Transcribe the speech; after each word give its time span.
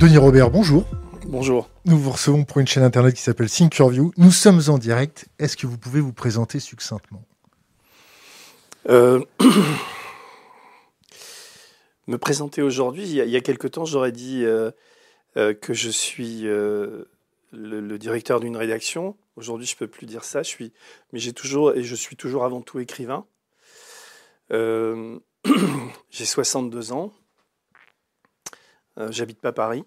Denis 0.00 0.16
Robert, 0.16 0.50
bonjour. 0.50 0.86
Bonjour. 1.26 1.68
Nous 1.84 1.98
vous 1.98 2.10
recevons 2.12 2.44
pour 2.44 2.58
une 2.58 2.66
chaîne 2.66 2.84
internet 2.84 3.14
qui 3.14 3.20
s'appelle 3.20 3.50
Thinkerview. 3.50 4.12
Nous 4.16 4.30
sommes 4.30 4.62
en 4.68 4.78
direct. 4.78 5.28
Est-ce 5.38 5.58
que 5.58 5.66
vous 5.66 5.76
pouvez 5.76 6.00
vous 6.00 6.14
présenter 6.14 6.58
succinctement? 6.58 7.22
Euh, 8.88 9.22
Me 12.06 12.16
présenter 12.16 12.62
aujourd'hui, 12.62 13.02
il, 13.10 13.28
y 13.28 13.36
a 13.36 13.40
quelque 13.42 13.68
temps, 13.68 13.84
j'aurais 13.84 14.10
dit 14.10 14.42
euh, 14.42 14.70
euh, 15.36 15.52
que 15.52 15.74
je 15.74 15.90
suis 15.90 16.44
le, 16.44 17.06
directeur 17.98 18.40
d'une 18.40 18.56
rédaction. 18.56 19.18
Aujourd'hui, 19.36 19.66
je 19.66 19.74
ne 19.74 19.80
peux 19.80 19.86
plus 19.86 20.06
dire 20.06 20.24
ça. 20.24 20.42
Je 20.42 20.48
suis, 20.48 20.72
mais 21.12 21.18
j'ai 21.18 21.34
toujours 21.34 21.72
et 21.72 21.82
je 21.82 21.94
suis 21.94 22.16
toujours 22.16 22.46
avant 22.46 22.62
tout 22.62 22.78
écrivain. 22.78 23.26
j'ai 24.50 25.20
62 26.10 26.92
ans. 26.92 27.12
J'habite 28.96 29.40
pas 29.40 29.52
Paris. 29.52 29.84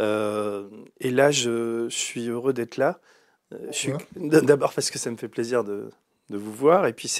Euh, 0.00 0.68
et 0.98 1.10
là, 1.10 1.30
je, 1.30 1.88
suis 1.88 2.28
heureux 2.28 2.52
d'être 2.52 2.76
là. 2.76 3.00
Euh, 3.52 3.70
d'abord 4.16 4.72
parce 4.74 4.90
que 4.90 4.98
ça 4.98 5.10
me 5.10 5.16
fait 5.16 5.28
plaisir 5.28 5.64
de, 5.64 5.90
de 6.30 6.36
vous 6.36 6.52
voir. 6.52 6.86
Et 6.86 6.92
puis, 6.92 7.12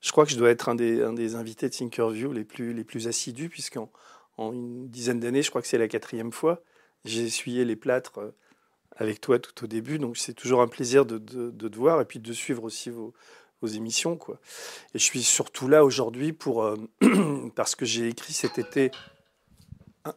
je 0.00 0.12
crois 0.12 0.24
que 0.24 0.30
je 0.30 0.36
dois 0.36 0.50
être 0.50 0.68
un 0.68 0.74
des, 0.74 1.02
un 1.02 1.12
des 1.12 1.34
invités 1.34 1.68
de 1.68 1.74
Thinkerview 1.74 2.32
les 2.32 2.44
plus, 2.44 2.72
les 2.72 2.84
plus 2.84 3.08
assidus, 3.08 3.48
puisqu'en 3.48 3.90
en 4.38 4.52
une 4.52 4.88
dizaine 4.88 5.20
d'années, 5.20 5.42
je 5.42 5.50
crois 5.50 5.62
que 5.62 5.68
c'est 5.68 5.78
la 5.78 5.88
quatrième 5.88 6.32
fois, 6.32 6.62
j'ai 7.04 7.22
essuyé 7.22 7.64
les 7.64 7.76
plâtres 7.76 8.18
euh, 8.18 8.34
avec 8.96 9.20
toi 9.20 9.38
tout 9.38 9.64
au 9.64 9.66
début. 9.66 9.98
Donc, 9.98 10.16
c'est 10.16 10.34
toujours 10.34 10.62
un 10.62 10.68
plaisir 10.68 11.04
de, 11.04 11.18
de, 11.18 11.50
de, 11.50 11.68
te 11.68 11.76
voir 11.76 12.00
et 12.00 12.04
puis 12.04 12.18
de 12.18 12.32
suivre 12.32 12.64
aussi 12.64 12.88
vos, 12.88 13.12
vos 13.60 13.68
émissions. 13.68 14.16
Quoi. 14.16 14.38
Et 14.94 14.98
je 14.98 15.04
suis 15.04 15.22
surtout 15.22 15.68
là 15.68 15.84
aujourd'hui 15.84 16.32
pour, 16.32 16.66
parce 17.56 17.74
que 17.74 17.84
j'ai 17.84 18.08
écrit 18.08 18.32
cet 18.32 18.58
été 18.58 18.90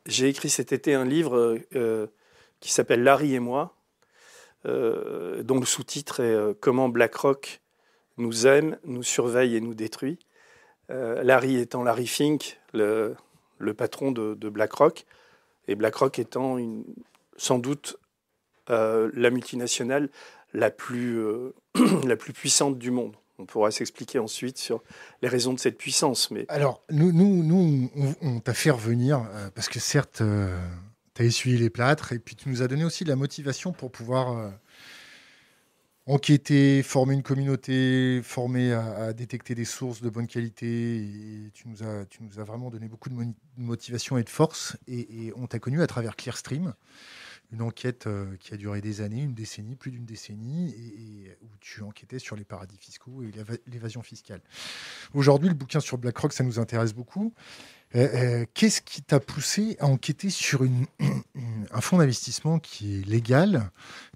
j'ai 0.05 0.30
écrit 0.30 0.50
cet 0.50 0.72
été 0.72 0.94
un 0.94 1.05
livre 1.05 1.59
euh, 1.75 2.08
qui 2.59 2.72
s'appelle 2.72 3.03
Larry 3.03 3.36
et 3.36 3.39
moi, 3.39 3.75
euh, 4.66 5.44
dont 5.44 5.59
le 5.59 5.66
sous-titre 5.66 6.22
est 6.22 6.33
euh, 6.33 6.53
Comment 6.59 6.89
BlackRock 6.89 7.61
nous 8.17 8.47
aime, 8.47 8.78
nous 8.83 9.03
surveille 9.03 9.56
et 9.56 9.61
nous 9.61 9.73
détruit. 9.75 10.19
Larry 10.88 11.58
étant 11.58 11.83
Larry 11.83 12.06
Fink, 12.06 12.59
le, 12.72 13.16
patron 13.75 14.11
de, 14.11 14.50
BlackRock, 14.50 15.06
et 15.67 15.73
BlackRock 15.73 16.19
étant 16.19 16.59
sans 17.38 17.58
doute 17.58 17.97
la 18.69 19.30
multinationale 19.31 20.09
la 20.53 20.69
plus 20.69 21.53
puissante 22.33 22.78
du 22.78 22.91
monde. 22.91 23.16
On 23.38 23.45
pourra 23.45 23.72
s'expliquer 23.72 24.19
ensuite 24.19 24.58
sur 24.58 24.81
les 25.22 25.28
raisons 25.28 25.53
de 25.53 25.59
cette 25.59 25.78
puissance. 25.78 26.31
Mais... 26.31 26.45
Alors, 26.47 26.83
nous, 26.89 27.11
nous, 27.11 27.44
nous 27.44 27.89
on, 28.22 28.39
t'a 28.39 28.53
fait 28.53 28.72
revenir, 28.72 29.28
euh, 29.33 29.50
parce 29.53 29.67
que 29.67 29.80
certes, 29.80 30.22
euh, 30.22 30.58
tu 31.14 31.22
as 31.22 31.25
essuyé 31.25 31.58
les 31.58 31.69
plâtres, 31.69 32.13
et 32.13 32.19
puis 32.19 32.36
tu 32.36 32.50
nous 32.50 32.61
as 32.61 32.67
donné 32.67 32.86
aussi 32.86 33.03
de 33.03 33.09
la 33.09 33.17
motivation 33.17 33.73
pour 33.73 33.91
pouvoir 33.91 34.38
euh, 34.38 34.50
enquêter, 36.06 36.81
former 36.81 37.16
une 37.16 37.23
communauté, 37.23 38.22
former 38.23 38.72
à, 38.72 39.11
détecter 39.11 39.53
des 39.53 39.66
sources 39.66 40.02
de 40.02 40.09
bonne 40.09 40.28
qualité. 40.28 41.52
Tu 41.53 41.67
nous 41.67 41.83
as, 41.83 42.44
vraiment 42.44 42.69
donné 42.69 42.88
beaucoup 42.88 43.09
de, 43.09 43.16
motivation 43.58 44.17
et 44.17 44.23
de 44.23 44.30
force, 44.30 44.78
et 44.88 45.33
on 45.36 45.47
t'a 45.47 45.59
connu 45.59 45.81
à 45.81 45.88
travers 45.88 46.16
Clearstream 46.16 46.73
une 47.52 47.62
enquête 47.62 48.08
euh, 48.08 48.36
qui 48.38 48.54
a 48.54 48.58
duré 48.58 48.82
des 48.82 49.02
années, 49.02 49.22
une 49.22 49.34
décennie, 49.34 49.76
plus 49.76 49.92
d'une 49.92 50.06
décennie, 50.06 50.70
et, 50.72 51.38
où 51.42 51.48
tu 51.60 51.82
enquêtais 51.82 52.20
sur 52.20 52.36
les 52.36 52.44
paradis 52.44 52.78
fiscaux 52.78 53.24
et 53.24 53.32
l'évasion 53.68 54.02
fiscale. 54.02 54.42
Aujourd'hui, 55.14 55.50
le 55.50 55.56
bouquin 55.56 55.80
sur 55.80 55.98
BlackRock, 55.98 56.34
ça 56.34 56.44
nous 56.44 56.60
intéresse 56.60 56.94
beaucoup. 56.94 57.34
Euh, 57.96 58.08
euh, 58.14 58.46
qu'est-ce 58.53 58.81
qui 58.81 59.02
t'a 59.02 59.19
poussé 59.19 59.78
à 59.80 59.86
enquêter 59.86 60.30
sur 60.30 60.64
un 61.72 61.81
fonds 61.81 61.97
d'investissement 61.97 62.59
qui 62.59 63.00
est 63.00 63.06
légal, 63.06 63.69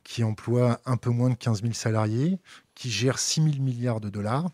qui 0.04 0.24
emploie 0.24 0.82
un 0.86 0.98
peu 0.98 1.10
moins 1.10 1.30
de 1.30 1.36
15 1.36 1.62
000 1.62 1.74
salariés, 1.74 2.40
qui 2.76 2.90
gère 2.90 3.20
6 3.20 3.44
000 3.44 3.64
milliards 3.64 4.02
de 4.02 4.10
dollars 4.10 4.50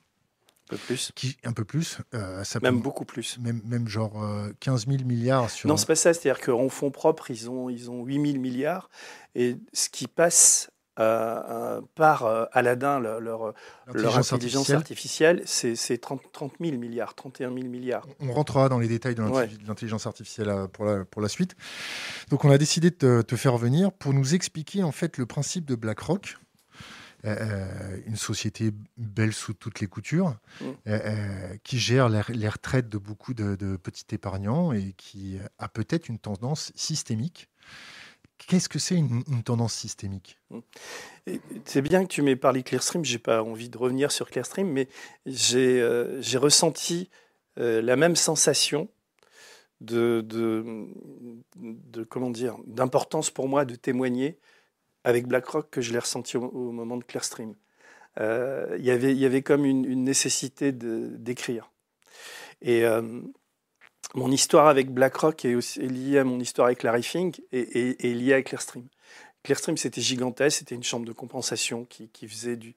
peu 0.76 0.86
plus. 0.86 1.12
Qui, 1.16 1.38
un 1.44 1.54
peu 1.54 1.66
plus. 1.66 2.00
Euh, 2.14 2.44
ça 2.44 2.60
même 2.62 2.80
beaucoup 2.80 3.06
plus. 3.06 3.38
Même, 3.40 3.62
même 3.66 3.88
genre 3.88 4.14
15 4.60 4.86
euh, 4.88 4.92
000 4.92 5.04
milliards 5.06 5.50
sur. 5.50 5.70
Non, 5.70 5.78
c'est 5.78 5.88
pas 5.88 5.96
ça. 5.96 6.14
C'est-à-dire 6.14 6.44
qu'en 6.44 6.70
fonds 6.70 6.92
propres, 6.92 7.32
ils 7.32 7.50
ont, 7.50 7.70
ils 7.70 7.90
ont 7.90 8.04
8 8.04 8.32
000 8.32 8.42
milliards. 8.42 8.90
Et 9.36 9.58
ce 9.74 9.90
qui 9.90 10.08
passe 10.08 10.70
euh, 11.00 11.82
par 11.96 12.48
Aladdin, 12.52 13.00
leur, 13.00 13.20
leur, 13.20 13.54
intelligence 14.18 14.70
artificielle, 14.70 15.42
c'est 15.46 15.98
30, 15.98 16.22
30 16.32 16.54
000 16.62 16.78
milliards, 16.78 17.16
31 17.16 17.54
000 17.54 17.68
milliards. 17.68 18.08
On 18.20 18.32
rentrera 18.34 18.70
dans 18.70 18.80
les 18.80 18.88
détails 18.88 19.16
de 19.16 19.24
l'intelligence 19.68 20.08
artificielle 20.08 20.68
pour 20.74 20.86
la, 20.86 21.06
pour 21.06 21.22
la 21.22 21.30
suite. 21.30 21.56
Donc, 22.30 22.46
on 22.46 22.52
a 22.52 22.58
décidé 22.58 22.90
de 22.92 22.96
te, 22.96 23.22
te, 23.22 23.36
faire 23.36 23.58
venir 23.58 23.92
pour 23.92 24.14
nous 24.14 24.36
expliquer 24.36 24.84
en 24.84 24.92
fait 24.92 25.18
le 25.18 25.26
principe 25.26 25.66
de 25.66 25.76
BlackRock 25.76 26.38
euh, 27.26 27.36
euh, 27.40 27.98
une 28.06 28.18
société 28.18 28.72
belle 28.98 29.34
sous 29.34 29.54
toutes 29.54 29.80
les 29.80 29.88
coutures, 29.88 30.36
mm. 30.62 30.66
euh, 30.88 31.58
qui 31.64 31.80
gère 31.80 32.08
les, 32.08 32.50
retraites 32.50 32.88
de 32.88 33.00
beaucoup 33.00 33.34
de, 33.34 33.78
petits 33.78 34.06
épargnants 34.12 34.72
et 34.74 34.94
qui 34.96 35.40
a 35.58 35.68
peut-être 35.68 36.08
une 36.08 36.20
tendance 36.20 36.72
systémique. 36.76 37.50
Qu'est-ce 38.38 38.70
que 38.70 38.78
c'est 38.78 38.96
une, 38.96 39.24
tendance 39.44 39.74
systémique? 39.74 40.38
Mm. 40.52 40.60
C'est 41.66 41.82
bien 41.82 42.04
que 42.04 42.10
tu 42.10 42.22
m'aies 42.22 42.36
parlé 42.36 42.62
Clearstream, 42.62 43.04
j'ai 43.04 43.18
pas 43.18 43.42
envie 43.42 43.70
de 43.70 43.78
revenir 43.78 44.12
sur 44.12 44.30
Clearstream, 44.30 44.68
mais 44.68 44.88
j'ai 45.26 45.82
ressenti 46.38 47.10
la 47.58 47.96
même 47.96 48.16
sensation 48.16 48.88
de, 49.82 50.22
de, 50.22 50.88
de 51.58 52.04
comment 52.04 52.30
dire 52.30 52.58
d'importance 52.68 53.32
pour 53.32 53.48
moi 53.48 53.66
de 53.66 53.76
témoigner 53.76 54.38
avec 55.06 55.28
BlackRock 55.28 55.70
que 55.70 55.82
je 55.82 55.94
l'ai 55.94 56.00
ressenti 56.00 56.36
au, 56.36 56.72
moment 56.72 56.98
de 56.98 57.04
Clearstream. 57.04 57.54
Euh, 58.20 58.76
il 58.78 58.86
y 58.86 59.26
avait 59.26 59.42
comme 59.44 59.64
une, 59.64 60.04
nécessité 60.04 60.72
d'écrire. 60.72 61.72
Et 62.62 62.84
euh, 62.86 63.22
mon 64.16 64.32
histoire 64.32 64.68
avec 64.68 64.90
BlackRock 64.92 65.46
est, 65.46 65.78
liée 65.78 66.18
à 66.18 66.24
mon 66.24 66.40
histoire 66.40 66.66
avec 66.66 66.82
Larry 66.82 67.04
Fink 67.04 67.42
et, 67.52 68.10
et, 68.10 68.14
liée 68.16 68.34
à 68.34 68.42
Clearstream. 68.42 68.88
Clearstream, 69.44 69.78
c'était 69.78 70.02
gigantesque, 70.02 70.60
c'était 70.60 70.76
une 70.76 70.84
chambre 70.84 71.06
de 71.06 71.14
compensation 71.14 71.86
qui, 71.86 72.28
faisait 72.28 72.58
du, 72.58 72.76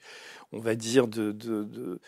on 0.52 0.60
va 0.60 0.74
dire, 0.74 1.08
de 1.08 1.98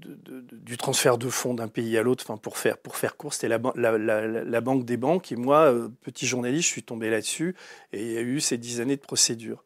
du 0.00 0.76
transfert 0.76 1.18
de 1.18 1.28
fonds 1.28 1.54
d'un 1.54 1.68
pays 1.68 1.96
à 1.98 2.02
l'autre, 2.02 2.36
pour 2.38 2.58
faire 2.58 2.78
pour 2.78 2.96
faire 2.96 3.16
court, 3.16 3.34
c'était 3.34 3.48
la, 3.48 3.58
la, 3.74 4.60
banque 4.60 4.84
des 4.84 4.96
banques. 4.96 5.32
Et 5.32 5.36
moi, 5.36 5.72
euh, 5.72 5.88
petit 6.02 6.26
journaliste, 6.26 6.68
je 6.68 6.72
suis 6.72 6.82
tombé 6.82 7.10
là-dessus 7.10 7.54
et 7.92 8.02
il 8.02 8.12
y 8.12 8.18
a 8.18 8.22
eu 8.22 8.40
ces 8.40 8.58
dix 8.58 8.80
années 8.80 8.96
de 8.96 9.00
procédure. 9.00 9.64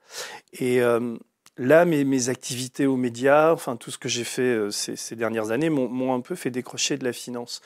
Et 0.52 0.80
euh, 0.80 1.16
là, 1.56 1.84
mes, 1.84 2.28
activités 2.28 2.86
aux 2.86 2.96
médias, 2.96 3.52
enfin 3.52 3.76
tout 3.76 3.90
ce 3.90 3.98
que 3.98 4.08
j'ai 4.08 4.24
fait 4.24 4.42
euh, 4.42 4.70
ces, 4.70 4.96
ces, 4.96 5.16
dernières 5.16 5.50
années, 5.50 5.70
m'ont 5.70 6.14
un 6.14 6.20
peu 6.20 6.34
fait 6.34 6.50
décrocher 6.50 6.96
de 6.96 7.04
la 7.04 7.12
finance. 7.12 7.60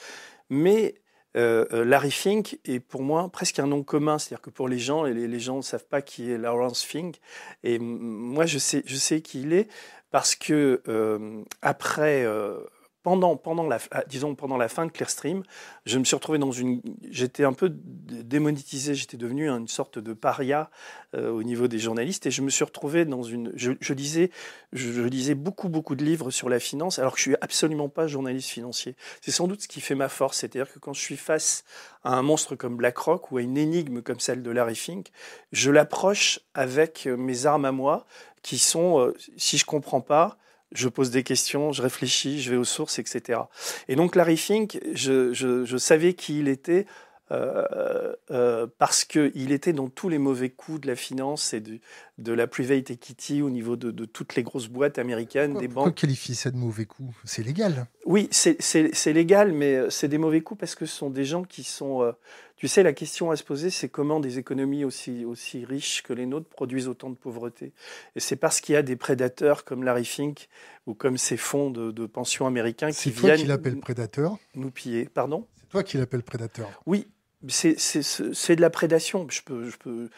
Mais 0.51 0.95
Larry 1.35 2.11
Fink 2.11 2.59
est 2.65 2.81
pour 2.81 3.03
moi 3.03 3.29
presque 3.31 3.61
un 3.61 3.69
nom 3.69 3.85
commun, 3.85 4.19
c'est-à-dire 4.19 4.41
que 4.41 4.51
pour 4.51 4.67
les 4.67 4.81
gens, 4.81 5.05
les, 5.05 5.29
les 5.29 5.39
gens 5.39 5.59
ne 5.59 5.63
savent 5.63 5.87
pas 5.87 6.03
qui 6.03 6.33
est 6.33 6.37
Lawrence 6.37 6.83
Fink, 6.83 7.21
et 7.63 7.79
moi 7.79 8.45
je 8.45 8.59
sais, 8.59 8.83
je 8.87 8.97
sais 8.97 9.21
qui 9.21 9.43
il 9.43 9.53
est 9.53 9.69
parce 10.11 10.35
que 10.35 10.83
euh, 10.89 11.43
après, 11.63 12.25
euh, 12.25 12.59
pendant, 13.03 13.37
pendant, 13.37 13.67
la, 13.67 13.79
ah, 13.93 14.05
disons, 14.07 14.35
pendant 14.35 14.57
la 14.57 14.69
fin 14.69 14.85
de 14.85 14.91
Clearstream, 14.91 15.43
je 15.87 15.99
me 15.99 16.05
suis 16.05 16.15
retrouvé 16.15 16.39
dans 16.39 16.53
une. 16.53 16.83
J'étais 17.11 17.45
un 17.45 17.53
peu 17.55 17.71
démonétisé, 17.73 18.95
j'étais 18.95 19.17
devenu 19.17 19.49
une 19.49 19.69
sorte 19.69 19.99
de 19.99 20.13
paria 20.13 20.69
euh, 21.15 21.31
au 21.31 21.43
niveau 21.43 21.69
des 21.69 21.79
journalistes 21.79 22.27
et 22.27 22.31
je 22.31 22.43
me 22.43 22.51
suis 22.51 22.65
retrouvé 22.65 23.05
dans 23.05 23.23
une. 23.23 23.53
Je, 23.55 23.93
lisais, 23.95 24.31
je, 24.73 25.01
lisais 25.03 25.35
beaucoup, 25.35 25.69
beaucoup 25.69 25.95
de 25.95 26.05
livres 26.05 26.31
sur 26.31 26.49
la 26.49 26.61
finance 26.61 26.99
alors 26.99 27.13
que 27.13 27.19
je 27.19 27.23
suis 27.23 27.37
absolument 27.41 27.89
pas 27.89 28.09
journaliste 28.09 28.51
financier. 28.51 28.97
C'est 29.23 29.31
sans 29.31 29.47
doute 29.47 29.63
ce 29.63 29.69
qui 29.69 29.81
fait 29.81 29.95
ma 29.95 30.09
force, 30.09 30.39
c'est-à-dire 30.39 30.71
que 30.71 30.79
quand 30.79 30.93
je 30.93 31.01
suis 31.01 31.17
face 31.17 31.65
à 32.03 32.15
un 32.15 32.23
monstre 32.23 32.57
comme 32.57 32.77
BlackRock 32.77 33.33
ou 33.33 33.39
à 33.39 33.43
une 33.43 33.57
énigme 33.57 34.03
comme 34.03 34.21
celle 34.21 34.43
de 34.43 34.51
Larry 34.51 34.77
Fink, 34.77 35.09
je 35.53 35.71
l'approche 35.71 36.41
avec 36.53 37.07
mes 37.07 37.47
armes 37.47 37.65
à 37.65 37.73
moi 37.73 38.07
qui 38.43 38.59
sont, 38.59 39.01
euh, 39.01 39.15
si 39.37 39.59
je 39.59 39.65
comprends 39.65 40.01
pas, 40.01 40.39
je 40.73 40.89
pose 40.89 41.11
des 41.11 41.23
questions, 41.23 41.73
je 41.73 41.83
réfléchis, 41.83 42.41
je 42.43 42.51
vais 42.51 42.57
aux 42.57 42.65
sources, 42.65 42.99
etc. 42.99 43.41
Et 43.89 43.97
donc 43.97 44.17
Larry 44.17 44.37
Fink, 44.37 44.79
je, 44.93 45.33
je, 45.33 45.65
je 45.65 45.77
savais 45.77 46.15
qui 46.15 46.41
il 46.41 46.49
était 46.49 46.87
euh, 47.31 48.15
euh, 48.31 48.67
parce 48.79 49.05
qu'il 49.05 49.53
était 49.53 49.75
dans 49.75 49.89
tous 49.89 50.09
les 50.09 50.17
mauvais 50.17 50.49
coups 50.49 50.81
de 50.81 50.87
la 50.87 50.97
finance 50.97 51.53
et 51.53 51.61
de, 51.61 51.79
de 52.17 52.33
la 52.33 52.47
private 52.47 52.91
equity 52.91 53.43
au 53.43 53.51
niveau 53.51 53.77
de, 53.77 53.91
de 53.91 54.07
toutes 54.07 54.35
les 54.35 54.43
grosses 54.43 54.69
boîtes 54.69 54.99
américaines, 54.99 55.55
des 55.59 55.69
banques. 55.69 55.85
Pourquoi 55.85 55.93
qualifier 55.93 56.35
ça 56.35 56.51
de 56.51 56.57
mauvais 56.57 56.87
coups 56.87 57.15
C'est 57.25 57.43
légal. 57.43 57.87
Oui, 58.07 58.29
c'est 58.31 59.13
légal, 59.13 59.53
mais 59.53 59.91
c'est 59.91 60.09
des 60.09 60.17
mauvais 60.17 60.41
coups 60.41 60.61
parce 60.61 60.75
que 60.75 60.87
ce 60.87 60.97
sont 60.97 61.11
des 61.11 61.25
gens 61.25 61.45
qui 61.45 61.65
sont... 61.65 62.15
Tu 62.59 62.67
sais, 62.67 62.83
la 62.83 62.93
question 62.93 63.31
à 63.31 63.37
se 63.37 63.45
poser, 63.45 63.71
c'est 63.71 63.89
comment 63.89 64.19
des 64.19 64.39
économies 64.39 64.85
aussi, 64.85 65.25
aussi 65.25 65.65
riches 65.65 66.03
que 66.03 66.13
les 66.13 66.27
nôtres 66.27 66.49
produisent 66.49 66.89
autant 66.89 67.09
de 67.09 67.15
pauvreté. 67.15 67.73
Et 68.17 68.21
c'est 68.21 68.35
parce 68.35 68.61
qu'il 68.61 68.75
y 68.75 68.77
a 68.77 68.83
des 68.83 68.97
prédateurs 68.97 69.65
comme 69.65 69.85
Larry 69.85 70.05
Fink 70.05 70.49
ou 70.87 70.95
comme 70.95 71.19
ces 71.19 71.37
fonds 71.37 71.71
de, 71.71 71.93
de 71.93 72.07
pension 72.07 72.49
américains 72.49 72.91
qui 72.91 73.11
viennent. 73.11 73.39
C'est 73.39 73.47
toi 73.47 73.59
qui 73.59 73.77
prédateur? 73.77 74.39
Nous 74.57 74.73
piller. 74.73 75.05
Pardon? 75.05 75.47
C'est 75.61 75.69
toi 75.69 75.83
qui 75.85 75.99
l'appelle 75.99 76.25
prédateur 76.25 76.69
Oui, 76.87 77.07
c'est 77.47 78.57
de 78.57 78.61
la 78.61 78.71
prédation. 78.71 79.27
Je 79.31 79.43
peux, 79.43 79.71
je 79.71 79.77
peux, 79.77 80.09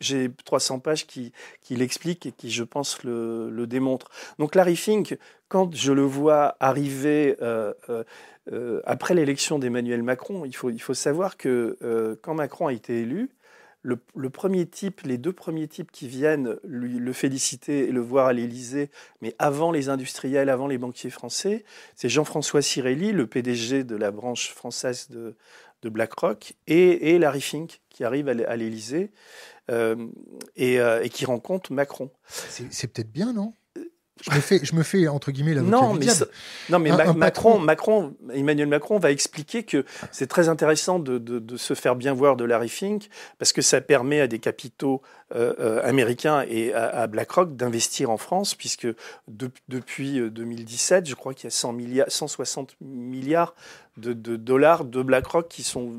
J'ai 0.00 0.30
300 0.44 0.80
pages 0.80 1.06
qui, 1.06 1.32
qui 1.62 1.76
l'expliquent 1.76 2.26
et 2.26 2.32
qui, 2.32 2.50
je 2.50 2.64
pense, 2.64 3.02
le, 3.02 3.48
le 3.50 3.66
démontrent. 3.66 4.10
Donc 4.38 4.54
Larry 4.54 4.76
Fink, 4.76 5.16
quand 5.48 5.74
je 5.74 5.92
le 5.92 6.02
vois 6.02 6.56
arriver 6.60 7.36
euh, 7.40 7.72
euh, 7.88 8.04
euh, 8.52 8.80
après 8.84 9.14
l'élection 9.14 9.58
d'Emmanuel 9.58 10.02
Macron, 10.02 10.44
il 10.44 10.54
faut, 10.54 10.70
il 10.70 10.80
faut 10.80 10.94
savoir 10.94 11.36
que 11.36 12.18
quand 12.22 12.34
Macron 12.34 12.68
a 12.68 12.72
été 12.72 13.00
élu, 13.00 13.30
le, 13.82 14.30
premier 14.30 14.66
type, 14.66 15.00
les 15.02 15.18
deux 15.18 15.32
premiers 15.32 15.68
types 15.68 15.90
qui 15.90 16.06
viennent 16.06 16.56
lui, 16.64 16.98
le 16.98 17.12
féliciter 17.12 17.88
et 17.88 17.92
le 17.92 18.00
voir 18.00 18.26
à 18.26 18.32
l'Élysée, 18.32 18.90
mais 19.22 19.34
avant 19.38 19.72
les 19.72 19.88
industriels, 19.88 20.48
avant 20.50 20.66
les 20.66 20.78
banquiers 20.78 21.10
français, 21.10 21.64
c'est 21.96 22.08
Jean-François 22.08 22.62
Cirelli, 22.62 23.12
le 23.12 23.26
PDG 23.26 23.84
de 23.84 23.96
la 23.96 24.10
branche 24.10 24.50
française 24.50 25.08
de, 25.08 25.34
BlackRock, 25.82 26.54
et, 26.66 27.18
Larry 27.18 27.40
Fink, 27.40 27.80
qui 27.88 28.04
arrive 28.04 28.28
à 28.28 28.56
l'Élysée 28.56 29.10
euh, 29.70 29.96
euh, 30.58 31.00
et, 31.02 31.08
qui 31.08 31.24
rencontre 31.24 31.72
Macron. 31.72 32.10
C'est 32.26 32.92
peut-être 32.92 33.12
bien, 33.12 33.32
non? 33.32 33.54
Je 34.22 34.34
me 34.34 34.40
fais, 34.40 34.60
je 34.62 34.74
me 34.74 34.82
fais 34.82 35.08
entre 35.08 35.30
guillemets 35.30 35.54
la 35.54 35.62
non, 35.62 35.94
mais 35.94 36.06
non, 36.68 36.78
mais 36.78 36.90
Macron, 37.14 37.58
Macron, 37.58 38.14
Emmanuel 38.32 38.68
Macron 38.68 38.98
va 38.98 39.10
expliquer 39.10 39.62
que 39.62 39.84
c'est 40.12 40.26
très 40.26 40.48
intéressant 40.48 40.98
de, 40.98 41.18
de, 41.18 41.56
se 41.56 41.74
faire 41.74 41.96
bien 41.96 42.12
voir 42.12 42.36
de 42.36 42.44
Larry 42.44 42.68
Fink 42.68 43.08
parce 43.38 43.52
que 43.52 43.62
ça 43.62 43.80
permet 43.80 44.20
à 44.20 44.26
des 44.26 44.38
capitaux 44.38 45.02
euh, 45.34 45.54
euh, 45.58 45.88
américains 45.88 46.44
et 46.48 46.72
à, 46.74 47.06
BlackRock 47.06 47.56
d'investir 47.56 48.10
en 48.10 48.16
France 48.16 48.54
puisque 48.54 48.88
depuis 49.68 50.20
2017, 50.30 51.04
euh, 51.04 51.10
je 51.10 51.14
crois 51.14 51.34
qu'il 51.34 51.44
y 51.44 51.48
a 51.48 51.50
100 51.50 51.72
milliards, 51.72 52.10
160 52.10 52.76
milliards 52.80 53.54
de, 53.96 54.12
de 54.12 54.36
dollars 54.36 54.84
de 54.84 55.02
BlackRock 55.02 55.48
qui 55.48 55.62
sont 55.62 55.92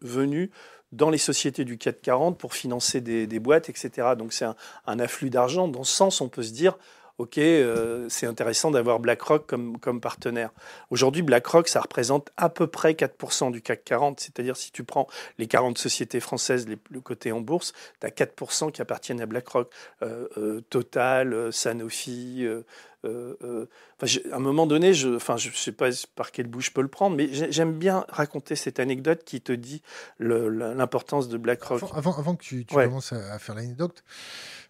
venus 0.00 0.50
dans 0.92 1.10
les 1.10 1.18
sociétés 1.18 1.64
du 1.64 1.76
CAC 1.76 2.00
40 2.00 2.38
pour 2.38 2.54
financer 2.54 3.00
des, 3.00 3.26
des 3.26 3.38
boîtes, 3.40 3.68
etc. 3.68 4.08
Donc 4.16 4.32
c'est 4.32 4.46
un, 4.46 4.56
un 4.86 4.98
afflux 4.98 5.28
d'argent. 5.28 5.68
Dans 5.68 5.84
ce 5.84 5.94
sens, 5.94 6.20
on 6.20 6.28
peut 6.28 6.42
se 6.42 6.52
dire 6.52 6.78
OK, 7.18 7.38
euh, 7.38 8.06
c'est 8.08 8.26
intéressant 8.26 8.70
d'avoir 8.70 9.00
BlackRock 9.00 9.44
comme, 9.46 9.78
comme 9.78 10.00
partenaire. 10.00 10.50
Aujourd'hui, 10.90 11.22
BlackRock, 11.22 11.66
ça 11.66 11.80
représente 11.80 12.30
à 12.36 12.48
peu 12.48 12.68
près 12.68 12.92
4% 12.92 13.50
du 13.50 13.60
CAC 13.60 13.82
40, 13.82 14.20
c'est-à-dire 14.20 14.56
si 14.56 14.70
tu 14.70 14.84
prends 14.84 15.08
les 15.36 15.48
40 15.48 15.76
sociétés 15.78 16.20
françaises, 16.20 16.68
les, 16.68 16.78
le 16.90 17.00
côté 17.00 17.32
en 17.32 17.40
bourse, 17.40 17.72
tu 18.00 18.06
as 18.06 18.10
4% 18.10 18.70
qui 18.70 18.80
appartiennent 18.80 19.20
à 19.20 19.26
BlackRock. 19.26 19.68
Euh, 20.02 20.28
euh, 20.36 20.60
Total, 20.70 21.52
Sanofi. 21.52 22.46
à 23.04 23.08
un 23.08 24.38
moment 24.38 24.68
donné, 24.68 24.94
je 24.94 25.08
ne 25.08 25.38
je 25.38 25.56
sais 25.56 25.72
pas 25.72 25.88
par 26.14 26.30
quel 26.30 26.46
bout 26.46 26.60
je 26.60 26.70
peux 26.70 26.82
le 26.82 26.88
prendre, 26.88 27.16
mais 27.16 27.28
j'aime 27.32 27.72
bien 27.72 28.06
raconter 28.10 28.54
cette 28.54 28.78
anecdote 28.78 29.24
qui 29.24 29.40
te 29.40 29.50
dit 29.50 29.82
l'importance 30.20 31.28
de 31.28 31.36
BlackRock. 31.36 31.82
Avant, 31.94 32.16
avant, 32.16 32.36
que 32.36 32.44
tu, 32.44 32.64
commences 32.64 33.12
à 33.12 33.40
faire 33.40 33.56
l'anecdote, 33.56 34.04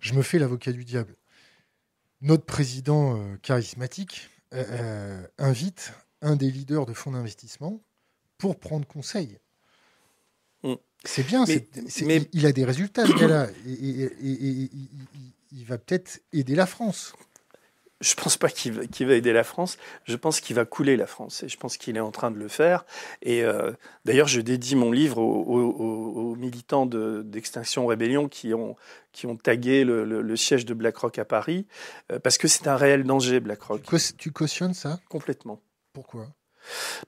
je 0.01 0.15
me 0.15 0.23
fais 0.23 0.39
l'avocat 0.39 0.73
du 0.73 0.85
diable 0.85 1.15
notre 2.21 2.45
président 2.45 3.17
euh, 3.17 3.37
charismatique 3.43 4.31
euh, 4.55 4.65
euh, 4.71 5.27
invite 5.39 5.93
un 6.21 6.37
des 6.37 6.51
leaders 6.51 6.87
de 6.87 6.93
fonds 6.93 7.13
d'investissement 7.13 7.81
pour 8.39 8.59
prendre 8.59 8.87
conseil. 8.87 9.39
Mm. 10.63 10.75
C'est 11.05 11.27
bien, 11.27 11.45
mais, 11.47 12.29
il 12.33 12.47
a 12.47 12.53
des 12.53 12.65
résultats, 12.65 13.07
ce 13.07 13.13
gars-là. 13.13 13.49
Et, 13.67 14.11
il 15.51 15.65
va 15.65 15.79
peut-être 15.79 16.21
aider 16.33 16.55
la 16.55 16.67
France 16.67 17.15
je 18.01 18.15
pense 18.15 18.37
pas 18.37 18.49
qu'il 18.49 18.73
va, 18.73 19.15
aider 19.15 19.33
la 19.33 19.43
France. 19.43 19.77
Je 20.05 20.17
pense 20.17 20.41
qu'il 20.41 20.55
va 20.55 20.65
couler 20.65 20.97
la 20.97 21.07
France. 21.07 21.43
Et 21.43 21.49
je 21.49 21.57
pense 21.57 21.77
qu'il 21.77 21.97
est 21.97 22.01
en 22.01 22.13
train 22.13 22.31
de 22.31 22.39
le 22.39 22.49
faire. 22.49 22.85
Et 23.23 23.43
euh, 23.43 23.73
d'ailleurs, 24.05 24.29
je 24.29 24.41
dédie 24.41 24.77
mon 24.77 24.93
livre 24.93 25.19
aux, 25.19 26.37
militants 26.37 26.87
d'Extinction 26.87 27.87
Rébellion 27.87 28.29
qui 28.29 28.55
ont, 28.55 28.77
qui 29.13 29.27
ont 29.27 29.37
tagué 29.37 29.85
le, 29.85 30.37
siège 30.37 30.65
de 30.65 30.75
BlackRock 30.75 31.19
à 31.19 31.25
Paris, 31.25 31.67
euh, 32.13 32.21
parce 32.21 32.39
que 32.39 32.47
c'est 32.47 32.69
un 32.69 32.77
réel 32.77 33.03
danger, 33.03 33.41
BlackRock. 33.41 33.83
Tu, 34.17 34.31
cautionnes 34.31 34.75
ça? 34.75 35.01
Complètement. 35.09 35.61
Pourquoi? 35.93 36.29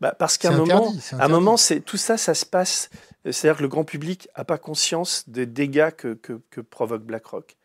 Bah 0.01 0.15
parce 0.19 0.39
qu'à 0.39 0.49
un 0.49 0.57
moment, 0.57 0.93
un 1.13 1.29
moment, 1.29 1.57
c'est 1.59 1.81
tout 1.81 1.99
ça, 1.99 2.17
ça 2.17 2.33
se 2.33 2.47
passe. 2.47 2.89
C'est-à-dire 3.25 3.59
que 3.59 3.63
le 3.63 3.69
grand 3.69 3.85
public 3.85 4.29
n'a 4.37 4.45
pas 4.45 4.57
conscience 4.57 5.29
des 5.29 5.45
dégâts 5.45 5.91
que, 5.91 6.15
que, 6.15 6.41
que 6.51 6.63
provoque 6.63 7.03
BlackRock. 7.03 7.57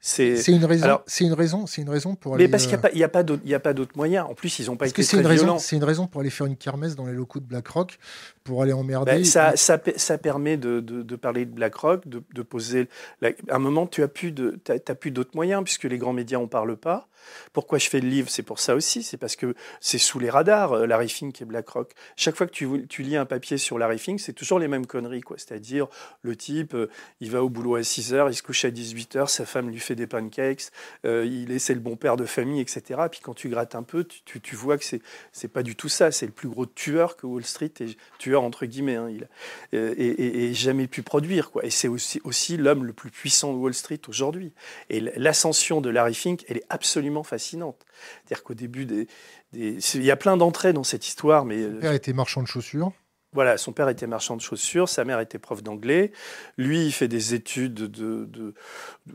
C'est 0.00 0.48
une 0.48 0.64
raison. 0.64 1.00
C'est 1.06 1.24
une 1.24 1.34
raison. 1.34 1.66
C'est 1.66 1.82
une 1.82 1.90
raison 1.90 2.14
pour 2.14 2.34
aller. 2.34 2.44
Mais 2.44 2.50
parce 2.50 2.66
qu'il 2.66 2.78
n'y 2.94 3.04
a 3.04 3.08
pas, 3.08 3.22
il 3.44 3.54
a 3.54 3.60
pas 3.60 3.72
d'autres 3.74 3.96
moyens. 3.96 4.26
En 4.28 4.34
plus, 4.34 4.58
ils 4.58 4.66
n'ont 4.66 4.76
pas 4.76 4.86
été 4.86 5.04
très 5.04 5.22
violents. 5.34 5.58
C'est 5.58 5.76
une 5.76 5.84
raison 5.84 6.06
pour 6.06 6.20
aller 6.20 6.30
faire 6.30 6.46
une 6.46 6.56
kermesse 6.56 6.96
dans 6.96 7.06
les 7.06 7.12
locaux 7.12 7.40
de 7.40 7.44
BlackRock 7.44 7.98
pour 8.44 8.62
aller 8.62 8.72
emmerder. 8.72 9.12
Ben, 9.12 9.24
ça, 9.24 9.56
ça, 9.56 9.80
ça, 9.96 10.18
permet 10.18 10.56
de, 10.56 10.80
de, 10.80 11.16
parler 11.16 11.44
de 11.44 11.52
BlackRock, 11.52 12.08
de, 12.08 12.22
de 12.34 12.42
poser. 12.42 12.88
À 13.22 13.30
un 13.50 13.58
moment, 13.58 13.86
tu 13.86 14.02
as 14.02 14.08
plus 14.08 14.32
d'autres 14.32 15.34
moyens 15.34 15.62
puisque 15.64 15.84
les 15.84 15.98
grands 15.98 16.12
médias 16.12 16.38
en 16.38 16.46
parlent 16.46 16.76
pas. 16.76 17.08
Pourquoi 17.52 17.78
je 17.78 17.88
fais 17.88 18.00
le 18.00 18.08
livre? 18.08 18.30
C'est 18.30 18.42
pour 18.42 18.58
ça 18.58 18.74
aussi. 18.74 19.02
C'est 19.02 19.16
parce 19.16 19.36
que 19.36 19.54
c'est 19.80 19.98
sous 19.98 20.18
les 20.18 20.30
radars, 20.30 20.72
euh, 20.72 20.86
Larry 20.86 21.08
Fink 21.08 21.40
et 21.40 21.44
BlackRock. 21.44 21.92
Chaque 22.16 22.36
fois 22.36 22.46
que 22.46 22.52
tu, 22.52 22.86
tu 22.88 23.02
lis 23.02 23.16
un 23.16 23.26
papier 23.26 23.58
sur 23.58 23.78
Larry 23.78 23.98
Fink, 23.98 24.20
c'est 24.20 24.32
toujours 24.32 24.58
les 24.58 24.68
mêmes 24.68 24.86
conneries. 24.86 25.20
quoi. 25.20 25.36
C'est-à-dire, 25.38 25.88
le 26.22 26.36
type, 26.36 26.74
euh, 26.74 26.88
il 27.20 27.30
va 27.30 27.42
au 27.42 27.48
boulot 27.48 27.76
à 27.76 27.82
6 27.82 28.14
heures, 28.14 28.28
il 28.28 28.34
se 28.34 28.42
couche 28.42 28.64
à 28.64 28.70
18 28.70 29.16
heures, 29.16 29.30
sa 29.30 29.44
femme 29.44 29.70
lui 29.70 29.80
fait 29.80 29.94
des 29.94 30.06
pancakes, 30.06 30.70
euh, 31.04 31.24
il 31.26 31.52
est, 31.52 31.58
c'est 31.58 31.74
le 31.74 31.80
bon 31.80 31.96
père 31.96 32.16
de 32.16 32.24
famille, 32.24 32.60
etc. 32.60 33.00
Puis 33.10 33.20
quand 33.22 33.34
tu 33.34 33.48
grattes 33.48 33.74
un 33.74 33.82
peu, 33.82 34.04
tu, 34.04 34.40
tu, 34.40 34.56
vois 34.56 34.78
que 34.78 34.84
c'est, 34.84 35.02
c'est 35.32 35.48
pas 35.48 35.62
du 35.62 35.76
tout 35.76 35.88
ça. 35.88 36.10
C'est 36.10 36.26
le 36.26 36.32
plus 36.32 36.48
gros 36.48 36.66
tueur 36.66 37.16
que 37.16 37.26
Wall 37.26 37.44
Street, 37.44 37.72
et 37.80 37.96
entre 38.38 38.66
guillemets, 38.66 38.96
hein, 38.96 39.08
il, 39.10 39.28
et, 39.72 40.54
jamais 40.54 40.86
pu 40.86 41.02
produire. 41.02 41.50
Quoi. 41.50 41.64
Et 41.64 41.70
c'est 41.70 41.88
aussi, 41.88 42.20
aussi 42.24 42.56
l'homme 42.56 42.84
le 42.84 42.92
plus 42.92 43.10
puissant 43.10 43.52
de 43.52 43.58
Wall 43.58 43.74
Street 43.74 44.00
aujourd'hui. 44.08 44.52
Et 44.88 45.00
l'ascension 45.00 45.80
de 45.80 45.90
Larry 45.90 46.14
Fink, 46.14 46.44
elle 46.48 46.58
est 46.58 46.66
absolument 46.68 47.22
fascinante. 47.22 47.84
C'est-à-dire 48.24 48.44
qu'au 48.44 48.54
début 48.54 48.86
des, 48.86 49.08
Il 49.52 50.04
y 50.04 50.10
a 50.10 50.16
plein 50.16 50.36
d'entrées 50.36 50.72
dans 50.72 50.84
cette 50.84 51.06
histoire, 51.06 51.44
mais... 51.44 51.62
Son 51.62 51.80
père 51.80 51.92
était 51.92 52.12
marchand 52.12 52.42
de 52.42 52.46
chaussures. 52.46 52.92
Voilà, 53.32 53.58
son 53.58 53.72
père 53.72 53.88
était 53.88 54.08
marchand 54.08 54.36
de 54.36 54.40
chaussures, 54.40 54.88
sa 54.88 55.04
mère 55.04 55.20
était 55.20 55.38
prof 55.38 55.62
d'anglais. 55.62 56.10
Lui, 56.58 56.86
il 56.86 56.90
fait 56.90 57.06
des 57.06 57.32
études 57.32 57.74
de, 57.74 58.54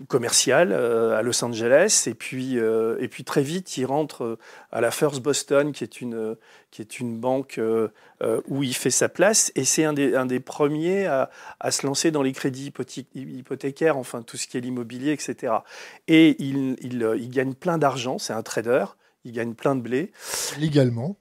commerciales 0.07 0.71
euh, 0.71 1.17
à 1.17 1.21
Los 1.21 1.43
Angeles. 1.43 2.05
Et 2.07 2.13
puis, 2.13 2.57
euh, 2.57 2.95
et 3.01 3.09
puis 3.09 3.25
très 3.25 3.43
vite, 3.43 3.75
il 3.75 3.85
rentre 3.85 4.23
euh, 4.23 4.39
à 4.71 4.79
la 4.79 4.91
First 4.91 5.21
Boston, 5.21 5.73
qui 5.73 5.83
est 5.83 5.99
une, 5.99 6.37
qui 6.71 6.81
est 6.81 7.01
une 7.01 7.19
banque 7.19 7.59
où 8.47 8.63
il 8.63 8.73
fait 8.73 8.89
sa 8.89 9.09
place. 9.09 9.51
Et 9.55 9.65
c'est 9.65 9.83
un 9.83 9.91
des, 9.91 10.15
un 10.15 10.25
des 10.25 10.39
premiers 10.39 11.07
à, 11.07 11.29
à, 11.59 11.71
se 11.71 11.85
lancer 11.85 12.11
dans 12.11 12.21
les 12.21 12.31
crédits 12.31 12.71
hypothécaires, 13.15 13.97
enfin 13.97 14.21
tout 14.21 14.37
ce 14.37 14.47
qui 14.47 14.57
est 14.57 14.61
l'immobilier, 14.61 15.11
etc. 15.11 15.55
Et 16.07 16.41
il, 16.41 16.77
il, 16.79 17.05
il 17.19 17.29
gagne 17.29 17.53
plein 17.53 17.77
d'argent, 17.77 18.17
c'est 18.17 18.33
un 18.33 18.43
trader. 18.43 18.85
Il 19.25 19.33
gagne 19.33 19.55
plein 19.55 19.75
de 19.75 19.81
blé. 19.81 20.11
Légalement 20.57 21.17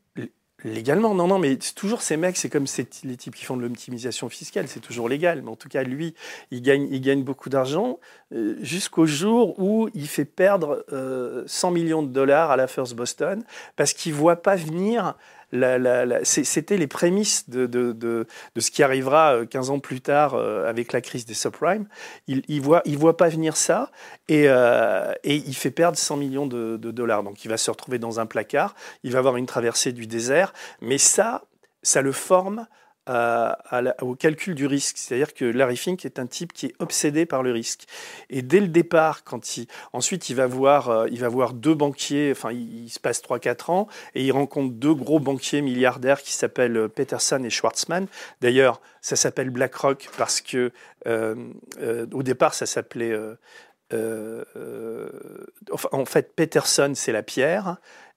Légalement, 0.64 1.14
non, 1.14 1.26
non, 1.26 1.38
mais 1.38 1.58
toujours 1.76 2.00
ces 2.00 2.16
mecs, 2.16 2.38
c'est 2.38 2.48
comme 2.48 2.64
les 3.04 3.16
types 3.18 3.34
qui 3.34 3.44
font 3.44 3.56
de 3.58 3.62
l'optimisation 3.62 4.30
fiscale, 4.30 4.66
c'est 4.66 4.80
toujours 4.80 5.10
légal. 5.10 5.42
Mais 5.42 5.50
en 5.50 5.56
tout 5.56 5.68
cas, 5.68 5.82
lui, 5.82 6.14
il 6.50 6.62
gagne, 6.62 6.88
il 6.90 7.02
gagne 7.02 7.22
beaucoup 7.22 7.50
d'argent 7.50 8.00
euh, 8.32 8.56
jusqu'au 8.62 9.04
jour 9.04 9.58
où 9.60 9.90
il 9.92 10.08
fait 10.08 10.24
perdre 10.24 10.82
100 10.88 10.94
euh, 11.68 11.70
millions 11.70 12.02
de 12.02 12.08
dollars 12.08 12.50
à 12.50 12.56
la 12.56 12.66
First 12.66 12.94
Boston 12.94 13.44
parce 13.76 13.92
qu'il 13.92 14.14
voit 14.14 14.36
pas 14.36 14.56
venir 14.56 15.16
c'était 16.24 16.76
les 16.76 16.86
prémices 16.86 17.48
de, 17.48 17.66
de, 17.66 17.92
de, 17.92 18.26
ce 18.58 18.70
qui 18.70 18.82
arrivera 18.82 19.46
15 19.48 19.70
euh, 19.70 19.72
ans 19.72 19.78
plus 19.78 20.00
tard 20.00 20.34
euh, 20.34 20.68
avec 20.68 20.92
la 20.92 21.00
crise 21.00 21.24
des 21.24 21.34
subprimes. 21.34 21.86
Il 22.26 22.42
ne 22.48 22.60
voit, 22.60 22.82
il 22.84 22.98
voit 22.98 23.16
pas 23.16 23.28
venir 23.28 23.56
ça 23.56 23.90
et, 24.28 24.44
euh, 24.48 25.12
et, 25.22 25.36
il 25.36 25.54
fait 25.54 25.70
perdre 25.70 25.96
100 25.98 26.16
millions 26.16 26.46
de, 26.46 26.76
dollars. 26.76 27.22
Donc 27.22 27.44
il 27.44 27.48
va 27.48 27.56
se 27.56 27.70
retrouver 27.70 27.98
dans 27.98 28.20
un 28.20 28.26
placard, 28.26 28.74
il 29.02 29.12
va 29.12 29.18
avoir 29.18 29.36
une 29.36 29.46
traversée 29.46 29.92
du 29.92 30.06
désert, 30.06 30.52
mais 30.80 30.98
ça, 30.98 31.44
ça 31.82 32.02
le 32.02 32.12
forme 32.12 32.66
au 33.06 34.14
calcul 34.14 34.54
du 34.54 34.66
risque. 34.66 34.96
C'est-à-dire 34.98 35.34
que 35.34 35.44
Larry 35.44 35.76
Fink 35.76 36.04
est 36.04 36.18
un 36.18 36.26
type 36.26 36.52
qui 36.52 36.66
est 36.66 36.74
obsédé 36.78 37.26
par 37.26 37.42
le 37.42 37.52
risque. 37.52 37.84
Et 38.30 38.42
dès 38.42 38.60
le 38.60 38.68
départ, 38.68 39.24
quand 39.24 39.56
il, 39.56 39.66
ensuite 39.92 40.30
il 40.30 40.36
va 40.36 40.46
voir, 40.46 40.88
euh, 40.88 41.06
il 41.10 41.20
va 41.20 41.28
voir 41.28 41.52
deux 41.52 41.74
banquiers, 41.74 42.32
enfin 42.32 42.52
il, 42.52 42.88
se 42.88 43.00
passe 43.00 43.22
3-4 43.22 43.70
ans, 43.70 43.88
et 44.14 44.24
il 44.24 44.32
rencontre 44.32 44.74
deux 44.74 44.94
gros 44.94 45.20
banquiers 45.20 45.60
milliardaires 45.60 46.22
qui 46.22 46.32
s'appellent 46.32 46.76
euh, 46.76 46.88
Peterson 46.88 47.42
et 47.44 47.50
Schwartzman. 47.50 48.06
D'ailleurs, 48.40 48.80
ça 49.00 49.16
s'appelle 49.16 49.50
BlackRock 49.50 50.08
parce 50.16 50.40
que 50.40 50.72
euh, 51.06 51.36
au 52.12 52.22
départ, 52.22 52.54
ça 52.54 52.66
s'appelait... 52.66 53.14
en 55.92 56.04
fait, 56.06 56.34
Peterson, 56.34 56.92
c'est 56.94 57.12
la 57.12 57.22
pierre, 57.22 57.76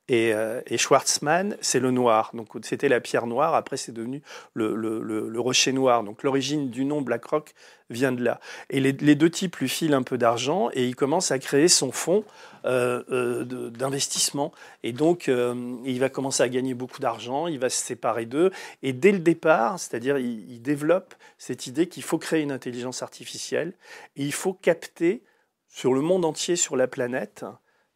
Et, 0.10 0.34
Schwartzman, 0.78 1.58
c'est 1.62 1.80
le 1.80 1.92
noir. 1.92 2.32
Donc 2.34 2.50
c'était 2.64 2.90
la 2.90 3.02
pierre 3.02 3.28
noire. 3.28 3.56
Après, 3.56 3.78
c'est 3.78 3.92
devenu 3.92 4.22
le, 4.54 5.40
rocher 5.40 5.74
noir. 5.74 6.04
Donc 6.04 6.24
l'origine 6.24 6.70
du 6.70 6.86
nom 6.86 7.02
BlackRock 7.02 7.54
vient 7.90 8.12
de 8.12 8.24
là. 8.24 8.40
Et 8.70 8.80
les, 8.80 8.94
deux 8.94 9.30
types 9.30 9.56
lui 9.58 9.70
filent 9.70 9.94
un 9.94 10.04
peu 10.04 10.18
d'argent 10.18 10.70
et 10.74 10.86
il 10.86 10.96
commence 10.96 11.32
à 11.32 11.40
créer 11.40 11.68
son 11.68 11.92
fonds 11.92 12.24
euh, 12.66 13.04
euh, 13.12 13.70
d'investissement. 13.70 14.52
Et 14.84 14.94
donc, 14.94 15.30
euh, 15.30 15.76
il 15.86 16.00
va 16.00 16.10
commencer 16.10 16.44
à 16.44 16.50
gagner 16.50 16.74
beaucoup 16.74 17.00
d'argent, 17.00 17.48
il 17.48 17.60
va 17.60 17.70
se 17.70 17.82
séparer 17.82 18.26
d'eux. 18.26 18.52
Et 18.84 18.94
dès 18.94 19.12
le 19.12 19.20
départ, 19.20 19.80
c'est-à-dire, 19.80 20.18
il 20.18 20.62
développe 20.62 21.16
cette 21.38 21.68
idée 21.68 21.88
qu'il 21.88 22.04
faut 22.04 22.18
créer 22.18 22.42
une 22.42 22.52
intelligence 22.52 23.04
artificielle 23.04 23.74
et 24.16 24.24
il 24.24 24.34
faut 24.34 24.54
capter 24.54 25.24
sur 25.70 25.94
le 25.94 26.02
monde 26.02 26.26
entier, 26.26 26.56
sur 26.56 26.76
la 26.76 26.88
planète, 26.88 27.46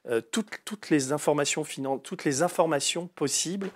euh, 0.09 0.19
toutes, 0.31 0.49
toutes, 0.65 0.89
les 0.89 1.11
informations 1.11 1.63
toutes 2.03 2.23
les 2.23 2.41
informations 2.41 3.07
possibles 3.07 3.69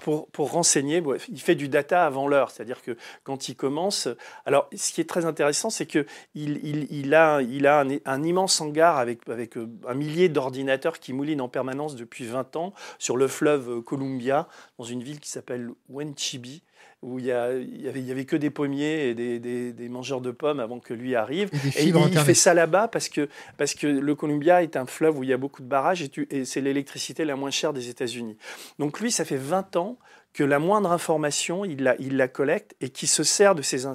pour, 0.00 0.28
pour, 0.28 0.50
renseigner. 0.50 1.00
Il 1.28 1.40
fait 1.40 1.54
du 1.54 1.68
data 1.68 2.04
avant 2.04 2.26
l'heure, 2.26 2.50
c'est-à-dire 2.50 2.82
que 2.82 2.96
quand 3.22 3.48
il 3.48 3.54
commence, 3.54 4.08
alors 4.44 4.68
ce 4.74 4.92
qui 4.92 5.00
est 5.00 5.08
très 5.08 5.24
intéressant, 5.24 5.70
c'est 5.70 5.86
que 5.86 6.04
il, 6.34 6.58
il, 6.64 6.88
il, 6.90 7.14
a, 7.14 7.42
il 7.42 7.68
a 7.68 7.84
un, 8.04 8.22
immense 8.24 8.60
hangar 8.60 8.98
avec, 8.98 9.28
avec 9.28 9.56
euh, 9.56 9.68
un 9.86 9.94
millier 9.94 10.28
d'ordinateurs 10.28 10.98
qui 10.98 11.12
moulinent 11.12 11.40
en 11.40 11.48
permanence 11.48 11.94
depuis 11.94 12.24
20 12.24 12.56
ans 12.56 12.74
sur 12.98 13.16
le 13.16 13.28
fleuve 13.28 13.80
Columbia, 13.82 14.48
dans 14.78 14.84
une 14.84 15.04
ville 15.04 15.20
qui 15.20 15.30
s'appelle 15.30 15.70
Wenchibi 15.88 16.64
où 17.02 17.18
il 17.18 17.26
y, 17.26 17.32
avait, 17.32 17.62
il 17.62 18.06
y 18.06 18.10
avait 18.10 18.24
que 18.24 18.34
des 18.34 18.50
pommiers 18.50 19.08
et 19.08 19.14
des, 19.14 19.38
des, 19.72 19.88
mangeurs 19.88 20.20
de 20.20 20.32
pommes 20.32 20.58
avant 20.58 20.80
que 20.80 20.94
lui 20.94 21.14
arrive. 21.14 21.48
Et, 21.76 21.84
il, 21.84 22.18
fait 22.18 22.34
ça 22.34 22.54
là-bas 22.54 22.88
parce 22.88 23.08
que, 23.08 23.28
parce 23.56 23.74
que 23.74 23.86
le 23.86 24.14
Columbia 24.16 24.62
est 24.62 24.76
un 24.76 24.86
fleuve 24.86 25.18
où 25.18 25.22
il 25.22 25.28
y 25.28 25.32
a 25.32 25.36
beaucoup 25.36 25.62
de 25.62 25.68
barrages 25.68 26.02
et, 26.02 26.10
et 26.30 26.44
c'est 26.44 26.60
l'électricité 26.60 27.24
la 27.24 27.36
moins 27.36 27.50
chère 27.50 27.72
des 27.72 27.88
États-Unis. 27.88 28.36
Donc 28.80 28.98
lui, 28.98 29.12
ça 29.12 29.24
fait 29.24 29.36
20 29.36 29.76
ans 29.76 29.98
que 30.32 30.44
la 30.44 30.58
moindre 30.58 30.92
information, 30.92 31.64
il 31.64 31.82
la, 31.82 31.96
il 31.98 32.16
la 32.16 32.28
collecte 32.28 32.76
et 32.80 32.90
qui 32.90 33.06
se 33.06 33.22
sert 33.22 33.54
de 33.54 33.62
ces 33.62 33.86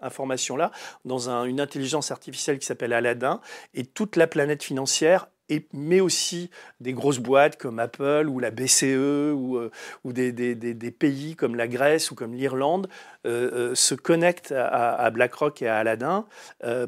informations-là 0.00 0.72
dans 1.04 1.30
une 1.44 1.60
intelligence 1.60 2.10
artificielle 2.10 2.58
qui 2.58 2.66
s'appelle 2.66 2.92
Aladdin. 2.92 3.40
Et 3.74 3.84
toute 3.84 4.16
la 4.16 4.26
planète 4.26 4.62
financière 4.62 5.28
mais 5.72 6.00
aussi 6.00 6.50
des 6.80 6.92
grosses 6.92 7.18
boîtes 7.18 7.56
comme 7.56 7.78
Apple 7.78 8.26
ou 8.28 8.38
la 8.38 8.50
BCE 8.50 9.32
ou, 9.34 9.56
euh, 9.56 9.70
ou 10.04 10.12
des, 10.12 10.32
des, 10.32 10.54
des, 10.54 10.90
pays 10.90 11.36
comme 11.36 11.54
la 11.54 11.68
Grèce 11.68 12.10
ou 12.10 12.14
comme 12.14 12.34
l'Irlande 12.34 12.88
euh, 13.26 13.70
euh, 13.70 13.74
se 13.74 13.94
connectent 13.94 14.52
à, 14.52 15.10
BlackRock 15.10 15.62
et 15.62 15.68
à 15.68 15.78
Aladdin 15.78 16.26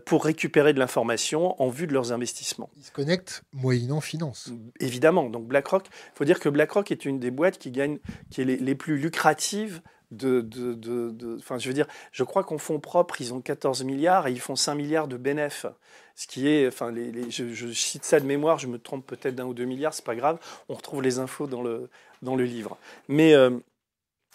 pour 0.06 0.24
récupérer 0.24 0.72
de 0.72 0.78
l'information 0.78 1.60
en 1.60 1.68
vue 1.68 1.86
de 1.86 1.92
leurs 1.92 2.12
investissements. 2.12 2.70
Ils 2.76 2.84
se 2.84 2.92
connectent 2.92 3.42
moyennant 3.52 4.00
finance. 4.00 4.50
Évidemment. 4.80 5.28
Donc 5.28 5.46
BlackRock, 5.46 5.86
il 5.88 6.16
faut 6.16 6.24
dire 6.24 6.40
que 6.40 6.48
BlackRock 6.48 6.90
est 6.90 7.04
une 7.04 7.18
des 7.18 7.30
boîtes 7.30 7.58
qui 7.58 7.70
gagne, 7.70 7.98
qui 8.30 8.42
est 8.42 8.44
les, 8.44 8.56
les 8.56 8.74
plus 8.74 8.98
lucratives 8.98 9.82
de, 10.12 10.46
je 11.58 11.68
veux 11.68 11.74
dire, 11.74 11.86
je 12.12 12.24
crois 12.24 12.44
qu'en 12.44 12.58
fonds 12.58 12.80
propres, 12.80 13.20
ils 13.20 13.34
ont 13.34 13.40
14 13.40 13.84
milliards 13.84 14.28
et 14.28 14.32
ils 14.32 14.40
font 14.40 14.56
5 14.56 14.74
milliards 14.74 15.08
de 15.08 15.16
bénéfices. 15.16 15.66
Ce 16.14 16.26
qui 16.26 16.48
est, 16.48 16.68
enfin, 16.68 16.90
les, 16.90 17.30
je, 17.30 17.72
cite 17.72 18.04
ça 18.04 18.20
de 18.20 18.26
mémoire, 18.26 18.58
je 18.58 18.66
me 18.66 18.78
trompe 18.78 19.06
peut-être 19.06 19.34
d'un 19.34 19.46
ou 19.46 19.54
deux 19.54 19.64
milliards, 19.64 19.94
c'est 19.94 20.04
pas 20.04 20.14
grave. 20.14 20.38
On 20.68 20.74
retrouve 20.74 21.02
les 21.02 21.18
infos 21.18 21.46
dans 21.46 21.62
le, 21.62 21.88
dans 22.20 22.36
le 22.36 22.44
livre. 22.44 22.76
Mais 23.08 23.34
euh, 23.34 23.50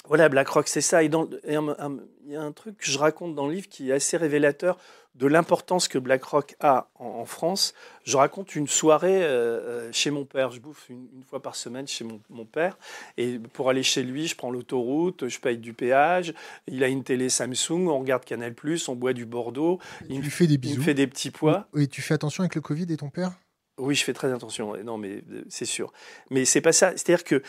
voilà, 0.07 0.27
BlackRock, 0.27 0.67
c'est 0.67 0.81
ça. 0.81 1.03
Et, 1.03 1.05
il 1.05 2.31
y 2.31 2.35
a 2.35 2.41
un 2.41 2.51
truc 2.51 2.77
que 2.77 2.85
je 2.85 2.97
raconte 2.97 3.35
dans 3.35 3.47
le 3.47 3.53
livre 3.53 3.69
qui 3.69 3.91
est 3.91 3.93
assez 3.93 4.17
révélateur 4.17 4.77
de 5.17 5.25
l'importance 5.25 5.87
que 5.87 5.97
BlackRock 5.97 6.55
a 6.59 6.89
en, 6.95 7.25
France, 7.25 7.73
je 8.05 8.17
raconte 8.17 8.55
une 8.55 8.67
soirée 8.67 9.23
euh, 9.23 9.87
euh, 9.87 9.89
chez 9.91 10.11
mon 10.11 10.25
père. 10.25 10.51
Je 10.51 10.59
bouffe 10.59 10.89
une, 10.89 11.23
fois 11.27 11.41
par 11.41 11.55
semaine 11.55 11.87
chez 11.87 12.05
mon, 12.05 12.45
père. 12.45 12.77
Et 13.17 13.39
pour 13.39 13.69
aller 13.69 13.83
chez 13.83 14.03
lui, 14.03 14.27
je 14.27 14.35
prends 14.35 14.51
l'autoroute, 14.51 15.27
je 15.27 15.39
paye 15.39 15.57
du 15.57 15.73
péage. 15.73 16.33
Il 16.67 16.83
a 16.83 16.87
une 16.87 17.03
télé 17.03 17.29
Samsung, 17.29 17.87
on 17.87 17.99
regarde 17.99 18.25
Canal, 18.25 18.55
on 18.87 18.95
boit 18.95 19.13
du 19.13 19.25
Bordeaux. 19.25 19.79
il 20.07 20.21
lui 20.21 20.29
fait 20.29 20.47
des 20.47 20.57
bisous. 20.57 20.75
Il 20.75 20.79
me 20.79 20.83
fait 20.83 20.93
des 20.93 21.07
petits 21.07 21.31
pois. 21.31 21.67
Et 21.75 21.87
tu 21.87 22.01
fais 22.01 22.13
attention 22.13 22.43
avec 22.43 22.55
le 22.55 22.61
Covid 22.61 22.85
et 22.89 22.97
ton 22.97 23.09
père? 23.09 23.31
Oui, 23.79 23.95
je 23.95 24.03
fais 24.03 24.13
très 24.13 24.31
attention. 24.31 24.75
Non, 24.83 24.97
mais 24.97 25.23
euh, 25.31 25.43
c'est 25.49 25.65
sûr. 25.65 25.91
Mais 26.29 26.45
c'est 26.45 26.61
pas 26.61 26.71
ça. 26.71 26.91
C'est-à-dire 26.91 27.23
que 27.23 27.41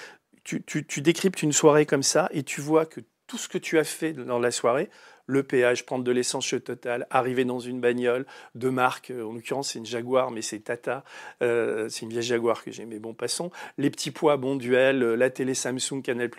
tu, 0.43 0.63
tu, 0.63 0.87
tu 0.87 1.03
décryptes 1.03 1.43
une 1.43 1.53
soirée 1.53 1.85
comme 1.85 2.03
ça 2.03 2.29
et 2.33 2.43
tu 2.43 2.63
vois 2.63 2.87
que 2.87 3.01
tout 3.27 3.39
ce 3.39 3.49
que 3.49 3.59
tu 3.59 3.79
as 3.79 3.85
fait 3.85 4.15
dans 4.15 4.39
la 4.39 4.51
soirée, 4.51 4.89
le 5.29 5.43
péage, 5.45 5.87
prendre 5.87 6.03
de 6.03 6.11
l'essence 6.11 6.47
chez 6.47 6.61
Total, 6.61 7.07
arriver 7.11 7.45
dans 7.45 7.61
une 7.61 7.81
bagnole 7.81 8.27
de 8.57 8.69
marque, 8.71 9.13
en 9.13 9.33
l'occurrence 9.33 9.73
c'est 9.73 9.79
une 9.79 9.87
Jaguar, 9.87 10.31
mais 10.31 10.43
c'est 10.43 10.59
Tata, 10.59 11.05
euh, 11.43 11.89
c'est 11.89 12.07
une 12.07 12.11
vieille 12.11 12.23
Jaguar 12.23 12.65
que 12.65 12.73
j'ai, 12.73 12.87
mais 12.87 12.99
bon, 12.99 13.15
passons. 13.15 13.53
Les 13.77 13.91
petits 13.91 14.11
pois, 14.11 14.39
bon 14.39 14.57
duel, 14.57 15.01
la 15.01 15.31
télé 15.31 15.55
Samsung, 15.55 16.03
Canal+, 16.03 16.31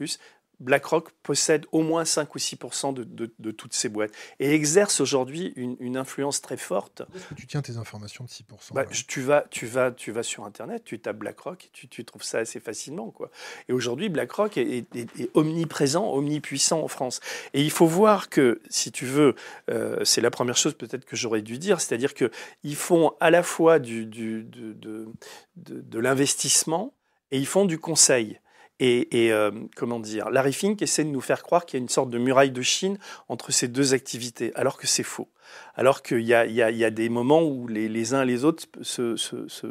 BlackRock 0.59 1.11
possède 1.23 1.65
au 1.71 1.81
moins 1.81 2.05
5 2.05 2.33
ou 2.35 2.39
6 2.39 2.57
de, 2.93 3.31
de, 3.39 3.51
toutes 3.51 3.73
ces 3.73 3.89
boîtes 3.89 4.11
et 4.39 4.53
exerce 4.53 4.99
aujourd'hui 4.99 5.53
une, 5.55 5.97
influence 5.97 6.41
très 6.41 6.57
forte. 6.57 7.01
Est-ce 7.15 7.25
que 7.25 7.33
tu 7.33 7.47
tiens 7.47 7.61
tes 7.61 7.77
informations 7.77 8.23
de 8.23 8.29
6 8.29 8.43
bah, 8.73 8.85
tu, 8.85 9.21
vas, 9.21 9.45
tu, 9.49 9.65
vas, 9.65 9.91
tu 9.91 10.11
vas 10.11 10.23
sur 10.23 10.45
Internet, 10.45 10.83
tu 10.83 10.99
tapes 10.99 11.17
BlackRock, 11.17 11.65
et 11.65 11.69
tu, 11.73 11.87
tu 11.87 12.05
trouves 12.05 12.23
ça 12.23 12.39
assez 12.39 12.59
facilement. 12.59 13.09
Quoi. 13.11 13.31
Et 13.67 13.73
aujourd'hui, 13.73 14.09
BlackRock 14.09 14.57
est, 14.57 14.85
omniprésent, 15.33 16.11
omnipuissant 16.11 16.81
en 16.81 16.87
France. 16.87 17.19
Et 17.53 17.61
il 17.61 17.71
faut 17.71 17.87
voir 17.87 18.29
que, 18.29 18.61
si 18.69 18.91
tu 18.91 19.05
veux, 19.05 19.35
euh, 19.69 20.03
c'est 20.05 20.21
la 20.21 20.31
première 20.31 20.57
chose 20.57 20.73
peut-être 20.73 21.05
que 21.05 21.15
j'aurais 21.15 21.41
dû 21.41 21.57
dire, 21.57 21.81
c'est-à-dire 21.81 22.13
qu'ils 22.13 22.75
font 22.75 23.13
à 23.19 23.31
la 23.31 23.43
fois 23.43 23.79
du, 23.79 24.05
du 24.05 24.43
de, 24.43 24.73
de, 24.73 25.07
de 25.55 25.99
l'investissement 25.99 26.93
et 27.31 27.37
ils 27.37 27.47
font 27.47 27.65
du 27.65 27.79
conseil. 27.79 28.39
Et, 28.81 29.31
euh, 29.31 29.51
comment 29.75 29.99
dire, 29.99 30.29
Larry 30.29 30.53
Fink 30.53 30.81
essaie 30.81 31.03
de 31.03 31.09
nous 31.09 31.19
faire 31.19 31.43
croire 31.43 31.65
qu'il 31.65 31.77
y 31.77 31.81
a 31.81 31.83
une 31.83 31.89
sorte 31.89 32.09
de 32.09 32.17
muraille 32.17 32.51
de 32.51 32.61
Chine 32.61 32.97
entre 33.27 33.51
ces 33.51 33.67
deux 33.67 33.93
activités, 33.93 34.53
alors 34.55 34.77
que 34.77 34.87
c'est 34.87 35.03
faux. 35.03 35.27
Alors 35.75 36.01
qu'il 36.01 36.21
y, 36.21 36.33
y, 36.33 36.53
y 36.53 36.85
a, 36.85 36.91
des 36.91 37.09
moments 37.09 37.43
où 37.43 37.67
les, 37.67 38.13
uns 38.13 38.21
et 38.21 38.25
les 38.25 38.45
autres 38.45 38.65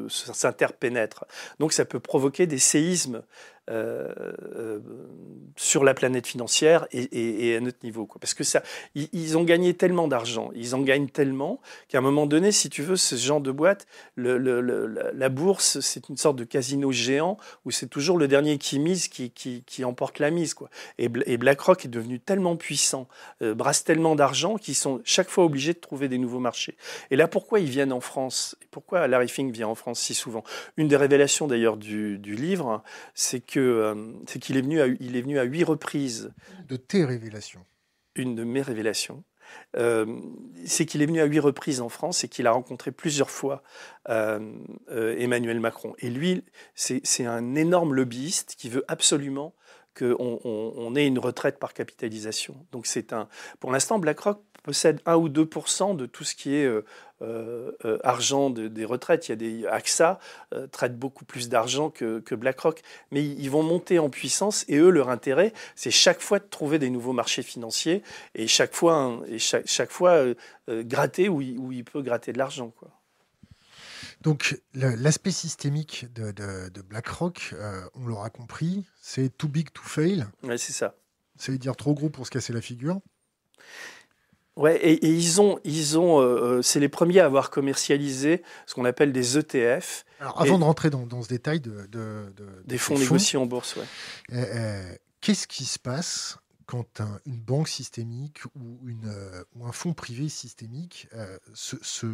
s'interpénètrent. 0.09 1.25
Donc 1.59 1.73
ça 1.73 1.85
peut 1.85 2.01
provoquer 2.01 2.47
des 2.47 2.59
séismes 2.59 3.23
euh, 3.69 4.09
euh, 4.57 4.81
sur 5.57 5.83
la 5.83 5.93
planète 5.93 6.27
financière 6.27 6.87
et, 6.93 7.57
à 7.57 7.61
notre 7.61 7.79
niveau. 7.83 8.07
Quoi. 8.07 8.21
Parce 8.21 8.33
que 8.33 8.45
ça, 8.45 8.63
ils, 8.95 9.37
ont 9.37 9.43
gagné 9.43 9.75
tellement 9.75 10.07
d'argent, 10.07 10.51
ils 10.55 10.77
en 10.77 10.81
gagnent 10.83 11.09
tellement 11.09 11.61
qu'à 11.89 11.99
un 11.99 12.01
moment 12.01 12.27
donné, 12.27 12.53
si 12.53 12.71
tu 12.71 12.83
veux, 12.83 12.95
ce 12.95 13.17
genre 13.17 13.41
de 13.41 13.51
boîte, 13.51 13.89
la 14.17 15.29
bourse, 15.29 15.81
c'est 15.81 16.09
une 16.09 16.17
sorte 16.17 16.37
de 16.37 16.45
casino 16.45 16.93
géant 16.93 17.39
où 17.65 17.73
c'est 17.73 17.89
toujours 17.89 18.19
le 18.19 18.29
dernier 18.29 18.57
qui 18.59 18.79
mise 18.79 19.09
qui, 19.09 19.31
qui, 19.31 19.85
emporte 19.85 20.21
la 20.21 20.31
mise. 20.31 20.55
Quoi. 20.55 20.71
Et, 20.99 21.09
BlackRock 21.09 21.85
est 21.85 21.89
devenu 21.89 22.21
tellement 22.21 22.55
puissant, 22.55 23.09
euh, 23.43 23.53
brasse 23.53 23.83
tellement 23.83 24.15
d'argent 24.15 24.59
qu'ils 24.59 24.77
sont 24.77 25.01
chaque 25.05 25.29
fois 25.29 25.45
obligés 25.45 25.73
de 25.73 25.81
trouver 25.81 26.09
des 26.09 26.19
nouveaux 26.19 26.39
marchés. 26.39 26.77
Et 27.11 27.17
là, 27.17 27.27
pourquoi 27.27 27.59
ils 27.59 27.69
viennent 27.69 27.93
en 27.93 28.01
France? 28.01 28.57
Pourquoi 28.71 29.09
Larry 29.09 29.29
Fink 29.29 29.53
vient 29.53 29.69
en 29.69 29.75
France 29.75 29.99
si 29.99 30.15
souvent? 30.15 30.45
Une 30.77 30.87
des 30.87 30.97
révélations 30.97 31.49
d'ailleurs 31.49 31.77
du, 31.77 32.19
du 32.19 32.37
livre, 32.37 32.85
c'est 33.15 33.41
que 33.41 33.58
euh, 33.59 34.13
c'est 34.27 34.39
qu'il 34.39 34.57
est 34.57 34.63
venu 34.63 34.81
à, 34.81 34.87
il 34.87 35.17
est 35.17 35.23
venu 35.23 35.39
à 35.39 35.45
huit 35.45 35.65
reprises. 35.65 36.33
De 36.67 36.77
tes 36.77 37.05
révélations. 37.05 37.65
Une 38.15 38.35
de 38.35 38.45
mes 38.45 38.63
révélations. 38.63 39.25
Euh, 39.77 40.21
c'est 40.67 40.85
qu'il 40.85 41.01
est 41.01 41.07
venu 41.07 41.21
à 41.21 41.25
huit 41.25 41.41
reprises 41.41 41.81
en 41.81 41.89
France 41.89 42.25
et 42.25 42.29
qu'il 42.29 42.47
a 42.47 42.51
rencontré 42.51 42.93
plusieurs 42.93 43.31
fois 43.31 43.63
euh, 44.09 44.41
Emmanuel 44.91 45.61
Macron. 45.61 45.95
Et 46.01 46.11
lui, 46.11 46.45
c'est 46.75 47.25
un 47.25 47.55
énorme 47.55 47.95
lobbyiste 47.95 48.57
qui 48.59 48.69
veut 48.69 48.85
absolument 48.89 49.55
qu'on 49.99 50.41
on, 50.45 50.95
ait 50.97 51.07
une 51.07 51.19
retraite 51.19 51.59
par 51.59 51.75
capitalisation. 51.75 52.67
Donc 52.73 52.87
c'est 52.87 53.13
un, 53.13 53.29
pour 53.59 53.73
l'instant, 53.73 53.99
BlackRock 53.99 54.43
possède 54.69 55.01
1 55.07 55.17
ou 55.17 55.31
2 55.31 55.49
de 55.95 56.05
tout 56.05 56.25
ce 56.25 56.35
qui 56.35 56.55
est 56.55 56.67
euh, 56.67 56.85
euh, 57.23 57.73
euh, 57.87 57.99
argent 58.05 58.51
des 58.51 58.85
retraites. 58.85 59.27
Il 59.27 59.31
y 59.31 59.33
a 59.33 59.37
des 59.37 59.67
AXA 59.67 60.21
traite 60.73 60.99
beaucoup 60.99 61.25
plus 61.25 61.49
d'argent 61.49 61.89
que, 61.89 62.35
BlackRock, 62.35 62.83
mais 63.11 63.25
ils 63.25 63.51
vont 63.51 63.63
monter 63.63 63.99
en 63.99 64.11
puissance 64.11 64.67
et 64.69 64.77
eux 64.77 64.91
leur 64.91 65.09
intérêt, 65.09 65.55
c'est 65.75 65.91
chaque 65.91 66.21
fois 66.21 66.39
de 66.39 66.45
trouver 66.45 66.79
des 66.79 66.91
nouveaux 66.91 67.15
marchés 67.15 67.43
financiers 67.43 68.03
et 68.35 68.47
chaque 68.47 68.75
fois 68.75 68.97
hein, 68.97 69.21
et 69.27 69.39
chaque, 69.39 69.91
fois 69.91 70.23
gratter 70.69 71.31
où 71.31 71.41
il, 71.41 71.59
où 71.59 71.73
il, 71.73 71.83
peut 71.83 72.03
gratter 72.03 72.35
de 72.35 72.39
l'argent 72.39 72.71
quoi. 72.79 72.91
Donc 74.21 74.61
l'aspect 74.75 75.31
systémique 75.31 76.13
de, 76.13 76.31
de, 76.33 76.83
BlackRock, 76.83 77.55
on 77.95 78.07
l'aura 78.07 78.29
compris, 78.29 78.85
c'est 79.01 79.35
too 79.35 79.49
big 79.49 79.73
to 79.73 79.83
fail. 79.83 80.27
Ouais, 80.43 80.59
c'est 80.59 80.75
ça. 80.75 80.95
Ça 81.39 81.53
veut 81.53 81.59
dire 81.59 81.75
trop 81.75 81.95
gros 81.95 82.11
pour 82.11 82.27
se 82.27 82.31
casser 82.31 82.53
la 82.53 82.61
figure. 82.61 83.01
Ouais, 84.59 84.77
et, 84.77 85.07
ils 85.07 85.41
ont, 85.41 85.61
ils 85.63 85.99
ont, 85.99 86.21
euh, 86.21 86.25
euh, 86.25 86.63
c'est 86.63 86.81
les 86.81 86.89
premiers 86.89 87.21
à 87.21 87.27
avoir 87.27 87.51
commercialisé 87.51 88.43
ce 88.67 88.75
qu'on 88.75 88.85
appelle 88.85 89.13
des 89.13 89.39
ETF. 89.39 90.05
Alors, 90.19 90.43
avant 90.43 90.59
de 90.59 90.65
rentrer 90.65 90.91
dans, 90.91 91.23
ce 91.23 91.29
détail 91.29 91.61
de, 91.61 91.89
des 92.65 92.77
fonds, 92.77 92.99
négociés 92.99 93.39
en 93.39 93.47
bourse, 93.47 93.77
ouais. 93.77 93.85
Euh, 94.33 94.95
qu'est-ce 95.21 95.47
qui 95.47 95.65
se 95.65 95.79
passe 95.79 96.39
quand 96.67 97.01
une 97.25 97.39
banque 97.39 97.69
systémique 97.69 98.41
ou, 98.57 98.81
une, 98.89 99.15
ou 99.55 99.65
un 99.65 99.73
fonds 99.73 99.95
privé 99.95 100.29
systémique 100.29 101.09
se, 101.55 101.77
se 101.81 102.07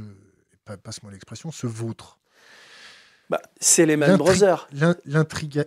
passe-moi 0.82 1.12
l'expression, 1.12 1.50
se 1.50 1.66
vautre? 1.66 2.18
Bah, 3.34 3.42
C'est 3.60 3.86
les 3.86 3.96
mêmes 3.96 4.16
Brothers. 4.16 4.68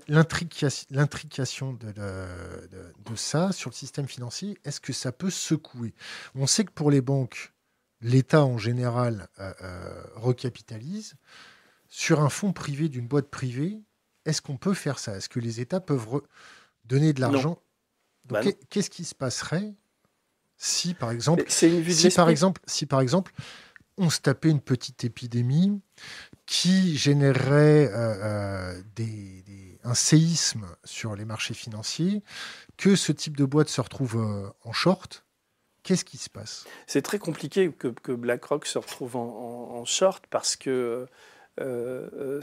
L'intrication 0.09 1.74
de, 1.74 1.91
de, 1.91 3.15
ça 3.15 3.51
sur 3.51 3.69
le 3.71 3.75
système 3.75 4.07
financier, 4.07 4.57
est-ce 4.63 4.79
que 4.79 4.93
ça 4.93 5.12
peut 5.12 5.29
secouer? 5.29 5.93
On 6.36 6.47
sait 6.47 6.63
que 6.63 6.71
pour 6.71 6.91
les 6.91 7.01
banques, 7.01 7.51
l'État 8.01 8.45
en 8.45 8.57
général 8.57 9.27
euh, 9.39 9.53
euh, 9.62 10.03
recapitalise. 10.15 11.15
Sur 11.89 12.21
un 12.21 12.29
fonds 12.29 12.53
privé 12.53 12.89
d'une 12.89 13.07
boîte 13.07 13.29
privée, 13.29 13.81
est-ce 14.25 14.41
qu'on 14.41 14.57
peut 14.57 14.74
faire 14.74 15.00
ça? 15.00 15.15
Est-ce 15.15 15.29
que 15.29 15.39
les 15.39 15.62
États 15.62 15.79
peuvent 15.79 16.21
donner 16.86 17.13
de 17.13 17.21
l'argent? 17.21 17.59
Bah 18.25 18.41
Qu'est-ce 18.69 18.89
qui 18.89 19.05
se 19.05 19.15
passerait 19.15 19.74
si, 20.57 20.93
par 20.93 21.12
exemple, 21.12 21.43
si, 21.47 22.09
par 22.15 22.29
exemple, 22.29 22.62
si 22.65 22.86
par 22.88 23.00
exemple, 23.00 23.31
on 23.97 24.09
se 24.09 24.19
tapait 24.19 24.50
une 24.50 24.62
petite 24.62 25.03
épidémie 25.03 25.81
qui 26.47 26.97
générerait 26.97 27.91
euh, 27.93 28.81
des, 28.95 29.43
un 29.83 29.93
séisme 29.93 30.65
sur 30.83 31.15
les 31.15 31.25
marchés 31.25 31.53
financiers, 31.53 32.23
que 32.77 32.95
ce 32.95 33.11
type 33.11 33.37
de 33.37 33.45
boîte 33.45 33.69
se 33.69 33.81
retrouve 33.81 34.17
en 34.63 34.73
short 34.73 35.23
Qu'est-ce 35.87 36.03
qui 36.03 36.17
se 36.17 36.29
passe? 36.29 36.65
C'est 36.85 37.01
très 37.01 37.17
compliqué 37.17 37.71
que, 37.71 38.11
BlackRock 38.11 38.65
se 38.65 38.77
retrouve 38.77 39.15
en, 39.15 39.85
short 39.85 40.25
parce 40.29 40.57
que 40.57 41.07
euh, 41.61 42.09
euh, 42.13 42.41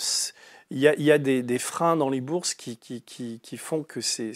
il 0.71 0.79
y, 0.79 0.89
a, 0.89 1.19
des, 1.19 1.59
freins 1.59 1.95
dans 1.95 2.09
les 2.09 2.23
bourses 2.23 2.55
qui, 2.55 2.79
font 3.59 3.83
que 3.83 4.01
c'est 4.01 4.33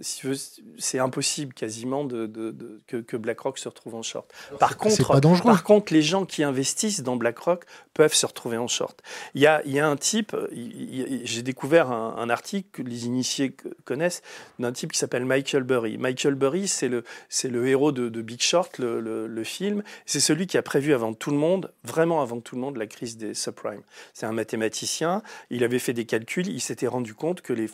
c'est 0.00 0.98
impossible 0.98 1.54
quasiment 1.54 2.04
de, 2.04 2.80
que, 2.86 3.16
BlackRock 3.16 3.58
se 3.58 3.68
retrouve 3.68 3.94
en 3.94 4.02
short. 4.02 4.32
Par 4.58 4.76
contre, 4.76 5.42
par 5.42 5.62
contre, 5.64 5.92
les 5.92 6.02
gens 6.02 6.24
qui 6.24 6.42
investissent 6.42 7.02
dans 7.02 7.16
BlackRock 7.16 7.64
peuvent 7.94 8.14
se 8.14 8.26
retrouver 8.26 8.56
en 8.56 8.66
short. 8.66 9.00
Il 9.34 9.42
y 9.42 9.46
a, 9.46 9.62
il 9.64 9.72
y 9.72 9.78
a 9.78 9.88
un 9.88 9.96
type, 9.96 10.34
j'ai 10.52 11.42
découvert 11.42 11.92
un, 11.92 12.28
article 12.28 12.68
que 12.72 12.82
les 12.82 13.06
initiés 13.06 13.56
connaissent, 13.84 14.22
d'un 14.58 14.72
type 14.72 14.92
qui 14.92 14.98
s'appelle 14.98 15.24
Michael 15.24 15.62
Burry. 15.62 15.96
Michael 15.98 16.34
Burry, 16.34 16.66
c'est 16.66 16.88
le, 16.88 17.04
le 17.44 17.68
héros 17.68 17.92
de, 17.92 18.08
Big 18.20 18.40
Short, 18.40 18.78
le, 18.78 19.26
le 19.26 19.44
film. 19.44 19.82
C'est 20.04 20.20
celui 20.20 20.46
qui 20.46 20.58
a 20.58 20.62
prévu 20.62 20.94
avant 20.94 21.12
tout 21.14 21.30
le 21.30 21.36
monde, 21.36 21.72
vraiment 21.84 22.22
avant 22.22 22.40
tout 22.40 22.56
le 22.56 22.60
monde, 22.60 22.76
la 22.76 22.86
crise 22.86 23.16
des 23.16 23.34
subprimes. 23.34 23.82
C'est 24.14 24.26
un 24.26 24.32
mathématicien, 24.32 25.22
il 25.50 25.62
avait 25.62 25.78
fait 25.78 25.92
des 25.92 26.06
calculs, 26.06 26.48
il 26.48 26.60
s'était 26.60 26.88
rendu 26.88 27.14
compte 27.14 27.40
que 27.40 27.52
les, 27.52 27.70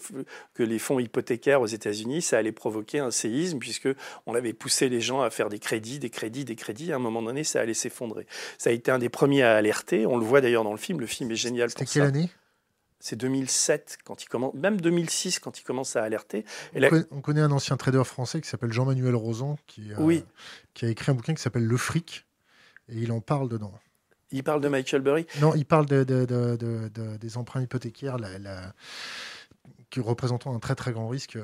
que 0.55 0.63
les 0.63 0.79
fonds 0.79 0.99
hypothécaires 0.99 1.63
aux 1.63 1.67
États-Unis 1.67 1.92
ça 2.21 2.39
allait 2.39 2.53
provoquer 2.53 2.99
un 2.99 3.11
séisme 3.11 3.59
puisque 3.59 3.89
on 4.27 4.35
avait 4.35 4.53
poussé 4.53 4.89
les 4.89 5.01
gens 5.01 5.23
à 5.23 5.31
faire 5.31 5.49
des 5.49 5.59
crédits, 5.59 5.99
des 5.99 6.11
crédits, 6.11 6.45
des 6.45 6.57
crédits. 6.57 6.93
À 6.93 6.97
un 6.97 7.01
moment 7.01 7.23
donné, 7.23 7.45
ça 7.45 7.61
allait 7.61 7.75
s'effondrer. 7.75 8.27
Ça 8.59 8.71
a 8.71 8.73
été 8.73 8.91
un 8.91 8.99
des 8.99 9.09
premiers 9.09 9.43
à 9.43 9.57
alerter. 9.57 10.07
On 10.07 10.17
le 10.17 10.25
voit 10.25 10.41
d'ailleurs 10.41 10.65
dans 10.65 10.73
le 10.73 10.79
film. 10.79 11.01
Le 11.01 11.07
film 11.07 11.31
est 11.31 11.37
génial 11.37 11.71
C'était 11.71 11.87
quelle 11.87 12.03
année? 12.03 12.31
C'est 13.01 13.17
2007 13.17 13.99
quand 14.05 14.23
il 14.23 14.29
commence, 14.29 14.55
même 14.55 14.81
2006 14.81 15.41
quand 15.41 15.59
il 15.59 15.65
commence 15.65 15.97
à 15.97 16.05
alerter. 16.05 16.45
on, 17.11 17.21
connaît, 17.21 17.41
un 17.41 17.51
ancien 17.51 17.77
trader 17.77 18.05
français 18.05 18.41
qui 18.41 18.49
s'appelle 18.49 18.73
Jean-Manuel 18.73 19.17
Rosan 19.17 19.59
qui, 19.67 19.93
euh, 19.99 20.21
qui 20.73 20.85
a 20.85 20.89
écrit 20.89 21.11
un 21.11 21.15
bouquin 21.15 21.35
qui 21.35 21.43
s'appelle 21.43 21.67
Le 21.67 21.77
Fric 21.77 22.25
et 22.89 22.95
il 22.95 23.11
en 23.11 23.21
parle 23.21 23.49
dedans. 23.49 23.73
Il 24.31 24.43
parle 24.43 24.61
de 24.61 24.69
Michael 24.69 25.03
Burry 25.03 25.27
Non, 25.41 25.55
il 25.55 25.67
parle 25.67 25.87
de, 25.87 26.05
des 27.17 27.37
emprunts 27.37 27.63
hypothécaires, 27.63 28.19
la, 28.19 28.73
représentant 30.01 30.55
un 30.55 30.59
très 30.59 30.75
très 30.75 30.93
grand 30.93 31.09
risque. 31.09 31.37
Euh, 31.37 31.43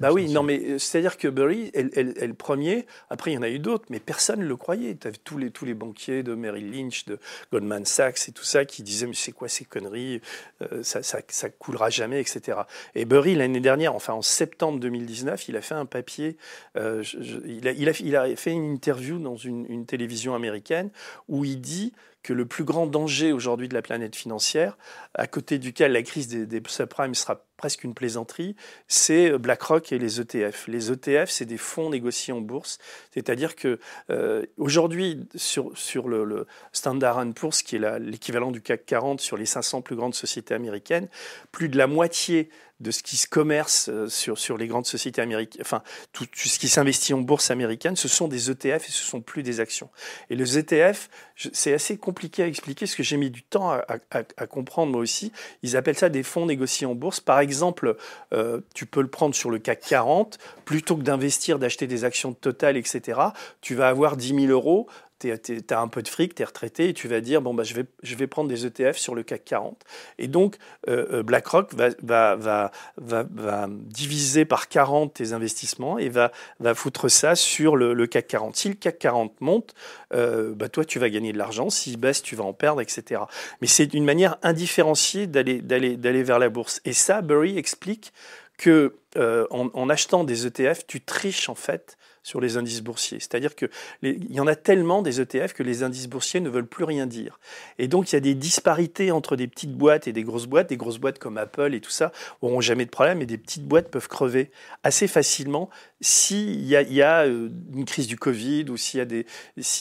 bah 0.00 0.12
oui, 0.12 0.30
non, 0.30 0.42
mais 0.42 0.60
euh, 0.60 0.78
c'est-à-dire 0.78 1.16
que 1.16 1.28
Burry 1.28 1.70
est, 1.74 2.26
le 2.26 2.34
premier. 2.34 2.86
Après, 3.10 3.32
il 3.32 3.34
y 3.34 3.38
en 3.38 3.42
a 3.42 3.48
eu 3.48 3.58
d'autres, 3.58 3.86
mais 3.90 4.00
personne 4.00 4.40
ne 4.40 4.46
le 4.46 4.56
croyait. 4.56 4.96
Tu 4.96 5.08
avais 5.08 5.16
tous 5.16 5.38
les, 5.38 5.50
tous 5.50 5.64
les 5.64 5.74
banquiers 5.74 6.22
de 6.22 6.34
Merrill 6.34 6.70
Lynch, 6.70 7.04
de 7.06 7.18
Goldman 7.52 7.84
Sachs 7.84 8.28
et 8.28 8.32
tout 8.32 8.44
ça 8.44 8.64
qui 8.64 8.82
disaient 8.82 9.06
Mais 9.06 9.14
c'est 9.14 9.32
quoi 9.32 9.48
ces 9.48 9.64
conneries 9.64 10.20
euh, 10.62 10.82
ça, 10.82 11.02
ça, 11.02 11.50
coulera 11.50 11.90
jamais, 11.90 12.20
etc. 12.20 12.58
Et 12.94 13.04
Burry, 13.04 13.34
l'année 13.34 13.60
dernière, 13.60 13.94
enfin 13.94 14.12
en 14.12 14.22
septembre 14.22 14.78
2019, 14.80 15.48
il 15.48 15.56
a 15.56 15.62
fait 15.62 15.74
un 15.74 15.86
papier. 15.86 16.36
il, 16.74 17.68
a, 17.68 17.72
il, 17.72 17.88
a, 17.88 17.92
il, 18.00 18.16
a, 18.16 18.36
fait 18.36 18.52
une 18.52 18.72
interview 18.72 19.18
dans 19.18 19.36
une, 19.36 19.66
une 19.68 19.86
télévision 19.86 20.34
américaine 20.34 20.90
où 21.28 21.44
il 21.44 21.60
dit 21.60 21.92
que 22.26 22.32
le 22.32 22.44
plus 22.44 22.64
grand 22.64 22.88
danger 22.88 23.30
aujourd'hui 23.30 23.68
de 23.68 23.74
la 23.74 23.82
planète 23.82 24.16
financière, 24.16 24.76
à 25.14 25.28
côté 25.28 25.58
duquel 25.58 25.92
la 25.92 26.02
crise 26.02 26.26
des, 26.26 26.62
subprimes 26.66 27.14
sera 27.14 27.44
presque 27.56 27.84
une 27.84 27.94
plaisanterie, 27.94 28.56
c'est 28.88 29.38
BlackRock 29.38 29.92
et 29.92 29.98
les 30.00 30.20
ETF. 30.20 30.66
Les 30.66 30.90
ETF, 30.90 31.30
c'est 31.30 31.44
des 31.44 31.56
fonds 31.56 31.88
négociés 31.88 32.32
en 32.32 32.40
bourse, 32.40 32.78
c'est-à-dire 33.14 33.54
que 33.54 33.78
euh, 34.10 34.44
aujourd'hui 34.58 35.28
sur, 35.36 35.70
sur 35.78 36.08
le, 36.08 36.24
le 36.24 36.48
Standard 36.72 37.24
Poor's, 37.32 37.62
qui 37.62 37.76
est 37.76 37.98
l'équivalent 38.00 38.50
du 38.50 38.60
CAC 38.60 38.84
40 38.86 39.20
sur 39.20 39.36
les 39.36 39.46
500 39.46 39.82
plus 39.82 39.94
grandes 39.94 40.16
sociétés 40.16 40.52
américaines, 40.52 41.06
plus 41.52 41.68
de 41.68 41.78
la 41.78 41.86
moitié 41.86 42.50
de 42.80 42.90
ce 42.90 43.02
qui 43.02 43.16
se 43.16 43.26
commerce 43.26 43.88
euh, 43.88 44.08
sur, 44.08 44.38
sur 44.38 44.58
les 44.58 44.66
grandes 44.66 44.86
sociétés 44.86 45.22
américaines, 45.22 45.62
enfin, 45.62 45.82
tout, 46.12 46.26
ce 46.34 46.58
qui 46.58 46.68
s'investit 46.68 47.14
en 47.14 47.20
bourse 47.20 47.50
américaine, 47.50 47.96
ce 47.96 48.08
sont 48.08 48.28
des 48.28 48.50
ETF 48.50 48.88
et 48.88 48.92
ce 48.92 49.02
sont 49.02 49.20
plus 49.22 49.42
des 49.42 49.60
actions. 49.60 49.88
Et 50.28 50.36
les 50.36 50.58
ETF, 50.58 51.08
c'est 51.52 51.72
assez 51.72 51.96
compliqué 51.96 52.42
à 52.42 52.46
expliquer, 52.46 52.84
parce 52.84 52.94
que 52.94 53.02
j'ai 53.02 53.16
mis 53.16 53.30
du 53.30 53.42
temps 53.42 53.70
à, 53.70 54.46
comprendre 54.46 54.92
moi 54.92 55.00
aussi. 55.00 55.32
Ils 55.62 55.76
appellent 55.76 55.96
ça 55.96 56.08
des 56.08 56.22
fonds 56.22 56.46
négociés 56.46 56.86
en 56.86 56.94
bourse. 56.94 57.20
Par 57.20 57.40
exemple, 57.40 57.96
euh, 58.32 58.60
tu 58.74 58.86
peux 58.86 59.00
le 59.00 59.08
prendre 59.08 59.34
sur 59.34 59.50
le 59.50 59.58
CAC 59.58 59.80
40, 59.80 60.38
plutôt 60.64 60.96
que 60.96 61.02
d'investir, 61.02 61.58
d'acheter 61.58 61.86
des 61.86 62.04
actions 62.04 62.30
de 62.30 62.36
Total, 62.36 62.76
etc. 62.76 63.20
Tu 63.60 63.74
vas 63.74 63.88
avoir 63.88 64.16
10 64.16 64.46
000 64.46 64.46
euros 64.46 64.86
tu 65.18 65.30
as 65.70 65.80
un 65.80 65.88
peu 65.88 66.02
de 66.02 66.08
fric, 66.08 66.34
tu 66.34 66.42
es 66.42 66.44
retraité 66.44 66.88
et 66.88 66.94
tu 66.94 67.08
vas 67.08 67.20
dire 67.20 67.40
bon, 67.42 67.54
bah, 67.54 67.62
je, 67.62 67.74
vais, 67.74 67.84
je 68.02 68.14
vais 68.14 68.26
prendre 68.26 68.48
des 68.48 68.66
ETF 68.66 68.96
sur 68.96 69.14
le 69.14 69.22
CAC 69.22 69.44
40. 69.44 69.82
Et 70.18 70.28
donc, 70.28 70.56
euh, 70.88 71.06
euh, 71.12 71.22
BlackRock 71.22 71.74
va, 71.74 71.88
va, 72.02 72.36
va, 72.36 72.70
va, 72.96 73.66
diviser 73.70 74.44
par 74.44 74.68
40 74.68 75.14
tes 75.14 75.32
investissements 75.32 75.98
et 75.98 76.08
va, 76.08 76.32
va 76.60 76.74
foutre 76.74 77.10
ça 77.10 77.34
sur 77.34 77.76
le, 77.76 78.06
CAC 78.06 78.26
40. 78.28 78.56
Si 78.56 78.68
le 78.68 78.74
CAC 78.74 78.98
40 78.98 79.40
monte, 79.40 79.74
euh, 80.12 80.54
bah, 80.54 80.68
toi, 80.68 80.84
tu 80.84 80.98
vas 80.98 81.08
gagner 81.08 81.32
de 81.32 81.38
l'argent. 81.38 81.70
S'il 81.70 81.96
baisse, 81.96 82.22
tu 82.22 82.36
vas 82.36 82.44
en 82.44 82.52
perdre, 82.52 82.80
etc. 82.80 83.22
Mais 83.60 83.66
c'est 83.66 83.94
une 83.94 84.04
manière 84.04 84.36
indifférenciée 84.42 85.26
d'aller 85.26 86.22
vers 86.22 86.38
la 86.38 86.48
bourse. 86.48 86.80
Et 86.84 86.92
ça, 86.92 87.22
Burry 87.22 87.58
explique 87.58 88.12
que 88.58 88.96
en, 89.16 89.70
en, 89.72 89.88
achetant 89.88 90.24
des 90.24 90.46
ETF, 90.46 90.86
tu 90.86 91.00
triches 91.00 91.48
en 91.48 91.54
fait 91.54 91.96
sur 92.26 92.40
les 92.40 92.56
indices 92.56 92.82
boursiers. 92.82 93.20
C'est-à-dire 93.20 93.54
qu'il 93.54 93.68
y 94.02 94.40
en 94.40 94.48
a 94.48 94.56
tellement 94.56 95.00
des 95.00 95.20
ETF 95.20 95.52
que 95.52 95.62
les 95.62 95.84
indices 95.84 96.08
boursiers 96.08 96.40
ne 96.40 96.48
veulent 96.48 96.66
plus 96.66 96.82
rien 96.82 97.06
dire. 97.06 97.38
Et 97.78 97.86
donc, 97.86 98.10
il 98.10 98.16
y 98.16 98.18
a 98.18 98.20
des 98.20 98.34
disparités 98.34 99.12
entre 99.12 99.36
des 99.36 99.46
petites 99.46 99.74
boîtes 99.76 100.08
et 100.08 100.12
des 100.12 100.24
grosses 100.24 100.46
boîtes. 100.46 100.68
Des 100.68 100.76
grosses 100.76 100.98
boîtes 100.98 101.20
comme 101.20 101.38
Apple 101.38 101.72
et 101.72 101.80
tout 101.80 101.92
ça 101.92 102.10
auront 102.42 102.60
jamais 102.60 102.84
de 102.84 102.90
problème, 102.90 103.22
et 103.22 103.26
des 103.26 103.38
petites 103.38 103.62
boîtes 103.62 103.92
peuvent 103.92 104.08
crever 104.08 104.50
assez 104.82 105.06
facilement 105.06 105.70
s'il 106.00 106.64
y, 106.64 106.74
y, 106.74 107.02
a 107.02 107.26
euh, 107.26 107.48
une 107.72 107.84
crise 107.84 108.08
du 108.08 108.16
Covid 108.16 108.66
ou 108.70 108.76
s'il 108.76 108.98
y 108.98 109.00
a 109.00 109.04
des, 109.04 109.24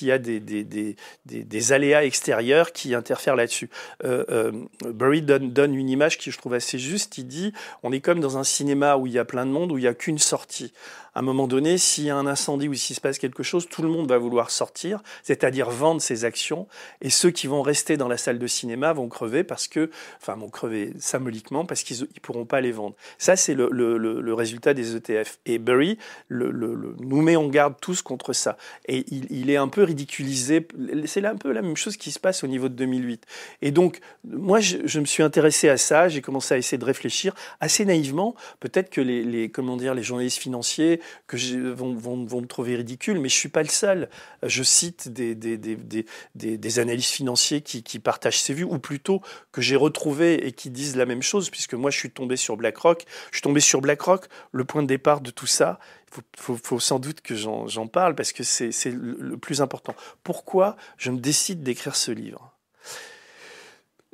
y 0.01 0.11
a 0.11 0.17
des, 0.19 1.71
aléas 1.71 2.05
extérieurs 2.05 2.73
qui 2.73 2.93
interfèrent 2.93 3.35
là-dessus. 3.35 3.71
Euh, 4.03 4.23
euh, 4.29 4.51
Burry 4.93 5.23
donne, 5.23 5.51
donne 5.51 5.73
une 5.73 5.89
image 5.89 6.19
qui 6.19 6.29
je 6.29 6.37
trouve 6.37 6.53
assez 6.53 6.77
juste. 6.77 7.17
Il 7.17 7.25
dit 7.27 7.53
on 7.81 7.91
est 7.91 8.01
comme 8.01 8.19
dans 8.19 8.37
un 8.37 8.43
cinéma 8.43 8.97
où 8.97 9.07
il 9.07 9.13
y 9.13 9.19
a 9.19 9.25
plein 9.25 9.47
de 9.47 9.51
monde, 9.51 9.71
où 9.71 9.79
il 9.79 9.81
n'y 9.81 9.87
a 9.87 9.95
qu'une 9.95 10.19
sortie 10.19 10.71
à 11.15 11.19
un 11.19 11.21
moment 11.21 11.47
donné, 11.47 11.77
s'il 11.77 12.03
y 12.03 12.09
a 12.09 12.17
un 12.17 12.27
incendie 12.35 12.67
ou 12.67 12.73
s'il 12.73 12.95
se 12.95 13.01
passe 13.01 13.17
quelque 13.17 13.43
chose, 13.43 13.67
tout 13.69 13.81
le 13.81 13.87
monde 13.87 14.09
va 14.09 14.17
vouloir 14.17 14.51
sortir, 14.51 15.01
c'est-à-dire 15.23 15.69
vendre 15.69 16.01
ses 16.01 16.25
actions, 16.25 16.67
et 17.01 17.09
ceux 17.09 17.31
qui 17.31 17.47
vont 17.47 17.61
rester 17.61 17.95
dans 17.95 18.09
la 18.09 18.17
salle 18.17 18.39
de 18.39 18.47
cinéma 18.47 18.91
vont 18.91 19.07
crever 19.07 19.45
parce 19.45 19.69
que, 19.69 19.89
enfin, 20.21 20.35
vont 20.35 20.49
crever 20.49 20.91
symboliquement 20.99 21.65
parce 21.65 21.83
qu'ils 21.83 22.01
ne 22.01 22.19
pourront 22.21 22.45
pas 22.45 22.59
les 22.59 22.73
vendre. 22.73 22.95
Ça, 23.17 23.37
c'est 23.37 23.53
le, 23.53 24.33
résultat 24.33 24.73
des 24.73 24.95
ETF. 24.97 25.39
Et 25.45 25.59
Burry 25.59 25.97
nous 26.29 27.21
met 27.21 27.37
en 27.37 27.47
garde 27.47 27.75
tous 27.79 28.01
contre 28.01 28.33
ça. 28.33 28.57
Et 28.87 29.05
il, 29.11 29.49
est 29.49 29.55
un 29.55 29.69
peu 29.69 29.83
ridiculisé. 29.83 30.67
C'est 31.05 31.23
un 31.25 31.37
peu 31.37 31.53
la 31.53 31.61
même 31.61 31.77
chose 31.77 31.95
qui 31.95 32.11
se 32.11 32.19
passe 32.19 32.43
au 32.43 32.47
niveau 32.47 32.67
de 32.67 32.73
2008. 32.73 33.25
Et 33.61 33.71
donc, 33.71 33.99
moi, 34.25 34.59
je, 34.59 34.99
me 34.99 35.05
suis 35.05 35.23
intéressé 35.23 35.69
à 35.69 35.77
ça, 35.77 36.09
j'ai 36.09 36.21
commencé 36.21 36.53
à 36.53 36.57
essayer 36.57 36.77
de 36.77 36.85
réfléchir 36.85 37.33
assez 37.61 37.85
naïvement. 37.85 38.35
Peut-être 38.59 38.89
que 38.89 39.01
les, 39.01 39.23
les, 39.23 39.49
comment 39.49 39.77
dire, 39.77 39.93
les 39.93 40.03
journalistes 40.03 40.39
financiers 40.39 40.99
que 41.27 41.37
vont, 41.71 41.93
vont, 41.93 42.24
vont, 42.25 42.41
me 42.41 42.47
trouver 42.47 42.75
ridicule, 42.75 43.19
mais 43.19 43.29
je 43.29 43.35
suis 43.35 43.49
pas 43.49 43.63
le 43.63 43.69
seul. 43.69 44.09
Je 44.43 44.63
cite 44.63 45.09
des, 45.09 45.35
des, 45.35 45.57
des, 45.57 46.05
des, 46.35 46.79
analystes 46.79 47.11
financiers 47.11 47.61
qui, 47.61 47.99
partagent 47.99 48.39
ces 48.39 48.53
vues, 48.53 48.63
ou 48.63 48.79
plutôt 48.79 49.21
que 49.51 49.61
j'ai 49.61 49.75
retrouvé 49.75 50.45
et 50.45 50.51
qui 50.51 50.69
disent 50.69 50.95
la 50.95 51.05
même 51.05 51.21
chose, 51.21 51.49
puisque 51.49 51.73
moi 51.73 51.91
je 51.91 51.97
suis 51.97 52.11
tombé 52.11 52.35
sur 52.35 52.57
BlackRock. 52.57 53.05
Je 53.31 53.37
suis 53.37 53.41
tombé 53.41 53.59
sur 53.59 53.81
BlackRock, 53.81 54.27
le 54.51 54.65
point 54.65 54.81
de 54.81 54.87
départ 54.87 55.21
de 55.21 55.31
tout 55.31 55.47
ça. 55.47 55.79
Il 56.17 56.23
faut, 56.37 56.57
faut, 56.61 56.79
sans 56.79 56.99
doute 56.99 57.21
que 57.21 57.35
j'en 57.35 57.87
parle 57.87 58.15
parce 58.15 58.31
que 58.31 58.43
c'est 58.43 58.91
le 58.91 59.37
plus 59.37 59.61
important. 59.61 59.95
Pourquoi 60.23 60.77
je 60.97 61.11
me 61.11 61.19
décide 61.19 61.63
d'écrire 61.63 61.95
ce 61.95 62.11
livre? 62.11 62.55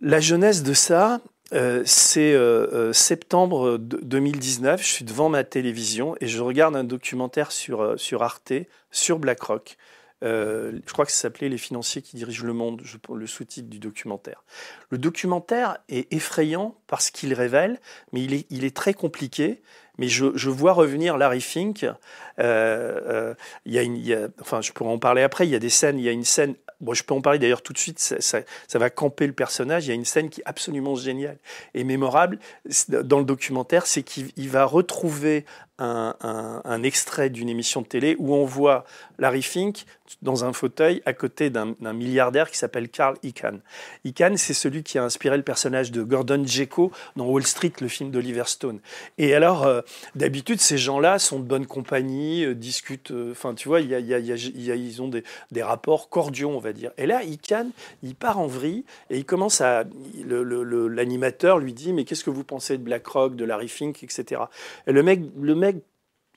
La 0.02 0.20
jeunesse 0.20 0.64
de 0.64 0.74
ça, 0.74 1.22
euh, 1.54 1.84
c'est 1.86 2.34
euh, 2.34 2.68
euh, 2.72 2.94
septembre 2.94 3.78
2019, 3.78 4.82
je 4.82 4.88
suis 4.88 5.06
devant 5.06 5.28
ma 5.28 5.44
télévision 5.44 6.16
et 6.22 6.28
je 6.28 6.42
regarde 6.42 6.78
un 6.78 6.86
documentaire 6.86 7.52
sur, 7.52 8.00
sur 8.00 8.24
Arte, 8.24 8.54
sur 8.90 9.20
BlackRock. 9.20 9.78
je 10.22 10.92
crois 10.94 11.06
que 11.06 11.12
ça 11.12 11.24
s'appelait 11.24 11.50
Les 11.50 11.58
financiers 11.58 12.02
qui 12.02 12.16
dirigent 12.16 12.46
le 12.46 12.54
monde, 12.54 12.82
le 13.14 13.28
sous-titre 13.28 13.70
du 13.70 13.80
documentaire. 13.80 14.44
Le 14.90 14.98
documentaire 14.98 15.78
est 15.90 16.12
effrayant 16.14 16.76
parce 16.88 17.12
qu'il 17.12 17.34
révèle, 17.34 17.80
mais 18.14 18.24
il 18.24 18.64
est, 18.64 18.76
très 18.76 18.94
compliqué 18.94 19.62
mais 19.98 20.08
je, 20.08 20.28
je, 20.36 20.50
vois 20.50 20.72
revenir 20.72 21.18
Larry 21.18 21.42
Fink. 21.42 21.84
Y 21.84 21.94
a, 22.40 24.28
enfin, 24.40 24.62
je 24.62 24.72
pourrais 24.72 24.90
en 24.90 24.98
parler 24.98 25.22
après. 25.22 25.46
Il 25.46 25.52
y 25.52 25.56
a 25.56 25.60
des 25.60 25.70
scènes. 25.70 26.00
Il 26.00 26.06
y 26.06 26.10
a 26.10 26.14
une 26.14 26.24
scène. 26.24 26.56
Bon, 26.82 26.94
je 26.94 27.04
peux 27.04 27.14
en 27.14 27.22
parler 27.22 27.40
d'ailleurs 27.40 27.62
tout 27.62 27.74
de 27.74 27.78
suite. 27.78 28.00
Ça, 28.00 28.20
ça, 28.20 28.42
ça, 28.68 28.80
va 28.80 28.90
camper 28.90 29.28
le 29.28 29.34
personnage. 29.34 29.86
Il 29.86 29.90
y 29.90 29.92
a 29.92 29.96
une 29.96 30.06
scène 30.06 30.30
qui 30.30 30.42
est 30.42 30.46
absolument 30.46 30.96
géniale 30.96 31.38
et 31.74 31.84
mémorable 31.84 32.40
dans 32.88 33.20
le 33.20 33.26
documentaire, 33.26 33.86
c'est 33.86 34.04
qu'il 34.04 34.50
va 34.50 34.66
retrouver 34.66 35.46
un, 35.82 36.84
extrait 36.84 37.30
d'une 37.30 37.50
émission 37.50 37.82
de 37.82 37.88
télé 37.88 38.16
où 38.18 38.34
on 38.34 38.46
voit 38.46 38.86
Larry 39.20 39.42
Fink 39.42 39.86
dans 40.22 40.44
un 40.46 40.54
fauteuil 40.54 41.02
à 41.06 41.14
côté 41.14 41.50
d'un 41.50 41.94
milliardaire 41.94 42.50
qui 42.52 42.58
s'appelle 42.58 42.90
Carl 42.90 43.18
Icahn. 43.24 43.62
Icahn, 44.04 44.38
c'est 44.38 44.54
celui 44.54 44.84
qui 44.84 44.98
a 44.98 45.04
inspiré 45.04 45.38
le 45.38 45.44
personnage 45.44 45.92
de 45.92 46.04
Gordon 46.04 46.44
Gekko 46.46 46.92
dans 47.16 47.26
Wall 47.26 47.46
Street, 47.46 47.72
le 47.82 47.88
film 47.88 48.12
d'Oliver 48.12 48.44
Stone. 48.46 48.80
Et 49.18 49.34
alors, 49.34 49.66
euh, 49.66 49.82
d'habitude, 50.16 50.60
ces 50.60 50.78
gens-là 50.78 51.20
sont 51.20 51.40
de 51.40 51.46
bonne 51.46 51.66
compagnie, 51.66 52.46
euh, 52.46 52.56
discutent, 52.56 53.12
euh, 53.12 53.32
enfin, 53.32 53.54
tu 53.54 53.68
vois, 53.68 53.82
ils 53.82 55.02
ont 55.02 55.08
des, 55.08 55.24
des, 55.52 55.64
rapports 55.64 56.10
cordiaux, 56.10 56.50
on 56.50 56.60
va 56.60 56.74
dire. 56.74 56.92
Et 56.98 57.06
là, 57.06 57.24
Icahn, 57.24 57.72
il 58.04 58.16
part 58.16 58.40
en 58.40 58.48
vrille 58.48 58.84
et 59.10 59.18
il 59.18 59.26
commence 59.26 59.62
à. 59.62 59.84
L'animateur 60.26 61.60
lui 61.60 61.74
dit 61.74 61.94
Mais 61.94 62.04
qu'est-ce 62.04 62.24
que 62.24 62.30
vous 62.30 62.44
pensez 62.44 62.78
de 62.78 62.84
BlackRock, 62.84 63.36
de 63.36 63.46
Larry 63.46 63.68
Fink, 63.68 64.04
etc. 64.04 64.42
Et 64.88 64.92
le 64.92 65.04
mec, 65.04 65.22
le 65.40 65.56
mec 65.56 65.71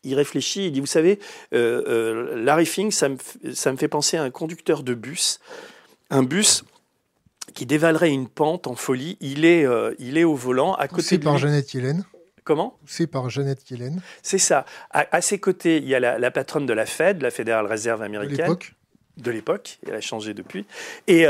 il 0.04 0.14
réfléchit, 0.14 0.66
il 0.66 0.72
dit, 0.72 0.80
vous 0.80 0.86
savez, 0.86 1.18
euh, 1.52 1.82
euh, 1.88 2.44
Larry 2.44 2.66
Fink, 2.66 2.92
ça 2.92 3.08
me, 3.08 3.16
ça 3.52 3.72
me 3.72 3.76
fait 3.76 3.88
penser 3.88 4.16
à 4.16 4.22
un 4.22 4.30
conducteur 4.30 4.82
de 4.82 4.94
bus, 4.94 5.40
un 6.10 6.22
bus 6.22 6.64
qui 7.54 7.66
dévalerait 7.66 8.10
une 8.10 8.28
pente 8.28 8.66
en 8.66 8.74
folie. 8.74 9.16
Il 9.20 9.44
est, 9.44 9.66
euh, 9.66 9.94
il 9.98 10.18
est 10.18 10.24
au 10.24 10.34
volant, 10.34 10.74
à 10.74 10.88
côté 10.88 11.18
de 11.18 11.24
par 11.24 11.38
Jeannette 11.38 11.72
Yellen. 11.74 12.04
Comment? 12.42 12.78
C'est 12.86 13.06
par 13.06 13.30
Jeannette 13.30 13.70
Yellen. 13.70 14.00
C'est 14.22 14.38
ça. 14.38 14.66
À, 14.90 15.20
ses 15.22 15.38
côtés, 15.38 15.78
il 15.78 15.88
y 15.88 15.94
a 15.94 16.00
la, 16.00 16.18
la, 16.18 16.30
patronne 16.30 16.66
de 16.66 16.74
la 16.74 16.84
Fed, 16.84 17.22
la 17.22 17.30
Fédérale 17.30 17.66
Réserve 17.66 18.02
américaine. 18.02 18.36
De 18.36 18.42
l'époque 18.42 18.74
De 19.16 19.30
l'époque. 19.30 19.78
Elle 19.86 19.94
a 19.94 20.02
changé 20.02 20.34
depuis. 20.34 20.66
Et, 21.06 21.26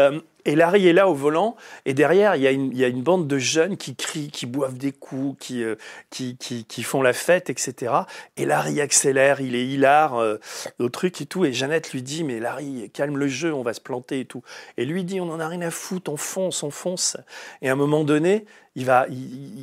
et 0.46 0.56
Larry 0.56 0.86
est 0.86 0.92
là 0.92 1.08
au 1.08 1.14
volant, 1.14 1.56
et 1.86 1.94
derrière, 1.94 2.36
il 2.36 2.42
y, 2.42 2.46
a 2.46 2.50
une, 2.88 3.02
bande 3.02 3.26
de 3.26 3.38
jeunes 3.38 3.76
qui 3.78 3.96
crient, 3.96 4.30
qui 4.30 4.44
boivent 4.44 4.76
des 4.76 4.92
coups, 4.92 5.36
qui, 5.40 5.64
euh, 5.64 5.76
qui, 6.10 6.82
font 6.82 7.00
la 7.00 7.14
fête, 7.14 7.48
etc. 7.48 7.92
Et 8.36 8.44
Larry 8.44 8.80
accélère, 8.80 9.40
il 9.40 9.54
est 9.54 9.64
hilar 9.64 10.16
euh, 10.16 10.36
au 10.78 10.90
truc 10.90 11.20
et 11.22 11.26
tout. 11.26 11.46
Et 11.46 11.52
Jeannette 11.52 11.92
lui 11.92 12.02
dit, 12.02 12.24
mais 12.24 12.40
Larry, 12.40 12.90
calme 12.92 13.16
le 13.16 13.28
jeu, 13.28 13.54
on 13.54 13.62
va 13.62 13.72
se 13.72 13.80
planter 13.80 14.20
et 14.20 14.24
tout. 14.26 14.42
Et 14.76 14.84
lui 14.84 15.04
dit, 15.04 15.20
on 15.20 15.30
en 15.30 15.40
a 15.40 15.48
rien 15.48 15.62
à 15.62 15.70
foutre, 15.70 16.12
on 16.12 16.18
fonce, 16.18 16.62
on 16.62 16.70
fonce. 16.70 17.16
Et 17.62 17.70
à 17.70 17.72
un 17.72 17.76
moment 17.76 18.04
donné, 18.04 18.44
il 18.76 18.84
va, 18.86 19.06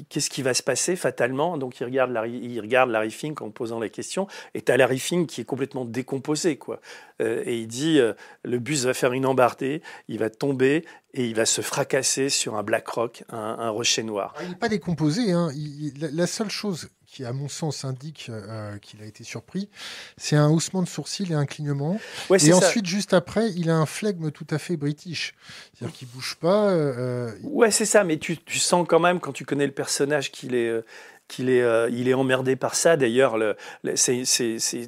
qu'est-ce 0.07 0.29
qui 0.29 0.41
va 0.41 0.53
se 0.53 0.63
passer 0.63 0.95
fatalement? 0.95 1.57
Donc 1.57 1.81
il 1.81 1.83
regarde 1.83 2.11
Larry, 2.11 2.31
il 2.31 2.61
regarde 2.61 2.89
Larry 2.89 3.11
Fink 3.11 3.41
en 3.41 3.49
posant 3.49 3.77
la 3.77 3.89
question, 3.89 4.25
et 4.53 4.61
t'as 4.61 4.77
Larry 4.77 4.99
Fink 4.99 5.27
qui 5.27 5.41
est 5.41 5.43
complètement 5.43 5.83
décomposé, 5.83 6.55
quoi. 6.55 6.79
Euh, 7.21 7.43
et 7.45 7.57
il 7.57 7.67
dit, 7.67 7.99
le 8.43 8.59
bus 8.59 8.85
va 8.85 8.93
faire 8.93 9.11
une 9.11 9.25
embardée, 9.25 9.81
il 10.07 10.17
va 10.17 10.29
tomber 10.29 10.70
et 11.13 11.25
il 11.25 11.35
va 11.35 11.45
se 11.45 11.61
fracasser 11.61 12.29
sur 12.29 12.55
un 12.55 12.63
Black 12.63 12.87
Rock, 12.87 13.23
un, 13.29 13.37
un 13.37 13.69
rocher 13.69 14.03
noir. 14.03 14.33
Ah, 14.37 14.43
il 14.43 14.49
n'est 14.49 14.55
pas 14.55 14.69
décomposé. 14.69 15.31
Hein. 15.31 15.51
la, 15.99 16.27
seule 16.27 16.49
chose 16.49 16.89
qui, 17.05 17.25
à 17.25 17.33
mon 17.33 17.49
sens, 17.49 17.83
indique 17.83 18.27
euh, 18.29 18.77
qu'il 18.77 19.01
a 19.01 19.05
été 19.05 19.23
surpris, 19.23 19.69
c'est 20.17 20.37
un 20.37 20.49
haussement 20.49 20.81
de 20.81 20.87
sourcil 20.87 21.31
et 21.31 21.35
un 21.35 21.45
clignement. 21.45 21.99
et 22.29 22.53
ensuite, 22.53 22.85
juste 22.85 23.13
après, 23.13 23.51
il 23.51 23.69
a 23.69 23.75
un 23.75 23.85
flegme 23.85 24.31
tout 24.31 24.47
à 24.49 24.57
fait 24.57 24.77
british. 24.77 25.35
C'est-à-dire 25.73 25.95
qu'il 25.95 26.07
bouge 26.07 26.37
pas. 26.39 26.69
Euh, 26.69 27.31
ouais, 27.43 27.71
c'est 27.71 27.85
ça. 27.85 28.05
Mais 28.05 28.17
tu, 28.17 28.37
tu, 28.37 28.59
sens 28.59 28.85
quand 28.87 28.99
même, 28.99 29.19
quand 29.19 29.33
tu 29.33 29.43
connais 29.43 29.65
le 29.65 29.73
personnage, 29.73 30.31
qu'il 30.31 30.55
est 30.55 30.69
euh, 30.69 30.85
qu'il 31.31 31.49
est, 31.49 31.61
euh, 31.61 31.89
il 31.91 32.09
est 32.09 32.13
emmerdé 32.13 32.55
par 32.55 32.75
ça. 32.75 32.97
D'ailleurs, 32.97 33.37
le, 33.37 33.55
c'est, 33.95 34.23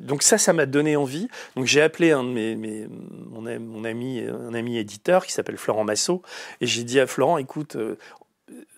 donc 0.01 0.21
ça, 0.21 0.37
ça 0.37 0.53
m'a 0.53 0.65
donné 0.65 0.95
envie. 0.95 1.27
Donc 1.55 1.65
j'ai 1.65 1.81
appelé 1.81 2.11
un 2.11 2.23
de 2.23 2.29
mes, 2.29 2.87
mon, 3.29 3.83
ami, 3.85 4.21
un 4.21 4.53
ami 4.53 4.77
éditeur 4.77 5.25
qui 5.25 5.31
s'appelle 5.31 5.57
Florent 5.57 5.83
Massot, 5.83 6.21
et 6.61 6.67
j'ai 6.67 6.83
dit 6.83 6.99
à 6.99 7.07
Florent, 7.07 7.37
écoute, 7.37 7.75
euh, 7.75 7.95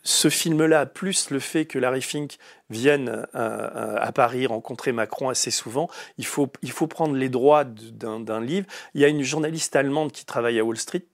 ce 0.04 0.30
film-là, 0.30 0.86
plus 0.86 1.32
le 1.32 1.40
fait 1.40 1.66
que 1.66 1.80
Larry 1.80 2.02
Fink 2.02 2.38
vienne 2.70 3.26
à, 3.34 3.98
à, 3.98 4.12
Paris 4.12 4.46
rencontrer 4.46 4.92
Macron 4.92 5.30
assez 5.30 5.52
souvent, 5.52 5.90
il 6.18 6.26
faut, 6.26 6.48
il 6.62 6.72
faut 6.72 6.88
prendre 6.88 7.16
les 7.16 7.30
droits 7.30 7.64
d'un 7.66 8.42
livre. 8.42 8.68
Il 8.94 9.02
y 9.02 9.06
a 9.06 9.08
une 9.08 9.24
journaliste 9.24 9.76
allemande 9.76 10.12
qui 10.12 10.26
travaille 10.26 10.60
à 10.60 10.64
Wall 10.64 10.78
Street 10.78 11.06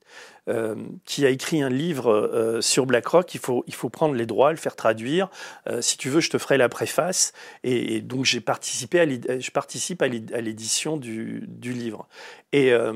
euh, 0.51 0.75
qui 1.05 1.25
a 1.25 1.29
écrit 1.29 1.61
un 1.61 1.69
livre 1.69 2.11
euh, 2.11 2.61
sur 2.61 2.85
BlackRock. 2.85 3.33
Il 3.33 3.39
faut, 3.39 3.63
il 3.67 3.73
faut 3.73 3.89
prendre 3.89 4.15
les 4.15 4.25
droits, 4.25 4.51
le 4.51 4.57
faire 4.57 4.75
traduire. 4.75 5.29
Euh, 5.69 5.81
si 5.81 5.97
tu 5.97 6.09
veux, 6.09 6.19
je 6.19 6.29
te 6.29 6.37
ferai 6.37 6.57
la 6.57 6.67
préface. 6.67 7.31
Et, 7.63 8.01
donc, 8.01 8.25
j'ai 8.25 8.41
participé 8.41 8.99
à 8.99 9.05
je 9.05 9.51
participe 9.51 10.01
à 10.01 10.07
l'édition 10.07 10.97
du, 10.97 11.45
du, 11.47 11.71
livre. 11.71 12.07
Et 12.51 12.73
euh, 12.73 12.93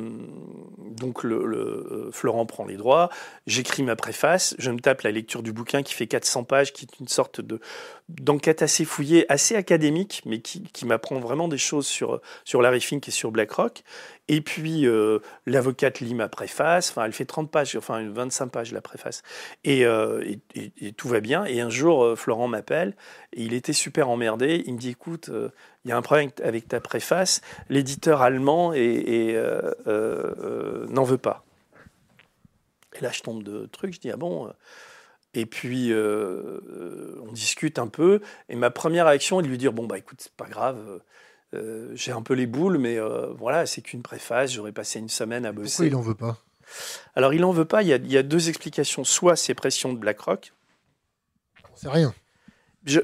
donc, 0.92 1.22
Florent 2.12 2.46
prend 2.46 2.66
les 2.66 2.76
droits. 2.76 3.10
J'écris 3.48 3.84
ma 3.84 3.96
préface. 3.96 4.56
Je 4.60 4.72
me 4.72 4.80
tape 4.80 5.02
la 5.02 5.12
lecture 5.12 5.42
du 5.42 5.54
bouquin 5.54 5.82
qui 5.82 5.94
fait 5.94 6.08
400 6.08 6.44
pages, 6.44 6.74
qui 6.74 6.86
est 6.86 7.00
une 7.00 7.08
sorte 7.08 7.42
de 7.42 7.60
d'enquête 8.08 8.62
assez 8.62 8.86
fouillée, 8.86 9.26
assez 9.32 9.56
académique, 9.56 10.22
mais 10.28 10.40
qui, 10.40 10.62
qui 10.62 10.86
m'apprend 10.86 11.20
vraiment 11.20 11.48
des 11.48 11.58
choses 11.58 11.88
sur, 11.88 12.22
sur 12.44 12.62
Larry 12.62 12.80
Fink 12.80 13.08
et 13.08 13.12
sur 13.12 13.32
BlackRock. 13.32 13.82
Et 14.28 14.42
puis, 14.42 14.86
l'avocate 15.48 16.02
lit 16.02 16.14
ma 16.14 16.30
préface. 16.30 16.92
Enfin, 16.92 17.06
elle 17.06 17.14
fait 17.14 17.26
30 17.26 17.45
pages, 17.48 17.76
enfin 17.76 18.08
25 18.10 18.48
pages 18.48 18.72
la 18.72 18.82
préface. 18.82 19.24
Et, 19.64 19.86
euh, 19.86 20.24
et, 20.56 20.92
tout 20.94 21.08
va 21.08 21.20
bien. 21.20 21.46
Et 21.46 21.62
un 21.62 21.70
jour, 21.70 22.04
euh, 22.04 22.16
Florent 22.16 22.48
m'appelle. 22.48 22.96
Et 23.34 23.44
il 23.44 23.54
était 23.54 23.74
super 23.74 24.10
emmerdé. 24.10 24.64
Il 24.66 24.74
me 24.76 24.80
dit, 24.80 24.90
écoute, 24.90 25.30
euh, 25.30 25.50
il 25.84 25.90
y 25.90 25.92
a 25.92 25.98
un 25.98 26.02
problème 26.02 26.30
avec 26.44 26.68
ta 26.68 26.80
préface. 26.80 27.42
L'éditeur 27.70 28.22
allemand 28.22 28.74
euh, 28.76 29.72
n'en 30.90 31.04
veut 31.04 31.18
pas. 31.18 31.44
Et 32.98 33.02
là, 33.02 33.12
je 33.12 33.22
tombe 33.22 33.44
de 33.44 33.66
truc. 33.66 33.94
Je 33.94 34.00
dis, 34.00 34.12
ah 34.12 34.18
bon 34.18 34.52
et 35.38 35.46
puis, 35.46 35.92
on 35.94 37.32
discute 37.34 37.78
un 37.78 37.88
peu. 37.88 38.22
Et 38.48 38.56
ma 38.56 38.70
première 38.70 39.08
réaction 39.08 39.42
est 39.42 39.44
de 39.44 39.50
lui 39.50 39.58
dire 39.58 39.74
Bon, 39.74 39.86
bah 39.86 39.98
écoute, 39.98 40.20
c'est 40.22 40.32
pas 40.32 40.46
grave, 40.46 40.78
j'ai 41.94 42.14
un 42.14 42.22
peu 42.22 42.34
les 42.36 42.48
boules, 42.48 42.78
mais 42.78 42.98
voilà, 43.38 43.66
c'est 43.66 43.82
qu'une 43.82 44.02
préface. 44.02 44.54
J'aurais 44.54 44.72
passé 44.72 45.00
une 45.00 45.10
semaine 45.10 45.46
à 45.46 45.52
bosser. 45.52 45.72
Pourquoi 45.72 45.86
il 45.88 45.92
n'en 45.92 46.00
veut 46.00 46.16
pas? 46.16 46.40
Alors, 47.16 47.34
il 47.34 47.42
n'en 47.42 47.52
veut 47.52 47.66
pas. 47.66 47.82
Il 47.82 47.88
y, 47.88 47.94
a, 47.94 47.98
il 47.98 48.12
y, 48.12 48.18
a, 48.18 48.24
deux 48.24 48.50
explications. 48.50 49.04
Soit 49.04 49.36
c'est 49.36 49.54
pression 49.54 49.94
de 49.94 49.98
BlackRock. 49.98 50.54
J'en 51.62 51.76
sais 51.76 51.90
rien. 51.90 52.14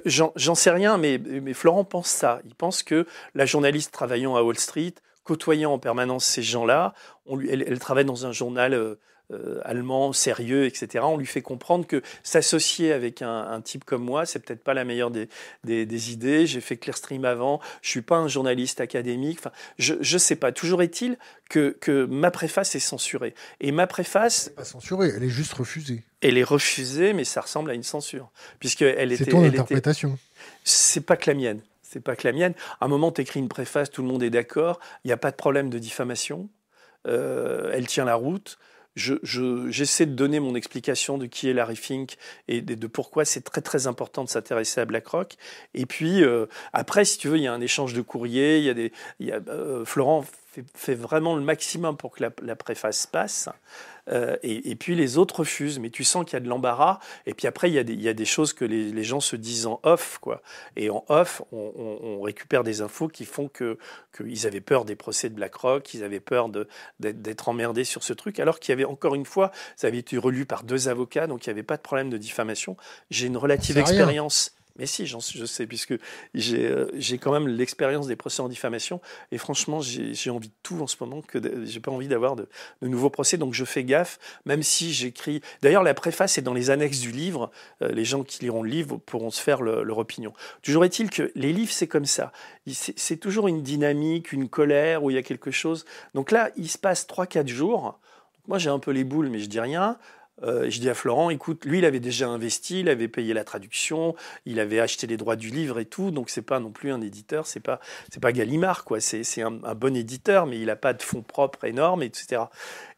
J'en 0.05 0.55
sais 0.55 0.69
rien, 0.69 0.97
mais, 0.97 1.17
mais, 1.17 1.53
Florent 1.53 1.83
pense 1.83 2.07
ça. 2.07 2.39
Il 2.45 2.55
pense 2.55 2.83
que 2.83 3.07
la 3.33 3.45
journaliste 3.45 3.91
travaillant 3.91 4.35
à 4.35 4.43
Wall 4.43 4.57
Street, 4.57 4.93
côtoyant 5.23 5.73
en 5.73 5.79
permanence 5.79 6.25
ces 6.25 6.43
gens-là, 6.43 6.93
elle, 7.27 7.63
elle, 7.67 7.79
travaille 7.79 8.05
dans 8.05 8.25
un 8.25 8.31
journal. 8.31 8.73
Euh, 8.73 8.99
allemand, 9.63 10.13
sérieux, 10.13 10.65
etc. 10.65 11.03
On 11.07 11.17
lui 11.17 11.25
fait 11.25 11.41
comprendre 11.41 11.85
que 11.87 12.01
s'associer 12.23 12.91
avec 12.91 13.21
un, 13.21 13.47
un, 13.51 13.61
type 13.61 13.85
comme 13.85 14.03
moi, 14.03 14.25
c'est 14.25 14.39
peut-être 14.39 14.63
pas 14.63 14.73
la 14.73 14.83
meilleure 14.83 15.11
des, 15.11 15.29
des, 15.63 15.85
des 15.85 16.11
idées. 16.11 16.47
J'ai 16.47 16.61
fait 16.61 16.77
Clearstream 16.77 17.25
avant, 17.25 17.59
je 17.81 17.89
suis 17.89 18.01
pas 18.01 18.17
un 18.17 18.27
journaliste 18.27 18.81
académique. 18.81 19.39
Enfin, 19.39 19.51
je, 19.77 19.95
je 20.01 20.17
sais 20.17 20.35
pas. 20.35 20.51
Toujours 20.51 20.81
est-il 20.81 21.17
que, 21.49 21.77
que 21.79 22.05
ma 22.05 22.31
préface 22.31 22.75
est 22.75 22.79
censurée. 22.79 23.33
Et 23.59 23.71
ma 23.71 23.87
préface. 23.87 24.49
pas 24.55 24.63
censurée, 24.63 25.11
elle 25.15 25.23
est 25.23 25.29
juste 25.29 25.53
refusée. 25.53 26.03
Elle 26.21 26.37
est 26.37 26.43
refusée, 26.43 27.13
mais 27.13 27.23
ça 27.23 27.41
ressemble 27.41 27.71
à 27.71 27.73
une 27.73 27.83
censure. 27.83 28.31
Puisqu'elle 28.59 29.11
était. 29.11 29.25
C'est 29.25 29.31
ton 29.31 29.43
interprétation. 29.43 30.17
C'est 30.63 31.05
pas 31.05 31.17
que 31.17 31.29
la 31.29 31.35
mienne. 31.35 31.61
C'est 31.81 31.99
pas 31.99 32.15
que 32.15 32.27
la 32.27 32.33
mienne. 32.33 32.53
À 32.79 32.85
un 32.85 32.87
moment, 32.87 33.11
tu 33.11 33.21
écris 33.21 33.39
une 33.39 33.49
préface, 33.49 33.91
tout 33.91 34.01
le 34.01 34.07
monde 34.07 34.23
est 34.23 34.29
d'accord, 34.29 34.79
il 35.03 35.09
n'y 35.09 35.11
a 35.11 35.17
pas 35.17 35.31
de 35.31 35.35
problème 35.35 35.69
de 35.69 35.77
diffamation, 35.77 36.49
euh, 37.05 37.69
elle 37.73 37.85
tient 37.85 38.05
la 38.05 38.15
route 38.15 38.57
j'essaie 38.95 40.03
je, 40.03 40.09
de 40.09 40.15
donner 40.15 40.39
mon 40.39 40.55
explication 40.55 41.17
de 41.17 41.25
qui 41.25 41.49
est 41.49 41.53
Larry 41.53 41.75
Fink 41.75 42.17
et 42.47 42.61
de, 42.61 42.75
de 42.75 42.87
pourquoi 42.87 43.25
c'est 43.25 43.41
très 43.41 43.61
très 43.61 43.87
important 43.87 44.23
de 44.23 44.29
s'intéresser 44.29 44.81
à 44.81 44.85
BlackRock. 44.85 45.35
Et 45.73 45.85
puis 45.85 46.23
euh, 46.23 46.47
après, 46.73 47.05
si 47.05 47.17
tu 47.17 47.27
veux, 47.27 47.37
il 47.37 47.43
y 47.43 47.47
a 47.47 47.53
un 47.53 47.61
échange 47.61 47.93
de 47.93 48.01
courriers. 48.01 48.59
Il 48.59 48.65
y 48.65 48.69
a 48.69 48.73
des, 48.73 48.91
il 49.19 49.27
y 49.27 49.31
a, 49.31 49.39
euh, 49.47 49.85
Florent 49.85 50.25
fait, 50.51 50.65
fait, 50.75 50.95
vraiment 50.95 51.35
le 51.35 51.41
maximum 51.41 51.97
pour 51.97 52.11
que 52.11 52.23
la, 52.23 52.29
la 52.41 52.55
préface 52.55 53.07
passe. 53.07 53.49
Euh, 54.09 54.35
et, 54.43 54.71
et, 54.71 54.75
puis 54.75 54.95
les 54.95 55.17
autres 55.17 55.39
refusent, 55.41 55.79
mais 55.79 55.89
tu 55.89 56.03
sens 56.03 56.25
qu'il 56.25 56.33
y 56.33 56.37
a 56.37 56.39
de 56.39 56.49
l'embarras. 56.49 56.99
Et 57.25 57.33
puis 57.33 57.47
après, 57.47 57.69
il 57.69 57.73
y 57.73 57.79
a 57.79 57.83
des, 57.83 57.93
il 57.93 58.01
y 58.01 58.09
a 58.09 58.13
des 58.13 58.25
choses 58.25 58.53
que 58.53 58.65
les, 58.65 58.91
les, 58.91 59.03
gens 59.03 59.19
se 59.19 59.35
disent 59.35 59.67
en 59.67 59.79
off, 59.83 60.17
quoi. 60.19 60.41
Et 60.75 60.89
en 60.89 61.05
off, 61.07 61.41
on, 61.51 61.71
on, 61.75 62.07
on 62.07 62.21
récupère 62.21 62.63
des 62.63 62.81
infos 62.81 63.07
qui 63.07 63.25
font 63.25 63.47
que 63.47 63.77
qu'ils 64.15 64.47
avaient 64.47 64.61
peur 64.61 64.85
des 64.85 64.95
procès 64.95 65.29
de 65.29 65.35
BlackRock, 65.35 65.93
ils 65.93 66.03
avaient 66.03 66.19
peur 66.19 66.49
d'être 66.99 67.49
emmerdés 67.49 67.83
sur 67.83 68.03
ce 68.03 68.13
truc, 68.13 68.39
alors 68.39 68.59
qu'il 68.59 68.71
y 68.71 68.73
avait 68.73 68.85
encore 68.85 69.15
une 69.15 69.25
fois, 69.25 69.51
ça 69.75 69.87
avait 69.87 69.99
été 69.99 70.17
relu 70.17 70.45
par 70.45 70.63
deux 70.63 70.89
avocats, 70.89 71.27
donc 71.27 71.45
il 71.45 71.49
n'y 71.49 71.51
avait 71.51 71.63
pas 71.63 71.77
de 71.77 71.81
problème 71.81 72.09
de 72.09 72.17
diffamation. 72.17 72.75
J'ai 73.09 73.27
une 73.27 73.37
relative 73.37 73.77
expérience 73.77 74.55
Mais 74.77 74.85
si, 74.85 75.05
je 75.05 75.45
sais, 75.45 75.67
puisque 75.67 75.93
j'ai 76.33 76.67
euh, 76.67 76.87
j'ai 76.93 77.17
quand 77.17 77.31
même 77.31 77.47
l'expérience 77.47 78.07
des 78.07 78.15
procès 78.15 78.41
en 78.41 78.49
diffamation. 78.49 79.01
Et 79.31 79.37
franchement, 79.37 79.81
j'ai 79.81 80.29
envie 80.29 80.49
de 80.49 80.53
tout 80.63 80.79
en 80.81 80.87
ce 80.87 80.95
moment, 80.99 81.21
que 81.21 81.39
j'ai 81.65 81.79
pas 81.79 81.91
envie 81.91 82.07
d'avoir 82.07 82.35
de, 82.35 82.47
de, 82.81 82.87
nouveaux 82.87 83.09
procès. 83.09 83.37
Donc 83.37 83.53
je 83.53 83.65
fais 83.65 83.83
gaffe, 83.83 84.19
même 84.45 84.63
si 84.63 84.93
j'écris. 84.93 85.41
D'ailleurs, 85.61 85.83
la 85.83 85.93
préface 85.93 86.37
est 86.37 86.41
dans 86.41 86.53
les 86.53 86.69
annexes 86.69 86.99
du 86.99 87.11
livre. 87.11 87.51
Euh, 87.81 87.89
les 87.89 88.05
gens 88.05 88.23
qui 88.23 88.41
liront 88.41 88.63
le 88.63 88.69
livre 88.69 88.97
pourront 88.97 89.31
se 89.31 89.41
faire 89.41 89.61
leur 89.61 89.97
opinion. 89.97 90.33
Toujours 90.61 90.85
est-il 90.85 91.09
que 91.09 91.31
les 91.35 91.53
livres, 91.53 91.71
c'est 91.71 91.87
comme 91.87 92.05
ça. 92.05 92.31
C'est 92.67 93.17
toujours 93.17 93.47
une 93.47 93.63
dynamique, 93.63 94.31
une 94.31 94.49
colère, 94.49 95.03
où 95.03 95.09
il 95.09 95.15
y 95.15 95.19
a 95.19 95.23
quelque 95.23 95.51
chose. 95.51 95.85
Donc 96.13 96.31
là, 96.31 96.51
il 96.55 96.69
se 96.69 96.77
passe 96.77 97.07
3-4 97.07 97.47
jours. 97.47 97.99
Moi, 98.47 98.57
j'ai 98.57 98.69
un 98.69 98.79
peu 98.79 98.91
les 98.91 99.03
boules, 99.03 99.29
mais 99.29 99.39
je 99.39 99.47
dis 99.47 99.59
rien. 99.59 99.97
Euh, 100.43 100.69
je 100.69 100.79
dis 100.79 100.89
à 100.89 100.93
Florent, 100.93 101.29
écoute, 101.29 101.65
lui, 101.65 101.79
il 101.79 101.85
avait 101.85 101.99
déjà 101.99 102.27
investi, 102.27 102.79
il 102.79 102.89
avait 102.89 103.07
payé 103.07 103.33
la 103.33 103.43
traduction, 103.43 104.15
il 104.45 104.59
avait 104.59 104.79
acheté 104.79 105.05
les 105.05 105.17
droits 105.17 105.35
du 105.35 105.49
livre 105.49 105.79
et 105.79 105.85
tout, 105.85 106.09
donc 106.11 106.29
c'est 106.29 106.41
pas 106.41 106.59
non 106.59 106.71
plus 106.71 106.91
un 106.91 107.01
éditeur, 107.01 107.45
c'est 107.45 107.59
pas 107.59 107.79
c'est 108.11 108.19
pas 108.19 108.31
Gallimard 108.31 108.83
quoi, 108.83 108.99
c'est 108.99 109.41
un, 109.41 109.63
un, 109.63 109.75
bon 109.75 109.95
éditeur, 109.95 110.47
mais 110.47 110.59
il 110.59 110.65
n'a 110.65 110.75
pas 110.75 110.93
de 110.93 111.03
fonds 111.03 111.21
propres 111.21 111.65
énormes, 111.65 112.01
etc. 112.01 112.43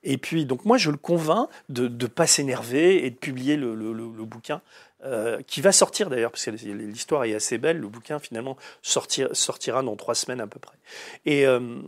Et 0.04 0.18
puis 0.18 0.46
donc 0.46 0.64
moi 0.66 0.78
je 0.78 0.90
le 0.90 0.98
convainc 0.98 1.50
de 1.70 1.88
ne 1.88 2.08
pas 2.08 2.28
s'énerver 2.28 3.06
et 3.06 3.10
de 3.10 3.16
publier 3.16 3.58
le, 3.58 3.76
le, 3.76 4.26
bouquin. 4.26 4.62
Euh, 5.06 5.42
qui 5.46 5.60
va 5.60 5.74
sortir 5.74 6.10
d'ailleurs, 6.10 6.32
parce 6.32 6.46
que 6.46 6.52
l'histoire 6.52 7.26
est 7.26 7.36
assez 7.36 7.58
belle, 7.58 7.78
le 7.78 7.90
bouquin 7.90 8.20
finalement 8.20 8.56
sortir, 8.82 9.28
sortira 9.34 9.84
dans 9.84 9.98
trois 9.98 10.16
semaines 10.16 10.40
à 10.40 10.48
peu 10.48 10.60
près. 10.60 10.78
Et, 11.26 11.46
euh, 11.46 11.82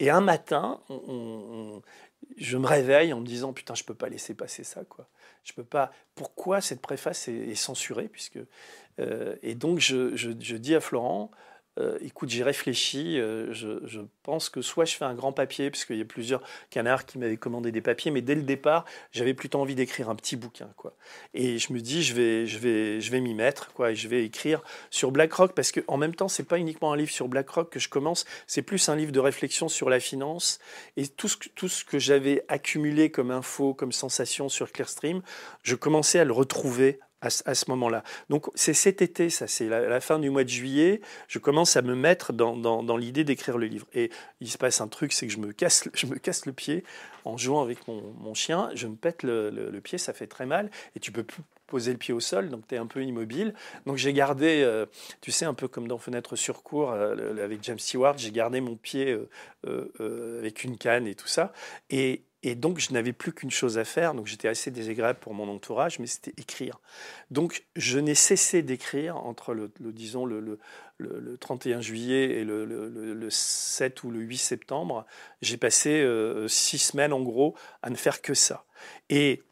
et 0.00 0.10
un 0.10 0.20
matin, 0.20 0.80
on, 0.90 1.82
je 2.36 2.56
me 2.56 2.66
réveille 2.66 3.12
en 3.12 3.20
me 3.20 3.26
disant 3.26 3.52
putain 3.52 3.74
je 3.74 3.84
peux 3.84 3.94
pas 3.94 4.08
laisser 4.08 4.34
passer 4.34 4.64
ça 4.64 4.84
quoi. 4.84 5.08
Je 5.44 5.52
peux 5.52 5.64
pas 5.64 5.92
pourquoi 6.14 6.60
cette 6.60 6.80
préface 6.80 7.28
est, 7.28 7.54
censurée 7.54 8.08
puisque 8.08 8.38
euh, 9.00 9.36
et 9.42 9.54
donc 9.54 9.78
je, 9.78 10.30
dis 10.32 10.74
à 10.74 10.80
Florent 10.80 11.30
euh, 11.78 11.98
écoute, 12.00 12.28
j'y 12.28 12.42
réfléchis. 12.42 13.18
Euh, 13.18 13.52
je, 13.52 14.00
pense 14.22 14.50
que 14.50 14.60
soit 14.60 14.84
je 14.84 14.94
fais 14.94 15.06
un 15.06 15.14
grand 15.14 15.32
papier, 15.32 15.70
parce 15.70 15.86
qu'il 15.86 15.96
y 15.96 16.02
a 16.02 16.04
plusieurs 16.04 16.42
canards 16.68 17.06
qui 17.06 17.18
m'avaient 17.18 17.38
commandé 17.38 17.72
des 17.72 17.80
papiers, 17.80 18.10
mais 18.10 18.20
dès 18.20 18.34
le 18.34 18.42
départ, 18.42 18.84
j'avais 19.10 19.32
plutôt 19.32 19.58
envie 19.58 19.74
d'écrire 19.74 20.10
un 20.10 20.14
petit 20.14 20.36
bouquin. 20.36 20.68
Quoi. 20.76 20.94
Et 21.32 21.58
je 21.58 21.72
me 21.72 21.80
dis, 21.80 22.02
je 22.02 22.14
vais, 22.14 22.46
je 22.46 22.58
vais, 22.58 23.00
je 23.00 23.10
vais 23.10 23.20
m'y 23.20 23.34
mettre, 23.34 23.72
quoi, 23.72 23.92
et 23.92 23.94
je 23.94 24.06
vais 24.06 24.24
écrire 24.24 24.62
sur 24.90 25.12
BlackRock, 25.12 25.54
parce 25.54 25.72
qu'en 25.72 25.96
même 25.96 26.14
temps, 26.14 26.28
c'est 26.28 26.42
pas 26.42 26.58
uniquement 26.58 26.92
un 26.92 26.96
livre 26.96 27.10
sur 27.10 27.26
BlackRock 27.26 27.70
que 27.70 27.80
je 27.80 27.88
commence, 27.88 28.26
c'est 28.46 28.62
plus 28.62 28.88
un 28.90 28.96
livre 28.96 29.12
de 29.12 29.20
réflexion 29.20 29.68
sur 29.68 29.88
la 29.88 30.00
finance. 30.00 30.58
Et 30.98 31.06
tout 31.08 31.28
ce, 31.28 31.36
tout 31.54 31.68
ce 31.68 31.84
que 31.84 31.98
j'avais 31.98 32.44
accumulé 32.48 33.10
comme 33.10 33.30
info, 33.30 33.72
comme 33.72 33.92
sensation 33.92 34.50
sur 34.50 34.72
Clearstream, 34.72 35.22
je 35.62 35.74
commençais 35.74 36.18
à 36.18 36.24
le 36.24 36.32
retrouver 36.32 37.00
à, 37.20 37.30
ce 37.30 37.70
moment-là. 37.70 38.04
Donc 38.28 38.46
c'est 38.54 38.74
cet 38.74 39.02
été, 39.02 39.30
ça, 39.30 39.46
c'est 39.46 39.68
la, 39.68 40.00
fin 40.00 40.18
du 40.18 40.30
mois 40.30 40.44
de 40.44 40.48
juillet, 40.48 41.00
je 41.26 41.38
commence 41.38 41.76
à 41.76 41.82
me 41.82 41.94
mettre 41.94 42.32
dans, 42.32 42.56
dans, 42.56 42.96
l'idée 42.96 43.24
d'écrire 43.24 43.58
le 43.58 43.66
livre. 43.66 43.86
Et 43.92 44.10
il 44.40 44.48
se 44.48 44.58
passe 44.58 44.80
un 44.80 44.88
truc, 44.88 45.12
c'est 45.12 45.26
que 45.26 45.32
je 45.32 45.38
me, 45.38 45.52
casse, 45.52 45.88
je 45.94 46.06
me 46.06 46.16
casse 46.16 46.46
le 46.46 46.52
pied 46.52 46.84
en 47.24 47.36
jouant 47.36 47.62
avec 47.62 47.86
mon, 47.88 48.14
mon 48.18 48.34
chien, 48.34 48.70
je 48.74 48.86
me 48.86 48.94
pète 48.94 49.22
le, 49.22 49.50
le, 49.50 49.80
pied, 49.80 49.98
ça 49.98 50.12
fait 50.12 50.26
très 50.26 50.46
mal, 50.46 50.70
et 50.94 51.00
tu 51.00 51.12
peux 51.12 51.24
plus 51.24 51.42
poser 51.66 51.92
le 51.92 51.98
pied 51.98 52.14
au 52.14 52.20
sol, 52.20 52.48
donc 52.48 52.66
tu 52.66 52.74
es 52.74 52.78
un 52.78 52.86
peu 52.86 53.04
immobile. 53.04 53.54
Donc 53.86 53.96
j'ai 53.96 54.12
gardé, 54.12 54.62
euh, 54.62 54.86
tu 55.20 55.30
sais, 55.30 55.44
un 55.44 55.54
peu 55.54 55.68
comme 55.68 55.86
dans 55.86 55.98
Fenêtre 55.98 56.34
sur 56.34 56.62
cours 56.62 56.92
euh, 56.92 57.44
avec 57.44 57.62
James 57.62 57.78
Stewart, 57.78 58.16
j'ai 58.16 58.30
gardé 58.32 58.60
mon 58.60 58.76
pied 58.76 59.16
euh, 59.66 60.38
avec 60.38 60.64
une 60.64 60.78
canne 60.78 61.06
et 61.06 61.14
tout 61.14 61.28
ça. 61.28 61.52
Et, 61.90 62.22
et 62.44 62.54
donc, 62.54 62.78
je 62.78 62.92
n'avais 62.92 63.12
plus 63.12 63.32
qu'une 63.32 63.50
chose 63.50 63.78
à 63.78 63.84
faire. 63.84 64.14
Donc, 64.14 64.26
j'étais 64.26 64.46
assez 64.46 64.70
désagréable 64.70 65.18
pour 65.18 65.34
mon 65.34 65.48
entourage, 65.48 65.98
mais 65.98 66.06
c'était 66.06 66.34
écrire. 66.36 66.78
Donc, 67.32 67.64
je 67.74 67.98
n'ai 67.98 68.14
cessé 68.14 68.62
d'écrire 68.62 69.16
entre 69.16 69.54
le, 69.54 69.72
disons, 69.80 70.24
le, 70.24 70.38
le, 70.40 70.58
le, 70.98 71.36
31 71.36 71.80
juillet 71.80 72.38
et 72.38 72.44
le, 72.44 73.28
7 73.28 74.04
ou 74.04 74.10
le 74.10 74.20
8 74.20 74.38
septembre. 74.38 75.04
J'ai 75.42 75.56
passé 75.56 76.00
euh, 76.00 76.46
six 76.46 76.78
semaines, 76.78 77.12
en 77.12 77.22
gros, 77.22 77.56
à 77.82 77.90
ne 77.90 77.96
faire 77.96 78.22
que 78.22 78.34
ça. 78.34 78.64
Et 79.10 79.42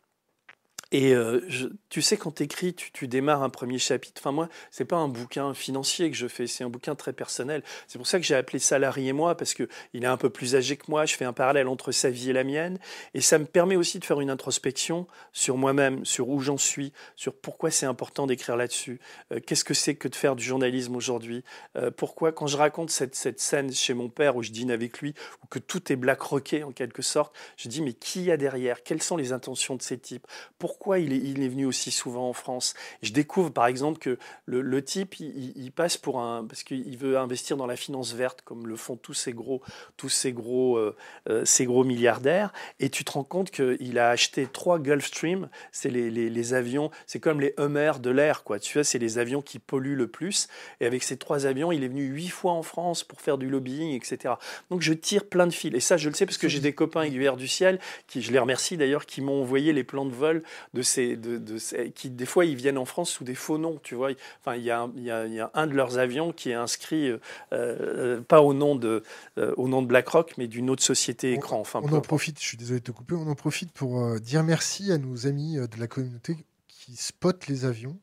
et 0.93 1.15
euh, 1.15 1.41
tu 1.89 2.01
sais, 2.01 2.17
quand 2.17 2.41
écris, 2.41 2.73
tu, 2.73 2.93
tu 2.93 3.09
démarres 3.09 3.43
un 3.43 3.51
premier 3.51 3.79
chapitre. 3.79 4.21
Enfin, 4.23 4.31
moi, 4.31 4.49
c'est 4.71 4.85
pas 4.85 4.97
un 4.97 5.09
bouquin 5.09 5.53
financier 5.53 6.11
que 6.11 6.17
je 6.17 6.29
fais, 6.29 6.47
c'est 6.47 6.63
un 6.63 6.69
bouquin 6.69 6.95
très 6.95 7.13
personnel. 7.13 7.63
C'est 7.89 7.99
pour 7.99 8.07
ça 8.07 8.21
que 8.21 8.25
j'ai 8.25 8.37
appelé 8.37 8.61
Salarié 8.61 9.13
moi, 9.13 9.37
parce 9.37 9.55
qu'il 9.55 9.67
est 9.95 10.07
un 10.07 10.17
peu 10.17 10.31
plus 10.31 10.55
âgé 10.55 10.77
que 10.77 10.85
moi. 10.89 11.05
Je 11.05 11.17
fais 11.17 11.25
un 11.25 11.33
parallèle 11.33 11.67
entre 11.67 11.91
sa 11.91 12.09
vie 12.09 12.31
et 12.31 12.33
la 12.33 12.45
mienne. 12.45 12.79
Et 13.15 13.21
ça 13.21 13.39
me 13.39 13.47
permet 13.47 13.75
aussi 13.75 13.99
de 13.99 14.05
faire 14.05 14.21
une 14.21 14.31
introspection 14.31 15.09
sur 15.33 15.57
moi-même, 15.57 16.05
sur 16.05 16.29
où 16.29 16.41
j'en 16.41 16.57
suis, 16.57 16.93
sur 17.17 17.35
pourquoi 17.35 17.73
c'est 17.73 17.87
important 17.87 18.29
d'écrire 18.29 18.57
là-dessus. 18.57 19.01
Euh, 19.33 19.41
qu'est-ce 19.45 19.65
que 19.65 19.75
c'est 19.75 19.97
que 19.97 20.07
de 20.07 20.15
faire 20.15 20.37
du 20.37 20.45
journalisme 20.45 20.95
aujourd'hui? 20.95 21.43
Euh, 21.77 21.91
Pourquoi, 21.91 22.31
quand 22.31 22.47
je 22.47 22.57
raconte 22.57 22.91
cette, 22.91 23.17
cette, 23.17 23.41
scène 23.41 23.73
chez 23.73 23.95
mon 23.95 24.09
père 24.09 24.37
où 24.37 24.43
je 24.43 24.51
dîne 24.51 24.71
avec 24.71 25.01
lui, 25.01 25.15
où 25.43 25.47
que 25.49 25.59
tout 25.59 25.93
est 25.93 25.97
black 25.97 26.21
rocké 26.21 26.63
en 26.63 26.71
quelque 26.71 27.03
sorte, 27.03 27.35
je 27.57 27.69
dis, 27.69 27.83
mais 27.83 27.93
qui 27.93 28.23
y 28.23 28.31
a 28.31 28.37
derrière? 28.37 28.85
Quelles 28.85 29.03
sont 29.03 29.17
les 29.17 29.33
intentions 29.33 29.75
de 29.75 29.83
ces 29.83 29.99
types? 29.99 30.27
Pourquoi 30.59 30.86
il 30.95 31.13
est, 31.13 31.19
il 31.19 31.43
est, 31.43 31.49
venu 31.49 31.67
aussi 31.67 31.91
souvent 31.91 32.29
en 32.29 32.33
France. 32.33 32.75
Je 33.03 33.13
découvre 33.13 33.51
par 33.51 33.67
exemple 33.67 33.99
que 33.99 34.19
le, 34.47 34.61
le 34.61 34.85
type, 34.85 35.19
il, 35.21 35.53
il, 35.57 35.73
passe 35.73 35.97
pour 35.97 36.21
un... 36.21 36.45
parce 36.45 36.63
qu'il 36.63 36.97
veut 36.97 37.19
investir 37.19 37.57
dans 37.57 37.67
la 37.67 37.77
finance 37.77 38.15
verte, 38.15 38.43
comme 38.43 38.67
le 38.67 38.77
font 38.77 38.97
tous 38.97 39.15
ces 39.15 39.33
gros, 39.33 39.63
tous 39.97 40.09
ces 40.09 40.33
gros, 40.33 40.77
euh, 40.77 40.95
euh, 41.29 41.45
ces 41.45 41.65
gros 41.67 41.85
milliardaires, 41.85 42.53
et 42.81 42.91
tu 42.91 43.05
te 43.05 43.13
rends 43.13 43.25
compte 43.25 43.51
qu'il 43.51 43.99
a 43.99 44.11
acheté 44.11 44.47
trois 44.47 44.79
Gulfstream, 44.79 45.49
c'est 45.73 45.91
les, 45.91 46.11
les, 46.11 46.31
les, 46.31 46.55
avions, 46.55 46.91
c'est 47.07 47.21
comme 47.21 47.41
les 47.41 47.55
Hummer 47.59 47.93
de 48.01 48.11
l'air, 48.11 48.45
quoi. 48.45 48.59
Tu 48.59 48.75
vois, 48.75 48.85
c'est 48.85 48.99
les 48.99 49.19
avions 49.19 49.43
qui 49.43 49.59
polluent 49.59 49.97
le 49.97 50.07
plus, 50.09 50.49
et 50.81 50.87
avec 50.87 51.03
ces 51.03 51.17
trois 51.17 51.47
avions, 51.47 51.73
il 51.73 51.83
est 51.83 51.89
venu 51.89 52.05
huit 52.05 52.29
fois 52.29 52.53
en 52.53 52.63
France 52.63 53.03
pour 53.03 53.21
faire 53.21 53.39
du 53.39 53.49
lobbying, 53.49 53.95
etc. 53.95 54.35
Donc 54.71 54.83
je 54.83 54.93
tire 54.93 55.25
plein 55.25 55.47
de 55.47 55.53
fils, 55.53 55.75
et 55.75 55.81
ça 55.81 55.97
je 55.97 56.09
le 56.09 56.15
sais 56.15 56.27
parce 56.27 56.39
que 56.39 56.49
j'ai 56.49 56.61
des 56.61 56.73
copains 56.73 57.03
aiguilleurs 57.03 57.37
du 57.37 57.49
ciel, 57.49 57.81
qui, 58.07 58.23
je 58.23 58.33
les 58.33 58.39
remercie 58.39 58.77
d'ailleurs, 58.77 59.07
qui 59.07 59.21
m'ont 59.21 59.41
envoyé 59.41 59.73
les 59.73 59.85
plans 59.85 60.05
de 60.05 60.15
vol 60.15 60.43
de 60.77 60.83
ces, 60.83 61.17
de, 61.17 61.39
de 61.39 61.57
ces, 61.57 61.91
qui 61.91 62.11
des 62.11 62.27
fois 62.27 62.45
ils 62.45 62.55
viennent 62.55 62.77
en 62.77 62.85
France 62.85 63.11
sous 63.11 63.25
des 63.25 63.35
faux 63.35 63.57
noms, 63.57 63.81
tu 63.83 63.95
vois. 63.95 64.11
Enfin, 64.41 64.57
il 64.57 64.63
y 64.63 64.71
a, 64.71 64.89
il 64.95 65.03
y 65.03 65.11
a, 65.11 65.27
il 65.27 65.33
y 65.33 65.41
a 65.41 65.51
un 65.55 65.67
de 65.67 65.73
leurs 65.73 65.97
avions 65.97 66.33
qui 66.33 66.51
est 66.51 66.55
inscrit 66.55 67.09
euh, 67.09 67.19
euh 67.53 68.21
pas 68.21 68.43
au 68.43 68.53
nom 68.53 68.77
de, 68.77 69.03
euh, 69.39 69.55
au 69.57 69.69
nom 69.69 69.81
de 69.81 69.87
BlackRock, 69.87 70.35
mais 70.37 70.49
d'une 70.49 70.69
autre 70.69 70.83
société 70.83 71.33
écran. 71.33 71.59
Enfin, 71.59 71.81
on 71.83 71.93
en 71.93 72.01
profite. 72.03 72.39
Je 72.41 72.47
suis 72.47 72.59
désolé 72.59 72.81
de 72.81 72.85
te 72.85 72.91
couper. 72.91 73.15
On 73.15 73.27
en 73.27 73.35
profite 73.35 73.73
pour 73.73 74.21
dire 74.21 74.43
merci 74.43 74.93
à 74.93 74.99
nos 74.99 75.27
amis 75.27 75.57
de 75.57 75.81
la 75.81 75.87
communauté 75.87 76.37
qui 76.69 76.95
spotent 76.97 77.47
les 77.47 77.65
avions. 77.65 77.99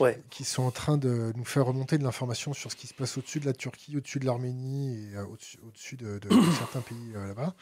Ouais. 0.00 0.22
qui 0.30 0.44
sont 0.44 0.62
en 0.62 0.70
train 0.70 0.96
de 0.96 1.32
nous 1.34 1.44
faire 1.44 1.66
remonter 1.66 1.98
de 1.98 2.04
l'information 2.04 2.52
sur 2.54 2.70
ce 2.70 2.76
qui 2.76 2.86
se 2.86 2.94
passe 2.94 3.18
au-dessus 3.18 3.40
de 3.40 3.46
la 3.46 3.52
Turquie, 3.52 3.96
au-dessus 3.96 4.20
de 4.20 4.26
l'Arménie 4.26 4.94
et 4.94 5.18
au-dessus, 5.18 5.58
au-dessus 5.66 5.96
de, 5.96 6.20
de, 6.20 6.28
de 6.28 6.52
certains 6.56 6.82
pays 6.82 7.12
là-bas. 7.14 7.56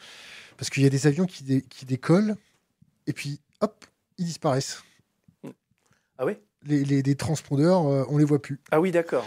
Parce 0.55 0.69
qu'il 0.69 0.83
y 0.83 0.85
a 0.85 0.91
des 0.91 1.07
avions 1.07 1.25
qui, 1.25 1.43
dé, 1.43 1.63
qui 1.63 1.87
décollent 1.87 2.35
et 3.07 3.13
puis 3.13 3.39
hop, 3.61 3.85
ils 4.17 4.25
disparaissent. 4.25 4.83
Ah 6.17 6.25
oui? 6.25 6.33
Les, 6.65 6.83
les, 6.83 7.01
les, 7.01 7.15
transpondeurs, 7.15 7.85
euh, 7.85 8.03
on 8.09 8.17
les 8.17 8.25
voit 8.25 8.41
plus. 8.41 8.59
Ah 8.71 8.81
oui, 8.81 8.91
d'accord. 8.91 9.25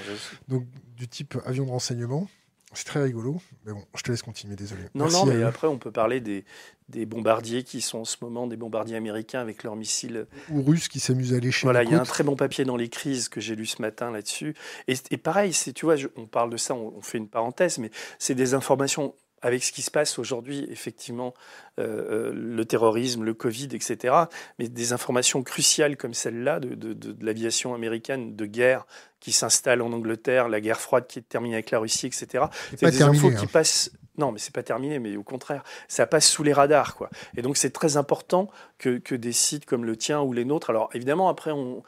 Donc, 0.48 0.66
du 0.96 1.09
type 1.09 1.38
avion 1.46 1.64
de 1.64 1.70
renseignement. 1.70 2.29
C'est 2.72 2.85
très 2.85 3.03
rigolo. 3.03 3.40
Mais 3.64 3.72
bon, 3.72 3.83
je 3.96 4.03
te 4.03 4.12
laisse 4.12 4.22
continuer, 4.22 4.55
désolé. 4.55 4.83
Non, 4.94 5.07
Merci 5.07 5.16
non, 5.16 5.26
mais 5.26 5.42
après, 5.42 5.66
on 5.66 5.79
peut 5.79 5.90
parler 5.90 6.20
des, 6.20 6.44
des, 6.88 7.05
bombardiers 7.05 7.64
qui 7.64 7.81
sont 7.81 8.00
en 8.00 8.05
ce 8.05 8.16
moment 8.20 8.46
des 8.46 8.57
bombardiers 8.57 8.96
américains 8.96 9.40
avec 9.40 9.64
leurs 9.64 9.74
missiles. 9.74 10.26
Ou 10.50 10.62
russes 10.62 10.87
qui 10.87 11.00
s'amusent 11.00 11.35
à 11.35 11.40
lécher. 11.40 11.66
Voilà, 11.66 11.83
il 11.83 11.90
y 11.90 11.94
a 11.94 12.00
un 12.00 12.05
très 12.05 12.22
bon 12.22 12.37
papier 12.37 12.64
dans 12.64 12.76
les 12.76 12.88
crises 12.88 13.29
que 13.29 13.40
j'ai 13.40 13.57
lu 13.57 13.66
ce 13.66 13.83
matin 13.83 14.12
là-dessus. 14.12 14.55
Et, 14.87 14.94
et, 15.11 15.16
pareil, 15.16 15.53
tu 15.74 15.85
vois, 15.85 15.96
je, 15.96 16.09
on 16.16 16.26
parle 16.26 16.50
de 16.50 16.57
ça, 16.57 16.74
on, 16.74 16.94
on 16.96 17.00
fait 17.00 17.18
une 17.18 17.29
parenthèse, 17.29 17.79
mais 17.79 17.90
c'est 18.20 18.37
des 18.37 18.55
informations 18.55 19.14
avec 19.42 19.64
ce 19.64 19.72
qui 19.72 19.83
se 19.83 19.90
passe 19.90 20.18
aujourd'hui, 20.18 20.66
effectivement, 20.70 21.35
euh, 21.79 22.31
euh, 22.31 22.33
le 22.35 22.64
terrorisme, 22.64 23.24
le 23.24 23.35
Covid, 23.35 23.68
etc., 23.72 24.14
mais 24.59 24.68
des 24.68 24.92
informations 24.92 25.42
cruciales 25.42 25.96
comme 25.96 26.14
celle-là 26.14 26.61
de, 26.61 26.74
de, 26.74 26.92
de, 26.92 27.12
de 27.12 27.24
l'aviation 27.24 27.74
américaine 27.74 28.37
de 28.37 28.46
guerre 28.46 28.87
qui 29.20 29.33
s'installe 29.33 29.83
en 29.83 29.92
Angleterre, 29.92 30.48
la 30.48 30.61
guerre 30.61 30.81
froide 30.81 31.07
qui 31.07 31.18
est 31.18 31.29
terminée 31.29 31.55
avec 31.55 31.70
la 31.70 31.79
Russie, 31.79 32.07
etc. 32.07 32.44
C'est 32.70 32.90
des 32.90 32.98
terminé, 32.98 33.18
infos 33.18 33.29
hein. 33.29 33.40
qui 33.40 33.46
passent 33.46 33.90
non, 34.18 34.33
mais 34.33 34.38
c'est 34.38 34.55
pas 34.55 34.62
terminé, 34.62 34.99
mais 34.99 35.16
au 35.16 35.23
contraire, 35.23 35.62
ça 35.88 36.07
passe 36.07 36.29
sous 36.29 36.42
les 36.42 36.53
radars, 36.53 36.94
quoi. 36.94 37.11
Et 37.37 37.42
donc 37.42 37.57
c'est 37.57 37.70
très 37.70 37.96
important 37.96 38.51
que, 38.79 38.99
que, 38.99 39.14
des 39.14 39.33
sites 39.33 39.66
comme 39.66 39.85
le 39.85 39.96
tien 39.96 40.20
ou 40.20 40.33
les 40.33 40.44
nôtres. 40.44 40.70
Alors 40.70 40.90
évidemment, 40.94 41.29
après, 41.29 41.53
on, 41.53 41.83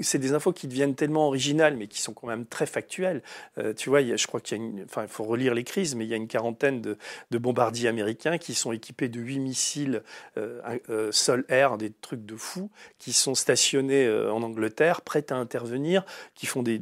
c'est 0.00 0.18
des 0.18 0.32
infos 0.32 0.52
qui 0.52 0.68
deviennent 0.68 0.94
tellement 0.94 1.26
originales, 1.26 1.76
mais 1.76 1.86
qui 1.86 2.00
sont 2.00 2.12
quand 2.12 2.26
même 2.26 2.46
très 2.46 2.66
factuelles. 2.66 3.22
Euh, 3.58 3.74
tu 3.74 3.88
vois, 3.90 4.02
je 4.02 4.26
crois 4.26 4.40
qu'il 4.40 4.58
y 4.58 4.80
a 4.80 4.84
enfin, 4.84 5.02
il 5.02 5.08
faut 5.08 5.24
relire 5.24 5.54
les 5.54 5.64
crises, 5.64 5.94
mais 5.94 6.04
il 6.04 6.10
y 6.10 6.14
a 6.14 6.16
une 6.16 6.28
quarantaine 6.28 6.80
de, 6.80 6.96
bombardiers 7.38 7.88
américains 7.88 8.38
qui 8.38 8.54
sont 8.54 8.72
équipés 8.72 9.08
de 9.08 9.20
huit 9.20 9.38
missiles 9.38 10.02
euh, 10.36 10.60
euh, 10.90 11.12
sol-air, 11.12 11.78
des 11.78 11.90
trucs 11.90 12.24
de 12.24 12.36
fou, 12.36 12.70
qui 12.98 13.12
sont 13.12 13.34
stationnés 13.34 14.06
euh, 14.06 14.32
en 14.32 14.42
Angleterre, 14.42 15.02
prêts 15.02 15.24
à 15.30 15.36
intervenir, 15.36 16.04
qui 16.34 16.46
font 16.46 16.62
des, 16.62 16.80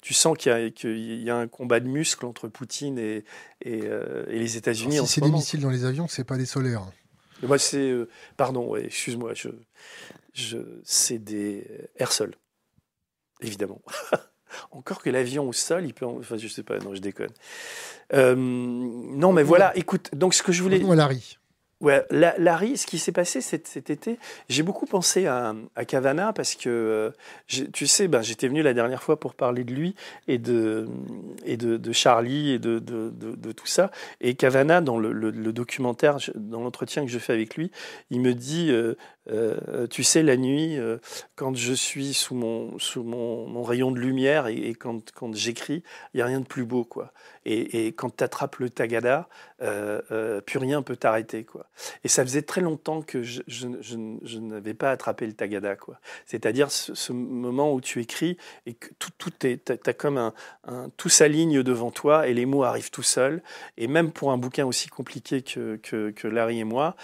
tu 0.00 0.14
sens 0.14 0.36
qu'il 0.36 0.72
y, 0.84 1.24
y, 1.24 1.30
a 1.30 1.36
un 1.36 1.48
combat 1.48 1.80
de 1.80 1.88
muscles 1.88 2.26
entre 2.26 2.48
Poutine 2.48 2.98
et, 2.98 3.24
euh, 4.08 4.24
et 4.28 4.38
les 4.38 4.56
États-Unis. 4.56 4.98
Si 4.98 5.06
c'est 5.06 5.20
des 5.20 5.30
missiles 5.30 5.60
dans 5.60 5.70
les 5.70 5.84
avions, 5.84 6.08
c'est 6.08 6.24
pas 6.24 6.36
des 6.36 6.46
solaires. 6.46 6.86
Moi, 7.42 7.58
c'est. 7.58 7.90
Euh, 7.90 8.08
pardon, 8.36 8.74
excuse-moi, 8.76 9.34
je, 9.34 9.48
je, 10.32 10.58
c'est 10.84 11.18
des 11.18 11.66
air 11.96 12.12
sol. 12.12 12.34
évidemment. 13.40 13.82
Encore 14.70 15.02
que 15.02 15.10
l'avion 15.10 15.46
au 15.48 15.52
sol, 15.52 15.84
il 15.84 15.94
peut. 15.94 16.06
Enfin, 16.06 16.36
je 16.38 16.48
sais 16.48 16.62
pas, 16.62 16.78
non, 16.78 16.94
je 16.94 17.00
déconne. 17.00 17.32
Euh, 18.14 18.34
non, 18.34 19.32
mais 19.32 19.42
voilà, 19.42 19.76
écoute, 19.76 20.10
donc 20.14 20.34
ce 20.34 20.42
que 20.42 20.52
je 20.52 20.62
voulais. 20.62 20.78
Non, 20.78 20.92
Larry. 20.92 21.38
Ouais, 21.80 22.04
Larry, 22.10 22.76
ce 22.76 22.86
qui 22.86 22.98
s'est 22.98 23.12
passé 23.12 23.40
cet, 23.40 23.76
été, 23.88 24.18
j'ai 24.48 24.64
beaucoup 24.64 24.84
pensé 24.84 25.26
à, 25.26 25.54
à 25.76 25.84
Cavana 25.84 26.32
parce 26.32 26.56
que, 26.56 26.68
euh, 26.68 27.10
tu 27.72 27.86
sais, 27.86 28.08
ben, 28.08 28.20
j'étais 28.20 28.48
venu 28.48 28.62
la 28.62 28.74
dernière 28.74 29.00
fois 29.00 29.20
pour 29.20 29.34
parler 29.34 29.62
de 29.62 29.72
lui 29.72 29.94
et 30.26 30.38
de, 30.38 30.88
Charlie 31.92 32.50
et 32.50 32.58
de, 32.58 33.52
tout 33.52 33.66
ça. 33.66 33.92
Et 34.20 34.34
Cavana, 34.34 34.80
dans 34.80 34.98
le, 34.98 35.12
le, 35.12 35.52
documentaire, 35.52 36.16
dans 36.34 36.62
l'entretien 36.62 37.04
que 37.04 37.12
je 37.12 37.18
fais 37.20 37.32
avec 37.32 37.56
lui, 37.56 37.70
il 38.10 38.22
me 38.22 38.34
dit, 38.34 38.70
euh, 38.72 38.94
euh, 39.30 39.86
tu 39.88 40.02
sais, 40.02 40.22
la 40.22 40.36
nuit, 40.36 40.78
euh, 40.78 40.98
quand 41.36 41.54
je 41.54 41.72
suis 41.72 42.14
sous 42.14 42.34
mon, 42.34 43.62
rayon 43.62 43.90
de 43.90 44.00
lumière 44.00 44.46
et, 44.46 44.74
quand, 44.74 45.02
j'écris, 45.34 45.82
il 46.14 46.18
n'y 46.18 46.22
a 46.22 46.26
rien 46.26 46.40
de 46.40 46.46
plus 46.46 46.64
beau. 46.64 46.84
quoi. 46.84 47.12
Et, 47.44 47.88
quand 47.88 48.16
tu 48.16 48.24
attrapes 48.24 48.56
le 48.56 48.70
tagada, 48.70 49.28
euh, 49.62 50.40
plus 50.40 50.58
rien 50.58 50.82
peut 50.82 50.96
t'arrêter. 50.96 51.44
quoi. 51.44 51.66
Et 52.04 52.08
ça 52.08 52.22
faisait 52.24 52.42
très 52.42 52.60
longtemps 52.60 53.02
que 53.02 53.22
je, 53.22 54.38
n'avais 54.38 54.74
pas 54.74 54.90
attrapé 54.90 55.26
le 55.26 55.32
tagada. 55.32 55.76
quoi. 55.76 55.98
C'est-à-dire 56.26 56.70
ce, 56.70 57.12
moment 57.12 57.72
où 57.72 57.80
tu 57.80 58.00
écris 58.00 58.36
et 58.66 58.74
que 58.74 58.88
tout, 58.98 59.32
est, 59.46 59.70
as 59.70 59.92
comme 59.92 60.32
tout 60.96 61.08
s'aligne 61.08 61.62
devant 61.62 61.90
toi 61.90 62.28
et 62.28 62.34
les 62.34 62.46
mots 62.46 62.64
arrivent 62.64 62.90
tout 62.90 63.02
seuls. 63.02 63.42
Et 63.76 63.86
même 63.88 64.12
pour 64.12 64.30
un 64.30 64.38
bouquin 64.38 64.66
aussi 64.66 64.88
compliqué 64.88 65.42
que, 65.42 66.28
Larry 66.28 66.60
et 66.60 66.64
moi, 66.64 66.96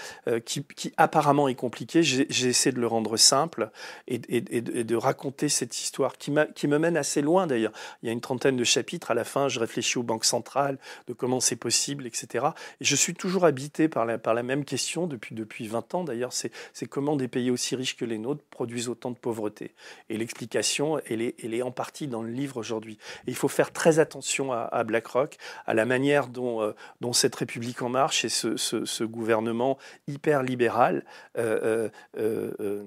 qui 0.45 0.65
apparemment 0.97 1.49
est 1.49 1.55
compliqué, 1.55 2.03
j'ai 2.29 2.47
essayé 2.47 2.73
de 2.73 2.81
le 2.81 2.87
rendre 2.87 3.17
simple 3.17 3.71
et, 4.07 4.19
de 4.19 4.97
raconter 4.97 5.49
cette 5.49 5.77
histoire 5.79 6.17
qui, 6.17 6.31
me 6.31 6.79
mène 6.79 6.97
assez 6.97 7.23
loin 7.23 7.47
d'ailleurs. 7.47 7.73
Il 8.03 8.07
y 8.07 8.09
a 8.09 8.13
une 8.13 8.21
trentaine 8.21 8.57
de 8.57 8.65
chapitres. 8.65 9.11
À 9.11 9.15
la 9.15 9.25
fin, 9.25 9.49
je 9.49 9.61
réfléchis 9.61 9.99
aux 9.99 10.03
banques 10.03 10.25
centrales, 10.25 10.79
de 11.07 11.13
comment 11.13 11.41
c'est 11.41 11.57
possible, 11.57 12.07
etc. 12.07 12.47
Et 12.81 12.85
je 12.85 12.97
suis 12.97 13.15
toujours 13.15 13.45
habité 13.45 13.89
par 13.89 14.05
la, 14.05 14.43
même 14.43 14.65
question 14.65 15.07
depuis, 15.07 15.35
depuis 15.35 15.69
20 15.69 15.95
ans 15.95 16.05
d'ailleurs. 16.05 16.33
C'est 16.33 16.51
comment 16.89 17.17
des 17.17 17.29
pays 17.29 17.51
aussi 17.51 17.77
riches 17.77 17.97
que 17.97 18.05
les 18.05 18.19
nôtres 18.19 18.45
produisent 18.51 18.89
autant 18.89 19.11
de 19.11 19.17
pauvreté. 19.17 19.75
Et 20.09 20.17
l'explication, 20.17 21.01
elle 21.07 21.23
est, 21.23 21.63
en 21.63 21.71
partie 21.71 22.09
dans 22.09 22.23
le 22.23 22.31
livre 22.31 22.57
aujourd'hui. 22.57 22.99
Il 23.27 23.35
faut 23.35 23.49
faire 23.49 23.73
très 23.73 23.99
attention 23.99 24.53
à, 24.53 24.85
BlackRock, 24.85 25.37
à 25.67 25.75
la 25.75 25.85
manière 25.87 26.29
dont, 26.29 26.61
euh, 26.63 26.73
cette 27.13 27.35
République 27.37 27.81
en 27.83 27.89
marche 27.89 28.25
et 28.25 28.29
ce, 28.29 29.05
gouvernement 29.05 29.79
hyper 30.09 30.43
libéral 30.43 31.05
euh, 31.39 31.89
euh, 32.17 32.53
euh, 32.61 32.85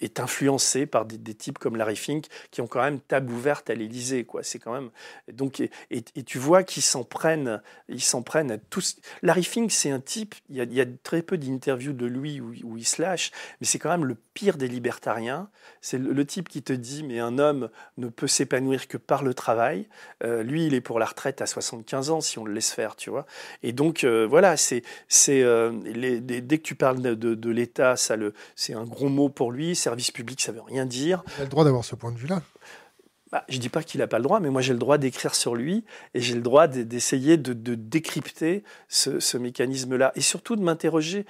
est 0.00 0.20
influencé 0.20 0.86
par 0.86 1.04
des, 1.04 1.34
types 1.34 1.58
comme 1.58 1.76
Larry 1.76 1.96
Fink 1.96 2.26
qui 2.50 2.60
ont 2.60 2.66
quand 2.66 2.82
même 2.82 3.00
table 3.00 3.32
ouverte 3.32 3.70
à 3.70 3.74
l'Élysée. 3.74 4.24
Quoi. 4.24 4.42
C'est 4.42 4.58
quand 4.58 4.72
même 4.72 4.90
donc 5.32 5.60
et, 5.60 5.70
et, 5.90 6.22
tu 6.22 6.38
vois 6.38 6.62
qu'ils 6.62 6.82
s'en 6.82 7.04
prennent, 7.04 7.60
ils 7.88 8.02
s'en 8.02 8.22
prennent 8.22 8.50
à 8.50 8.58
tous. 8.58 8.96
Larry 9.22 9.44
Fink, 9.44 9.70
c'est 9.70 9.90
un 9.90 10.00
type. 10.00 10.34
Il 10.48 10.56
y 10.56 10.60
a, 10.60 10.64
il 10.64 10.74
y 10.74 10.80
a 10.80 10.86
très 11.02 11.22
peu 11.22 11.38
d'interviews 11.38 11.92
de 11.92 12.06
lui 12.06 12.40
où, 12.40 12.54
où, 12.64 12.76
il 12.76 12.86
se 12.86 13.02
lâche, 13.02 13.30
mais 13.60 13.66
c'est 13.66 13.78
quand 13.78 13.90
même 13.90 14.04
le 14.04 14.16
pire 14.40 14.56
des 14.56 14.68
libertariens. 14.68 15.50
C'est 15.82 15.98
le, 15.98 16.24
type 16.24 16.48
qui 16.48 16.62
te 16.62 16.72
dit 16.72 17.02
mais 17.02 17.18
un 17.18 17.38
homme 17.38 17.68
ne 17.98 18.08
peut 18.08 18.26
s'épanouir 18.26 18.88
que 18.88 18.96
par 18.96 19.22
le 19.22 19.34
travail. 19.34 19.86
Euh, 20.24 20.42
lui, 20.42 20.64
il 20.66 20.72
est 20.72 20.80
pour 20.80 20.98
la 20.98 21.04
retraite 21.04 21.42
à 21.42 21.46
75 21.46 22.08
ans 22.08 22.22
si 22.22 22.38
on 22.38 22.44
le 22.46 22.54
laisse 22.54 22.70
faire, 22.70 22.96
tu 22.96 23.10
vois. 23.10 23.26
Et 23.62 23.72
donc 23.72 24.04
voilà, 24.04 24.56
c'est 24.56 24.82
c'est 25.08 25.42
dès 25.42 26.58
que 26.58 26.62
tu 26.62 26.74
parles 26.74 27.02
de, 27.02 27.14
de, 27.14 27.34
de 27.34 27.50
l'État, 27.50 27.96
ça 27.96 28.16
le 28.16 28.32
c'est 28.56 28.72
un 28.72 28.84
gros 28.84 29.10
mot 29.10 29.28
pour 29.28 29.52
lui. 29.52 29.76
Service 29.76 30.10
public, 30.10 30.40
ça 30.40 30.52
veut 30.52 30.62
rien 30.62 30.86
dire. 30.86 31.22
Il 31.36 31.42
a 31.42 31.44
le 31.44 31.50
droit 31.50 31.64
d'avoir 31.64 31.84
ce 31.84 31.94
point 31.96 32.12
de 32.12 32.18
vue-là. 32.18 32.40
Bah, 33.32 33.44
je 33.48 33.56
ne 33.56 33.60
dis 33.60 33.68
pas 33.68 33.84
qu'il 33.84 34.00
n'a 34.00 34.08
pas 34.08 34.18
le 34.18 34.24
droit, 34.24 34.40
mais 34.40 34.50
moi 34.50 34.60
j'ai 34.60 34.72
le 34.72 34.78
droit 34.78 34.98
d'écrire 34.98 35.36
sur 35.36 35.54
lui 35.54 35.84
et 36.14 36.20
j'ai 36.20 36.34
le 36.34 36.40
droit 36.40 36.66
d'essayer 36.66 37.36
de, 37.36 37.52
décrypter 37.74 38.64
ce, 38.88 39.36
mécanisme-là 39.36 40.10
et 40.16 40.20
surtout 40.20 40.56
de 40.56 40.62
m'interroger 40.62 41.26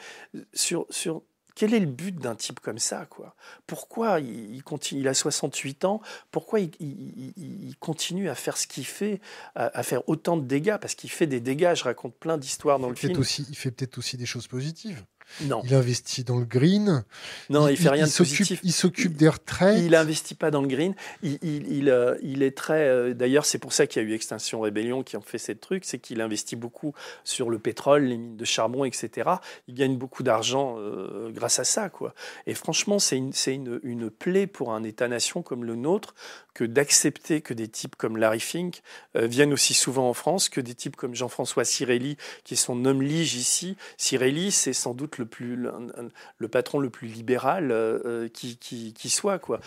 sur, 0.55 0.87
sur 0.89 1.23
quel 1.61 1.75
est 1.75 1.81
le 1.81 1.85
but 1.85 2.17
d'un 2.17 2.37
type 2.37 2.59
comme 2.59 2.79
ça 2.79 3.05
quoi? 3.05 3.35
Pourquoi 3.67 4.19
il, 4.21 4.63
continue, 4.63 5.03
il 5.03 5.09
a 5.09 5.13
68 5.13 5.85
ans, 5.85 6.01
pourquoi 6.31 6.59
il, 6.59 7.75
continue 7.81 8.31
à 8.31 8.35
faire 8.35 8.57
ce 8.57 8.67
qu'il 8.67 8.87
fait, 8.87 9.21
à, 9.55 9.83
faire 9.83 10.09
autant 10.09 10.39
de 10.39 10.47
dégâts? 10.47 10.79
Parce 10.81 10.95
qu'il 10.95 11.11
fait 11.11 11.27
des 11.27 11.41
dégâts, 11.41 11.75
je 11.75 11.85
raconte 11.85 12.15
plein 12.15 12.39
d'histoires 12.39 12.79
dans 12.79 12.89
le 12.89 12.95
film. 12.95 13.19
Aussi, 13.19 13.45
il 13.51 13.57
fait 13.57 13.71
peut-être 13.71 13.99
aussi 13.99 14.17
des 14.17 14.25
choses 14.25 14.47
positives. 14.47 15.05
Non. 15.43 15.63
Il 15.65 15.75
investit 15.75 16.25
dans 16.25 16.39
le 16.39 16.45
green. 16.45 17.05
Non, 17.49 17.69
il, 17.69 17.77
fait 17.77 17.89
rien 17.89 18.07
de 18.07 18.13
positif. 18.13 18.61
Il 18.63 18.73
s'occupe 18.73 19.17
des 19.17 19.29
retraites. 19.29 19.81
Il 19.83 19.95
investit 19.95 20.35
pas 20.35 20.51
dans 20.51 20.63
le 20.63 20.69
green. 20.69 20.95
Il, 21.23 21.39
il, 21.43 21.89
euh, 21.89 22.17
est 22.23 22.57
très. 22.57 22.89
Euh, 22.89 23.15
d'ailleurs, 23.15 23.47
c'est 23.47 23.59
pour 23.59 23.73
ça 23.73 23.87
qu'il 23.87 24.03
y 24.03 24.05
a 24.05 24.09
eu 24.09 24.13
Extinction 24.13 24.61
Rébellion 24.61 25.03
qui 25.03 25.17
ont 25.17 25.23
fait 25.23 25.39
cette 25.39 25.61
truc, 25.61 25.85
c'est 25.85 25.99
qu'il 25.99 26.21
investit 26.21 26.57
beaucoup 26.57 26.95
sur 27.25 27.51
le 27.51 27.59
pétrole, 27.59 28.05
les 28.05 28.17
mines 28.17 28.37
de 28.37 28.45
charbon, 28.45 28.85
etc. 28.85 29.31
Il 29.69 29.75
gagne 29.75 29.97
beaucoup 29.97 30.23
d'argent 30.23 30.77
euh, 30.79 31.31
grâce 31.31 31.59
à 31.59 31.65
ça, 31.65 31.89
quoi. 31.89 32.15
Et 32.47 32.55
franchement, 32.55 32.99
c'est 32.99 33.17
une, 33.17 33.33
une, 33.47 33.81
une 33.83 34.11
plaie 34.11 34.47
pour 34.47 34.73
un 34.73 34.83
État-nation 34.83 35.43
comme 35.43 35.65
le 35.65 35.77
nôtre 35.77 36.15
que 36.55 36.65
d'accepter 36.65 37.41
que 37.41 37.55
des 37.55 37.69
types 37.69 37.97
comme 37.97 38.17
Larry 38.17 38.41
Fink 38.41 38.83
viennent 39.15 39.53
aussi 39.53 39.75
souvent 39.75 40.09
en 40.09 40.15
France, 40.15 40.49
que 40.49 40.61
des 40.61 40.75
types 40.75 40.97
comme 40.97 41.15
Jean-François 41.15 41.65
Cirelli, 41.65 42.17
qui 42.45 42.57
sont 42.57 42.71
son 42.71 42.85
homme 42.85 43.03
lige 43.03 43.35
ici. 43.35 43.77
Cirelli, 43.97 44.53
c'est 44.53 44.73
sans 44.73 44.95
doute 44.95 45.19
le 45.19 45.27
plus 45.27 45.57
le, 45.57 46.49
patron 46.49 46.79
le 46.79 46.91
plus 46.91 47.09
libéral 47.09 47.73
euh, 47.73 47.99
euh, 48.05 48.29
qui, 48.29 48.57
qui, 48.57 49.11
soit 49.11 49.39
quoi. 49.39 49.61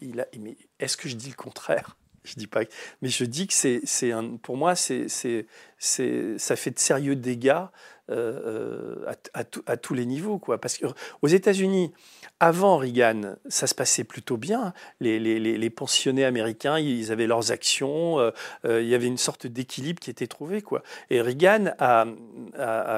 il 0.00 0.20
a, 0.20 0.26
mais 0.38 0.56
est-ce 0.78 0.96
que 0.96 1.08
je 1.08 1.16
dis 1.16 1.30
le 1.30 1.34
contraire? 1.34 1.96
Je 2.24 2.34
dis 2.34 2.46
pas, 2.46 2.60
mais 3.00 3.08
je 3.08 3.24
dis 3.24 3.48
que 3.48 3.52
c'est, 3.52 3.80
c'est 3.82 4.12
un, 4.12 4.36
pour 4.36 4.56
moi, 4.56 4.76
c'est, 4.76 5.08
c'est, 5.08 5.44
c'est, 5.76 6.38
ça 6.38 6.54
fait 6.54 6.70
de 6.70 6.78
sérieux 6.78 7.16
dégâts 7.16 7.64
euh, 8.12 9.12
à, 9.34 9.44
à, 9.66 9.76
tous 9.76 9.94
les 9.94 10.06
niveaux, 10.06 10.38
quoi. 10.38 10.60
Parce 10.60 10.78
qu'aux 10.78 11.26
États-Unis, 11.26 11.92
avant 12.40 12.76
Reagan, 12.76 13.36
ça 13.48 13.66
se 13.66 13.74
passait 13.74 14.04
plutôt 14.04 14.36
bien. 14.36 14.74
Les, 15.00 15.18
les, 15.18 15.38
les 15.38 15.70
pensionnés 15.70 16.24
américains, 16.24 16.78
ils 16.78 17.10
avaient 17.12 17.26
leurs 17.26 17.50
actions. 17.50 18.18
Euh, 18.18 18.30
euh, 18.64 18.82
il 18.82 18.88
y 18.88 18.94
avait 18.94 19.06
une 19.06 19.18
sorte 19.18 19.46
d'équilibre 19.46 20.00
qui 20.00 20.10
était 20.10 20.26
trouvé, 20.26 20.62
quoi. 20.62 20.82
Et 21.10 21.20
Reagan 21.20 21.72
a, 21.78 22.06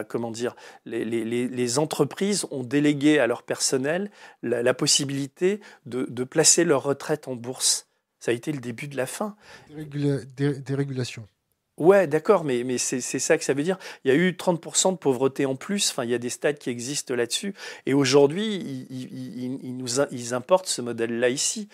comment 0.09 0.31
dire, 0.31 0.57
les, 0.85 1.05
les, 1.05 1.79
entreprises 1.79 2.47
ont 2.51 2.63
délégué 2.63 3.19
à 3.19 3.27
leur 3.27 3.43
personnel 3.43 4.11
la, 4.43 4.75
possibilité 4.75 5.61
de, 5.87 6.07
de, 6.09 6.25
placer 6.25 6.65
leur 6.65 6.83
retraite 6.83 7.29
en 7.29 7.35
bourse. 7.35 7.89
Ça 8.21 8.31
a 8.31 8.35
été 8.35 8.53
le 8.53 8.61
début 8.61 8.89
de 8.89 8.97
la 8.97 9.07
fin. 9.07 9.37
des 9.69 10.75
régulations. 10.75 11.27
Ouais, 11.77 12.07
d'accord, 12.07 12.45
mais, 12.45 12.63
mais 12.63 12.79
c'est 12.79 13.01
ça 13.01 13.37
que 13.37 13.43
ça 13.43 13.53
veut 13.53 13.65
dire. 13.65 13.79
Il 14.05 14.09
y 14.09 14.11
a 14.13 14.15
eu 14.15 14.31
30% 14.31 14.93
de 14.93 14.97
pauvreté 14.97 15.45
en 15.45 15.57
plus. 15.57 15.91
Enfin, 15.91 16.05
il 16.05 16.11
y 16.11 16.15
a 16.15 16.19
des 16.19 16.31
stades 16.31 16.57
qui 16.57 16.71
existent 16.71 17.17
là-dessus. 17.17 17.53
Et 17.85 17.95
aujourd'hui, 17.95 18.87
ils, 18.91 19.59
ils, 19.61 19.77
nous 19.77 20.01
ils 20.13 20.35
importent 20.35 20.69
ce 20.69 20.83
modèle-là 20.83 21.31
ici. 21.31 21.69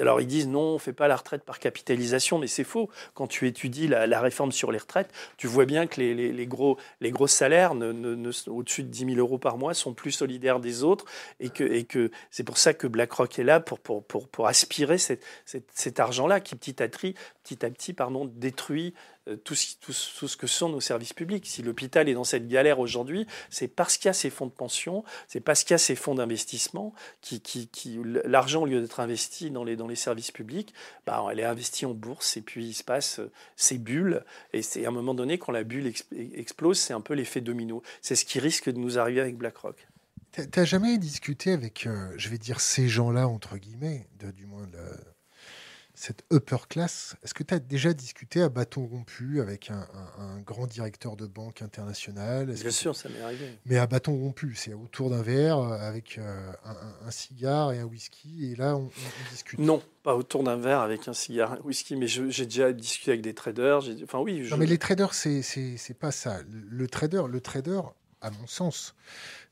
Alors, 0.00 0.22
ils 0.22 0.26
disent 0.26 0.48
non, 0.48 0.60
on 0.60 0.74
ne 0.74 0.78
fait 0.78 0.94
pas 0.94 1.06
la 1.06 1.16
retraite 1.16 1.42
par 1.42 1.58
capitalisation, 1.58 2.38
mais 2.38 2.46
c'est 2.46 2.64
faux. 2.64 2.88
Quand 3.12 3.26
tu 3.26 3.46
étudies 3.46 3.88
la, 3.88 4.06
la, 4.06 4.22
réforme 4.22 4.52
sur 4.52 4.72
les 4.72 4.78
retraites, 4.78 5.10
tu 5.36 5.48
vois 5.48 5.66
bien 5.66 5.86
que 5.86 6.00
les, 6.00 6.14
les, 6.14 6.32
les 6.32 6.46
gros, 6.46 6.78
les 7.02 7.10
gros 7.10 7.26
salaires 7.26 7.74
ne, 7.74 7.92
ne, 7.92 8.30
au-dessus 8.46 8.84
de 8.84 8.88
10 8.88 9.16
000 9.16 9.18
euros 9.18 9.36
par 9.36 9.58
mois 9.58 9.74
sont 9.74 9.92
plus 9.92 10.12
solidaires 10.12 10.60
des 10.60 10.82
autres. 10.82 11.04
Et 11.40 11.50
que, 11.50 11.64
et 11.64 11.84
que 11.84 12.10
c'est 12.30 12.44
pour 12.44 12.56
ça 12.56 12.72
que 12.72 12.86
BlackRock 12.86 13.38
est 13.38 13.44
là 13.44 13.60
pour, 13.60 13.80
pour, 13.80 14.02
pour, 14.02 14.28
pour 14.28 14.46
aspirer 14.46 14.96
cet, 14.96 15.22
cet 15.44 16.00
argent-là 16.00 16.40
qui, 16.40 16.56
petit 16.56 16.82
à 16.82 16.88
petit, 16.88 17.14
petit 17.44 17.66
à 17.66 17.68
petit 17.68 17.92
pardon, 17.92 18.24
détruit 18.24 18.94
tout 19.44 19.54
ce, 19.54 19.74
tout, 19.80 19.92
ce 19.92 20.36
que 20.36 20.46
sont 20.46 20.68
nos 20.68 20.80
services 20.80 21.12
publics. 21.12 21.46
Si 21.46 21.62
l'hôpital 21.62 22.08
est 22.08 22.14
dans 22.14 22.24
cette 22.24 22.48
galère 22.48 22.78
aujourd'hui, 22.78 23.26
c'est 23.50 23.68
parce 23.68 23.96
qu'il 23.96 24.08
y 24.08 24.10
a 24.10 24.14
ces 24.14 24.30
fonds 24.30 24.46
de 24.46 24.52
pension, 24.52 25.04
c'est 25.28 25.40
parce 25.40 25.64
qu'il 25.64 25.72
y 25.72 25.74
a 25.74 25.78
ces 25.78 25.96
fonds 25.96 26.14
d'investissement 26.14 26.94
qui, 27.20 28.00
l'argent 28.24 28.62
au 28.62 28.66
lieu 28.66 28.80
d'être 28.80 29.00
investi 29.00 29.50
dans 29.50 29.64
les, 29.64 29.96
services 29.96 30.30
publics, 30.30 30.74
bah, 31.06 31.24
elle 31.30 31.40
est 31.40 31.44
investie 31.44 31.86
en 31.86 31.94
bourse 31.94 32.36
et 32.36 32.42
puis 32.42 32.66
il 32.66 32.74
se 32.74 32.84
passe 32.84 33.18
euh, 33.18 33.30
ces 33.56 33.78
bulles. 33.78 34.24
Et 34.52 34.62
c'est 34.62 34.84
à 34.84 34.88
un 34.88 34.92
moment 34.92 35.14
donné, 35.14 35.38
quand 35.38 35.52
la 35.52 35.64
bulle 35.64 35.92
explose, 36.34 36.78
c'est 36.78 36.92
un 36.92 37.00
peu 37.00 37.14
l'effet 37.14 37.40
domino. 37.40 37.82
C'est 38.02 38.14
ce 38.14 38.24
qui 38.24 38.38
risque 38.38 38.70
de 38.70 38.78
nous 38.78 38.98
arriver 38.98 39.20
avec 39.20 39.36
BlackRock. 39.36 39.88
Tu 40.32 40.42
n'as 40.54 40.64
jamais 40.64 40.98
discuté 40.98 41.52
avec, 41.52 41.86
euh, 41.86 42.12
je 42.18 42.28
vais 42.28 42.36
dire, 42.36 42.60
ces 42.60 42.88
gens-là, 42.88 43.26
entre 43.26 43.56
guillemets, 43.56 44.06
du 44.34 44.44
moins 44.44 44.66
de 44.66 44.78
cette 46.06 46.24
upper 46.32 46.68
class. 46.68 47.16
Est-ce 47.24 47.34
que 47.34 47.42
tu 47.42 47.52
as 47.52 47.58
déjà 47.58 47.92
discuté 47.92 48.40
à 48.40 48.48
bâton 48.48 48.86
rompu 48.86 49.40
avec 49.40 49.70
un, 49.70 50.38
grand 50.40 50.68
directeur 50.68 51.16
de 51.16 51.26
banque 51.26 51.62
internationale? 51.62 52.46
Bien 52.46 52.70
sûr, 52.70 52.94
ça 52.94 53.08
m'est 53.08 53.20
arrivé. 53.20 53.58
Mais 53.64 53.76
à 53.76 53.88
bâton 53.88 54.16
rompu, 54.16 54.54
c'est 54.54 54.72
autour 54.72 55.10
d'un 55.10 55.22
verre 55.22 55.58
euh, 55.58 55.76
avec 55.78 56.18
euh, 56.18 56.52
un, 57.04 57.10
cigare 57.10 57.72
et 57.72 57.80
un 57.80 57.84
whisky, 57.84 58.52
et 58.52 58.54
là, 58.54 58.76
on, 58.76 58.88
discute. 59.32 59.58
Non, 59.58 59.82
pas 60.04 60.14
autour 60.14 60.44
d'un 60.44 60.56
verre 60.56 60.80
avec 60.80 61.08
un 61.08 61.12
cigare 61.12 61.54
et 61.54 61.58
un 61.58 61.62
whisky, 61.62 61.96
mais 61.96 62.06
j'ai 62.06 62.44
déjà 62.44 62.72
discuté 62.72 63.10
avec 63.10 63.22
des 63.22 63.34
traders. 63.34 63.80
Enfin, 64.04 64.20
oui. 64.20 64.46
Non, 64.48 64.56
mais 64.56 64.66
les 64.66 64.78
traders, 64.78 65.12
c'est 65.12 65.98
pas 65.98 66.12
ça. 66.12 66.38
Le 66.48 66.86
trader, 66.86 67.22
le 67.28 67.40
trader, 67.40 67.80
à 68.20 68.30
mon 68.30 68.46
sens, 68.46 68.94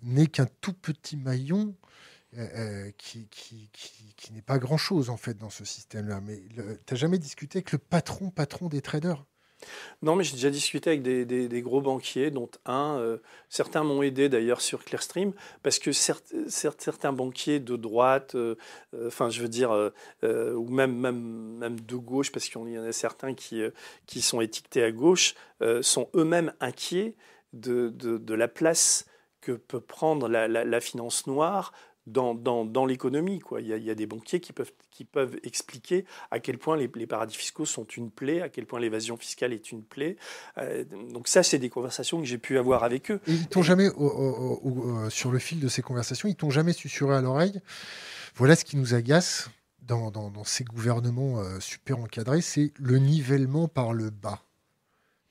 n'est 0.04 0.28
qu'un 0.28 0.46
tout 0.60 0.74
petit 0.74 1.16
maillon 1.16 1.74
qui, 2.98 3.28
qui, 3.28 4.32
n'est 4.32 4.42
pas 4.42 4.58
grand-chose 4.58 5.10
en 5.10 5.16
fait 5.16 5.38
dans 5.38 5.50
ce 5.50 5.64
système-là. 5.64 6.20
Mais 6.20 6.42
tu 6.48 6.60
n'as 6.60 6.96
jamais 6.96 7.18
discuté 7.18 7.58
avec 7.58 7.72
le 7.72 7.78
patron, 7.78 8.30
patron 8.30 8.68
des 8.68 8.80
traders? 8.80 9.24
Non, 10.02 10.16
mais 10.16 10.24
j'ai 10.24 10.34
déjà 10.34 10.50
discuté 10.50 10.90
avec 10.90 11.02
des, 11.02 11.62
gros 11.62 11.80
banquiers, 11.80 12.30
dont 12.30 12.50
un. 12.66 12.98
Euh, 12.98 13.18
certains 13.48 13.82
m'ont 13.84 14.02
aidé 14.02 14.28
d'ailleurs 14.28 14.60
sur 14.60 14.84
Clearstream, 14.84 15.32
parce 15.62 15.78
que 15.78 15.92
certains 15.92 17.12
banquiers 17.12 17.60
de 17.60 17.76
droite, 17.76 18.34
euh, 18.34 18.56
euh, 18.94 19.08
enfin, 19.08 19.30
je 19.30 19.40
veux 19.40 19.48
dire, 19.48 19.70
ou 20.22 20.68
même, 20.68 20.94
même, 21.58 21.80
de 21.80 21.96
gauche, 21.96 22.32
parce 22.32 22.48
qu'il 22.48 22.68
y 22.68 22.78
en 22.78 22.84
a 22.84 22.92
certains 22.92 23.34
qui, 23.34 23.62
qui 24.06 24.22
sont 24.22 24.40
étiquetés 24.40 24.82
à 24.82 24.92
gauche, 24.92 25.34
sont 25.80 26.08
eux-mêmes 26.14 26.52
inquiets 26.60 27.16
de, 27.52 27.88
de, 27.88 28.34
la 28.34 28.48
place 28.48 29.06
que 29.40 29.52
peut 29.52 29.80
prendre 29.80 30.28
la 30.28 30.80
finance 30.80 31.26
noire 31.26 31.72
dans, 32.06 32.34
dans, 32.34 32.64
dans 32.64 32.86
l'économie. 32.86 33.38
Quoi. 33.40 33.60
Il, 33.60 33.68
y 33.68 33.72
a, 33.72 33.76
il 33.76 33.84
y 33.84 33.90
a 33.90 33.94
des 33.94 34.06
banquiers 34.06 34.40
qui 34.40 34.52
peuvent, 34.52 34.72
qui 34.90 35.04
peuvent 35.04 35.36
expliquer 35.42 36.04
à 36.30 36.38
quel 36.40 36.58
point 36.58 36.76
les, 36.76 36.90
les 36.94 37.06
paradis 37.06 37.36
fiscaux 37.36 37.64
sont 37.64 37.84
une 37.84 38.10
plaie, 38.10 38.42
à 38.42 38.48
quel 38.48 38.66
point 38.66 38.80
l'évasion 38.80 39.16
fiscale 39.16 39.52
est 39.52 39.72
une 39.72 39.82
plaie. 39.82 40.16
Euh, 40.58 40.84
donc 41.12 41.28
ça, 41.28 41.42
c'est 41.42 41.58
des 41.58 41.70
conversations 41.70 42.20
que 42.20 42.26
j'ai 42.26 42.38
pu 42.38 42.58
avoir 42.58 42.84
avec 42.84 43.10
eux. 43.10 43.20
Et 43.26 43.32
ils 43.32 43.48
t'ont 43.48 43.62
jamais, 43.62 43.88
euh, 43.88 45.10
sur 45.10 45.32
le 45.32 45.38
fil 45.38 45.60
de 45.60 45.68
ces 45.68 45.82
conversations, 45.82 46.28
ils 46.28 46.36
t'ont 46.36 46.50
jamais 46.50 46.72
susurré 46.72 47.16
à 47.16 47.20
l'oreille, 47.20 47.60
voilà 48.34 48.56
ce 48.56 48.64
qui 48.64 48.76
nous 48.76 48.94
agace 48.94 49.50
dans, 49.82 50.10
dans, 50.10 50.30
dans 50.30 50.44
ces 50.44 50.64
gouvernements 50.64 51.40
euh, 51.40 51.60
super 51.60 51.98
encadrés, 51.98 52.40
c'est 52.40 52.72
le 52.78 52.98
nivellement 52.98 53.68
par 53.68 53.92
le 53.92 54.10
bas. 54.10 54.40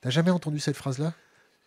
T'as 0.00 0.10
jamais 0.10 0.30
entendu 0.30 0.58
cette 0.58 0.76
phrase-là? 0.76 1.14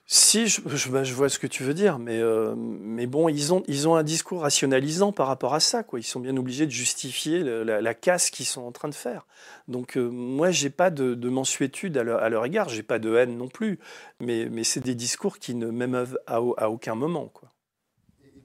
Si, 0.09 0.47
je, 0.47 0.61
bah, 0.89 1.03
je, 1.03 1.13
vois 1.13 1.27
ce 1.27 1.37
que 1.37 1.47
tu 1.47 1.63
veux 1.63 1.73
dire, 1.73 1.99
mais, 1.99 2.21
euh, 2.21 2.55
mais 2.55 3.07
bon, 3.07 3.27
ils 3.27 3.53
ont, 3.53 3.61
ils 3.67 3.89
ont 3.89 3.95
un 3.95 4.03
discours 4.03 4.41
rationalisant 4.41 5.11
par 5.11 5.27
rapport 5.27 5.53
à 5.53 5.59
ça. 5.59 5.83
Quoi. 5.83 5.99
Ils 5.99 6.03
sont 6.03 6.21
bien 6.21 6.37
obligés 6.37 6.65
de 6.65 6.71
justifier 6.71 7.43
la, 7.43 7.93
casse 7.93 8.29
qu'ils 8.29 8.45
sont 8.45 8.61
en 8.61 8.71
train 8.71 8.87
de 8.87 8.95
faire. 8.95 9.27
Donc 9.67 9.97
euh, 9.97 10.07
moi, 10.09 10.49
j'ai 10.49 10.69
pas 10.69 10.91
de, 10.91 11.13
de 11.13 11.29
mensuétude 11.29 11.97
à 11.97 12.03
leur, 12.03 12.23
à 12.23 12.29
leur 12.29 12.45
égard, 12.45 12.69
j'ai 12.69 12.83
pas 12.83 12.99
de 12.99 13.13
haine 13.15 13.37
non 13.37 13.49
plus, 13.49 13.79
mais, 14.21 14.63
c'est 14.63 14.79
des 14.79 14.95
discours 14.95 15.39
qui 15.39 15.55
ne 15.55 15.67
m'émeuvent 15.67 16.17
à, 16.25 16.35
à, 16.35 16.69
aucun 16.69 16.95
moment. 16.95 17.31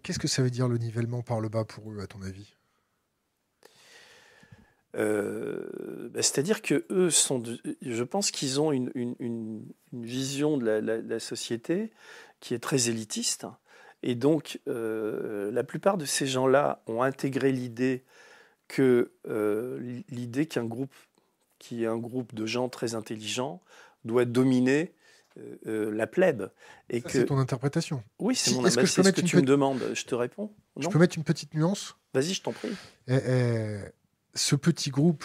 Qu'est-ce 0.02 0.18
que 0.18 0.28
ça 0.28 0.42
veut 0.42 0.50
dire 0.50 0.66
le 0.66 0.78
nivellement 0.78 1.22
par 1.22 1.40
le 1.40 1.48
bas 1.48 1.64
pour 1.64 1.92
eux, 1.92 2.00
à 2.00 2.08
ton 2.08 2.22
avis? 2.22 2.56
Euh, 4.95 6.11
bah, 6.11 6.22
c'est-à-dire 6.22 6.62
que 6.62 6.84
eux 6.90 7.11
sont, 7.11 7.43
je 7.80 8.05
pense 8.05 8.30
qu'ils 8.30 8.61
ont 8.61 8.72
une, 8.72 8.90
une, 8.95 9.62
vision 9.93 10.57
de 10.59 10.66
la, 10.66 11.18
société 11.18 11.90
qui 12.40 12.55
est 12.55 12.59
très 12.59 12.88
élitiste, 12.88 13.47
et 14.03 14.14
donc 14.14 14.61
euh, 14.68 15.51
la 15.53 15.64
plupart 15.64 15.97
de 15.97 16.05
ces 16.05 16.26
gens-là 16.26 16.82
ont 16.86 17.03
intégré 17.03 17.53
l'idée 17.53 18.05
que 18.68 19.12
euh, 19.28 20.01
l'idée 20.09 20.47
qu'un 20.47 20.64
groupe 20.64 20.95
qui 21.59 21.84
est 21.84 21.86
un 21.86 21.99
groupe 21.99 22.34
de 22.34 22.47
gens 22.47 22.68
très 22.68 22.95
intelligents 22.95 23.62
doit 24.05 24.24
dominer 24.24 24.93
la 25.64 26.07
plèbe. 26.07 26.51
Et 26.90 27.01
que... 27.01 27.11
C'est 27.11 27.24
ton 27.24 27.38
interprétation. 27.38 28.03
Oui, 28.18 28.34
c'est 28.34 28.51
mon 28.51 28.66
interprétation. 28.66 29.03
Est-ce 29.03 29.12
que, 29.12 29.20
tu 29.22 29.36
me 29.36 29.43
demandes 29.43 29.80
Je 29.95 30.05
te 30.05 30.14
réponds. 30.14 30.53
je 30.78 30.88
peux 30.88 30.99
mettre 30.99 31.16
une 31.16 31.24
petite 31.24 31.55
nuance? 31.55 31.97
Vas-y, 32.12 32.34
je 32.34 32.43
t'en 32.43 32.53
prie. 32.53 32.68
Eh, 33.09 33.14
eh, 33.14 33.78
ce 34.34 34.56
petit 34.56 34.90
groupe 34.90 35.24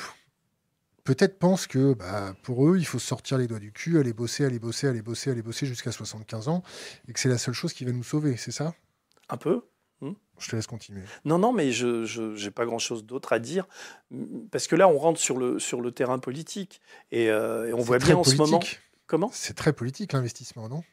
peut-être 1.08 1.40
pense 1.40 1.68
que 1.68 1.94
bah, 1.94 2.36
pour 2.44 2.68
eux, 2.68 2.78
il 2.78 2.86
faut 2.86 3.00
sortir 3.00 3.38
les 3.38 3.48
doigts 3.48 3.60
du 3.60 3.72
cul, 3.72 3.98
aller 3.98 4.12
bosser, 4.12 4.44
aller 4.44 4.60
bosser, 4.60 4.88
aller 4.88 5.02
bosser, 5.02 5.32
aller 5.32 5.42
bosser 5.42 5.66
jusqu'à 5.66 5.94
75 5.94 6.50
ans, 6.50 6.64
et 7.08 7.14
que 7.14 7.20
c'est 7.20 7.30
la 7.30 7.38
seule 7.38 7.54
chose 7.54 7.72
qui 7.72 7.86
va 7.86 7.94
nous 7.94 8.04
sauver, 8.04 8.36
c'est 8.36 8.52
ça? 8.52 8.74
Un 9.30 9.38
peu. 9.38 9.62
Hmm. 10.00 10.14
je 10.38 10.50
te 10.50 10.56
laisse 10.56 10.68
continuer. 10.68 11.02
Non, 11.26 11.40
non, 11.40 11.52
mais 11.52 11.72
je 11.72 12.44
n'ai 12.44 12.52
pas 12.52 12.66
grand-chose 12.66 13.04
d'autre 13.06 13.34
à 13.34 13.40
dire, 13.40 13.68
parce 14.52 14.68
que 14.68 14.76
là, 14.76 14.88
on 14.88 14.98
rentre 14.98 15.20
sur 15.20 15.38
le, 15.38 15.60
sur 15.60 15.82
le 15.82 15.92
terrain 15.92 16.20
politique, 16.20 16.82
et, 17.12 17.32
euh, 17.32 17.74
on 17.74 17.82
voit 17.82 18.00
bien 18.00 18.18
en 18.18 18.24
ce 18.24 18.36
moment... 18.36 18.60
Comment? 19.08 19.30
C'est 19.32 19.54
très 19.54 19.72
politique 19.72 20.12
l'investissement, 20.12 20.68
non? 20.68 20.84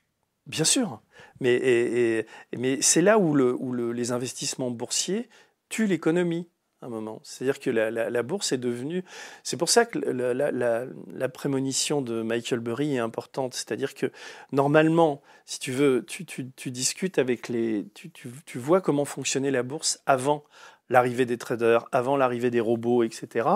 Bien 0.47 0.65
sûr, 0.65 1.03
mais, 1.41 1.55
et, 1.55 2.27
mais 2.57 2.81
c'est 2.81 3.03
là 3.03 3.19
où, 3.19 3.35
le, 3.35 3.53
où 3.59 3.73
le, 3.73 3.91
les 3.91 4.13
investissements 4.13 4.71
boursiers 4.71 5.29
tuent 5.69 5.89
l'économie 5.89 6.49
moment. 6.89 7.21
C'est-à-dire 7.23 7.61
que 7.61 7.71
la, 7.71 8.23
bourse 8.23 8.53
est 8.53 8.59
devenue. 8.59 9.05
C'est 9.43 9.57
pour 9.57 9.69
ça 9.69 9.85
que 9.85 9.99
la, 9.99 11.29
prémonition 11.29 12.03
de 12.03 12.23
Michael 12.23 12.61
Burry 12.61 12.97
est 12.97 12.99
importante. 12.99 13.55
C'est-à-dire 13.55 13.95
que 13.95 14.11
normalement, 14.53 15.23
si 15.47 15.59
tu 15.59 15.73
veux, 15.73 16.05
tu, 16.07 16.71
discutes 16.71 17.19
avec 17.19 17.49
les. 17.49 17.87
Tu, 17.95 18.59
vois 18.59 18.81
comment 18.81 19.05
fonctionnait 19.05 19.51
la 19.51 19.63
bourse 19.63 20.01
avant 20.07 20.45
l'arrivée 20.91 21.27
des 21.27 21.39
traders, 21.39 21.87
avant 21.93 22.17
l'arrivée 22.17 22.51
des 22.51 22.61
robots, 22.61 23.03
etc., 23.03 23.49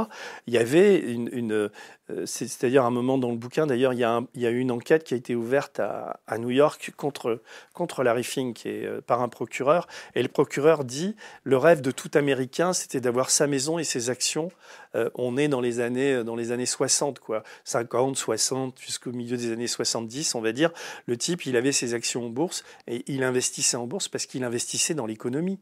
il 0.46 0.54
y 0.54 0.58
avait 0.58 0.98
une, 0.98 1.70
euh, 2.10 2.26
c'est-à-dire 2.26 2.84
un 2.84 2.90
moment 2.90 3.18
dans 3.18 3.30
le 3.30 3.36
bouquin, 3.36 3.66
d'ailleurs, 3.66 3.92
il, 3.92 4.06
il, 4.34 4.42
y 4.42 4.46
a 4.46 4.50
eu 4.50 4.58
une 4.58 4.70
enquête 4.70 5.04
qui 5.04 5.14
a 5.14 5.16
été 5.16 5.34
ouverte 5.34 5.78
à, 5.80 6.20
à 6.26 6.38
New 6.38 6.50
York 6.50 6.92
contre, 6.96 7.42
contre 7.74 8.02
Larry 8.02 8.24
Fink 8.24 8.64
et, 8.64 8.86
euh, 8.86 9.00
par 9.00 9.20
un 9.20 9.28
procureur, 9.28 9.86
et 10.14 10.22
le 10.22 10.28
procureur 10.28 10.84
dit, 10.84 11.16
le 11.44 11.56
rêve 11.56 11.80
de 11.80 11.90
tout 11.90 12.10
Américain, 12.14 12.72
c'était 12.72 13.00
d'avoir 13.00 13.30
sa 13.30 13.46
maison 13.46 13.78
et 13.78 13.84
ses 13.84 14.10
actions. 14.10 14.50
Euh, 14.94 15.10
on 15.14 15.36
est 15.36 15.48
dans 15.48 15.60
les 15.60 15.80
années, 15.80 16.24
dans 16.24 16.36
les 16.36 16.50
années 16.50 16.66
60, 16.66 17.18
quoi, 17.18 17.42
50, 17.64 18.16
60, 18.16 18.80
jusqu'au 18.80 19.12
milieu 19.12 19.36
des 19.36 19.52
années 19.52 19.66
70, 19.66 20.34
on 20.34 20.40
va 20.40 20.52
dire. 20.52 20.70
Le 21.06 21.16
type, 21.16 21.44
il 21.44 21.56
avait 21.56 21.72
ses 21.72 21.92
actions 21.92 22.26
en 22.26 22.30
bourse 22.30 22.64
et 22.86 23.04
il 23.06 23.22
investissait 23.22 23.76
en 23.76 23.86
bourse 23.86 24.08
parce 24.08 24.26
qu'il 24.26 24.44
investissait 24.44 24.94
dans 24.94 25.06
l'économie 25.06 25.58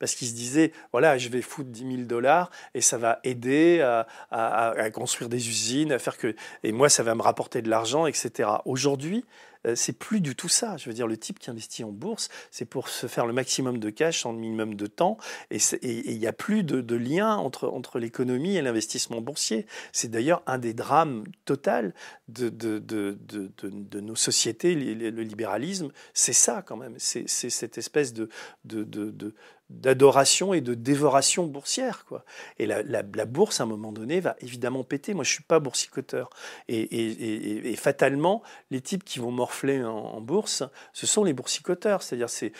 parce 0.00 0.16
qu'il 0.16 0.26
se 0.26 0.34
disait, 0.34 0.72
voilà, 0.90 1.16
je 1.18 1.28
vais 1.28 1.42
foutre 1.42 1.70
10 1.70 1.96
000 1.96 2.02
dollars 2.02 2.50
et 2.74 2.80
ça 2.80 2.98
va 2.98 3.20
aider 3.22 3.80
à, 4.30 4.90
construire 4.90 5.28
des 5.28 5.48
usines, 5.48 5.92
à 5.92 6.00
faire 6.00 6.18
que, 6.18 6.34
et 6.64 6.72
moi, 6.72 6.88
ça 6.88 7.04
va 7.04 7.14
me 7.14 7.22
rapporter 7.22 7.62
de 7.62 7.70
l'argent, 7.70 8.06
etc. 8.06 8.48
Aujourd'hui, 8.64 9.24
euh, 9.66 9.74
c'est 9.74 9.92
plus 9.92 10.20
du 10.20 10.34
tout 10.34 10.48
ça. 10.48 10.76
Je 10.76 10.88
veux 10.88 10.94
dire, 10.94 11.06
le 11.06 11.16
type 11.16 11.38
qui 11.38 11.50
investit 11.50 11.84
en 11.84 11.90
bourse, 11.90 12.28
c'est 12.50 12.64
pour 12.64 12.88
se 12.88 13.06
faire 13.06 13.26
le 13.26 13.32
maximum 13.32 13.78
de 13.78 13.90
cash 13.90 14.24
en 14.26 14.32
le 14.32 14.38
minimum 14.38 14.74
de 14.74 14.86
temps. 14.86 15.18
Et 15.50 15.58
il 15.82 16.18
n'y 16.18 16.26
a 16.26 16.32
plus 16.32 16.64
de, 16.64 16.96
lien 16.96 17.36
entre, 17.36 17.68
entre 17.68 17.98
l'économie 17.98 18.56
et 18.56 18.62
l'investissement 18.62 19.20
boursier. 19.20 19.66
C'est 19.92 20.10
d'ailleurs 20.10 20.42
un 20.46 20.58
des 20.58 20.74
drames 20.74 21.24
total 21.44 21.94
de, 22.28 22.48
de, 22.48 22.78
de 22.80 24.00
nos 24.00 24.16
sociétés, 24.16 24.74
le, 24.74 25.22
libéralisme. 25.22 25.90
C'est 26.14 26.32
ça 26.32 26.62
quand 26.62 26.76
même. 26.76 26.94
C'est 26.98 27.26
cette 27.28 27.78
espèce 27.78 28.12
de, 28.12 28.28
de, 28.64 29.34
d'adoration 29.70 30.52
et 30.52 30.60
de 30.60 30.74
dévoration 30.74 31.46
boursière. 31.46 32.04
Quoi. 32.06 32.24
Et 32.58 32.66
la, 32.66 32.82
la, 32.82 33.24
bourse, 33.24 33.60
à 33.60 33.62
un 33.62 33.66
moment 33.66 33.92
donné, 33.92 34.20
va 34.20 34.36
évidemment 34.40 34.82
péter. 34.82 35.14
Moi, 35.14 35.22
je 35.24 35.30
ne 35.30 35.34
suis 35.34 35.44
pas 35.44 35.60
boursicoteur. 35.60 36.28
Et, 36.68 36.80
et, 36.80 37.70
et, 37.70 37.76
fatalement, 37.76 38.42
les 38.70 38.80
types 38.80 39.04
qui 39.04 39.20
vont 39.20 39.30
morfler 39.30 39.82
en, 39.84 40.20
bourse, 40.20 40.64
ce 40.92 41.06
sont 41.06 41.22
les 41.22 41.32
boursicoteurs. 41.32 42.02
C'est-à-dire, 42.02 42.28
c'est, 42.28 42.52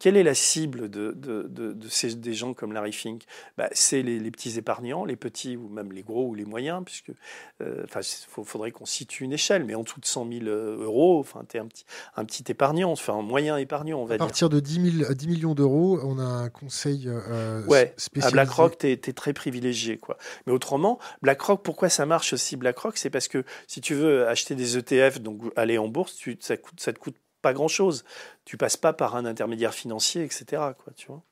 quelle 0.00 0.16
est 0.16 0.22
la 0.22 0.34
cible 0.34 0.88
de, 0.88 1.12
de, 1.12 1.42
de, 1.46 1.88
ces, 1.88 2.14
des 2.14 2.32
gens 2.32 2.54
comme 2.54 2.72
Larry 2.72 2.92
Fink? 2.92 3.24
Bah, 3.58 3.68
C'est 3.72 4.02
les, 4.02 4.18
les, 4.18 4.30
petits 4.30 4.58
épargnants, 4.58 5.04
les 5.04 5.16
petits 5.16 5.56
ou 5.56 5.68
même 5.68 5.92
les 5.92 6.02
gros 6.02 6.26
ou 6.26 6.34
les 6.34 6.46
moyens, 6.46 6.82
puisque 6.84 7.12
euh, 7.60 7.84
il 7.94 8.44
faudrait 8.44 8.70
qu'on 8.70 8.86
situe 8.86 9.24
une 9.24 9.34
échelle, 9.34 9.64
mais 9.64 9.74
en 9.74 9.82
dessous 9.82 10.00
de 10.00 10.06
100 10.06 10.28
000 10.30 10.46
euh, 10.46 10.84
euros, 10.84 11.20
enfin, 11.20 11.42
tu 11.46 11.58
es 11.58 11.60
un 11.60 11.66
petit, 11.66 11.84
un 12.16 12.24
petit 12.24 12.44
épargnant, 12.50 12.92
enfin, 12.92 13.14
un 13.14 13.22
moyen 13.22 13.58
épargnant, 13.58 14.00
on 14.00 14.06
va 14.06 14.16
dire. 14.16 14.24
À 14.24 14.26
partir 14.26 14.48
de 14.48 14.58
10, 14.58 14.98
000, 15.00 15.12
10 15.12 15.28
millions 15.28 15.54
d'euros, 15.54 16.00
on 16.02 16.18
a 16.18 16.45
conseil 16.50 17.08
euh, 17.08 17.64
ouais, 17.66 17.94
À 18.22 18.30
BlackRock, 18.30 18.78
tu 18.78 18.86
es, 18.86 18.96
très 18.96 19.32
privilégié. 19.32 19.98
Quoi. 19.98 20.18
Mais 20.46 20.52
autrement, 20.52 20.98
BlackRock, 21.22 21.62
pourquoi 21.62 21.88
ça 21.88 22.06
marche 22.06 22.32
aussi 22.32 22.56
BlackRock 22.56 22.96
C'est 22.96 23.10
parce 23.10 23.28
que 23.28 23.44
si 23.66 23.80
tu 23.80 23.94
veux 23.94 24.26
acheter 24.28 24.54
des 24.54 24.76
ETF, 24.76 25.20
donc 25.20 25.42
aller 25.56 25.78
en 25.78 25.88
bourse, 25.88 26.16
tu, 26.16 26.36
ça 26.40 26.54
ça 26.76 26.92
te 26.92 26.98
coûte 26.98 27.16
pas 27.42 27.52
grand-chose. 27.52 28.04
Tu 28.44 28.56
passes 28.56 28.76
pas 28.76 28.92
par 28.92 29.16
un 29.16 29.24
intermédiaire 29.24 29.74
financier, 29.74 30.24
etc. 30.24 30.44
Quoi, 30.78 30.92
tu 30.96 31.06
vois 31.08 31.22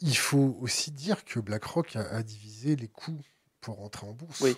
il 0.00 0.16
faut 0.16 0.56
aussi 0.60 0.92
dire 0.92 1.24
que 1.24 1.40
BlackRock 1.40 1.96
a, 1.96 2.02
a 2.02 2.22
divisé 2.22 2.76
les 2.76 2.86
coûts 2.86 3.20
pour 3.60 3.76
rentrer 3.78 4.06
en 4.06 4.12
bourse. 4.12 4.40
Oui. 4.40 4.56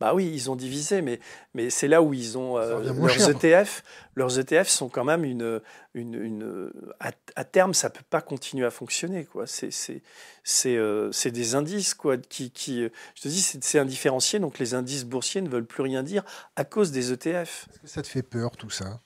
Bah 0.00 0.14
oui, 0.14 0.30
ils 0.32 0.50
ont 0.50 0.56
divisé, 0.56 1.02
mais, 1.02 1.20
mais 1.54 1.70
c'est 1.70 1.88
là 1.88 2.02
où 2.02 2.14
ils 2.14 2.36
ont 2.36 2.58
euh, 2.58 2.92
leurs 2.92 3.30
ETF. 3.30 3.82
Leurs 4.16 4.38
ETF 4.38 4.68
sont 4.68 4.88
quand 4.88 5.04
même 5.04 5.24
une, 5.24 5.60
une, 5.94 6.14
une 6.14 6.70
à, 7.00 7.44
terme, 7.44 7.74
ça 7.74 7.90
peut 7.90 8.04
pas 8.08 8.20
continuer 8.20 8.66
à 8.66 8.70
fonctionner 8.70 9.24
quoi. 9.24 9.46
C'est 9.46 9.70
c'est 9.70 10.02
c'est 10.42 10.76
euh, 10.76 11.10
des 11.24 11.54
indices 11.54 11.94
quoi 11.94 12.16
qui, 12.16 12.50
qui 12.50 12.82
je 13.14 13.22
te 13.22 13.28
dis 13.28 13.40
c'est 13.40 13.78
un 13.78 13.84
différencié 13.84 14.38
donc 14.38 14.58
les 14.58 14.74
indices 14.74 15.04
boursiers 15.04 15.40
ne 15.40 15.48
veulent 15.48 15.66
plus 15.66 15.82
rien 15.82 16.02
dire 16.02 16.24
à 16.56 16.64
cause 16.64 16.90
des 16.90 17.12
ETF. 17.12 17.68
Est-ce 17.70 17.80
que 17.80 17.88
ça 17.88 18.02
te 18.02 18.08
fait 18.08 18.22
peur 18.22 18.56
tout 18.56 18.70
ça? 18.70 19.00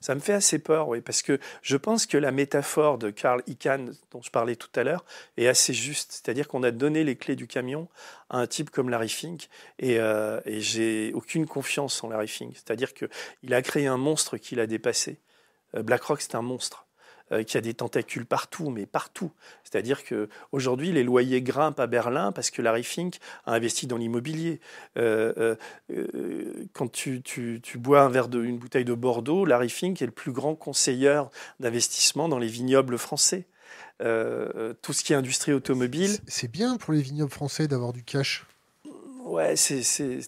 Ça 0.00 0.14
me 0.14 0.20
fait 0.20 0.32
assez 0.32 0.58
peur, 0.58 0.88
oui, 0.88 1.00
parce 1.00 1.22
que 1.22 1.38
je 1.62 1.76
pense 1.76 2.06
que 2.06 2.16
la 2.16 2.32
métaphore 2.32 2.98
de 2.98 3.10
Carl 3.10 3.42
Icahn, 3.46 3.94
dont 4.10 4.22
je 4.22 4.30
parlais 4.30 4.56
tout 4.56 4.70
à 4.74 4.84
l'heure, 4.84 5.04
est 5.36 5.46
assez 5.46 5.72
juste. 5.72 6.12
C'est-à-dire 6.12 6.48
qu'on 6.48 6.62
a 6.62 6.70
donné 6.70 7.04
les 7.04 7.16
clés 7.16 7.36
du 7.36 7.46
camion 7.46 7.88
à 8.30 8.38
un 8.38 8.46
type 8.46 8.70
comme 8.70 8.90
Larry 8.90 9.08
Fink, 9.08 9.48
et, 9.78 9.98
euh, 9.98 10.40
et 10.44 10.60
j'ai 10.60 11.12
aucune 11.14 11.46
confiance 11.46 12.02
en 12.02 12.08
Larry 12.08 12.28
Fink. 12.28 12.52
C'est-à-dire 12.54 12.92
qu'il 12.94 13.54
a 13.54 13.62
créé 13.62 13.86
un 13.86 13.96
monstre 13.98 14.36
qu'il 14.36 14.60
a 14.60 14.66
dépassé. 14.66 15.18
Euh, 15.74 15.82
BlackRock, 15.82 16.20
c'est 16.20 16.34
un 16.34 16.42
monstre. 16.42 16.87
Qui 17.46 17.56
a 17.56 17.60
des 17.60 17.74
tentacules 17.74 18.26
partout, 18.26 18.70
mais 18.70 18.86
partout. 18.86 19.32
C'est-à-dire 19.64 20.04
que 20.04 20.28
aujourd'hui, 20.52 20.92
les 20.92 21.02
loyers 21.02 21.42
grimpent 21.42 21.80
à 21.80 21.86
Berlin 21.86 22.32
parce 22.32 22.50
que 22.50 22.62
Larry 22.62 22.84
Fink 22.84 23.18
a 23.46 23.52
investi 23.52 23.86
dans 23.86 23.96
l'immobilier. 23.96 24.60
quand 24.96 26.92
tu, 26.92 27.22
tu, 27.22 27.60
tu, 27.62 27.78
bois 27.78 28.02
un 28.02 28.08
verre 28.08 28.28
de, 28.28 28.42
une 28.42 28.58
bouteille 28.58 28.84
de 28.84 28.94
Bordeaux, 28.94 29.44
Larry 29.44 29.70
Fink 29.70 30.00
est 30.00 30.06
le 30.06 30.12
plus 30.12 30.32
grand 30.32 30.54
conseiller 30.54 31.22
d'investissement 31.60 32.28
dans 32.28 32.38
les 32.38 32.48
vignobles 32.48 32.98
français. 32.98 33.46
tout 33.98 34.92
ce 34.92 35.04
qui 35.04 35.12
est 35.12 35.16
industrie 35.16 35.52
automobile. 35.52 36.16
C'est 36.26 36.50
bien 36.50 36.76
pour 36.76 36.92
les 36.92 37.02
vignobles 37.02 37.32
français 37.32 37.68
d'avoir 37.68 37.92
du 37.92 38.02
cash. 38.02 38.46
Ouais, 39.28 39.56
c'est, 39.56 39.82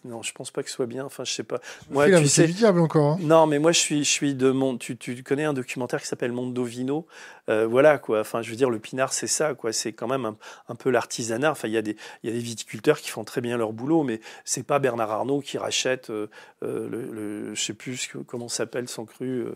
non, 0.05 0.23
je 0.23 0.33
pense 0.33 0.51
pas 0.51 0.63
que 0.63 0.69
ce 0.69 0.75
soit 0.75 0.87
bien. 0.87 1.07
Enfin, 1.07 1.25
je 1.25 1.33
sais 1.33 1.43
pas. 1.43 1.59
Moi, 1.89 2.07
tu 2.11 2.29
sais, 2.29 2.47
du 2.47 2.53
diable 2.53 2.81
encore. 2.81 3.15
Hein. 3.15 3.19
Non, 3.23 3.47
mais 3.47 3.59
moi, 3.59 3.73
je 3.73 3.79
suis, 3.79 4.05
je 4.05 4.11
suis 4.11 4.35
de 4.35 4.51
monde. 4.51 4.79
Tu, 4.79 4.97
tu 4.99 5.23
connais 5.23 5.45
un 5.45 5.55
documentaire 5.55 6.03
qui 6.03 6.07
s'appelle 6.07 6.33
Mondo 6.33 6.65
Vino. 6.65 7.07
Euh, 7.49 7.67
voilà 7.67 7.99
quoi. 7.99 8.21
Enfin, 8.21 8.43
je 8.43 8.51
veux 8.51 8.57
dire, 8.57 8.69
le 8.69 8.79
pinard, 8.79 9.15
c'est 9.15 9.27
ça 9.27 9.55
quoi. 9.55 9.73
C'est 9.73 9.95
quand 9.95 10.07
même 10.07 10.35
un, 10.69 10.75
peu 10.75 10.91
l'artisanat. 10.91 11.51
Enfin, 11.51 11.69
il 11.69 11.73
y 11.73 11.79
a 11.79 11.83
des, 11.83 11.97
il 12.23 12.31
y 12.31 12.33
a 12.33 12.37
des 12.37 12.43
viticulteurs 12.43 13.01
qui 13.01 13.09
font 13.09 13.25
très 13.25 13.41
bien 13.41 13.57
leur 13.57 13.73
boulot, 13.73 14.03
mais 14.03 14.21
c'est 14.45 14.67
pas 14.67 14.79
Bernard 14.79 15.11
Arnault 15.11 15.41
qui 15.41 15.57
rachète 15.57 16.11
euh, 16.11 16.29
euh, 16.63 16.89
le, 16.89 17.11
le, 17.11 17.55
je 17.55 17.63
sais 17.63 17.75
plus 17.75 18.13
comment 18.27 18.49
s'appelle 18.49 18.87
son 18.87 19.07
cru. 19.07 19.47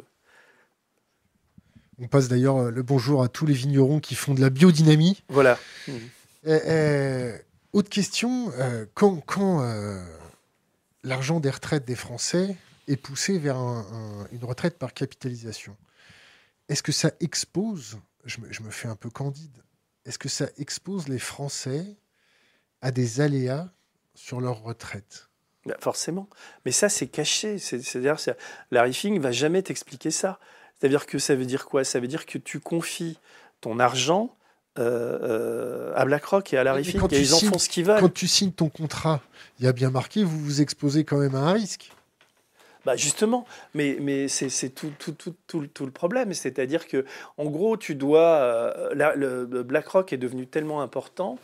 On 2.00 2.08
passe 2.08 2.28
d'ailleurs 2.28 2.70
le 2.70 2.82
bonjour 2.82 3.22
à 3.22 3.28
tous 3.28 3.44
les 3.44 3.54
vignerons 3.54 4.00
qui 4.00 4.14
font 4.14 4.32
de 4.32 4.40
la 4.40 4.48
biodynamie. 4.48 5.22
Voilà. 5.28 5.58
Et, 6.44 6.52
et 6.66 7.32
autre 7.74 7.90
question, 7.90 8.52
euh, 8.52 8.86
quand, 8.94 9.60
euh, 9.60 10.02
l'argent 11.02 11.40
des 11.40 11.50
retraites 11.50 11.84
des 11.84 11.96
Français 11.96 12.56
est 12.86 12.96
poussé 12.96 13.38
vers 13.38 13.56
une 14.32 14.44
retraite 14.44 14.78
par 14.78 14.94
capitalisation, 14.94 15.76
est-ce 16.68 16.82
que 16.82 16.92
ça 16.92 17.10
expose, 17.20 17.98
je 18.24 18.40
me, 18.40 18.70
fais 18.70 18.88
un 18.88 18.96
peu 18.96 19.10
candide, 19.10 19.56
est-ce 20.06 20.18
que 20.18 20.28
ça 20.28 20.46
expose 20.56 21.08
les 21.08 21.18
Français 21.18 21.84
à 22.80 22.90
des 22.90 23.20
aléas 23.20 23.68
sur 24.14 24.40
leur 24.40 24.62
retraite? 24.62 25.28
Bah, 25.66 25.76
Forcément. 25.80 26.28
Mais 26.64 26.72
ça, 26.72 26.88
c'est 26.88 27.08
caché. 27.08 27.58
C'est-à-dire, 27.58 28.16
Larry 28.70 28.94
Fink 28.94 29.20
va 29.20 29.32
jamais 29.32 29.62
t'expliquer 29.62 30.10
ça. 30.10 30.38
C'est-à-dire 30.78 31.06
que 31.06 31.18
ça 31.18 31.34
veut 31.34 31.46
dire 31.46 31.66
quoi? 31.66 31.84
Ça 31.84 32.00
veut 32.00 32.08
dire 32.08 32.26
que 32.26 32.38
tu 32.38 32.60
confies 32.60 33.18
ton 33.60 33.78
argent 33.78 34.36
euh, 34.78 35.18
euh, 35.22 35.92
à 35.94 36.04
BlackRock 36.04 36.52
et 36.52 36.58
à 36.58 36.64
Larry 36.64 36.84
Fink, 36.84 37.12
et 37.12 37.20
ils 37.20 37.34
en 37.34 37.38
font 37.38 37.58
ce 37.58 37.68
qu'ils 37.68 37.84
veulent. 37.84 38.00
Quand 38.00 38.12
tu 38.12 38.26
signes 38.26 38.50
ton 38.50 38.68
contrat, 38.68 39.20
il 39.60 39.64
y 39.64 39.68
a 39.68 39.72
bien 39.72 39.90
marqué, 39.90 40.24
vous 40.24 40.38
vous 40.38 40.60
exposez 40.60 41.04
quand 41.04 41.18
même 41.18 41.34
à 41.36 41.38
un 41.38 41.52
risque. 41.52 41.92
Bah 42.84 42.96
justement, 42.96 43.46
mais, 43.72 43.96
mais 44.00 44.28
c'est 44.28 44.68
tout, 44.68 44.92
tout, 44.98 45.12
tout, 45.12 45.34
tout, 45.46 45.66
tout 45.66 45.86
le 45.86 45.90
problème. 45.90 46.34
C'est-à-dire 46.34 46.86
que, 46.86 47.04
en 47.38 47.46
gros, 47.46 47.76
tu 47.76 47.94
dois. 47.94 48.36
Euh, 48.36 49.14
le, 49.16 49.62
BlackRock 49.62 50.12
est 50.12 50.18
devenu 50.18 50.46
tellement 50.46 50.82
important 50.82 51.38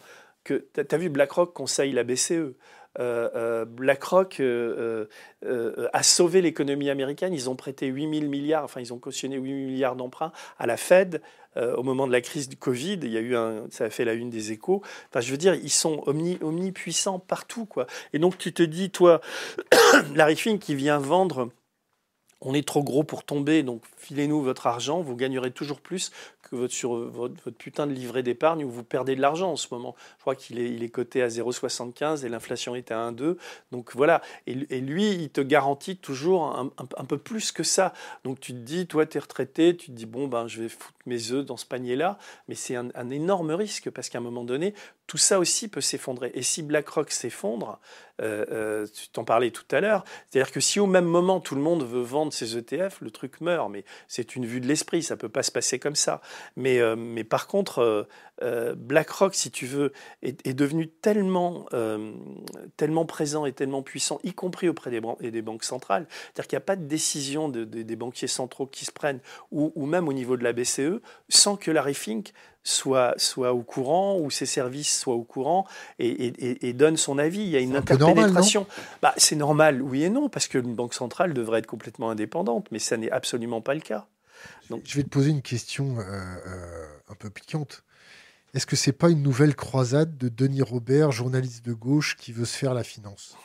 que. 0.44 0.66
Tu 0.74 0.94
as, 0.94 0.98
vu, 0.98 1.08
BlackRock 1.08 1.54
conseille 1.54 1.92
la 1.92 2.04
BCE. 2.04 2.54
BlackRock 2.96 4.40
a 4.40 6.02
sauvé 6.02 6.42
l'économie 6.42 6.90
américaine. 6.90 7.32
Ils 7.32 7.48
ont 7.48 7.56
prêté 7.56 7.86
8 7.86 8.20
000 8.20 8.30
milliards, 8.30 8.64
enfin, 8.64 8.80
ils 8.80 8.92
ont 8.92 8.98
cautionné 8.98 9.36
8 9.36 9.48
000 9.48 9.70
milliards 9.70 9.96
d'emprunts 9.96 10.32
à 10.58 10.66
la 10.66 10.76
Fed. 10.76 11.22
Euh, 11.56 11.74
au 11.74 11.82
moment 11.82 12.06
de 12.06 12.12
la 12.12 12.20
crise 12.20 12.48
du 12.48 12.56
Covid, 12.56 13.00
il 13.02 13.10
y 13.10 13.16
a 13.16 13.20
eu 13.20 13.34
ça 13.70 13.84
a 13.84 13.90
fait 13.90 14.04
la 14.04 14.12
une 14.12 14.30
des 14.30 14.52
échos. 14.52 14.82
Enfin, 15.08 15.20
je 15.20 15.30
veux 15.32 15.36
dire, 15.36 15.54
ils 15.54 15.70
sont 15.70 16.02
omni, 16.06 16.38
omnipuissants 16.42 17.18
partout, 17.18 17.66
quoi. 17.66 17.86
Et 18.12 18.20
donc, 18.20 18.38
tu 18.38 18.52
te 18.52 18.62
dis, 18.62 18.90
toi, 18.90 19.20
Larry 20.14 20.36
Fink 20.36 20.60
qui 20.60 20.74
vient 20.76 20.98
vendre 20.98 21.50
on 22.42 22.54
est 22.54 22.66
trop 22.66 22.82
gros 22.82 23.04
pour 23.04 23.24
tomber, 23.24 23.62
donc 23.62 23.82
filez-nous 23.98 24.42
votre 24.42 24.66
argent, 24.66 25.02
vous 25.02 25.14
gagnerez 25.14 25.50
toujours 25.50 25.80
plus 25.80 26.10
que 26.50 26.56
votre, 26.56 26.74
sur 26.74 26.94
votre, 26.94 27.50
putain 27.50 27.86
de 27.86 27.92
livret 27.92 28.22
d'épargne 28.22 28.64
où 28.64 28.70
vous 28.70 28.84
perdez 28.84 29.14
de 29.14 29.20
l'argent 29.20 29.52
en 29.52 29.56
ce 29.56 29.68
moment. 29.70 29.94
Je 30.16 30.20
crois 30.22 30.34
qu'il 30.34 30.58
est, 30.58 30.70
il 30.70 30.82
est 30.82 30.88
coté 30.88 31.22
à 31.22 31.28
0,75 31.28 32.24
et 32.24 32.28
l'inflation 32.28 32.74
est 32.74 32.90
à 32.90 33.10
1,2. 33.10 33.36
Donc 33.72 33.94
voilà. 33.94 34.20
Et, 34.46 34.54
lui, 34.54 35.10
il 35.10 35.30
te 35.30 35.40
garantit 35.40 35.96
toujours 35.96 36.56
un, 36.56 37.04
peu 37.04 37.18
plus 37.18 37.52
que 37.52 37.62
ça. 37.62 37.92
Donc 38.24 38.40
tu 38.40 38.52
te 38.52 38.58
dis, 38.58 38.86
toi, 38.86 39.06
tu 39.06 39.18
es 39.18 39.20
retraité, 39.20 39.76
tu 39.76 39.86
te 39.86 39.92
dis, 39.92 40.06
bon, 40.06 40.28
ben, 40.28 40.48
je 40.48 40.62
vais 40.62 40.68
foutre 40.68 40.98
mes 41.06 41.32
œufs 41.32 41.44
dans 41.44 41.56
ce 41.56 41.66
panier-là. 41.66 42.18
Mais 42.48 42.54
c'est 42.54 42.76
un, 42.76 42.88
un 42.94 43.10
énorme 43.10 43.52
risque 43.52 43.90
parce 43.90 44.08
qu'à 44.08 44.18
un 44.18 44.22
moment 44.22 44.44
donné, 44.44 44.74
tout 45.10 45.18
ça 45.18 45.40
aussi 45.40 45.66
peut 45.66 45.80
s'effondrer. 45.80 46.30
Et 46.34 46.42
si 46.44 46.62
BlackRock 46.62 47.10
s'effondre, 47.10 47.80
euh, 48.22 48.46
euh, 48.52 48.86
tu 48.86 49.08
t'en 49.08 49.24
parlais 49.24 49.50
tout 49.50 49.64
à 49.72 49.80
l'heure, 49.80 50.04
c'est-à-dire 50.28 50.52
que 50.52 50.60
si 50.60 50.78
au 50.78 50.86
même 50.86 51.04
moment 51.04 51.40
tout 51.40 51.56
le 51.56 51.60
monde 51.60 51.82
veut 51.82 52.00
vendre 52.00 52.32
ses 52.32 52.56
ETF, 52.56 53.00
le 53.00 53.10
truc 53.10 53.40
meurt. 53.40 53.68
Mais 53.70 53.84
c'est 54.06 54.36
une 54.36 54.46
vue 54.46 54.60
de 54.60 54.68
l'esprit, 54.68 55.02
ça 55.02 55.16
peut 55.16 55.28
pas 55.28 55.42
se 55.42 55.50
passer 55.50 55.80
comme 55.80 55.96
ça. 55.96 56.20
Mais, 56.54 56.78
euh, 56.78 56.94
mais 56.94 57.24
par 57.24 57.48
contre, 57.48 58.06
BlackRock, 58.76 59.34
si 59.34 59.50
tu 59.50 59.66
veux, 59.66 59.92
est, 60.22 60.54
devenu 60.54 60.88
tellement, 60.88 61.66
tellement 62.76 63.06
présent 63.06 63.46
et 63.46 63.52
tellement 63.52 63.82
puissant, 63.82 64.18
y 64.24 64.32
compris 64.32 64.68
auprès 64.68 64.90
des, 64.90 65.30
des 65.30 65.42
banques 65.42 65.64
centrales. 65.64 66.06
C'est-à-dire 66.10 66.48
qu'il 66.48 66.56
n'y 66.56 66.62
a 66.62 66.66
pas 66.66 66.76
de 66.76 66.86
décision 66.86 67.48
des 67.48 67.96
banquiers 67.96 68.28
centraux 68.28 68.66
qui 68.66 68.84
se 68.84 68.92
prennent, 68.92 69.20
ou, 69.52 69.72
ou, 69.74 69.86
même 69.86 70.08
au 70.08 70.12
niveau 70.12 70.36
de 70.36 70.44
la 70.44 70.52
BCE, 70.52 71.00
sans 71.28 71.56
que 71.56 71.70
Larry 71.70 71.94
Fink 71.94 72.32
soit, 72.62 73.14
soit 73.16 73.52
au 73.52 73.62
courant 73.62 74.18
ou 74.18 74.30
ses 74.30 74.46
services 74.46 74.98
soient 74.98 75.14
au 75.14 75.22
courant 75.22 75.66
et, 75.98 76.66
et, 76.66 76.72
donne 76.72 76.96
son 76.96 77.18
avis. 77.18 77.40
Il 77.40 77.48
y 77.48 77.56
a 77.56 77.60
une 77.60 77.76
interpénétration. 77.76 78.66
Bah, 79.02 79.14
c'est 79.16 79.36
normal, 79.36 79.82
oui 79.82 80.04
et 80.04 80.10
non, 80.10 80.28
parce 80.28 80.48
qu'une 80.48 80.74
banque 80.74 80.94
centrale 80.94 81.34
devrait 81.34 81.60
être 81.60 81.66
complètement 81.66 82.10
indépendante, 82.10 82.66
mais 82.70 82.78
ça 82.78 82.96
n'est 82.96 83.10
absolument 83.10 83.60
pas 83.60 83.74
le 83.74 83.80
cas. 83.80 84.06
Donc... 84.68 84.82
Je 84.84 84.96
vais 84.96 85.02
te 85.02 85.08
poser 85.08 85.30
une 85.30 85.42
question 85.42 85.98
euh, 85.98 86.02
euh, 86.02 86.86
un 87.08 87.14
peu 87.14 87.30
piquante. 87.30 87.84
Est-ce 88.52 88.66
que 88.66 88.74
c'est 88.74 88.92
pas 88.92 89.10
une 89.10 89.22
nouvelle 89.22 89.54
croisade 89.54 90.18
de 90.18 90.28
Denis 90.28 90.62
Robert, 90.62 91.12
journaliste 91.12 91.64
de 91.64 91.72
gauche, 91.72 92.16
qui 92.16 92.32
veut 92.32 92.44
se 92.44 92.56
faire 92.56 92.74
la 92.74 92.82
finance? 92.82 93.36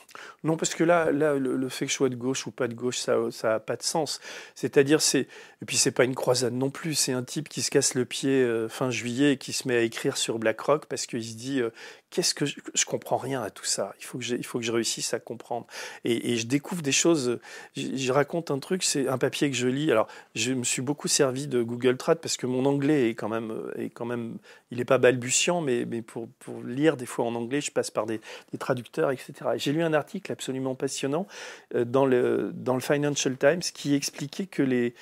Non, 0.42 0.56
parce 0.56 0.74
que 0.74 0.82
là, 0.82 1.12
là 1.12 1.34
le, 1.34 1.68
fait 1.68 1.86
que 1.86 1.92
je 1.92 1.96
sois 1.96 2.08
de 2.08 2.16
gauche 2.16 2.46
ou 2.46 2.50
pas 2.50 2.66
de 2.66 2.74
gauche, 2.74 2.98
ça 2.98 3.30
n'a 3.44 3.60
pas 3.60 3.76
de 3.76 3.82
sens. 3.82 4.20
C'est-à-dire, 4.54 5.00
c'est 5.00 5.28
et 5.62 5.64
puis 5.66 5.76
c'est 5.76 5.90
pas 5.90 6.04
une 6.04 6.14
croisade 6.14 6.52
non 6.52 6.70
plus. 6.70 6.94
C'est 6.94 7.12
un 7.12 7.22
type 7.22 7.48
qui 7.48 7.62
se 7.62 7.70
casse 7.70 7.94
le 7.94 8.04
pied 8.04 8.42
euh, 8.42 8.68
fin 8.68 8.90
juillet 8.90 9.32
et 9.32 9.36
qui 9.38 9.52
se 9.52 9.68
met 9.68 9.76
à 9.76 9.80
écrire 9.80 10.16
sur 10.16 10.38
BlackRock 10.38 10.86
parce 10.86 11.06
qu'il 11.06 11.24
se 11.24 11.34
dit 11.34 11.60
euh, 11.60 11.70
qu'est-ce 12.16 12.34
que 12.34 12.46
je, 12.46 12.84
comprends 12.86 13.18
rien 13.18 13.42
à 13.42 13.50
tout 13.50 13.66
ça. 13.66 13.94
Il 14.00 14.04
faut 14.06 14.18
que 14.58 14.64
je 14.64 14.72
réussisse 14.72 15.12
à 15.12 15.20
comprendre. 15.20 15.66
Et, 16.04 16.36
je 16.38 16.46
découvre 16.46 16.80
des 16.80 16.92
choses. 16.92 17.38
Je, 17.76 18.10
raconte 18.10 18.50
un 18.50 18.58
truc, 18.58 18.82
c'est 18.84 19.06
un 19.06 19.18
papier 19.18 19.50
que 19.50 19.56
je 19.56 19.68
lis. 19.68 19.92
Alors, 19.92 20.08
je 20.34 20.54
me 20.54 20.64
suis 20.64 20.80
beaucoup 20.80 21.08
servi 21.08 21.46
de 21.46 21.62
Google 21.62 21.98
Trad 21.98 22.18
parce 22.18 22.38
que 22.38 22.46
mon 22.46 22.64
anglais 22.64 23.10
est 23.10 23.14
quand 23.14 23.28
même 23.28 23.52
est 23.76 23.90
quand 23.90 24.06
même 24.06 24.38
il 24.70 24.78
n'est 24.78 24.86
pas 24.86 24.96
balbutiant, 24.96 25.60
mais, 25.60 25.84
pour, 26.00 26.28
lire 26.64 26.96
des 26.96 27.04
fois 27.04 27.26
en 27.26 27.34
anglais, 27.34 27.60
je 27.60 27.70
passe 27.70 27.90
par 27.90 28.06
des, 28.06 28.20
traducteurs, 28.58 29.10
etc. 29.10 29.34
J'ai 29.56 29.72
lu 29.72 29.82
un 29.82 29.92
article 29.92 30.32
absolument 30.32 30.74
passionnant 30.74 31.26
euh, 31.74 31.84
dans, 31.84 32.06
le, 32.06 32.54
Financial 32.80 33.36
Times 33.36 33.60
qui 33.60 33.94
expliquait 33.94 34.46
que 34.46 34.62
les, 34.62 34.94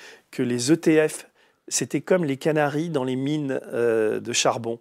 ETF, 0.71 1.27
c'était 1.69 2.01
comme 2.01 2.25
les 2.25 2.35
canaris 2.35 2.89
dans 2.89 3.05
les 3.05 3.15
mines 3.15 3.61
euh, 3.71 4.19
de 4.19 4.33
charbon. 4.33 4.79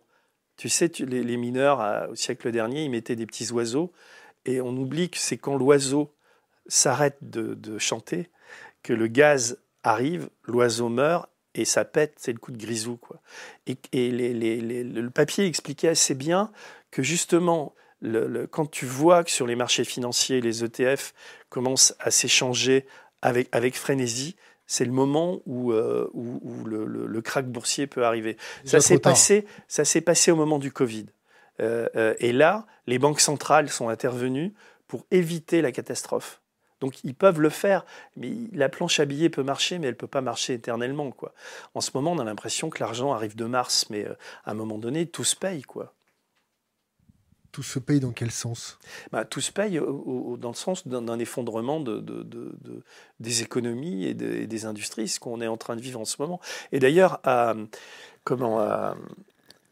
Tu 0.57 0.69
sais, 0.69 0.91
les, 1.01 1.37
mineurs, 1.37 2.09
au 2.11 2.15
siècle 2.15 2.51
dernier, 2.53 2.85
ils 2.85 2.91
mettaient 2.91 3.17
des 3.17 3.27
petits 3.27 3.51
oiseaux, 3.53 3.93
et 4.45 4.61
on 4.61 4.77
oublie 4.77 5.11
que 5.11 5.19
c'est 5.19 5.39
quand 5.39 5.57
l'oiseau 5.57 6.15
s'arrête 6.67 7.19
de, 7.21 7.79
chanter 7.79 8.31
que 8.83 8.93
le 8.93 9.07
gaz 9.07 9.59
arrive, 9.83 10.29
l'oiseau 10.45 10.89
meurt 10.89 11.29
et 11.55 11.65
ça 11.65 11.85
pète, 11.85 12.15
c'est 12.17 12.33
le 12.33 12.39
coup 12.39 12.53
de 12.53 12.59
grisou. 12.59 12.97
Quoi. 12.97 13.21
Et, 13.67 14.11
le 14.11 15.09
papier 15.09 15.47
expliquait 15.47 15.89
assez 15.89 16.15
bien 16.15 16.51
que 16.91 17.03
justement, 17.03 17.75
quand 18.51 18.71
tu 18.71 18.87
vois 18.87 19.25
que 19.25 19.31
sur 19.31 19.47
les 19.47 19.57
marchés 19.57 19.85
financiers, 19.85 20.41
les 20.41 20.65
ETF 20.65 21.15
commencent 21.49 21.95
à 22.01 22.11
s'échanger 22.11 22.87
avec 23.23 23.77
frénésie, 23.77 24.37
c'est 24.67 24.85
le 24.85 24.93
moment 24.93 25.41
où, 25.47 25.73
euh, 25.73 26.09
où, 26.15 26.65
le, 26.65 26.85
le, 26.87 27.23
crack 27.23 27.47
boursier 27.47 27.87
peut 27.87 28.05
arriver. 28.05 28.37
Ça 28.65 28.81
s'est 28.81 28.99
passé, 28.99 29.47
ça 29.69 29.85
s'est 29.85 30.01
passé 30.01 30.31
au 30.31 30.37
moment 30.37 30.59
du 30.59 30.73
Covid. 30.73 31.07
Euh, 31.61 31.89
euh, 31.97 32.15
et 32.19 32.33
là, 32.33 32.67
les 32.87 32.99
banques 32.99 33.21
centrales 33.21 33.69
sont 33.69 33.89
intervenues 33.89 34.55
pour 34.89 35.07
éviter 35.11 35.63
la 35.63 35.73
catastrophe. 35.73 36.41
Donc 36.81 37.03
ils 37.05 37.15
peuvent 37.15 37.41
le 37.41 37.51
faire, 37.51 37.87
mais 38.17 38.31
la 38.53 38.69
planche 38.69 39.01
à 39.01 39.05
billets 39.05 39.31
peut 39.31 39.43
marcher, 39.43 39.79
mais 39.79 39.87
elle 39.87 39.95
ne 39.95 39.99
peut 39.99 40.07
pas 40.07 40.21
marcher 40.21 40.55
éternellement. 40.55 41.11
Quoi. 41.13 41.33
En 41.75 41.81
ce 41.81 41.91
moment, 41.95 42.13
on 42.13 42.19
a 42.19 42.25
l'impression 42.25 42.69
que 42.69 42.81
l'argent 42.81 43.13
arrive 43.13 43.37
de 43.37 43.45
Mars, 43.45 43.87
mais 43.91 44.07
à 44.45 44.51
un 44.51 44.55
moment 44.55 44.77
donné, 44.77 45.07
tout 45.07 45.25
se 45.25 45.37
paye. 45.37 45.63
Quoi. 45.63 45.94
Tout 47.55 47.63
se 47.63 47.79
paye 47.79 48.01
dans 48.01 48.11
quel 48.11 48.33
sens? 48.33 48.81
Bah, 49.13 49.25
Tout 49.25 49.41
se 49.41 49.53
paye 49.53 49.79
dans 49.79 50.49
le 50.49 50.55
sens 50.55 50.89
d'un 50.89 51.19
effondrement 51.21 51.79
de, 51.79 52.05
des 53.21 53.43
économies 53.43 54.07
et, 54.07 54.15
des 54.15 54.65
industries, 54.67 55.07
ce 55.07 55.21
qu'on 55.21 55.41
est 55.41 55.47
en 55.47 55.57
train 55.57 55.77
de 55.77 55.81
vivre 55.81 56.01
en 56.01 56.05
ce 56.05 56.17
moment. 56.19 56.41
Et 56.73 56.81
d'ailleurs, 56.81 57.23
comment, 58.25 58.59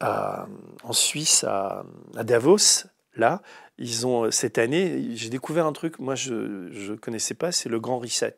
en 0.01 0.93
Suisse, 0.93 1.43
à, 1.43 1.85
Davos, 2.15 2.87
là, 3.17 3.43
ils 3.79 4.07
ont 4.07 4.27
euh, 4.27 4.31
cette 4.31 4.59
année, 4.59 5.17
j'ai 5.17 5.29
découvert 5.29 5.67
un 5.67 5.73
truc, 5.73 5.99
moi 5.99 6.15
je 6.15 6.35
ne 6.35 6.97
connaissais 6.97 7.35
pas, 7.35 7.51
c'est 7.51 7.69
le 7.69 7.81
grand 7.81 7.99
reset. 7.99 8.37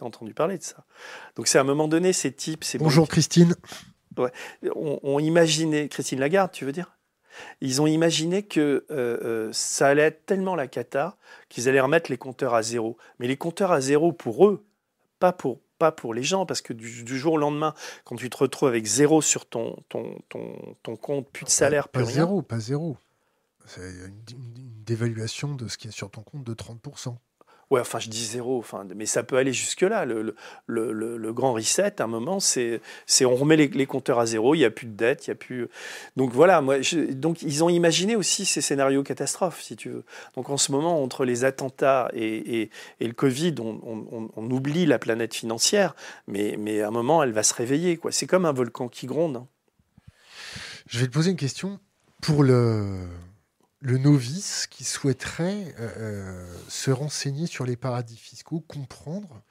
as 0.00 0.04
entendu 0.04 0.34
parler 0.34 0.56
de 0.56 0.62
ça? 0.62 0.84
Donc 1.34 1.48
c'est 1.48 1.58
à 1.58 1.62
un 1.62 1.64
moment 1.64 1.88
donné, 1.88 2.12
ces 2.12 2.32
types... 2.32 2.62
Ces 2.62 2.78
Bonjour 2.78 3.08
Christine. 3.08 3.56
Ouais, 4.16 4.32
on, 4.74 5.18
imaginait... 5.18 5.88
Christine 5.88 6.20
Lagarde, 6.20 6.52
tu 6.52 6.64
veux 6.64 6.72
dire? 6.72 6.97
Ils 7.60 7.80
ont 7.82 7.86
imaginé 7.86 8.42
que 8.42 8.84
euh, 8.90 9.18
euh, 9.22 9.52
ça 9.52 9.88
allait 9.88 10.02
être 10.02 10.26
tellement 10.26 10.54
la 10.54 10.66
cata 10.66 11.16
qu'ils 11.48 11.68
allaient 11.68 11.80
remettre 11.80 12.10
les 12.10 12.18
compteurs 12.18 12.54
à 12.54 12.62
zéro. 12.62 12.96
Mais 13.18 13.26
les 13.26 13.36
compteurs 13.36 13.72
à 13.72 13.80
zéro 13.80 14.12
pour 14.12 14.46
eux, 14.46 14.64
pas 15.18 15.32
pour, 15.32 15.60
pas 15.78 15.92
pour 15.92 16.14
les 16.14 16.22
gens, 16.22 16.46
parce 16.46 16.60
que 16.60 16.72
du, 16.72 17.18
jour 17.18 17.34
au 17.34 17.38
lendemain, 17.38 17.74
quand 18.04 18.16
tu 18.16 18.30
te 18.30 18.36
retrouves 18.36 18.68
avec 18.68 18.84
zéro 18.86 19.22
sur 19.22 19.46
ton, 19.46 19.76
ton, 19.88 20.18
ton, 20.28 20.76
ton 20.82 20.96
compte, 20.96 21.28
plus 21.30 21.44
de 21.44 21.50
salaire, 21.50 21.88
pas, 21.88 22.02
plus 22.02 22.12
zéro, 22.12 22.42
Pas 22.42 22.60
zéro, 22.60 22.96
C'est 23.66 23.80
une, 23.80 24.56
une 24.56 24.84
dévaluation 24.84 25.54
de 25.54 25.68
ce 25.68 25.78
qui 25.78 25.88
est 25.88 25.92
sur 25.92 26.10
ton 26.10 26.22
compte 26.22 26.44
de 26.44 26.54
30%. 26.54 27.16
Ouais, 27.70 27.80
enfin, 27.80 27.98
je 27.98 28.08
dis 28.08 28.24
zéro, 28.24 28.58
enfin, 28.58 28.86
mais 28.96 29.04
ça 29.04 29.22
peut 29.22 29.36
aller 29.36 29.52
jusque-là. 29.52 30.06
Le, 30.06 31.32
grand 31.32 31.52
reset, 31.52 32.00
à 32.00 32.04
un 32.04 32.06
moment, 32.06 32.40
c'est 32.40 32.80
on 33.22 33.34
remet 33.34 33.56
les, 33.56 33.86
compteurs 33.86 34.18
à 34.18 34.26
zéro, 34.26 34.54
il 34.54 34.58
n'y 34.58 34.64
a 34.64 34.70
plus 34.70 34.86
de 34.86 34.96
dette, 34.96 35.26
il 35.26 35.30
y 35.30 35.32
a 35.32 35.34
plus. 35.34 35.68
Donc 36.16 36.32
voilà, 36.32 36.62
moi, 36.62 36.76
donc 37.10 37.42
ils 37.42 37.62
ont 37.62 37.68
imaginé 37.68 38.16
aussi 38.16 38.46
ces 38.46 38.62
scénarios 38.62 39.02
catastrophes, 39.02 39.60
si 39.60 39.76
tu 39.76 39.90
veux. 39.90 40.04
Donc 40.34 40.48
en 40.48 40.56
ce 40.56 40.72
moment, 40.72 41.02
entre 41.02 41.26
les 41.26 41.44
attentats 41.44 42.10
et, 42.14 42.70
le 43.00 43.12
Covid, 43.12 43.54
on, 43.60 44.50
oublie 44.50 44.86
la 44.86 44.98
planète 44.98 45.34
financière, 45.34 45.94
mais, 46.26 46.56
mais 46.58 46.80
à 46.80 46.88
un 46.88 46.90
moment, 46.90 47.22
elle 47.22 47.32
va 47.32 47.42
se 47.42 47.52
réveiller. 47.52 48.00
C'est 48.10 48.26
comme 48.26 48.46
un 48.46 48.52
volcan 48.52 48.88
qui 48.88 49.06
gronde. 49.06 49.36
Hein. 49.36 49.46
Je 50.88 51.00
vais 51.00 51.06
te 51.06 51.12
poser 51.12 51.30
une 51.30 51.36
question. 51.36 51.78
Pour 52.22 52.42
le, 52.42 53.06
le 53.80 53.98
novice 53.98 54.66
qui 54.66 54.84
souhaiterait 54.84 55.74
euh, 55.78 55.90
euh, 55.96 56.56
se 56.68 56.90
renseigner 56.90 57.46
sur 57.46 57.64
les 57.64 57.76
paradis 57.76 58.16
fiscaux, 58.16 58.60
comprendre, 58.60 59.42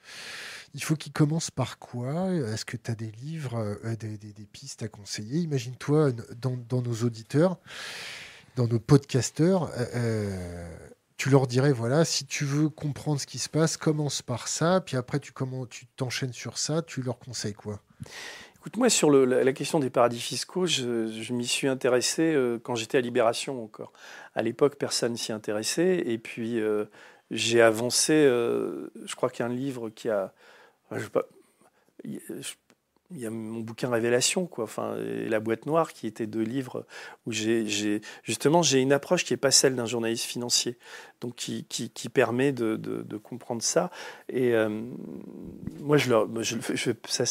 il 0.74 0.84
faut 0.84 0.96
qu'il 0.96 1.14
commence 1.14 1.50
par 1.50 1.80
quoi? 1.80 2.32
Est-ce 2.34 2.66
que 2.66 2.78
tu 2.78 2.92
as 2.92 2.96
des 2.96 3.12
livres, 3.12 3.58
euh, 3.86 3.96
des, 3.96 4.48
pistes 4.52 4.84
à 4.84 4.90
conseiller? 4.90 5.40
Imagine-toi 5.40 6.12
dans, 6.42 6.82
nos 6.82 7.04
auditeurs, 7.04 7.58
dans 8.56 8.68
nos 8.68 8.80
podcasteurs, 8.80 9.72
tu 11.16 11.30
leur 11.32 11.48
dirais, 11.48 11.72
voilà, 11.72 12.06
si 12.06 12.26
tu 12.26 12.46
veux 12.46 12.70
comprendre 12.70 13.20
ce 13.20 13.26
qui 13.26 13.40
se 13.40 13.50
passe, 13.50 13.76
commence 13.76 14.22
par 14.22 14.48
ça, 14.48 14.82
puis 14.82 14.98
après 14.98 15.20
tu 15.20 15.34
t'enchaînes 15.96 16.34
sur 16.34 16.58
ça, 16.60 16.84
tu 16.84 17.02
leur 17.02 17.18
conseilles 17.18 17.54
quoi? 17.54 17.82
Moi, 18.76 18.90
sur 18.90 19.10
la, 19.10 19.54
question 19.54 19.80
des 19.80 19.90
paradis 19.90 20.20
fiscaux, 20.20 20.66
je, 20.66 21.34
m'y 21.34 21.48
suis 21.48 21.68
intéressé 21.68 22.34
euh, 22.34 22.60
quand 22.62 22.76
j'étais 22.76 22.98
à 22.98 23.02
Libération 23.02 23.64
encore. 23.64 23.94
À 24.36 24.42
l'époque, 24.42 24.76
personne 24.76 25.16
s'y 25.18 25.32
intéressait. 25.32 26.04
Et 26.06 26.18
puis, 26.18 26.60
euh, 26.60 26.86
j'ai 27.32 27.62
avancé, 27.62 28.14
euh, 28.14 28.92
je 29.06 29.16
crois 29.16 29.30
qu'il 29.30 29.46
y 29.46 29.50
a 29.50 29.52
un 29.52 29.56
livre 29.56 29.90
qui 29.90 30.10
a... 30.10 30.34
Je 30.92 31.00
sais 31.00 31.10
pas, 31.10 31.24
il 33.12 33.20
y 33.20 33.26
a 33.26 33.30
mon 33.30 33.62
bouquin 33.62 33.90
Révélation, 33.90 34.48
quoi, 34.48 34.66
enfin, 34.66 34.98
et 34.98 35.30
La 35.30 35.40
boîte 35.40 35.66
noire, 35.66 35.94
qui 35.94 36.08
était 36.08 36.28
deux 36.28 36.42
livres 36.42 36.86
où 37.26 37.32
j'ai, 37.32 38.02
justement, 38.24 38.62
j'ai 38.62 38.82
une 38.82 38.92
approche 38.92 39.24
qui 39.24 39.34
n'est 39.34 39.38
pas 39.38 39.52
celle 39.52 39.76
d'un 39.76 39.86
journaliste 39.86 40.26
financier, 40.26 40.78
donc 41.22 41.36
qui, 41.36 41.64
qui, 41.66 42.10
permet 42.10 42.52
de, 42.52 42.76
de, 42.76 43.18
comprendre 43.18 43.62
ça. 43.62 43.92
Et 44.30 44.54
euh, 44.54 44.70
moi, 45.80 45.98
je, 45.98 46.10
leur, 46.10 46.28
je, 46.44 46.58
je 46.74 46.92
ça, 47.08 47.24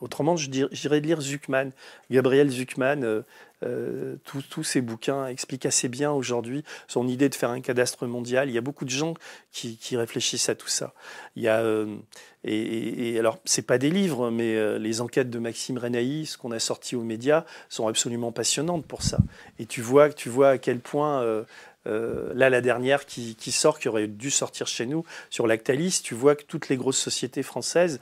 autrement, 0.00 0.36
je 0.36 0.48
dirais, 0.48 1.00
lire 1.00 1.20
Zuckman, 1.20 1.70
Gabriel 2.10 2.48
Zuckman, 2.48 3.02
euh, 3.02 3.22
euh, 3.64 4.16
tous 4.24 4.62
ces 4.62 4.80
bouquins 4.80 5.26
expliquent 5.26 5.66
assez 5.66 5.88
bien 5.88 6.12
aujourd'hui 6.12 6.62
son 6.86 7.08
idée 7.08 7.28
de 7.28 7.34
faire 7.34 7.50
un 7.50 7.60
cadastre 7.60 8.06
mondial. 8.06 8.48
Il 8.48 8.54
y 8.54 8.58
a 8.58 8.62
beaucoup 8.62 8.84
de 8.84 8.90
gens 8.90 9.14
qui, 9.52 9.78
réfléchissent 9.96 10.48
à 10.48 10.54
tout 10.54 10.68
ça. 10.68 10.92
Il 11.34 11.42
y 11.42 11.48
a, 11.48 11.60
euh, 11.60 11.96
et, 12.44 13.18
alors, 13.18 13.38
pas 13.66 13.78
des 13.78 13.90
livres, 13.90 14.30
mais 14.30 14.54
euh, 14.54 14.78
les 14.78 15.00
enquêtes 15.00 15.30
de 15.30 15.38
Maxime 15.38 15.78
Renaï, 15.78 16.26
ce 16.26 16.38
qu'on 16.38 16.52
a 16.52 16.60
sorti 16.60 16.94
aux 16.94 17.02
médias, 17.02 17.44
sont 17.68 17.88
absolument 17.88 18.30
passionnantes 18.30 18.86
pour 18.86 19.02
ça. 19.02 19.18
Et 19.58 19.66
tu 19.66 19.82
vois, 19.82 20.10
tu 20.10 20.28
vois 20.28 20.50
à 20.50 20.58
quel 20.58 20.78
point 20.78 21.44
euh, 21.88 22.32
là, 22.34 22.50
la 22.50 22.60
dernière 22.60 23.06
qui, 23.06 23.34
sort, 23.52 23.78
qui 23.78 23.88
aurait 23.88 24.06
dû 24.06 24.30
sortir 24.30 24.66
chez 24.66 24.86
nous, 24.86 25.04
sur 25.30 25.46
Lactalis, 25.46 26.00
tu 26.02 26.14
vois 26.14 26.36
que 26.36 26.42
toutes 26.42 26.68
les 26.68 26.76
grosses 26.76 26.98
sociétés 26.98 27.42
françaises, 27.42 28.00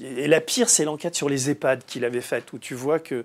et 0.00 0.26
la 0.26 0.40
pire, 0.40 0.68
c'est 0.68 0.84
l'enquête 0.84 1.14
sur 1.14 1.28
les 1.28 1.50
EHPAD 1.50 1.84
qu'il 1.86 2.04
avait 2.04 2.20
faite, 2.20 2.52
où 2.52 2.58
tu 2.58 2.74
vois 2.74 2.98
que, 2.98 3.24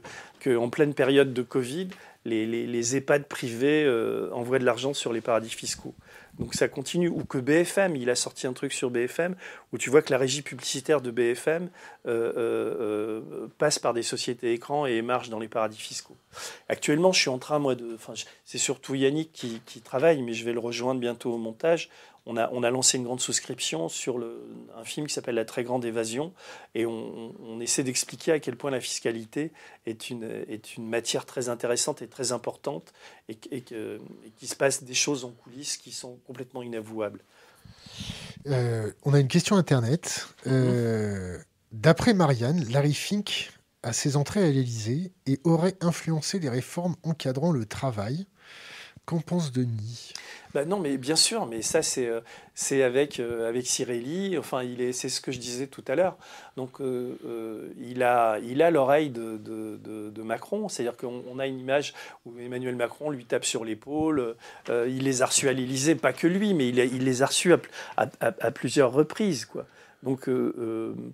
pleine 0.69 0.93
période 0.93 1.33
de 1.33 1.41
Covid, 1.41 1.89
les, 2.25 2.95
EHPAD 2.95 3.25
privés 3.25 3.83
euh, 3.85 4.29
de 4.29 4.65
l'argent 4.65 4.93
sur 4.93 5.13
les 5.13 5.21
paradis 5.21 5.49
fiscaux. 5.49 5.93
Donc 6.39 6.55
ça 6.55 6.67
continue. 6.67 7.09
Ou 7.09 7.25
que 7.25 7.37
BFM, 7.37 7.95
il 7.95 8.09
a 8.09 8.15
sorti 8.15 8.47
un 8.47 8.53
truc 8.53 8.73
sur 8.73 8.89
BFM 8.89 9.35
où 9.71 9.77
tu 9.77 9.89
vois 9.89 10.01
que 10.01 10.11
la 10.11 10.17
régie 10.17 10.41
publicitaire 10.41 11.01
de 11.01 11.11
BFM 11.11 11.69
euh, 12.07 12.33
euh, 12.37 13.47
passe 13.57 13.77
par 13.77 13.93
des 13.93 14.03
sociétés 14.03 14.53
écrans 14.53 14.85
et 14.85 15.01
marche 15.01 15.29
dans 15.29 15.39
les 15.39 15.49
paradis 15.49 15.77
fiscaux. 15.77 16.17
Actuellement, 16.69 17.11
je 17.11 17.19
suis 17.19 17.29
en 17.29 17.39
train, 17.39 17.59
moi, 17.59 17.75
de. 17.75 17.93
Enfin, 17.93 18.13
c'est 18.45 18.57
surtout 18.57 18.95
Yannick 18.95 19.31
qui, 19.33 19.81
travaille, 19.81 20.21
mais 20.21 20.33
je 20.33 20.45
vais 20.45 20.53
le 20.53 20.59
rejoindre 20.59 21.01
bientôt 21.01 21.33
au 21.33 21.37
montage 21.37 21.89
on 22.29 22.63
a, 22.63 22.69
lancé 22.69 22.97
une 22.97 23.03
grande 23.03 23.19
souscription 23.19 23.89
sur 23.89 24.19
un 24.77 24.83
film 24.83 25.07
qui 25.07 25.13
s'appelle 25.13 25.35
La 25.35 25.45
très 25.45 25.63
grande 25.63 25.83
évasion, 25.83 26.33
et 26.75 26.85
on, 26.85 27.59
essaie 27.59 27.83
d'expliquer 27.83 28.31
à 28.31 28.39
quel 28.39 28.55
point 28.55 28.71
la 28.71 28.79
fiscalité 28.79 29.51
est 29.85 30.09
une, 30.09 30.45
matière 30.77 31.25
très 31.25 31.49
intéressante 31.49 32.01
et 32.01 32.07
très 32.07 32.31
importante, 32.31 32.93
et, 33.27 33.35
qu'il 33.35 34.47
se 34.47 34.55
passe 34.55 34.83
des 34.83 34.93
choses 34.93 35.25
en 35.25 35.31
coulisses 35.31 35.77
qui 35.77 35.91
sont 35.91 36.17
complètement 36.27 36.61
inavouables. 36.61 37.21
Euh, 38.47 38.91
on 39.03 39.13
a 39.13 39.19
une 39.19 39.27
question 39.27 39.55
Internet. 39.55 40.27
Euh, 40.47 41.37
d'après 41.71 42.13
Marianne, 42.13 42.63
Larry 42.69 42.93
Fink 42.93 43.51
a 43.83 43.91
ses 43.91 44.17
entrées 44.17 44.43
à 44.43 44.51
l'Élysée 44.51 45.11
et 45.25 45.39
aurait 45.43 45.77
influencé 45.81 46.39
les 46.39 46.49
réformes 46.49 46.95
encadrant 47.03 47.51
le 47.51 47.65
travail. 47.65 48.27
Qu'en 49.09 49.21
pense 49.21 49.51
Denis? 49.51 50.13
Bah 50.53 50.65
non, 50.65 50.79
mais 50.79 50.97
bien 50.97 51.15
sûr, 51.15 51.47
mais 51.47 51.63
ça 51.63 51.81
c'est 51.81 52.05
euh, 52.05 52.21
c'est 52.53 52.83
avec 52.83 53.19
euh, 53.19 53.49
avec 53.49 53.65
Cirelli. 53.65 54.37
Enfin, 54.37 54.61
il 54.61 54.81
est 54.81 54.93
c'est 54.93 55.09
ce 55.09 55.19
que 55.19 55.31
je 55.31 55.39
disais 55.39 55.65
tout 55.65 55.83
à 55.87 55.95
l'heure. 55.95 56.15
Donc 56.57 56.79
euh, 56.79 57.73
il 57.81 58.03
a 58.03 58.37
il 58.37 58.61
a 58.61 58.69
l'oreille 58.69 59.09
de, 59.09 59.39
de, 59.39 60.21
Macron. 60.21 60.69
C'est-à-dire 60.69 60.95
qu'on 60.95 61.39
a 61.39 61.47
une 61.47 61.57
image 61.57 61.95
où 62.27 62.37
Emmanuel 62.37 62.75
Macron 62.75 63.09
lui 63.09 63.25
tape 63.25 63.45
sur 63.45 63.65
l'épaule. 63.65 64.35
il 64.67 65.03
les 65.03 65.23
a 65.23 65.25
reçus 65.25 65.49
à 65.49 65.53
l'Élysée, 65.53 65.95
pas 65.95 66.13
que 66.13 66.27
lui, 66.27 66.53
mais 66.53 66.69
il, 66.69 67.03
les 67.03 67.23
a 67.23 67.25
reçus 67.25 67.51
à, 67.51 67.59
à, 67.97 68.51
plusieurs 68.51 68.91
reprises, 68.91 69.45
quoi. 69.45 69.65
Donc, 70.03 70.29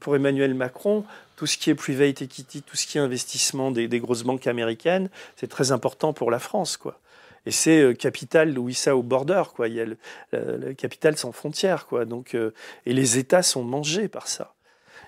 pour 0.01 0.17
Emmanuel 0.17 0.53
Macron, 0.53 1.05
tout 1.37 1.45
ce 1.45 1.57
qui 1.57 1.69
est 1.69 1.75
private 1.75 2.23
equity, 2.23 2.61
tout 2.61 2.75
ce 2.75 2.87
qui 2.87 2.97
est 2.97 3.01
investissement 3.01 3.71
des, 3.71 3.87
des 3.87 3.99
grosses 4.01 4.23
banques 4.23 4.47
américaines, 4.47 5.09
c'est 5.37 5.47
très 5.47 5.71
important 5.71 6.11
pour 6.11 6.29
la 6.29 6.39
France, 6.39 6.75
quoi. 6.75 6.99
Et 7.45 7.51
c'est 7.51 7.81
euh, 7.81 7.93
capital 7.93 8.57
où 8.57 8.71
ça 8.71 8.95
au 8.95 9.03
border, 9.03 9.43
quoi. 9.55 9.67
Il 9.67 9.75
y 9.75 9.81
a 9.81 9.85
le, 9.85 10.73
capital 10.73 11.17
sans 11.17 11.31
frontières, 11.31 11.85
quoi. 11.87 12.05
Donc, 12.05 12.35
euh, 12.35 12.51
et 12.85 12.93
les 12.93 13.17
États 13.17 13.43
sont 13.43 13.63
mangés 13.63 14.07
par 14.07 14.27
ça. 14.27 14.53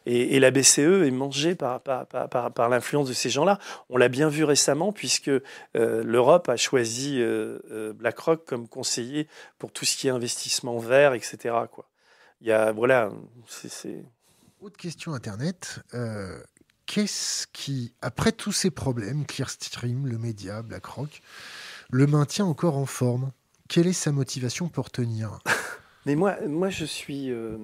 Et, 0.05 0.39
la 0.39 0.51
BCE 0.51 1.03
est 1.05 1.11
mangée 1.11 1.53
par, 1.53 1.81
par, 1.81 2.07
par, 2.07 2.53
par 2.53 2.69
l'influence 2.69 3.09
de 3.09 3.13
ces 3.13 3.29
gens-là. 3.29 3.59
On 3.89 3.97
l'a 3.97 4.07
bien 4.07 4.29
vu 4.29 4.45
récemment, 4.45 4.93
puisque 4.93 5.27
euh, 5.27 5.41
l'Europe 5.75 6.47
a 6.47 6.55
choisi 6.55 7.21
BlackRock 7.95 8.45
comme 8.45 8.69
conseiller 8.69 9.27
pour 9.57 9.73
tout 9.73 9.83
ce 9.83 9.97
qui 9.97 10.07
est 10.07 10.11
investissement 10.11 10.77
vert, 10.77 11.13
etc. 11.13 11.55
Quoi. 11.69 11.89
Il 12.39 12.47
y 12.47 12.53
a, 12.53 12.71
voilà, 12.71 13.11
c'est. 13.47 14.05
Autre 14.61 14.77
question 14.77 15.13
Internet. 15.13 15.79
Qu'est-ce 16.87 17.47
qui, 17.47 17.93
après 18.01 18.31
tous 18.31 18.53
ces 18.53 18.71
problèmes, 18.71 19.25
Clearstream, 19.25 20.07
le 20.07 20.17
média, 20.17 20.61
BlackRock, 20.61 21.21
le 21.89 22.07
maintient 22.07 22.45
encore 22.45 22.77
en 22.77 22.85
forme. 22.85 23.31
Quelle 23.67 23.87
est 23.87 23.93
sa 23.93 24.11
motivation 24.11 24.69
pour 24.69 24.89
tenir? 24.89 25.39
Mais 26.05 26.15
moi, 26.15 26.69
je 26.69 26.85
suis. 26.85 27.31
Euh, 27.31 27.57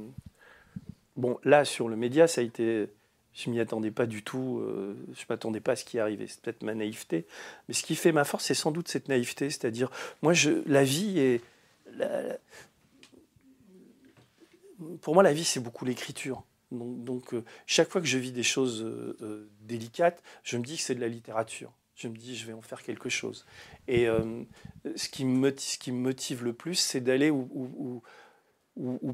bon, 1.15 1.39
là, 1.43 1.65
sur 1.65 1.87
le 1.87 1.95
média, 1.95 2.27
ça 2.27 2.41
a 2.41 2.43
été. 2.43 2.89
Je 3.33 3.49
m'y 3.49 3.59
attendais 3.59 3.91
pas 3.91 4.05
du 4.05 4.21
tout. 4.21 4.59
Euh, 4.59 4.95
je 5.13 5.23
m'attendais 5.29 5.61
pas 5.61 5.71
à 5.73 5.75
ce 5.75 5.85
qui 5.85 5.97
arrivait. 5.97 6.27
C'est 6.27 6.41
peut-être 6.41 6.61
ma 6.61 6.75
naïveté. 6.75 7.25
Mais 7.67 7.73
ce 7.73 7.83
qui 7.83 7.95
fait 7.95 8.11
ma 8.11 8.25
force, 8.25 8.45
c'est 8.45 8.53
sans 8.53 8.71
doute 8.71 8.89
cette 8.89 9.07
naïveté. 9.07 9.49
C'est-à-dire, 9.49 9.89
moi, 10.21 10.33
je, 10.33 10.51
la 10.67 10.83
vie 10.83 11.19
est. 11.19 11.41
pour 15.01 15.13
moi, 15.13 15.23
la 15.23 15.33
vie, 15.33 15.45
c'est 15.45 15.61
beaucoup 15.61 15.85
l'écriture. 15.85 16.43
Donc, 16.71 17.33
euh, 17.33 17.43
chaque 17.65 17.89
fois 17.89 18.01
que 18.01 18.07
je 18.07 18.17
vis 18.17 18.31
des 18.31 18.43
choses 18.43 18.85
délicates, 19.61 20.21
je 20.43 20.57
me 20.57 20.63
dis 20.63 20.75
que 20.75 20.81
c'est 20.81 20.95
de 20.95 21.01
la 21.01 21.07
littérature 21.07 21.71
je 22.03 22.07
me 22.09 22.15
dis, 22.15 22.35
je 22.35 22.45
vais 22.45 22.53
en 22.53 22.61
faire 22.61 22.83
quelque 22.83 23.09
chose. 23.09 23.45
Et 23.87 24.07
euh, 24.07 24.43
ce, 24.95 25.07
qui 25.09 25.23
me 25.25 25.51
motive, 25.91 26.43
le 26.43 26.53
plus, 26.53 26.75
c'est 26.75 27.01
d'aller 27.01 27.29
où, 27.29 28.01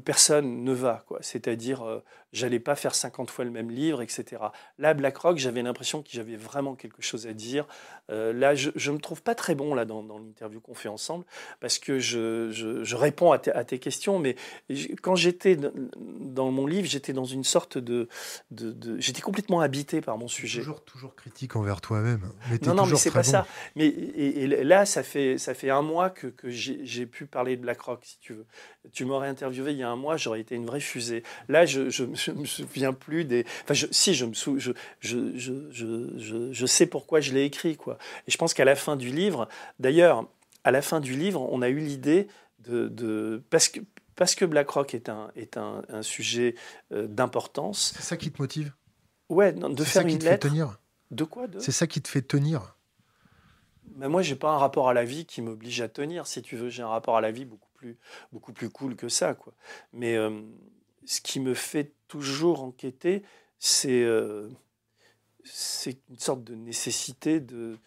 personne 0.04 0.64
ne 0.64 0.72
va. 0.72 1.04
quoi. 1.06 1.18
C'est-à-dire, 1.20 1.82
euh, 1.82 2.02
j'allais 2.32 2.60
pas 2.60 2.76
faire 2.76 2.94
50 2.94 3.30
fois 3.30 3.44
le 3.44 3.50
même 3.50 3.70
livre, 3.70 4.00
etc. 4.00 4.42
Là, 4.78 4.94
BlackRock, 4.94 5.36
j'avais 5.36 5.62
l'impression 5.62 6.02
que 6.02 6.08
j'avais 6.10 6.36
vraiment 6.36 6.74
quelque 6.74 7.02
chose 7.02 7.26
à 7.26 7.34
dire. 7.34 7.66
Euh, 8.10 8.32
là, 8.32 8.54
je 8.54 8.70
ne 8.70 8.96
me 8.96 9.00
trouve 9.00 9.22
pas 9.22 9.34
très 9.34 9.54
bon 9.54 9.74
là 9.74 9.84
dans, 9.84 10.02
l'interview 10.02 10.60
qu'on 10.60 10.74
fait 10.74 10.88
ensemble, 10.88 11.24
parce 11.60 11.78
que 11.78 11.98
je, 11.98 12.50
je, 12.50 12.96
réponds 12.96 13.32
à, 13.32 13.38
tes 13.38 13.78
questions, 13.78 14.18
mais 14.18 14.36
quand 15.02 15.14
j'étais 15.14 15.56
dans 15.56 16.50
mon 16.50 16.66
livre, 16.66 16.88
j'étais 16.88 17.12
dans 17.12 17.24
une 17.24 17.44
sorte 17.44 17.78
de... 17.78 18.08
de, 18.50 18.98
j'étais 18.98 19.20
complètement 19.22 19.60
habité 19.60 20.00
par 20.00 20.16
mon 20.16 20.28
sujet. 20.28 20.60
Toujours, 20.60 20.84
toujours 20.84 21.14
critique 21.14 21.54
envers 21.56 21.80
toi-même. 21.80 22.32
Non, 22.64 22.74
non, 22.74 22.86
mais 22.86 22.96
c'est 22.96 23.10
pas 23.10 23.22
ça. 23.22 23.46
Mais 23.76 23.86
et, 23.86 24.46
là, 24.46 24.86
ça 24.86 25.02
fait, 25.02 25.36
ça 25.38 25.54
fait 25.54 25.70
un 25.70 25.82
mois 25.82 26.10
que, 26.10 26.28
que 26.28 26.48
j'ai 26.48 27.06
pu 27.06 27.26
parler 27.26 27.56
de 27.56 27.62
BlackRock, 27.62 28.00
si 28.04 28.18
tu 28.20 28.32
veux. 28.32 28.46
Tu 28.92 29.04
m'aurais 29.04 29.28
interviewé 29.28 29.49
il 29.52 29.76
y 29.76 29.82
a 29.82 29.88
un 29.88 29.96
mois, 29.96 30.16
j'aurais 30.16 30.40
été 30.40 30.54
une 30.54 30.66
vraie 30.66 30.80
fusée. 30.80 31.22
Là, 31.48 31.66
je 31.66 31.80
ne 32.02 32.34
me 32.40 32.44
souviens 32.44 32.92
plus 32.92 33.24
des. 33.24 33.44
Enfin, 33.64 33.74
je, 33.74 33.86
si, 33.90 34.14
je, 34.14 34.24
me 34.24 34.34
sou... 34.34 34.58
je, 34.58 34.72
je, 35.00 35.38
je, 35.38 36.52
je, 36.52 36.66
sais 36.66 36.86
pourquoi 36.86 37.20
je 37.20 37.32
l'ai 37.32 37.44
écrit. 37.44 37.76
Quoi. 37.76 37.98
Et 38.26 38.30
je 38.30 38.38
pense 38.38 38.54
qu'à 38.54 38.64
la 38.64 38.76
fin 38.76 38.96
du 38.96 39.10
livre, 39.10 39.48
d'ailleurs, 39.78 40.26
à 40.64 40.70
la 40.70 40.82
fin 40.82 41.00
du 41.00 41.14
livre, 41.14 41.46
on 41.50 41.62
a 41.62 41.68
eu 41.68 41.78
l'idée 41.78 42.28
de. 42.60 42.88
de... 42.88 43.42
Parce 43.50 43.68
que, 43.68 43.80
parce 44.16 44.34
que 44.34 44.44
BlackRock 44.44 44.94
est 44.94 45.08
un, 45.08 45.30
est 45.34 45.56
un, 45.56 45.82
un 45.88 46.02
sujet 46.02 46.54
euh, 46.92 47.06
d'importance. 47.06 47.94
C'est 47.96 48.02
ça 48.02 48.16
qui 48.16 48.30
te 48.30 48.40
motive? 48.40 48.72
Ouais, 49.30 49.52
de 49.52 49.84
faire 49.84 50.02
ça 50.02 50.04
qui 50.04 50.12
une 50.12 50.18
te 50.18 50.24
lettre. 50.24 50.42
Fait 50.42 50.50
tenir? 50.50 50.78
De 51.10 51.24
quoi 51.24 51.46
C'est 51.58 51.72
ça 51.72 51.86
qui 51.86 52.02
te 52.02 52.08
fait 52.08 52.22
tenir? 52.22 52.76
Mais 53.96 54.08
moi, 54.08 54.22
j'ai 54.22 54.36
pas 54.36 54.50
un 54.50 54.58
rapport 54.58 54.88
à 54.88 54.94
la 54.94 55.04
vie 55.04 55.26
qui 55.26 55.42
m'oblige 55.42 55.80
à 55.80 55.88
tenir. 55.88 56.26
Si 56.26 56.42
tu 56.42 56.56
veux, 56.56 56.68
j'ai 56.68 56.82
un 56.82 56.88
rapport 56.88 57.16
à 57.16 57.20
la 57.20 57.30
vie 57.30 57.44
beaucoup 57.44 57.68
plus, 57.74 57.98
beaucoup 58.32 58.52
plus 58.52 58.70
cool 58.70 58.96
que 58.96 59.08
ça. 59.08 59.34
Quoi. 59.34 59.52
Mais 59.92 60.16
euh, 60.16 60.40
ce 61.04 61.20
qui 61.20 61.40
me 61.40 61.54
fait 61.54 61.92
toujours 62.08 62.62
enquêter, 62.62 63.22
c'est 63.58 64.02
euh, 64.02 64.48
c'est 65.44 65.98
une 66.08 66.18
sorte 66.18 66.44
de 66.44 66.54
nécessité 66.54 67.40
de, 67.40 67.78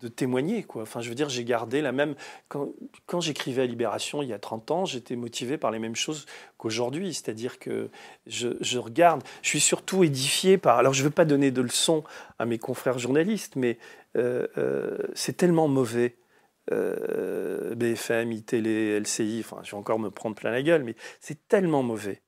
de 0.00 0.08
témoigner. 0.08 0.62
Quoi. 0.62 0.82
Enfin, 0.82 1.00
je 1.00 1.08
veux 1.08 1.14
dire, 1.14 1.28
j'ai 1.28 1.44
gardé 1.44 1.80
la 1.80 1.92
même... 1.92 2.14
Quand, 2.48 2.68
quand 3.06 3.20
j'écrivais 3.20 3.62
à 3.62 3.66
Libération 3.66 4.22
il 4.22 4.28
y 4.28 4.32
a 4.32 4.38
30 4.38 4.70
ans, 4.70 4.84
j'étais 4.84 5.16
motivé 5.16 5.58
par 5.58 5.70
les 5.70 5.78
mêmes 5.78 5.96
choses 5.96 6.26
qu'aujourd'hui. 6.56 7.12
C'est-à-dire 7.12 7.58
que 7.58 7.90
je, 8.26 8.48
je, 8.60 8.78
regarde, 8.78 9.22
je 9.42 9.48
suis 9.48 9.60
surtout 9.60 10.04
édifié 10.04 10.58
par... 10.58 10.78
Alors, 10.78 10.94
je 10.94 11.00
ne 11.00 11.04
veux 11.04 11.12
pas 11.12 11.24
donner 11.24 11.50
de 11.50 11.60
leçons 11.60 12.04
à 12.38 12.46
mes 12.46 12.58
confrères 12.58 12.98
journalistes, 12.98 13.56
mais 13.56 13.78
c'est 14.14 15.36
tellement 15.36 15.68
mauvais. 15.68 16.16
Euh, 16.72 17.74
BFM, 17.74 18.30
ITélé, 18.30 19.00
LCI, 19.00 19.42
enfin, 19.44 19.60
je 19.64 19.72
vais 19.72 19.76
encore 19.76 19.98
me 19.98 20.10
prendre 20.10 20.36
plein 20.36 20.52
la 20.52 20.62
gueule, 20.62 20.84
mais 20.84 20.94
c'est 21.18 21.48
tellement 21.48 21.82
mauvais. 21.82 22.22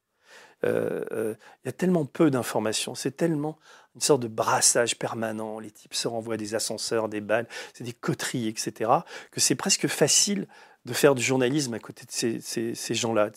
Il 0.64 1.36
y 1.64 1.68
a 1.68 1.72
tellement 1.72 2.06
peu 2.06 2.30
d'informations, 2.30 2.94
c'est 2.94 3.16
tellement 3.16 3.58
une 3.94 4.00
sorte 4.00 4.22
de 4.22 4.28
brassage 4.28 4.98
permanent. 4.98 5.58
Les 5.58 5.70
types 5.70 5.94
se 5.94 6.08
renvoient 6.08 6.36
des 6.36 6.54
ascenseurs, 6.54 7.08
des 7.08 7.20
balles, 7.20 7.46
c'est 7.74 7.84
des 7.84 7.92
coteries, 7.92 8.48
etc. 8.48 8.90
Que 9.30 9.40
c'est 9.40 9.54
presque 9.54 9.86
facile 9.86 10.46
de 10.86 10.92
faire 10.92 11.14
du 11.14 11.22
journalisme 11.22 11.74
à 11.74 11.78
côté 11.78 12.04
de 12.06 12.10
ces, 12.10 12.40
ces, 12.40 12.74
ces 12.74 12.94
gens-là. 12.94 13.30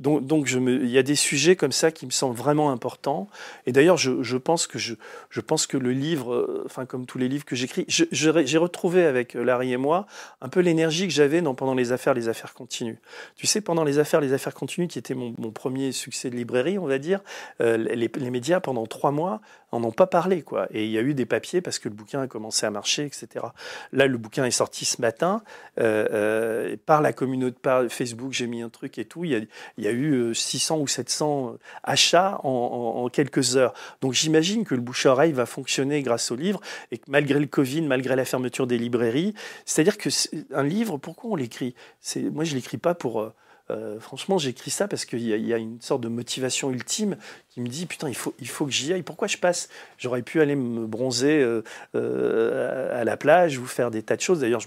Donc, 0.00 0.26
donc 0.26 0.46
je 0.46 0.58
me, 0.58 0.84
il 0.84 0.90
y 0.90 0.98
a 0.98 1.02
des 1.02 1.16
sujets 1.16 1.56
comme 1.56 1.72
ça 1.72 1.90
qui 1.90 2.06
me 2.06 2.10
semblent 2.10 2.36
vraiment 2.36 2.70
importants. 2.70 3.28
Et 3.66 3.72
d'ailleurs, 3.72 3.96
je, 3.96 4.22
je, 4.22 4.36
pense 4.36 4.66
que 4.66 4.78
je, 4.78 4.94
je, 5.30 5.40
pense 5.40 5.66
que 5.66 5.76
le 5.76 5.92
livre, 5.92 6.34
euh, 6.34 6.62
enfin 6.66 6.86
comme 6.86 7.06
tous 7.06 7.18
les 7.18 7.28
livres 7.28 7.44
que 7.44 7.56
j'écris, 7.56 7.84
j'ai 7.88 8.58
retrouvé 8.58 9.04
avec 9.04 9.34
Larry 9.34 9.72
et 9.72 9.76
moi 9.76 10.06
un 10.40 10.48
peu 10.48 10.60
l'énergie 10.60 11.06
que 11.06 11.12
j'avais 11.12 11.42
pendant 11.54 11.74
les 11.74 11.92
affaires, 11.92 12.14
les 12.14 12.28
affaires 12.28 12.54
continues. 12.54 12.98
Tu 13.36 13.46
sais, 13.46 13.60
pendant 13.60 13.84
les 13.84 13.98
affaires, 13.98 14.20
les 14.20 14.32
affaires 14.32 14.54
continues, 14.54 14.88
qui 14.88 14.98
était 14.98 15.14
mon, 15.14 15.34
mon 15.38 15.50
premier 15.50 15.92
succès 15.92 16.30
de 16.30 16.36
librairie, 16.36 16.78
on 16.78 16.86
va 16.86 16.98
dire, 16.98 17.20
euh, 17.60 17.76
les, 17.76 18.08
les, 18.08 18.30
médias 18.30 18.60
pendant 18.60 18.86
trois 18.86 19.10
mois 19.10 19.40
en 19.72 19.82
ont 19.82 19.92
pas 19.92 20.06
parlé, 20.06 20.42
quoi. 20.42 20.68
Et 20.70 20.84
il 20.84 20.90
y 20.90 20.98
a 20.98 21.02
eu 21.02 21.14
des 21.14 21.26
papiers 21.26 21.60
parce 21.60 21.78
que 21.78 21.88
le 21.88 21.94
bouquin 21.94 22.22
a 22.22 22.26
commencé 22.26 22.66
à 22.66 22.70
marcher, 22.70 23.04
etc. 23.04 23.46
Là, 23.92 24.06
le 24.06 24.16
bouquin 24.16 24.44
est 24.44 24.50
sorti 24.50 24.84
ce 24.84 25.00
matin. 25.00 25.42
Euh, 25.80 26.06
euh 26.10 26.76
par 26.86 27.02
la 27.02 27.12
communauté, 27.12 27.58
par 27.60 27.86
Facebook, 27.88 28.32
j'ai 28.32 28.46
mis 28.46 28.62
un 28.62 28.68
truc 28.68 28.98
et 28.98 29.04
tout. 29.04 29.24
Il 29.24 29.30
y 29.30 29.34
a, 29.34 29.40
il 29.78 29.84
y 29.84 29.88
a 29.88 29.92
eu 29.92 30.34
600 30.34 30.76
euh, 30.76 30.82
ou 30.82 30.86
700 30.86 31.48
euh, 31.48 31.58
achats 31.82 32.40
en, 32.44 33.08
quelques 33.12 33.56
heures. 33.56 33.74
Donc 34.00 34.12
j'imagine 34.12 34.64
que 34.64 34.74
le 34.74 34.80
bouche-oreille 34.80 35.32
va 35.32 35.46
fonctionner 35.46 36.02
grâce 36.02 36.30
au 36.30 36.36
livre 36.36 36.60
et 36.90 36.98
que 36.98 37.04
malgré 37.08 37.38
le 37.40 37.46
Covid, 37.46 37.82
malgré 37.82 38.14
la 38.16 38.24
fermeture 38.24 38.66
des 38.66 38.78
librairies, 38.78 39.34
c'est-à-dire 39.64 39.98
que 39.98 40.10
un 40.54 40.62
livre, 40.62 40.98
pourquoi 40.98 41.30
on 41.30 41.36
l'écrit? 41.36 41.74
Moi, 42.16 42.44
je 42.44 42.54
l'écris 42.54 42.78
pas 42.78 42.94
pour 42.94 43.32
euh, 43.70 43.98
franchement, 43.98 44.38
j'écris 44.38 44.70
ça 44.70 44.86
parce 44.86 45.04
qu'il 45.04 45.22
y, 45.22 45.52
a 45.52 45.56
une 45.56 45.80
sorte 45.80 46.00
de 46.00 46.08
motivation 46.08 46.70
ultime 46.70 47.16
qui 47.50 47.60
me 47.60 47.66
dit 47.66 47.86
putain, 47.86 48.08
il 48.08 48.14
faut, 48.14 48.32
il 48.38 48.48
faut 48.48 48.64
que 48.64 48.70
j'y 48.70 48.92
aille. 48.92 49.02
Pourquoi 49.02 49.26
je 49.26 49.38
passe? 49.38 49.68
J'aurais 49.98 50.22
pu 50.22 50.40
aller 50.40 50.54
me 50.54 50.86
bronzer 50.86 51.40
euh, 51.40 51.64
euh, 51.96 53.00
à 53.00 53.02
la 53.02 53.16
plage 53.16 53.58
ou 53.58 53.66
faire 53.66 53.90
des 53.90 54.02
tas 54.02 54.14
de 54.14 54.20
choses. 54.20 54.40
D'ailleurs, 54.40 54.60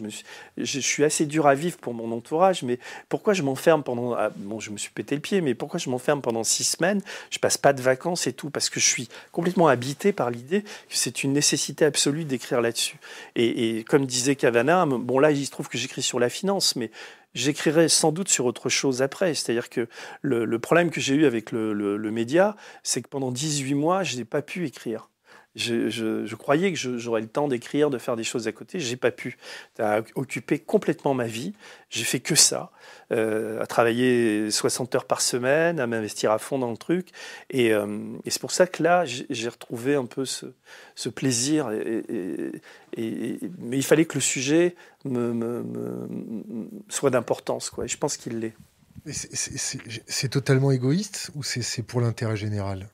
je, 0.57 0.79
suis 0.79 1.03
assez 1.05 1.25
dur 1.25 1.47
à 1.47 1.55
vivre 1.55 1.77
pour 1.77 1.93
mon 1.93 2.11
entourage, 2.11 2.63
mais 2.63 2.77
pourquoi 3.07 3.33
je 3.33 3.41
m'enferme 3.41 3.83
pendant. 3.83 4.13
Ah, 4.13 4.31
bon, 4.35 4.59
je 4.59 4.71
me 4.71 4.77
suis 4.77 4.91
pété 4.91 5.15
le 5.15 5.21
pied, 5.21 5.39
mais 5.39 5.53
pourquoi 5.53 5.79
je 5.79 5.89
m'enferme 5.89 6.21
pendant 6.21 6.43
six 6.43 6.65
semaines? 6.65 7.01
Je 7.29 7.39
passe 7.39 7.57
pas 7.57 7.71
de 7.71 7.81
vacances 7.81 8.27
et 8.27 8.33
tout 8.33 8.49
parce 8.49 8.69
que 8.69 8.81
je 8.81 8.85
suis 8.85 9.07
complètement 9.31 9.69
habité 9.69 10.11
par 10.11 10.29
l'idée 10.29 10.63
que 10.63 10.67
c'est 10.89 11.23
une 11.23 11.31
nécessité 11.31 11.85
absolue 11.85 12.25
d'écrire 12.25 12.59
là-dessus. 12.59 12.97
Et, 13.37 13.77
et, 13.77 13.83
comme 13.85 14.05
disait 14.05 14.35
Cavana, 14.35 14.85
bon 14.85 15.19
là, 15.19 15.31
il 15.31 15.45
se 15.45 15.51
trouve 15.51 15.69
que 15.69 15.77
j'écris 15.77 16.01
sur 16.01 16.19
la 16.19 16.29
finance, 16.29 16.75
mais 16.75 16.91
j'écrirai 17.33 17.89
sans 17.89 18.11
doute 18.11 18.29
sur 18.29 18.45
autre 18.45 18.69
chose 18.69 19.01
après. 19.01 19.33
C'est-à-dire 19.33 19.69
que 19.69 19.87
le, 20.21 20.59
problème 20.59 20.89
que 20.89 21.01
j'ai 21.01 21.15
eu 21.15 21.25
avec 21.25 21.51
le, 21.51 22.11
média, 22.11 22.55
c'est 22.83 23.01
que 23.01 23.09
pendant 23.09 23.31
18 23.31 23.73
mois, 23.75 24.03
je 24.03 24.17
n'ai 24.17 24.25
pas 24.25 24.41
pu 24.41 24.65
écrire. 24.65 25.08
Je, 25.55 26.35
croyais 26.35 26.71
que 26.71 26.77
j'aurais 26.77 27.21
le 27.21 27.27
temps 27.27 27.47
d'écrire, 27.47 27.89
de 27.89 27.97
faire 27.97 28.15
des 28.15 28.23
choses 28.23 28.47
à 28.47 28.51
côté. 28.51 28.79
J'ai 28.79 28.95
pas 28.95 29.11
pu. 29.11 29.37
Ça 29.75 29.97
a 29.97 30.01
occupé 30.15 30.59
complètement 30.59 31.13
ma 31.13 31.25
vie. 31.25 31.53
J'ai 31.89 32.03
fait 32.03 32.19
que 32.19 32.35
ça, 32.35 32.71
euh, 33.11 33.59
à 33.61 33.65
travailler 33.65 34.51
60 34.51 34.93
heures 34.95 35.05
par 35.05 35.21
semaine, 35.21 35.79
à 35.79 35.87
m'investir 35.87 36.31
à 36.31 36.37
fond 36.37 36.59
dans 36.59 36.69
le 36.69 36.77
truc. 36.77 37.09
Et, 37.49 37.73
euh, 37.73 37.97
c'est 38.27 38.41
pour 38.41 38.51
ça 38.51 38.67
que 38.67 38.83
là, 38.83 39.05
j'ai 39.05 39.49
retrouvé 39.49 39.95
un 39.95 40.05
peu 40.05 40.25
ce, 40.25 40.45
plaisir. 41.09 41.67
Mais 41.67 42.51
il 42.97 43.83
fallait 43.83 44.05
que 44.05 44.15
le 44.15 44.21
sujet 44.21 44.75
me, 45.03 45.65
soit 46.89 47.09
d'importance. 47.09 47.71
Et 47.83 47.87
je 47.87 47.97
pense 47.97 48.17
qu'il 48.17 48.39
l'est. 48.39 48.53
C'est 49.07 50.29
totalement 50.29 50.71
égoïste 50.71 51.31
ou 51.35 51.41
c'est 51.43 51.83
pour 51.83 52.01
l'intérêt 52.01 52.35
général? 52.35 52.87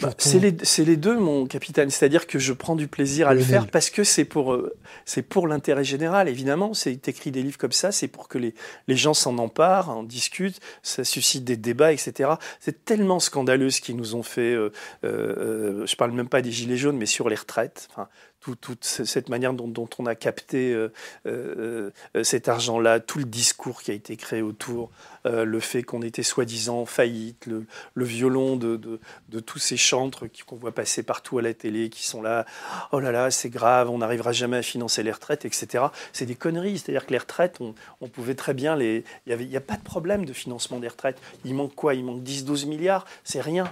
Bah, 0.00 0.10
c'est 0.18 0.84
les, 0.84 0.96
deux, 0.96 1.18
mon 1.18 1.46
capitaine. 1.46 1.90
C'est-à-dire 1.90 2.26
que 2.26 2.38
je 2.38 2.52
prends 2.52 2.74
du 2.74 2.88
plaisir 2.88 3.28
à 3.28 3.34
le 3.34 3.40
faire 3.40 3.66
parce 3.68 3.90
que 3.90 4.02
c'est 4.02 4.24
pour, 4.24 4.52
euh, 4.52 4.74
c'est 5.04 5.22
pour 5.22 5.46
l'intérêt 5.46 5.84
général, 5.84 6.28
évidemment. 6.28 6.74
C'est 6.74 7.06
écrit 7.08 7.30
des 7.30 7.42
livres 7.42 7.58
comme 7.58 7.72
ça, 7.72 7.92
c'est 7.92 8.08
pour 8.08 8.28
que 8.28 8.38
les, 8.38 8.54
les 8.88 8.96
gens 8.96 9.14
s'en 9.14 9.38
emparent, 9.38 9.90
en 9.90 10.02
discutent, 10.02 10.60
ça 10.82 11.04
suscite 11.04 11.44
des 11.44 11.56
débats, 11.56 11.92
etc. 11.92 12.30
C'est 12.60 12.84
tellement 12.84 13.20
scandaleux 13.20 13.70
ce 13.70 13.80
qu'ils 13.80 13.96
nous 13.96 14.14
ont 14.14 14.24
fait. 14.24 14.52
Euh, 14.52 14.72
euh, 15.04 15.86
je 15.86 15.96
parle 15.96 16.12
même 16.12 16.28
pas 16.28 16.42
des 16.42 16.50
gilets 16.50 16.76
jaunes, 16.76 16.96
mais 16.96 17.06
sur 17.06 17.28
les 17.28 17.36
retraites. 17.36 17.88
Enfin, 17.92 18.08
toute 18.40 18.84
cette 18.84 19.28
manière 19.28 19.52
dont, 19.52 19.88
on 19.98 20.06
a 20.06 20.14
capté 20.14 20.72
euh, 20.72 20.92
euh, 21.26 21.90
euh, 22.16 22.24
cet 22.24 22.48
argent-là, 22.48 23.00
tout 23.00 23.18
le 23.18 23.24
discours 23.24 23.82
qui 23.82 23.90
a 23.90 23.94
été 23.94 24.16
créé 24.16 24.42
autour, 24.42 24.90
le 25.24 25.60
fait 25.60 25.82
qu'on 25.82 26.00
était 26.00 26.22
soi-disant 26.22 26.86
faillite, 26.86 27.46
le, 27.46 27.66
violon 28.04 28.56
de, 28.56 28.98
tous 29.40 29.58
ces 29.58 29.76
chantres 29.76 30.24
qu'on 30.46 30.56
voit 30.56 30.72
passer 30.72 31.02
partout 31.02 31.38
à 31.38 31.42
la 31.42 31.52
télé, 31.52 31.90
qui 31.90 32.06
sont 32.06 32.22
là, 32.22 32.46
oh 32.92 33.00
là 33.00 33.12
là, 33.12 33.30
c'est 33.30 33.50
grave, 33.50 33.90
on 33.90 33.98
n'arrivera 33.98 34.32
jamais 34.32 34.56
à 34.56 34.62
financer 34.62 35.02
les 35.02 35.12
retraites, 35.12 35.44
etc. 35.44 35.84
C'est 36.14 36.24
des 36.24 36.34
conneries, 36.34 36.78
c'est-à-dire 36.78 37.04
que 37.04 37.12
les 37.12 37.18
retraites, 37.18 37.58
on, 37.60 38.08
pouvait 38.08 38.36
très 38.36 38.54
bien 38.54 38.74
les... 38.74 39.04
Il 39.26 39.36
n'y 39.36 39.56
a 39.56 39.60
pas 39.60 39.76
de 39.76 39.82
problème 39.82 40.24
de 40.24 40.32
financement 40.32 40.78
des 40.78 40.88
retraites. 40.88 41.20
Il 41.44 41.54
manque 41.54 41.74
quoi? 41.74 41.94
Il 41.94 42.06
manque 42.06 42.22
10-12 42.22 42.66
milliards, 42.66 43.04
c'est 43.22 43.42
rien. 43.42 43.70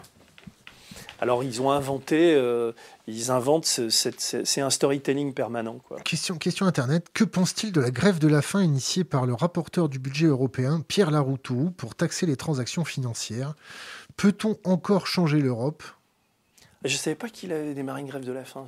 Alors 1.20 1.42
ils 1.42 1.62
ont 1.62 1.70
inventé, 1.70 2.34
euh, 2.34 2.72
ils 3.06 3.30
inventent, 3.30 3.64
c'est 3.64 4.60
un 4.60 4.70
storytelling 4.70 5.32
permanent. 5.32 5.78
Quoi. 5.88 6.00
Question, 6.00 6.36
question 6.36 6.66
Internet, 6.66 7.08
que 7.14 7.24
pense-t-il 7.24 7.72
de 7.72 7.80
la 7.80 7.90
grève 7.90 8.18
de 8.18 8.28
la 8.28 8.42
faim 8.42 8.62
initiée 8.62 9.04
par 9.04 9.26
le 9.26 9.34
rapporteur 9.34 9.88
du 9.88 9.98
budget 9.98 10.26
européen, 10.26 10.82
Pierre 10.86 11.10
Laroutourou, 11.10 11.70
pour 11.70 11.94
taxer 11.94 12.26
les 12.26 12.36
transactions 12.36 12.84
financières? 12.84 13.54
Peut-on 14.16 14.58
encore 14.64 15.06
changer 15.06 15.40
l'Europe? 15.40 15.82
Je 16.84 16.92
ne 16.92 16.98
savais 16.98 17.16
pas 17.16 17.28
qu'il 17.28 17.52
avait 17.52 17.74
démarré 17.74 18.02
une 18.02 18.06
grève 18.06 18.24
de 18.24 18.32
la 18.32 18.44
faim. 18.44 18.66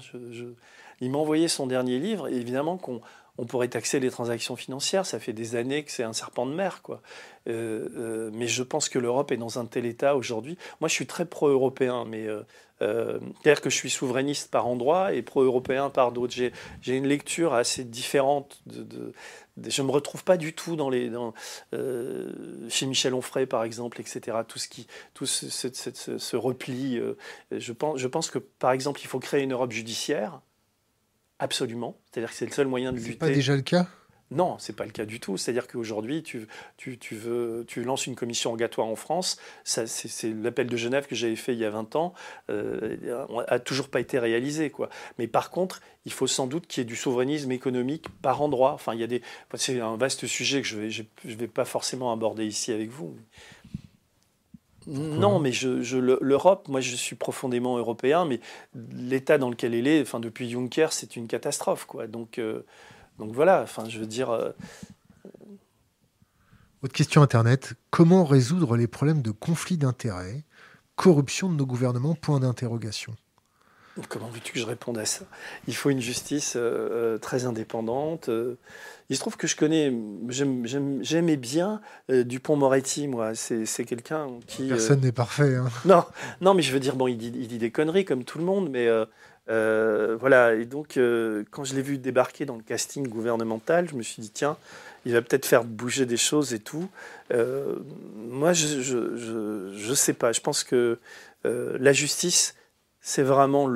Il 1.00 1.10
m'a 1.10 1.18
envoyé 1.18 1.48
son 1.48 1.66
dernier 1.66 1.98
livre, 1.98 2.28
et 2.28 2.34
évidemment 2.34 2.76
qu'on 2.76 3.00
on 3.38 3.46
pourrait 3.46 3.68
taxer 3.68 4.00
les 4.00 4.10
transactions 4.10 4.56
financières. 4.56 5.06
Ça 5.06 5.20
fait 5.20 5.32
des 5.32 5.54
années 5.54 5.84
que 5.84 5.92
c'est 5.92 6.02
un 6.02 6.12
serpent 6.12 6.44
de 6.44 6.52
mer, 6.52 6.82
quoi. 6.82 7.00
Euh, 7.48 7.88
euh, 7.96 8.30
mais 8.34 8.48
je 8.48 8.62
pense 8.62 8.88
que 8.88 8.98
l'Europe 8.98 9.32
est 9.32 9.36
dans 9.36 9.58
un 9.58 9.64
tel 9.64 9.86
état 9.86 10.16
aujourd'hui. 10.16 10.58
Moi, 10.80 10.88
je 10.88 10.94
suis 10.94 11.06
très 11.06 11.24
pro-européen, 11.24 12.04
mais 12.04 12.26
C'est-à-dire 12.80 13.60
que 13.60 13.70
je 13.70 13.76
suis 13.76 13.90
souverainiste 13.90 14.50
par 14.50 14.66
endroit 14.66 15.14
et 15.14 15.22
pro-européen 15.22 15.88
par 15.88 16.12
d'autres. 16.12 16.34
J'ai 16.34 16.96
une 16.96 17.06
lecture 17.06 17.54
assez 17.54 17.84
différente 17.84 18.60
de, 18.66 19.12
je 19.66 19.82
ne 19.82 19.86
me 19.86 19.92
retrouve 19.92 20.24
pas 20.24 20.36
du 20.36 20.52
tout 20.52 20.76
dans 20.76 20.90
les, 20.90 21.10
chez 22.68 22.86
Michel 22.86 23.14
Onfray, 23.14 23.46
par 23.46 23.62
exemple, 23.62 24.00
etc. 24.00 24.38
Tout 24.46 24.58
ce, 24.58 24.68
qui, 24.68 24.86
tout 25.14 25.26
ce, 25.26 25.48
ce, 25.48 26.36
repli. 26.36 27.00
je, 27.52 27.72
pense, 27.72 27.98
je 27.98 28.06
pense 28.08 28.30
que, 28.30 28.38
par 28.38 28.72
exemple, 28.72 29.00
il 29.02 29.06
faut 29.06 29.20
créer 29.20 29.42
une 29.42 29.52
Europe 29.52 29.72
judiciaire. 29.72 30.40
Absolument. 31.38 31.96
C'est-à-dire 32.10 32.30
que 32.30 32.36
c'est 32.36 32.46
le 32.46 32.52
seul 32.52 32.66
moyen 32.66 32.92
de 32.92 32.98
lutter. 32.98 33.12
C'est 33.12 33.18
pas 33.18 33.30
déjà 33.30 33.54
le 33.54 33.62
cas? 33.62 33.86
Non, 34.30 34.58
ce 34.58 34.70
n'est 34.70 34.76
pas 34.76 34.84
le 34.84 34.90
cas 34.90 35.06
du 35.06 35.20
tout. 35.20 35.38
C'est-à-dire 35.38 35.66
qu'aujourd'hui, 35.66 36.22
tu, 36.22 36.46
tu, 36.76 36.98
tu, 36.98 37.14
veux, 37.14 37.64
tu 37.66 37.82
lances 37.82 38.06
une 38.06 38.14
commission 38.14 38.50
rogatoire 38.50 38.86
en 38.86 38.96
France. 38.96 39.38
C'est 39.64 40.34
l'appel 40.34 40.66
de 40.66 40.76
Genève 40.76 41.06
que 41.06 41.14
j'avais 41.14 41.36
fait 41.36 41.54
il 41.54 41.58
y 41.58 41.64
a 41.64 41.70
20 41.70 41.96
ans. 41.96 42.12
Euh, 42.50 43.24
a 43.48 43.58
toujours 43.58 43.88
pas 43.88 44.00
été 44.00 44.18
réalisé. 44.18 44.68
Quoi. 44.70 44.90
Mais 45.18 45.28
par 45.28 45.50
contre, 45.50 45.80
il 46.04 46.12
faut 46.12 46.26
sans 46.26 46.46
doute 46.46 46.66
qu'il 46.66 46.82
y 46.82 46.82
ait 46.82 46.88
du 46.88 46.96
souverainisme 46.96 47.52
économique 47.52 48.06
par 48.20 48.42
endroit. 48.42 48.72
Enfin, 48.72 48.92
il 48.92 49.00
y 49.00 49.04
a 49.04 49.06
des, 49.06 49.22
c'est 49.54 49.80
un 49.80 49.96
vaste 49.96 50.26
sujet 50.26 50.60
que 50.60 50.68
je 50.68 50.76
ne 50.76 50.82
vais, 50.82 50.90
je, 50.90 51.04
vais 51.24 51.48
pas 51.48 51.64
forcément 51.64 52.12
aborder 52.12 52.44
ici 52.44 52.70
avec 52.72 52.90
vous. 52.90 53.16
Non, 54.88 55.38
mais 55.38 55.52
je, 55.52 55.96
l'Europe, 55.96 56.68
moi 56.68 56.80
je 56.80 56.96
suis 56.96 57.14
profondément 57.14 57.76
européen, 57.76 58.24
mais 58.24 58.40
l'état 58.74 59.38
dans 59.38 59.50
lequel 59.50 59.74
elle 59.74 59.86
est, 59.86 60.00
enfin, 60.00 60.18
depuis 60.18 60.50
Juncker, 60.50 60.88
c'est 60.92 61.16
une 61.16 61.26
catastrophe. 61.26 61.84
Quoi. 61.84 62.06
Donc. 62.06 62.38
Euh, 62.38 62.64
donc 63.18 63.32
voilà, 63.32 63.62
enfin, 63.62 63.88
je 63.88 63.98
veux 63.98 64.06
dire. 64.06 64.30
Euh, 64.30 64.50
Autre 66.82 66.94
question 66.94 67.22
Internet. 67.22 67.74
Comment 67.90 68.24
résoudre 68.24 68.76
les 68.76 68.86
problèmes 68.86 69.22
de 69.22 69.32
conflit 69.32 69.76
d'intérêts, 69.76 70.44
corruption 70.94 71.50
de 71.50 71.56
nos 71.56 71.66
gouvernements? 71.66 72.14
Point 72.14 72.40
d'interrogation. 72.40 73.16
Comment 74.08 74.28
veux-tu 74.28 74.52
que 74.52 74.58
je 74.58 74.66
réponde 74.66 74.98
à 74.98 75.04
ça? 75.04 75.24
Il 75.66 75.74
faut 75.74 75.90
une 75.90 76.00
justice 76.00 76.54
euh, 76.56 77.14
euh, 77.14 77.18
très 77.18 77.44
indépendante. 77.46 78.30
il 79.08 79.16
se 79.16 79.20
trouve 79.20 79.36
que 79.36 79.46
je 79.46 79.56
connais, 79.56 79.92
j'aimais 81.02 81.36
bien 81.36 81.80
Dupont-Moretti, 82.08 83.08
moi. 83.08 83.34
C'est 83.34 83.84
quelqu'un 83.84 84.28
qui. 84.46 84.68
Personne 84.68 85.00
n'est 85.00 85.12
parfait. 85.12 85.56
Hein. 85.56 85.68
Non, 85.84 86.04
non, 86.40 86.54
mais 86.54 86.62
je 86.62 86.72
veux 86.72 86.80
dire, 86.80 86.96
bon, 86.96 87.08
il 87.08 87.16
dit, 87.16 87.32
il 87.34 87.48
dit, 87.48 87.58
des 87.58 87.70
conneries 87.70 88.04
comme 88.04 88.24
tout 88.24 88.38
le 88.38 88.44
monde, 88.44 88.70
mais 88.70 88.88
euh, 89.50 90.16
voilà, 90.20 90.54
et 90.54 90.66
donc 90.66 90.96
euh, 90.96 91.44
quand 91.50 91.64
je 91.64 91.74
l'ai 91.74 91.80
vu 91.80 91.96
débarquer 91.96 92.44
dans 92.44 92.56
le 92.56 92.62
casting 92.62 93.08
gouvernemental, 93.08 93.88
je 93.88 93.94
me 93.94 94.02
suis 94.02 94.20
dit, 94.20 94.30
tiens, 94.30 94.56
il 95.06 95.12
va 95.12 95.22
peut-être 95.22 95.46
faire 95.46 95.64
bouger 95.64 96.04
des 96.04 96.18
choses 96.18 96.52
et 96.52 96.58
tout. 96.58 96.88
Euh, 97.32 97.76
moi, 98.14 98.52
je, 98.52 98.82
je, 98.82 99.72
je, 99.74 99.94
sais 99.94 100.12
pas, 100.12 100.32
je 100.32 100.40
pense 100.40 100.64
que 100.64 100.98
la 101.44 101.92
justice, 101.92 102.54
c'est 103.08 103.22
vraiment 103.22 103.66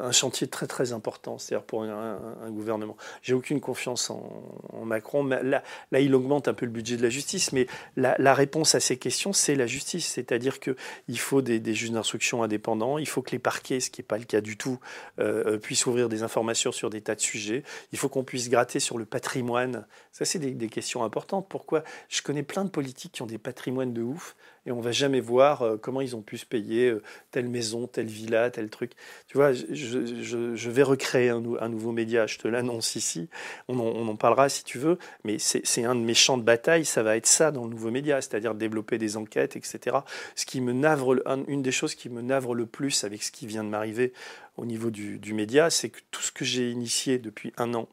un 0.00 0.12
chantier 0.12 0.48
très 0.48 0.66
très 0.66 0.92
important, 0.92 1.38
c'est-à-dire 1.38 1.64
pour 1.64 1.82
un, 1.82 2.50
gouvernement. 2.50 2.94
J'ai 3.22 3.32
aucune 3.32 3.60
confiance 3.60 4.10
en, 4.10 4.84
Macron. 4.84 5.24
Là, 5.24 5.62
là, 5.90 6.00
il 6.00 6.14
augmente 6.14 6.46
un 6.46 6.54
peu 6.54 6.66
le 6.66 6.72
budget 6.72 6.98
de 6.98 7.02
la 7.02 7.08
justice, 7.08 7.52
mais 7.52 7.66
la, 7.96 8.34
réponse 8.34 8.74
à 8.74 8.80
ces 8.80 8.98
questions, 8.98 9.32
c'est 9.32 9.54
la 9.54 9.66
justice. 9.66 10.06
C'est-à-dire 10.06 10.60
qu'il 10.60 11.18
faut 11.18 11.40
des, 11.40 11.74
juges 11.74 11.90
d'instruction 11.90 12.42
indépendants, 12.42 12.98
il 12.98 13.08
faut 13.08 13.22
que 13.22 13.30
les 13.30 13.38
parquets, 13.38 13.80
ce 13.80 13.90
qui 13.90 14.02
n'est 14.02 14.06
pas 14.06 14.18
le 14.18 14.24
cas 14.24 14.42
du 14.42 14.58
tout, 14.58 14.78
euh, 15.18 15.54
euh, 15.54 15.58
puissent 15.58 15.86
ouvrir 15.86 16.10
des 16.10 16.22
informations 16.22 16.70
sur 16.70 16.90
des 16.90 17.00
tas 17.00 17.14
de 17.14 17.20
sujets. 17.20 17.62
Il 17.92 17.98
faut 17.98 18.10
qu'on 18.10 18.24
puisse 18.24 18.50
gratter 18.50 18.78
sur 18.78 18.98
le 18.98 19.06
patrimoine. 19.06 19.86
Ça, 20.12 20.26
c'est 20.26 20.38
des 20.38 20.68
questions 20.68 21.02
importantes. 21.02 21.48
Pourquoi? 21.48 21.82
Je 22.10 22.20
connais 22.20 22.42
plein 22.42 22.66
de 22.66 22.70
politiques 22.70 23.12
qui 23.12 23.22
ont 23.22 23.26
des 23.26 23.38
patrimoines 23.38 23.94
de 23.94 24.02
ouf 24.02 24.36
et 24.68 24.70
on 24.70 24.80
va 24.80 24.92
jamais 24.92 25.20
voir 25.20 25.62
euh, 25.62 25.76
comment 25.78 26.02
ils 26.02 26.14
ont 26.14 26.20
pu 26.20 26.36
se 26.36 26.44
payer 26.44 26.90
euh, 26.90 27.02
telle 27.30 27.48
maison, 27.48 27.86
telle 27.86 28.06
villa, 28.06 28.50
tel 28.50 28.68
truc. 28.68 28.92
Tu 29.26 29.38
vois, 29.38 29.52
je, 29.54 30.68
vais 30.68 30.82
recréer 30.82 31.30
un, 31.30 31.68
nouveau 31.70 31.90
média, 31.90 32.26
je 32.26 32.36
te 32.36 32.46
l'annonce 32.46 32.94
ici, 32.94 33.30
on 33.68 33.78
en, 33.78 34.16
parlera 34.16 34.50
si 34.50 34.64
tu 34.64 34.78
veux, 34.78 34.98
mais 35.24 35.38
c'est 35.38 35.84
un 35.84 35.94
de 35.94 36.00
mes 36.00 36.14
champs 36.14 36.36
de 36.36 36.42
bataille, 36.42 36.84
ça 36.84 37.02
va 37.02 37.16
être 37.16 37.26
ça 37.26 37.50
dans 37.50 37.64
le 37.64 37.70
nouveau 37.70 37.90
média, 37.90 38.20
c'est-à-dire 38.20 38.54
développer 38.54 38.98
des 38.98 39.16
enquêtes, 39.16 39.56
etc. 39.56 39.96
Ce 40.34 40.44
qui 40.44 40.60
me 40.60 40.72
navre, 40.72 41.16
une 41.48 41.62
des 41.62 41.72
choses 41.72 41.94
qui 41.94 42.10
me 42.10 42.20
navre 42.20 42.54
le 42.54 42.66
plus 42.66 43.04
avec 43.04 43.22
ce 43.22 43.32
qui 43.32 43.46
vient 43.46 43.64
de 43.64 43.70
m'arriver 43.70 44.12
au 44.58 44.66
niveau 44.66 44.90
du, 44.90 45.18
du 45.18 45.32
média, 45.32 45.70
c'est 45.70 45.88
que 45.88 46.00
tout 46.10 46.22
ce 46.22 46.30
que 46.30 46.44
j'ai 46.44 46.70
initié 46.70 47.18
depuis 47.18 47.54
un 47.56 47.72
an, 47.74 47.88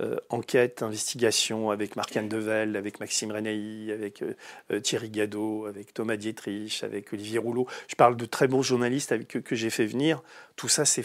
euh, 0.00 0.16
enquête, 0.30 0.82
investigation 0.82 1.70
avec 1.70 1.94
Marc-Anne 1.94 2.28
Devel, 2.28 2.76
avec 2.76 3.00
Maxime 3.00 3.32
Renaï, 3.32 3.92
avec 3.92 4.22
euh, 4.22 4.34
euh, 4.72 4.80
Thierry 4.80 5.10
Gadot, 5.10 5.66
avec 5.66 5.92
Thomas 5.92 6.16
Dietrich, 6.16 6.82
avec 6.82 7.12
Olivier 7.12 7.38
Rouleau. 7.38 7.66
Je 7.86 7.96
parle 7.96 8.16
de 8.16 8.24
très 8.24 8.48
bons 8.48 8.62
journalistes 8.62 9.12
avec, 9.12 9.28
que, 9.28 9.54
j'ai 9.54 9.68
fait 9.68 9.84
venir. 9.84 10.22
Tout 10.56 10.68
ça, 10.68 10.84
c'est 10.86 11.04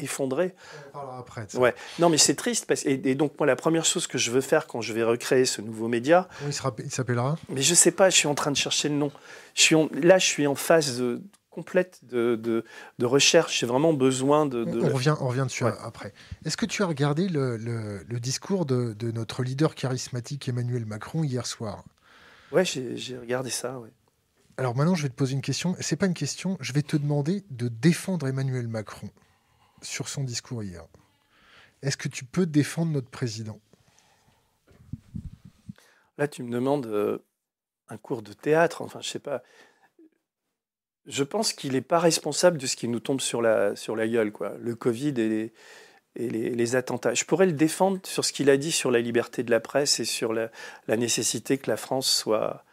effondré. 0.00 0.54
On 0.88 0.92
parlera 0.92 1.18
après. 1.18 1.46
Ouais. 1.54 1.74
Non, 2.00 2.08
mais 2.08 2.18
c'est 2.18 2.34
triste. 2.34 2.66
Parce, 2.66 2.84
et, 2.86 2.96
donc, 3.14 3.34
moi, 3.38 3.46
la 3.46 3.56
première 3.56 3.84
chose 3.84 4.08
que 4.08 4.18
je 4.18 4.32
veux 4.32 4.40
faire 4.40 4.66
quand 4.66 4.80
je 4.80 4.92
vais 4.92 5.04
recréer 5.04 5.44
ce 5.44 5.62
nouveau 5.62 5.86
média. 5.86 6.28
il 6.46 6.90
s'appellera? 6.90 7.38
Mais 7.50 7.62
je 7.62 7.74
sais 7.74 7.92
pas, 7.92 8.10
je 8.10 8.16
suis 8.16 8.28
en 8.28 8.34
train 8.34 8.50
de 8.50 8.56
chercher 8.56 8.88
le 8.88 8.96
nom. 8.96 9.12
Je 9.54 9.62
suis 9.62 9.76
là, 10.02 10.18
je 10.18 10.26
suis 10.26 10.46
en 10.46 10.56
phase 10.56 10.98
de 10.98 11.22
complète 11.56 12.00
de, 12.04 12.36
de, 12.36 13.06
recherche. 13.06 13.60
J'ai 13.60 13.66
vraiment 13.66 13.94
besoin 13.94 14.44
de. 14.44 14.64
On, 14.66 14.92
revient, 14.92 15.14
on 15.20 15.28
revient 15.28 15.44
dessus 15.44 15.64
après. 15.64 16.12
Est-ce 16.44 16.58
que 16.58 16.66
tu 16.66 16.82
as 16.82 16.86
regardé 16.86 17.28
le, 17.28 17.56
le, 17.56 18.20
discours 18.20 18.66
de, 18.66 18.92
de, 18.92 19.10
notre 19.10 19.42
leader 19.42 19.74
charismatique 19.74 20.48
Emmanuel 20.48 20.84
Macron 20.84 21.24
hier 21.24 21.46
soir? 21.46 21.82
Ouais, 22.52 22.64
j'ai 22.64 23.18
regardé 23.18 23.48
ça. 23.48 23.78
Ouais. 23.78 23.88
Alors 24.58 24.76
maintenant, 24.76 24.94
je 24.94 25.02
vais 25.02 25.08
te 25.08 25.14
poser 25.14 25.32
une 25.32 25.40
question. 25.40 25.74
C'est 25.80 25.96
pas 25.96 26.06
une 26.06 26.14
question. 26.14 26.58
Je 26.60 26.74
vais 26.74 26.82
te 26.82 26.96
demander 26.96 27.42
de 27.50 27.68
défendre 27.68 28.28
Emmanuel 28.28 28.68
Macron 28.68 29.08
sur 29.80 30.08
son 30.08 30.24
discours 30.24 30.62
hier. 30.62 30.84
Est-ce 31.80 31.96
que 31.96 32.08
tu 32.08 32.24
peux 32.26 32.44
défendre 32.44 32.92
notre 32.92 33.10
président? 33.10 33.60
Là, 36.18 36.28
tu 36.28 36.42
me 36.42 36.50
demandes 36.50 36.86
euh, 36.86 37.18
un 37.88 37.96
cours 37.96 38.22
de 38.22 38.34
théâtre. 38.34 38.82
Enfin, 38.82 39.00
je 39.00 39.08
sais 39.08 39.18
pas 39.18 39.42
je 41.06 41.22
pense 41.22 41.52
qu'il 41.52 41.72
n'est 41.72 41.80
pas 41.80 41.98
responsable 41.98 42.58
de 42.58 42.66
ce 42.66 42.76
qui 42.76 42.88
nous 42.88 43.00
tombe 43.00 43.20
sur 43.20 43.40
la, 43.40 43.76
sur 43.76 43.96
la 43.96 44.08
gueule, 44.08 44.32
quoi. 44.32 44.54
Le 44.60 44.74
Covid 44.74 45.14
et 45.18 45.52
les, 46.16 46.76
attentats. 46.76 47.14
Je 47.14 47.24
pourrais 47.24 47.46
le 47.46 47.52
défendre 47.52 48.00
sur 48.04 48.24
ce 48.24 48.32
qu'il 48.32 48.50
a 48.50 48.56
dit 48.56 48.72
sur 48.72 48.90
la 48.90 49.00
liberté 49.00 49.42
de 49.42 49.50
la 49.50 49.60
presse 49.60 50.00
et 50.00 50.04
sur 50.04 50.32
la 50.32 50.50
nécessité 50.88 51.58
que 51.58 51.70
la 51.70 51.76
France 51.76 52.10
soit, 52.10 52.64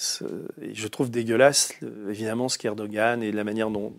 je 0.00 0.88
trouve 0.88 1.10
dégueulasse, 1.10 1.74
évidemment, 2.08 2.48
ce 2.48 2.56
qu'Erdogan 2.56 3.22
et 3.22 3.32
la 3.32 3.44
manière 3.44 3.70
dont, 3.70 3.92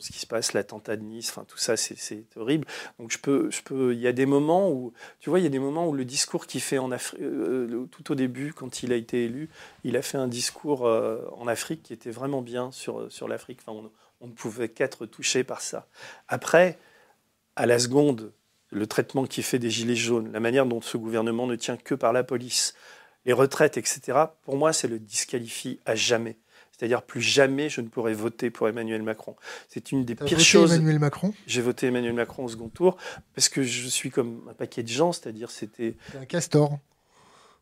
ce 0.00 0.12
qui 0.12 0.18
se 0.18 0.26
passe, 0.26 0.52
l'attentat 0.52 0.96
de 0.96 1.02
Nice, 1.02 1.30
enfin 1.30 1.44
tout 1.46 1.56
ça, 1.56 1.76
c'est 1.76 2.24
horrible. 2.36 2.66
Donc 2.98 3.10
je 3.10 3.18
peux, 3.18 3.50
je 3.50 3.62
peux, 3.62 3.94
il 3.94 4.00
y 4.00 4.06
a 4.06 4.12
des 4.12 4.26
moments 4.26 4.70
où, 4.70 4.92
tu 5.20 5.30
vois, 5.30 5.40
il 5.40 5.44
y 5.44 5.46
a 5.46 5.50
des 5.50 5.58
moments 5.58 5.88
où 5.88 5.92
le 5.92 6.04
discours 6.04 6.46
qu'il 6.46 6.60
fait 6.60 6.78
en 6.78 6.90
Afrique, 6.92 7.20
euh, 7.22 7.86
tout 7.90 8.12
au 8.12 8.14
début, 8.14 8.52
quand 8.52 8.82
il 8.82 8.92
a 8.92 8.96
été 8.96 9.24
élu, 9.24 9.48
il 9.84 9.96
a 9.96 10.02
fait 10.02 10.18
un 10.18 10.28
discours 10.28 10.86
euh, 10.86 11.24
en 11.36 11.46
Afrique 11.46 11.82
qui 11.82 11.92
était 11.92 12.10
vraiment 12.10 12.42
bien 12.42 12.70
sur, 12.70 13.10
sur 13.10 13.28
l'Afrique. 13.28 13.60
Enfin, 13.66 13.90
on, 14.20 14.26
ne 14.26 14.32
pouvait 14.32 14.68
qu'être 14.68 15.06
touché 15.06 15.44
par 15.44 15.60
ça. 15.60 15.86
Après, 16.28 16.78
à 17.54 17.66
la 17.66 17.78
seconde, 17.78 18.32
le 18.70 18.86
traitement 18.86 19.24
qui 19.24 19.42
fait 19.42 19.58
des 19.58 19.70
gilets 19.70 19.94
jaunes, 19.94 20.32
la 20.32 20.40
manière 20.40 20.66
dont 20.66 20.80
ce 20.80 20.96
gouvernement 20.96 21.46
ne 21.46 21.54
tient 21.54 21.76
que 21.76 21.94
par 21.94 22.12
la 22.12 22.24
police, 22.24 22.74
les 23.26 23.32
retraites, 23.32 23.76
etc., 23.76 24.18
pour 24.44 24.56
moi, 24.56 24.72
c'est 24.72 24.88
le 24.88 24.98
disqualifie 24.98 25.80
à 25.84 25.94
jamais. 25.94 26.36
C'est-à-dire 26.76 27.02
plus 27.02 27.22
jamais 27.22 27.70
je 27.70 27.80
ne 27.80 27.88
pourrai 27.88 28.12
voter 28.12 28.50
pour 28.50 28.68
Emmanuel 28.68 29.02
Macron. 29.02 29.34
C'est 29.68 29.92
une 29.92 30.04
des 30.04 30.14
pires 30.14 30.38
choses. 30.38 30.74
Emmanuel 30.74 30.98
Macron? 30.98 31.32
J'ai 31.46 31.62
voté 31.62 31.86
Emmanuel 31.86 32.12
Macron 32.12 32.44
au 32.44 32.48
second 32.48 32.68
tour 32.68 32.98
parce 33.34 33.48
que 33.48 33.62
je 33.62 33.88
suis 33.88 34.10
comme 34.10 34.46
un 34.50 34.52
paquet 34.52 34.82
de 34.82 34.88
gens, 34.88 35.12
c'est-à-dire 35.12 35.50
c'était. 35.50 35.96
un 36.20 36.26
castor. 36.26 36.78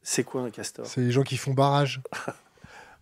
C'est 0.02 0.24
quoi 0.24 0.42
un 0.42 0.50
castor? 0.50 0.86
C'est 0.86 1.00
les 1.00 1.12
gens 1.12 1.22
qui 1.22 1.36
font 1.36 1.54
barrage. 1.54 2.02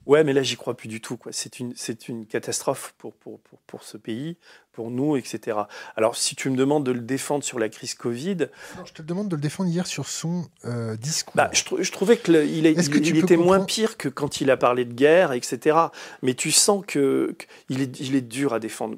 ouais, 0.07 0.23
mais 0.23 0.35
là 0.35 0.43
j'y 0.43 0.57
crois 0.57 0.77
plus 0.77 0.89
du 0.89 1.01
tout. 1.01 1.19
C'est 1.31 1.59
une, 1.61 1.75
une 2.09 2.27
catastrophe 2.27 2.95
pour, 2.99 3.15
pour, 3.15 3.41
pour, 3.41 3.59
pour 3.61 3.83
ce 3.83 3.97
pays, 3.97 4.37
pour 4.73 4.91
nous, 4.91 5.17
etc. 5.17 5.59
Alors, 5.97 6.17
si 6.17 6.35
tu 6.35 6.49
me 6.51 6.57
demandes 6.57 6.85
de 6.85 6.93
le 6.93 7.01
défendre 7.01 7.45
sur 7.45 7.59
la 7.59 7.69
crise 7.69 7.95
Covid... 7.95 8.49
je 8.85 8.93
te 8.93 9.03
demande 9.03 9.29
de 9.29 9.37
le 9.37 9.43
défendre 9.43 9.69
hier 9.69 9.87
sur 9.87 10.09
son 10.09 10.47
euh, 10.65 10.97
discours. 10.97 11.35
Bah, 11.37 11.51
je, 11.53 11.91
trouvais 11.91 12.17
qu'il 12.17 12.35
il, 12.35 12.67
il 12.67 13.17
était 13.19 13.37
moins 13.37 13.61
pire 13.61 13.97
que 13.97 14.09
quand 14.09 14.41
il 14.41 14.51
a 14.51 14.57
parlé 14.57 14.85
de 14.85 14.95
guerre, 14.95 15.33
etc. 15.33 15.77
Mais 16.23 16.35
tu 16.35 16.51
sens 16.51 16.85
qu'il 16.87 17.35
il 17.69 17.83
est, 17.83 18.01
il 18.01 18.15
est 18.15 18.23
dur 18.23 18.55
à 18.55 18.61
défendre. 18.61 18.97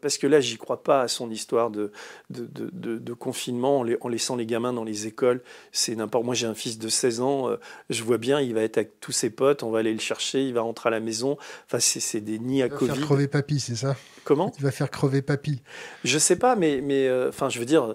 Parce 0.00 0.18
que 0.18 0.26
là, 0.26 0.40
j'y 0.40 0.56
crois 0.56 0.82
pas 0.82 1.02
à 1.02 1.08
son 1.08 1.30
histoire 1.30 1.70
de, 1.70 1.92
de, 2.30 2.48
de, 2.72 2.98
de 2.98 3.12
confinement 3.12 3.80
en, 3.80 3.86
en, 4.00 4.08
laissant 4.08 4.36
les 4.36 4.46
gamins 4.46 4.72
dans 4.72 4.84
les 4.84 5.06
écoles. 5.06 5.42
C'est 5.72 5.94
n'importe 5.94 6.24
Moi, 6.24 6.34
j'ai 6.34 6.46
un 6.46 6.54
fils 6.54 6.78
de 6.78 6.88
16 6.88 7.20
ans. 7.20 7.48
Euh, 7.48 7.56
je 7.90 8.02
vois 8.02 8.18
bien, 8.18 8.40
il 8.40 8.54
va 8.54 8.62
être 8.62 8.78
avec 8.78 9.00
tous 9.00 9.12
ses 9.12 9.30
potes. 9.30 9.62
On 9.62 9.70
va 9.70 9.78
aller 9.78 9.92
le 9.92 10.00
chercher. 10.00 10.42
Il 10.42 10.54
va 10.54 10.62
rentrer 10.62 10.88
à 10.88 10.90
la 10.90 11.00
maison. 11.00 11.38
Enfin, 11.66 11.78
c'est 11.78 12.20
des 12.20 12.38
nids 12.38 12.62
à 12.62 12.66
il 12.66 12.72
va 12.72 12.78
Covid. 12.78 12.92
Faire 12.92 13.04
crever 13.04 13.28
papy, 13.28 13.60
c'est 13.60 13.76
ça? 13.76 13.96
Comment? 14.24 14.52
Il 14.58 14.64
va 14.64 14.70
faire 14.70 14.90
crever 14.90 15.03
papy. 15.22 15.62
Je 16.04 16.18
sais 16.18 16.36
pas, 16.36 16.56
mais, 16.56 16.80
mais 16.82 17.06
euh, 17.08 17.28
enfin, 17.28 17.48
je 17.48 17.58
veux 17.58 17.64
dire, 17.64 17.94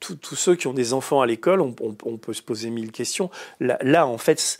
tous 0.00 0.34
ceux 0.34 0.56
qui 0.56 0.66
ont 0.66 0.74
des 0.74 0.92
enfants 0.92 1.20
à 1.20 1.26
l'école, 1.26 1.60
on, 1.60 1.72
peut 1.72 2.32
se 2.32 2.42
poser 2.42 2.70
mille 2.70 2.90
questions. 2.90 3.30
Là, 3.60 3.78
là 3.82 4.06
en 4.06 4.18
fait, 4.18 4.58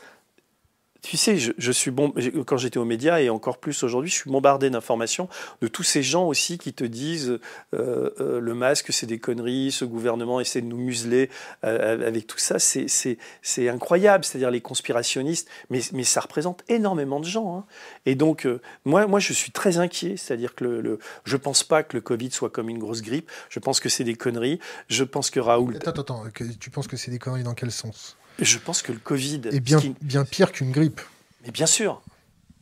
tu 1.01 1.17
sais, 1.17 1.37
je, 1.39 1.73
suis 1.73 1.93
bon 1.93 2.13
quand 2.45 2.57
j'étais 2.57 2.79
aux 2.79 2.85
médias 2.85 3.21
et 3.21 3.31
encore 3.31 3.59
plus 3.59 3.85
aujourd'hui, 3.85 4.11
je 4.11 4.17
suis 4.17 4.31
bombardé 4.31 4.69
d'informations 4.69 5.29
de 5.63 5.69
tous 5.69 5.85
ces 5.85 6.03
gens 6.03 6.27
aussi 6.27 6.59
qui 6.59 6.73
te 6.73 6.83
disent 6.83 7.39
euh, 7.75 8.11
euh, 8.21 8.41
le 8.41 8.55
masque 8.55 8.93
c'est 8.93 9.07
des 9.07 9.21
conneries, 9.21 9.71
ce 9.71 9.85
gouvernement 9.85 10.41
essaie 10.41 10.61
de 10.61 10.67
nous 10.67 10.77
museler 10.77 11.31
euh, 11.65 12.07
avec 12.07 12.27
tout 12.27 12.39
ça, 12.39 12.59
c'est 12.59 13.69
incroyable, 13.69 14.25
c'est-à-dire 14.25 14.51
les 14.51 14.61
conspirationnistes, 14.61 15.49
mais, 15.71 15.81
ça 16.03 16.21
représente 16.21 16.65
énormément 16.69 17.21
de 17.21 17.27
gens. 17.27 17.57
Hein. 17.57 17.65
Et 18.05 18.17
donc 18.17 18.49
moi, 18.85 19.07
moi 19.07 19.21
je 19.21 19.33
suis 19.33 19.53
très 19.53 19.79
inquiet, 19.79 20.17
c'est-à-dire 20.17 20.57
que 20.57 20.65
le, 20.65 20.99
je 21.25 21.37
pense 21.37 21.63
pas 21.63 21.85
que 21.85 21.97
le 21.97 22.01
Covid 22.01 22.33
soit 22.33 22.51
comme 22.51 22.69
une 22.69 22.79
grosse 22.79 23.03
grippe, 23.03 23.31
je 23.51 23.61
pense 23.61 23.79
que 23.79 23.89
c'est 23.89 24.05
des 24.05 24.15
conneries, 24.15 24.59
je 24.89 25.05
pense 25.05 25.31
que 25.31 25.39
Raoul. 25.39 25.77
Attends, 25.77 26.03
attends, 26.03 26.25
tu 26.59 26.71
penses 26.71 26.89
que 26.89 26.97
c'est 26.97 27.13
des 27.13 27.21
conneries 27.21 27.45
dans 27.45 27.55
quel 27.55 27.71
sens? 27.71 28.18
Je 28.45 28.59
pense 28.59 28.83
que 28.83 28.93
le 28.93 28.99
Covid 28.99 29.43
est 29.51 29.61
bien, 29.61 29.81
bien 30.01 30.25
pire 30.25 30.53
qu'une 30.53 30.71
grippe. 30.71 31.01
Mais 31.45 31.51
bien 31.51 31.67
sûr, 31.67 32.03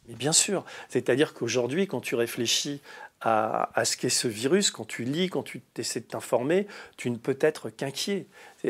mais 0.09 0.15
bien 0.15 0.33
sûr. 0.33 0.65
C'est-à-dire 0.89 1.35
qu'aujourd'hui, 1.35 1.87
quand 1.87 2.01
tu 2.01 2.15
réfléchis 2.15 2.81
à, 3.21 3.85
ce 3.85 3.97
qu'est 3.97 4.09
ce 4.09 4.29
virus, 4.29 4.71
quand 4.71 4.85
tu 4.85 5.05
lis, 5.05 5.29
quand 5.29 5.43
tu 5.43 5.63
essaies 5.77 6.01
de 6.01 6.05
t'informer, 6.05 6.67
tu 6.97 7.11
ne 7.11 7.17
peux 7.17 7.37
être 7.41 7.71
qu'inquiet. 7.71 8.27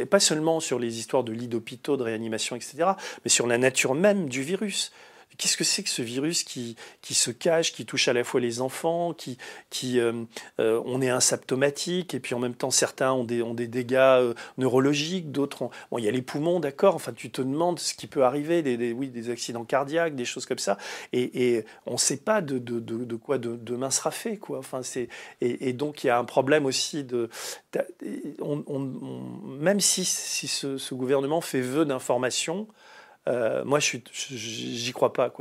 Pas 0.08 0.20
seulement 0.20 0.60
sur 0.60 0.78
les 0.78 0.98
histoires 0.98 1.24
de 1.24 1.32
lits 1.32 1.48
d'hôpitaux, 1.48 1.96
de 1.96 2.02
réanimation, 2.02 2.56
etc., 2.56 2.92
mais 3.24 3.30
sur 3.30 3.46
la 3.46 3.58
nature 3.58 3.94
même 3.94 4.28
du 4.28 4.42
virus. 4.42 4.92
Qu'est-ce 5.38 5.56
que 5.56 5.64
c'est 5.64 5.82
que 5.82 5.88
ce 5.88 6.02
virus 6.02 6.44
qui, 6.44 6.76
qui 7.02 7.14
se 7.14 7.30
cache, 7.30 7.72
qui 7.72 7.84
touche 7.86 8.08
à 8.08 8.12
la 8.12 8.24
fois 8.24 8.40
les 8.40 8.60
enfants, 8.60 9.12
qui, 9.12 9.38
qui 9.70 10.00
euh, 10.00 10.24
euh, 10.60 10.80
on 10.84 11.00
est 11.02 11.10
asymptomatique, 11.10 12.14
et 12.14 12.20
puis 12.20 12.34
en 12.34 12.38
même 12.38 12.54
temps 12.54 12.70
certains 12.70 13.12
ont 13.12 13.24
des, 13.24 13.42
ont 13.42 13.54
des 13.54 13.66
dégâts 13.66 13.96
euh, 13.96 14.34
neurologiques, 14.58 15.32
d'autres 15.32 15.62
ont... 15.62 15.70
Bon, 15.90 15.98
il 15.98 16.04
y 16.04 16.08
a 16.08 16.10
les 16.10 16.22
poumons, 16.22 16.60
d'accord, 16.60 16.94
enfin 16.94 17.12
tu 17.12 17.30
te 17.30 17.42
demandes 17.42 17.78
ce 17.78 17.94
qui 17.94 18.06
peut 18.06 18.24
arriver, 18.24 18.62
des, 18.62 18.92
oui, 18.92 19.08
des 19.08 19.30
accidents 19.30 19.64
cardiaques, 19.64 20.14
des 20.14 20.24
choses 20.24 20.46
comme 20.46 20.58
ça, 20.58 20.78
et, 21.12 21.56
et 21.56 21.64
on 21.86 21.92
ne 21.92 21.98
sait 21.98 22.16
pas 22.18 22.40
de, 22.40 22.58
de, 22.58 22.80
de, 22.80 23.04
de 23.04 23.16
quoi 23.16 23.38
demain 23.38 23.90
sera 23.90 24.10
fait, 24.10 24.36
quoi. 24.36 24.58
Enfin, 24.58 24.82
c'est, 24.82 25.08
et, 25.40 25.72
donc 25.72 26.04
il 26.04 26.08
y 26.08 26.10
a 26.10 26.18
un 26.18 26.24
problème 26.24 26.66
aussi 26.66 27.04
de... 27.04 27.28
Même 29.58 29.80
si, 29.80 30.04
si 30.04 30.48
ce, 30.48 30.78
ce 30.78 30.94
gouvernement 30.94 31.40
fait 31.40 31.60
vœu 31.60 31.84
d'information, 31.84 32.66
euh, 33.28 33.64
moi, 33.64 33.80
je 33.80 33.98
j'y 34.12 34.92
crois 34.92 35.12
pas. 35.12 35.32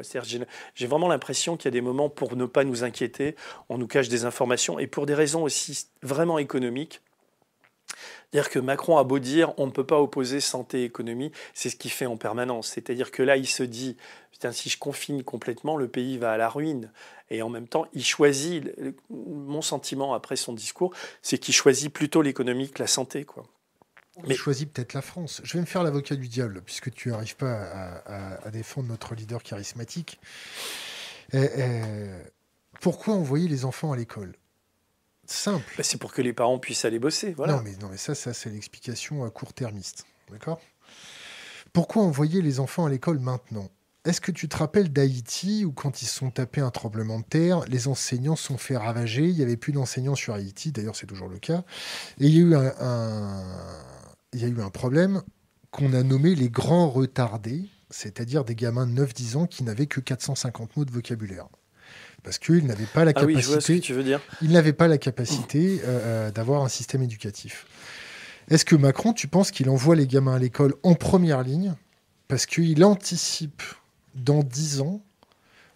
J'ai 0.73 0.87
vraiment 0.87 1.07
l'impression 1.07 1.57
qu'il 1.57 1.65
y 1.65 1.67
a 1.69 1.71
des 1.71 1.81
moments 1.81 2.09
pour 2.09 2.35
ne 2.35 2.45
pas 2.45 2.63
nous 2.63 2.83
inquiéter, 2.83 3.35
on 3.69 3.77
nous 3.77 3.87
cache 3.87 4.09
des 4.09 4.25
informations, 4.25 4.79
et 4.79 4.87
pour 4.87 5.05
des 5.05 5.13
raisons 5.13 5.43
aussi 5.43 5.87
vraiment 6.01 6.37
économiques. 6.39 7.01
Dire 8.33 8.49
que 8.49 8.59
Macron 8.59 8.97
a 8.97 9.03
beau 9.03 9.19
dire 9.19 9.53
on 9.57 9.67
ne 9.67 9.71
peut 9.71 9.85
pas 9.85 10.01
opposer 10.01 10.41
santé 10.41 10.81
et 10.81 10.83
économie, 10.85 11.31
c'est 11.53 11.69
ce 11.69 11.75
qu'il 11.75 11.91
fait 11.91 12.07
en 12.07 12.17
permanence. 12.17 12.67
C'est-à-dire 12.67 13.11
que 13.11 13.23
là, 13.23 13.37
il 13.37 13.47
se 13.47 13.63
dit 13.63 13.95
si 14.51 14.69
je 14.69 14.77
confine 14.77 15.23
complètement, 15.23 15.77
le 15.77 15.87
pays 15.87 16.17
va 16.17 16.31
à 16.31 16.37
la 16.37 16.49
ruine. 16.49 16.91
Et 17.29 17.41
en 17.41 17.49
même 17.49 17.67
temps, 17.67 17.87
il 17.93 18.05
choisit. 18.05 18.71
Mon 19.09 19.61
sentiment 19.61 20.13
après 20.13 20.35
son 20.35 20.53
discours, 20.53 20.93
c'est 21.21 21.37
qu'il 21.37 21.53
choisit 21.53 21.91
plutôt 21.91 22.21
l'économie 22.21 22.69
que 22.69 22.81
la 22.81 22.87
santé, 22.87 23.25
quoi. 23.25 23.45
Mais 24.27 24.35
choisis 24.35 24.65
peut-être 24.65 24.93
la 24.93 25.01
France. 25.01 25.41
Je 25.43 25.53
vais 25.53 25.59
me 25.59 25.65
faire 25.65 25.83
l'avocat 25.83 26.15
du 26.15 26.27
diable, 26.27 26.61
puisque 26.61 26.91
tu 26.91 27.09
n'arrives 27.09 27.35
pas 27.35 28.01
à, 28.05 28.51
défendre 28.51 28.87
notre 28.87 29.13
leader 29.13 29.43
charismatique. 29.43 30.19
Eh, 31.33 31.49
eh, 31.57 31.81
pourquoi 32.81 33.15
envoyer 33.15 33.47
les 33.47 33.65
enfants 33.65 33.91
à 33.91 33.97
l'école? 33.97 34.35
Simple. 35.25 35.65
Bah, 35.77 35.83
c'est 35.83 35.97
pour 35.97 36.13
que 36.13 36.21
les 36.21 36.33
parents 36.33 36.59
puissent 36.59 36.85
aller 36.85 36.99
bosser. 36.99 37.33
Voilà. 37.33 37.57
Non, 37.57 37.61
mais, 37.63 37.75
non, 37.81 37.89
mais 37.89 37.97
ça, 37.97 38.15
ça 38.15 38.33
c'est 38.33 38.49
l'explication 38.49 39.25
à 39.25 39.29
court-termiste. 39.29 40.05
D'accord? 40.31 40.61
Pourquoi 41.73 42.03
envoyer 42.03 42.41
les 42.41 42.59
enfants 42.59 42.85
à 42.85 42.89
l'école 42.89 43.19
maintenant? 43.19 43.69
Est-ce 44.05 44.21
que 44.21 44.31
tu 44.31 44.47
te 44.47 44.55
rappelles 44.55 44.93
d'Haïti 44.93 45.65
où 45.65 45.71
quand 45.71 46.03
ils 46.03 46.05
se 46.05 46.15
sont 46.15 46.29
tapés 46.29 46.61
un 46.61 46.69
tremblement 46.69 47.19
de 47.19 47.25
terre, 47.25 47.65
les 47.67 47.87
enseignants 47.87 48.35
se 48.35 48.45
sont 48.45 48.57
fait 48.59 48.77
ravager, 48.77 49.23
il 49.23 49.35
n'y 49.35 49.41
avait 49.41 49.57
plus 49.57 49.73
d'enseignants 49.73 50.13
sur 50.13 50.35
Haïti, 50.35 50.71
d'ailleurs 50.71 50.95
c'est 50.95 51.07
toujours 51.07 51.27
le 51.27 51.39
cas, 51.39 51.63
et 52.19 52.27
il 52.27 52.35
y 52.35 52.37
a 52.37 52.41
eu 52.41 52.55
un 52.55 53.43
il 54.35 54.41
y 54.41 54.45
a 54.45 54.49
eu 54.49 54.61
un 54.61 54.69
problème 54.69 55.21
qu'on 55.71 55.93
a 55.93 56.03
nommé 56.03 56.35
les 56.35 56.49
grands 56.49 56.89
retardés, 56.89 57.69
c'est-à-dire 57.89 58.43
des 58.43 58.55
gamins 58.55 58.85
de 58.85 59.01
9-10 59.01 59.37
ans 59.37 59.45
qui 59.47 59.63
n'avaient 59.63 59.87
que 59.87 60.01
450 60.01 60.75
mots 60.75 60.85
de 60.85 60.91
vocabulaire. 60.91 61.47
Parce 62.21 62.37
qu'ils 62.37 62.65
n'avaient 62.65 62.85
pas 62.85 63.05
la 63.05 63.11
ah 63.15 63.21
capacité. 63.21 63.79
tu 63.79 63.93
veux 63.93 64.03
dire. 64.03 64.19
Ils 64.41 64.51
n'avaient 64.51 64.73
pas 64.73 64.87
la 64.87 64.97
capacité 64.97 65.79
euh, 65.83 66.27
euh, 66.27 66.31
d'avoir 66.31 66.63
un 66.63 66.69
système 66.69 67.01
éducatif. 67.01 67.65
Est-ce 68.49 68.65
que 68.65 68.75
Macron, 68.75 69.13
tu 69.13 69.27
penses 69.27 69.51
qu'il 69.51 69.69
envoie 69.69 69.95
les 69.95 70.07
gamins 70.07 70.35
à 70.35 70.39
l'école 70.39 70.75
en 70.83 70.95
première 70.95 71.41
ligne 71.41 71.73
parce 72.27 72.45
qu'il 72.45 72.83
anticipe 72.83 73.63
dans 74.15 74.43
10 74.43 74.81
ans 74.81 75.01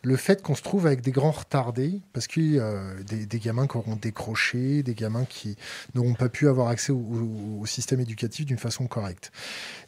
le 0.02 0.16
fait 0.16 0.42
qu'on 0.42 0.56
se 0.56 0.62
trouve 0.62 0.88
avec 0.88 1.02
des 1.02 1.12
grands 1.12 1.32
retardés, 1.32 2.02
parce 2.14 2.28
qu'il 2.28 2.54
y 2.54 2.60
a 2.60 2.94
des, 3.06 3.40
gamins 3.40 3.68
qui 3.68 3.78
auront 3.78 3.96
décroché, 3.96 4.82
des 4.84 4.94
gamins 4.94 5.26
qui 5.26 5.58
n'auront 5.94 6.14
pas 6.14 6.30
pu 6.30 6.48
avoir 6.48 6.70
accès 6.70 6.92
au, 6.92 7.66
système 7.66 8.00
éducatif 8.00 8.46
d'une 8.46 8.58
façon 8.58 8.88
correcte. 8.88 9.32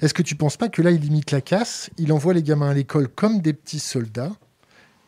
Est-ce 0.02 0.14
que 0.14 0.22
tu 0.22 0.36
ne 0.36 0.40
penses 0.40 0.58
pas 0.58 0.70
que 0.70 0.82
là, 0.82 0.92
il 0.92 1.02
limite 1.02 1.32
la 1.32 1.42
casse, 1.42 1.90
il 1.98 2.12
envoie 2.12 2.34
les 2.34 2.44
gamins 2.44 2.70
à 2.70 2.74
l'école 2.74 3.08
comme 3.08 3.42
des 3.42 3.54
petits 3.54 3.80
soldats 3.80 4.34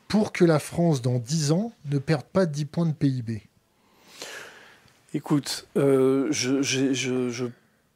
pour 0.07 0.31
que 0.31 0.45
la 0.45 0.59
France, 0.59 1.01
dans 1.01 1.19
10 1.19 1.51
ans, 1.51 1.73
ne 1.91 1.99
perde 1.99 2.25
pas 2.25 2.45
10 2.45 2.65
points 2.65 2.85
de 2.85 2.93
PIB 2.93 3.43
Écoute, 5.15 5.67
euh, 5.77 6.27
je 6.31 7.45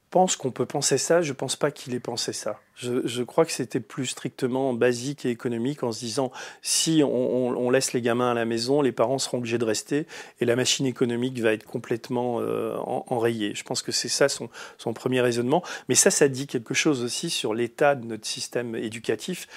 pense 0.09 0.35
qu'on 0.35 0.51
peut 0.51 0.65
penser 0.65 0.97
ça, 0.97 1.21
je 1.21 1.29
ne 1.29 1.35
pense 1.35 1.55
pas 1.55 1.71
qu'il 1.71 1.93
ait 1.93 1.99
pensé 1.99 2.33
ça. 2.33 2.59
Je, 2.75 3.23
crois 3.23 3.43
que 3.43 3.51
c'était 3.51 3.79
plus 3.79 4.05
strictement 4.05 4.71
basique 4.71 5.25
et 5.25 5.31
économique 5.31 5.81
en 5.81 5.91
se 5.91 5.99
disant 5.99 6.31
si 6.61 7.01
on, 7.03 7.69
laisse 7.71 7.91
les 7.93 8.01
gamins 8.01 8.29
à 8.29 8.33
la 8.35 8.45
maison, 8.45 8.83
les 8.83 8.91
parents 8.91 9.17
seront 9.17 9.39
obligés 9.39 9.57
de 9.57 9.65
rester 9.65 10.05
et 10.39 10.45
la 10.45 10.55
machine 10.55 10.85
économique 10.85 11.39
va 11.39 11.53
être 11.53 11.65
complètement 11.65 12.39
euh, 12.39 12.75
enrayée. 12.77 13.55
Je 13.55 13.63
pense 13.63 13.81
que 13.81 13.91
c'est 13.91 14.09
ça 14.09 14.27
son 14.29 14.93
premier 14.93 15.21
raisonnement. 15.21 15.63
Mais 15.89 15.95
ça, 15.95 16.11
ça 16.11 16.27
dit 16.27 16.45
quelque 16.45 16.75
chose 16.75 17.03
aussi 17.03 17.31
sur 17.31 17.55
l'état 17.55 17.95
de 17.95 18.05
notre 18.05 18.27
système 18.27 18.75
éducatif 18.75 19.47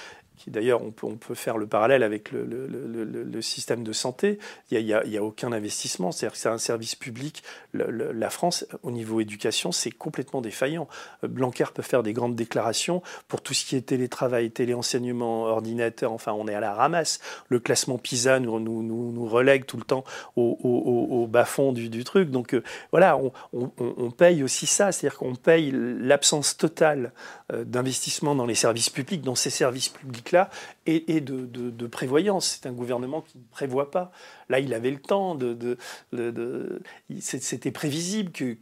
d'ailleurs, 0.49 0.83
on 0.83 0.91
peut, 0.93 1.35
faire 1.35 1.59
le 1.59 1.67
parallèle 1.67 2.03
avec 2.03 2.31
le, 2.33 3.41
système 3.43 3.85
de 3.85 3.93
santé. 3.93 4.39
Il 4.71 4.85
n'y 4.85 4.95
a, 4.95 5.23
aucun 5.23 5.53
investissement, 5.53 6.13
c'est-à-dire 6.13 6.35
que 6.35 6.39
c'est 6.39 6.49
un 6.49 6.59
service 6.59 6.95
public. 6.95 7.43
la 7.75 8.31
France, 8.31 8.67
au 8.83 8.91
niveau 8.91 9.21
éducation, 9.21 9.73
c'est 9.73 9.91
complètement 9.91 10.41
défaillant. 10.41 10.89
Euh, 11.25 11.29
Blanquer 11.29 11.67
peut 11.75 11.83
faire 11.83 12.03
des 12.03 12.13
grandes 12.13 12.37
déclarations 12.37 13.03
pour 13.29 13.43
tout 13.43 13.55
ce 13.55 13.65
qui 13.65 13.77
est 13.77 13.83
télétravail, 13.83 14.51
téléenseignement, 14.51 15.45
ordinateur, 15.45 16.13
enfin, 16.13 16.33
on 16.33 16.49
est 16.49 16.55
à 16.55 16.61
la 16.61 16.75
ramasse. 16.75 17.21
Le 17.49 17.61
classement 17.61 17.99
PISA 17.99 18.41
nous, 18.41 19.27
relègue 19.27 19.65
tout 19.65 19.77
le 19.77 19.85
temps 19.85 20.05
au, 20.37 21.27
bas-fond 21.29 21.73
du, 21.73 22.05
truc. 22.05 22.31
Donc 22.31 22.55
euh, 22.55 22.63
voilà, 22.93 23.19
on, 23.53 24.11
paye 24.11 24.43
aussi 24.43 24.67
ça, 24.67 24.93
c'est-à-dire 24.93 25.19
qu'on 25.19 25.35
paye 25.35 25.73
l'absence 25.73 26.57
totale 26.57 27.13
euh, 27.53 27.65
d'investissement 27.65 28.35
dans 28.35 28.47
les 28.47 28.55
services 28.55 28.91
publics, 28.91 29.23
dans 29.23 29.35
ces 29.35 29.51
services 29.51 29.89
et, 30.87 31.21
de, 31.21 31.87
prévoyance. 31.87 32.59
C'est 32.61 32.69
un 32.69 32.73
gouvernement 32.73 33.23
qui 33.23 33.39
ne 33.39 33.43
prévoit 33.51 33.91
pas. 33.91 34.13
Là, 34.49 34.61
il 34.61 34.75
avait 34.75 34.91
le 34.91 35.01
temps. 35.01 35.39
C'était 37.21 37.71
prévisible 37.71 38.31
que, 38.33 38.55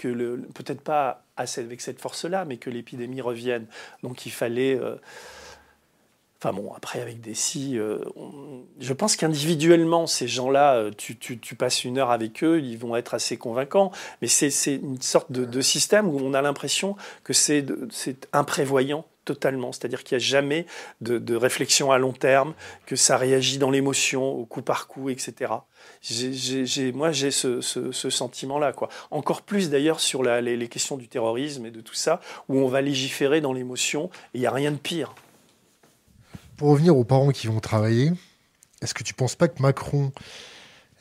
peut-être 0.55 0.83
pas 0.83 1.25
avec 1.37 1.81
cette 1.81 2.01
force-là, 2.01 2.45
mais 2.45 2.57
que 2.57 2.71
l'épidémie 2.71 3.21
revienne. 3.21 3.66
Donc 4.03 4.27
il 4.27 4.33
fallait... 4.33 4.79
Euh, 4.79 4.97
Enfin 6.41 6.53
bon, 6.53 6.73
après 6.73 7.01
avec 7.01 7.21
des 7.21 7.35
si, 7.35 7.77
euh, 7.81 7.99
je 8.79 8.93
pense 8.93 9.16
qu'individuellement, 9.16 10.07
ces 10.07 10.29
gens-là, 10.29 10.77
euh, 10.77 10.91
tu, 10.97 11.16
passes 11.57 11.83
une 11.83 11.99
heure 11.99 12.12
avec 12.12 12.45
eux, 12.45 12.61
ils 12.61 12.79
vont 12.79 12.95
être 12.95 13.14
assez 13.14 13.37
convaincants, 13.37 13.91
mais 14.23 14.29
c'est 14.29 14.77
une 14.77 15.03
sorte 15.03 15.33
de, 15.33 15.61
système 15.61 16.07
où 16.07 16.16
on 16.23 16.35
a 16.35 16.43
l'impression 16.43 16.95
que 17.25 17.33
c'est 17.33 17.66
imprévoyant 18.33 19.05
totalement, 19.29 19.72
c'est-à-dire 19.72 20.05
qu'il 20.05 20.16
n'y 20.16 20.24
a 20.24 20.26
jamais 20.26 20.64
de, 21.03 21.37
réflexion 21.37 21.93
à 21.93 21.99
long 21.99 22.14
terme, 22.14 22.55
que 22.87 22.97
ça 22.97 23.18
réagit 23.18 23.59
dans 23.59 23.70
l'émotion, 23.70 24.26
au 24.26 24.47
coup 24.47 24.62
par 24.62 24.89
coup, 24.89 25.11
etc. 25.11 25.53
moi, 26.95 27.12
j'ai 27.12 27.31
ce, 27.31 28.11
sentiment-là. 28.11 28.72
Encore 29.11 29.43
plus 29.43 29.68
d'ailleurs 29.68 30.01
sur 30.01 30.22
les, 30.22 30.57
les 30.57 30.68
questions 30.68 30.97
du 30.97 31.09
terrorisme 31.09 31.66
et 31.66 31.70
de 31.70 31.83
tout 31.83 31.95
ça, 31.95 32.20
où 32.49 32.59
on 32.59 32.68
va 32.68 32.81
légiférer 32.81 33.43
dans 33.43 33.53
l'émotion, 33.53 34.09
et 34.33 34.39
il 34.39 34.41
n'y 34.41 34.47
a 34.47 34.51
rien 34.51 34.72
de 34.72 34.79
pire. 34.79 35.14
Pour 36.57 36.70
revenir 36.70 36.97
aux 36.97 37.05
parents 37.05 37.31
qui 37.31 37.49
vont 37.49 37.61
travailler, 37.61 38.11
est-ce 38.81 38.95
que 38.95 39.05
tu 39.05 39.12
ne 39.12 39.18
penses 39.18 39.37
pas 39.37 39.49
que 39.49 39.61
Macron 39.61 40.11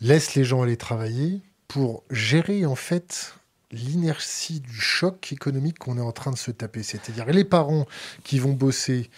laisse 0.01 0.35
les 0.35 0.43
gens 0.43 0.63
aller 0.63 0.77
travailler 0.77 1.39
pour 1.69 2.03
gérer 2.11 2.65
en 2.65 2.75
fait 2.75 3.36
l'inertie 3.71 4.59
du 4.59 4.79
choc 4.79 5.31
économique 5.31 5.79
qu'on 5.79 5.97
est 5.97 6.01
en 6.01 6.11
train 6.11 6.31
de 6.31 6.37
se 6.37 6.51
taper 6.51 6.83
C'est-à-dire 6.83 7.25
les 7.25 7.43
parents 7.43 7.85
qui 8.23 8.39
vont 8.39 8.53
bosser 8.53 9.09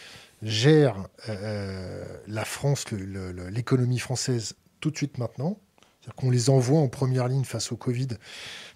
gèrent 0.41 1.07
euh, 1.27 2.03
la 2.27 2.45
France, 2.45 2.85
l'économie 2.91 3.99
française 3.99 4.55
tout 4.79 4.91
de 4.91 4.97
suite 4.97 5.17
maintenant. 5.17 5.59
C'est-à-dire 6.01 6.15
qu'on 6.15 6.31
les 6.31 6.49
envoie 6.49 6.79
en 6.79 6.87
première 6.87 7.27
ligne 7.27 7.43
face 7.43 7.71
au 7.71 7.75
Covid 7.77 8.07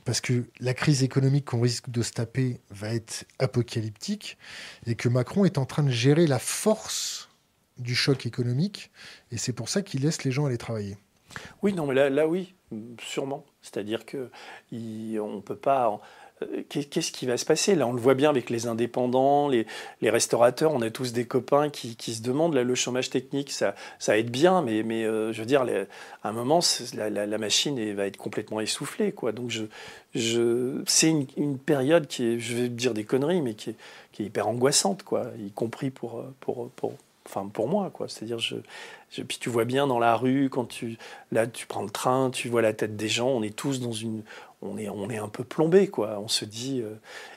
parce 0.06 0.20
que 0.20 0.46
la 0.60 0.74
crise 0.74 1.04
économique 1.04 1.46
qu'on 1.46 1.62
risque 1.62 1.90
de 1.90 2.02
se 2.02 2.12
taper 2.12 2.60
va 2.70 2.94
être 2.94 3.26
apocalyptique 3.40 4.38
et 4.86 4.96
que 4.96 5.08
Macron 5.08 5.46
est 5.46 5.58
en 5.58 5.66
train 5.66 5.84
de 5.84 5.90
gérer 5.90 6.28
la 6.28 6.40
force 6.40 7.30
du 7.78 7.96
choc 7.96 8.26
économique, 8.26 8.92
et 9.32 9.38
c'est 9.38 9.54
pour 9.54 9.70
ça 9.70 9.82
qu'il 9.82 10.02
laisse 10.02 10.24
les 10.24 10.32
gens 10.32 10.46
aller 10.46 10.58
travailler. 10.58 10.98
Oui, 11.62 11.74
non, 11.74 11.88
mais 11.88 11.96
là, 11.96 12.10
là 12.10 12.28
oui, 12.28 12.54
sûrement. 13.02 13.46
C'est-à-dire 13.64 14.06
que 14.06 14.30
on 15.20 15.42
peut 15.42 15.56
pas. 15.56 16.00
Euh, 16.42 16.64
qu'est-ce 16.70 17.12
qui 17.12 17.26
va 17.26 17.38
se 17.38 17.46
passer? 17.46 17.76
Là, 17.76 17.88
on 17.88 17.94
le 17.94 18.02
voit 18.02 18.16
bien 18.16 18.30
avec 18.30 18.50
les 18.50 18.68
indépendants, 18.68 19.48
les, 19.48 19.66
restaurateurs. 20.02 20.72
On 20.74 20.82
a 20.82 20.90
tous 20.90 21.14
des 21.14 21.26
copains 21.26 21.70
qui, 21.70 21.96
se 21.96 22.22
demandent 22.22 22.54
là, 22.54 22.64
le 22.64 22.76
chômage 22.76 23.10
technique, 23.10 23.52
ça, 23.52 23.76
ça 24.00 24.18
aide 24.18 24.30
bien, 24.30 24.62
mais, 24.62 24.82
euh, 25.06 25.32
je 25.34 25.40
veux 25.40 25.46
dire, 25.46 25.64
à 26.24 26.30
un 26.30 26.32
moment, 26.34 26.60
la, 26.96 27.38
machine 27.38 27.94
va 27.94 28.06
être 28.08 28.18
complètement 28.18 28.60
essoufflée. 28.60 29.12
Quoi. 29.12 29.32
Donc, 29.32 29.52
c'est 30.14 31.10
une, 31.38 31.58
période 31.58 32.08
qui 32.08 32.26
est, 32.26 32.40
je 32.40 32.56
vais 32.56 32.70
dire 32.70 32.94
des 32.94 33.06
conneries, 33.06 33.42
mais 33.42 33.54
qui 33.54 33.72
est, 33.72 33.76
hyper 34.20 34.48
angoissante, 34.48 35.04
quoi, 35.04 35.28
y 35.40 35.52
compris 35.52 35.90
pour, 35.90 36.24
pour, 36.40 36.70
pour, 36.72 36.94
enfin 37.26 37.50
pour 37.52 37.68
moi 37.68 37.90
quoi 37.90 38.08
c'est 38.10 38.24
à 38.24 38.28
dire 38.28 38.40
je, 38.40 38.58
puis 39.22 39.38
tu 39.40 39.50
vois 39.50 39.66
bien 39.66 39.88
dans 39.88 40.00
la 40.00 40.16
rue 40.16 40.50
quand 40.50 40.66
tu 40.66 40.98
là 41.32 41.46
tu 41.48 41.68
prends 41.68 41.84
le 41.84 41.90
train 41.90 42.32
tu 42.32 42.50
vois 42.50 42.62
la 42.62 42.74
tête 42.74 42.96
des 42.96 43.08
gens 43.08 43.28
on 43.28 43.44
est 43.44 43.56
tous 43.56 43.80
dans 43.80 43.92
une 43.92 44.24
on 44.64 44.78
est, 44.78 44.90
on 44.90 45.10
est 45.10 45.18
un 45.18 45.28
peu 45.28 45.44
plombé, 45.44 45.88
quoi. 45.88 46.20
On 46.20 46.28
se 46.28 46.46
dit, 46.46 46.82
euh, 46.82 46.96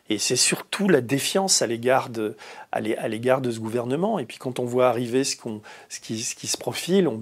et 0.08 0.18
c'est 0.18 0.36
surtout 0.36 0.88
la 0.88 1.00
défiance 1.00 1.62
à 1.62 1.66
l'égard 1.66 2.10
de, 2.10 2.36
à 2.70 2.80
de 2.80 3.50
ce 3.50 3.58
gouvernement. 3.58 4.18
Et 4.18 4.24
puis 4.24 4.38
quand 4.38 4.60
on 4.60 4.64
voit 4.64 4.88
arriver 4.88 5.24
ce, 5.24 5.36
qu'on, 5.36 5.60
ce, 5.88 5.98
qui, 5.98 6.22
ce 6.22 6.34
qui 6.34 6.46
se 6.46 6.56
profile, 6.56 7.08
on, 7.08 7.20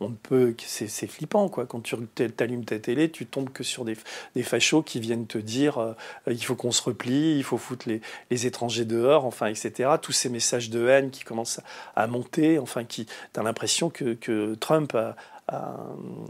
on, 0.00 0.10
peut, 0.10 0.54
c'est, 0.66 1.06
flippant, 1.06 1.48
quoi. 1.48 1.66
Quand 1.66 1.80
tu 1.80 1.94
allumes 2.38 2.64
ta 2.64 2.78
télé, 2.78 3.10
tu 3.10 3.26
tombes 3.26 3.50
que 3.50 3.62
sur 3.62 3.84
des, 3.84 3.96
des 4.34 4.42
fachos 4.42 4.82
qui 4.82 5.00
viennent 5.00 5.26
te 5.26 5.38
dire, 5.38 5.78
euh, 5.78 5.92
il 6.26 6.42
faut 6.42 6.54
qu'on 6.54 6.72
se 6.72 6.82
replie, 6.82 7.36
il 7.36 7.44
faut 7.44 7.58
foutre 7.58 7.88
les, 7.88 8.00
les, 8.30 8.46
étrangers 8.46 8.86
dehors, 8.86 9.26
enfin, 9.26 9.46
etc. 9.46 9.90
Tous 10.00 10.12
ces 10.12 10.30
messages 10.30 10.70
de 10.70 10.88
haine 10.88 11.10
qui 11.10 11.24
commencent 11.24 11.60
à, 11.96 12.06
monter, 12.06 12.58
enfin, 12.58 12.84
qui, 12.84 13.06
t'as 13.34 13.42
l'impression 13.42 13.90
que, 13.90 14.14
que 14.14 14.54
Trump 14.54 14.94
a, 14.94 15.16
à, 15.50 15.76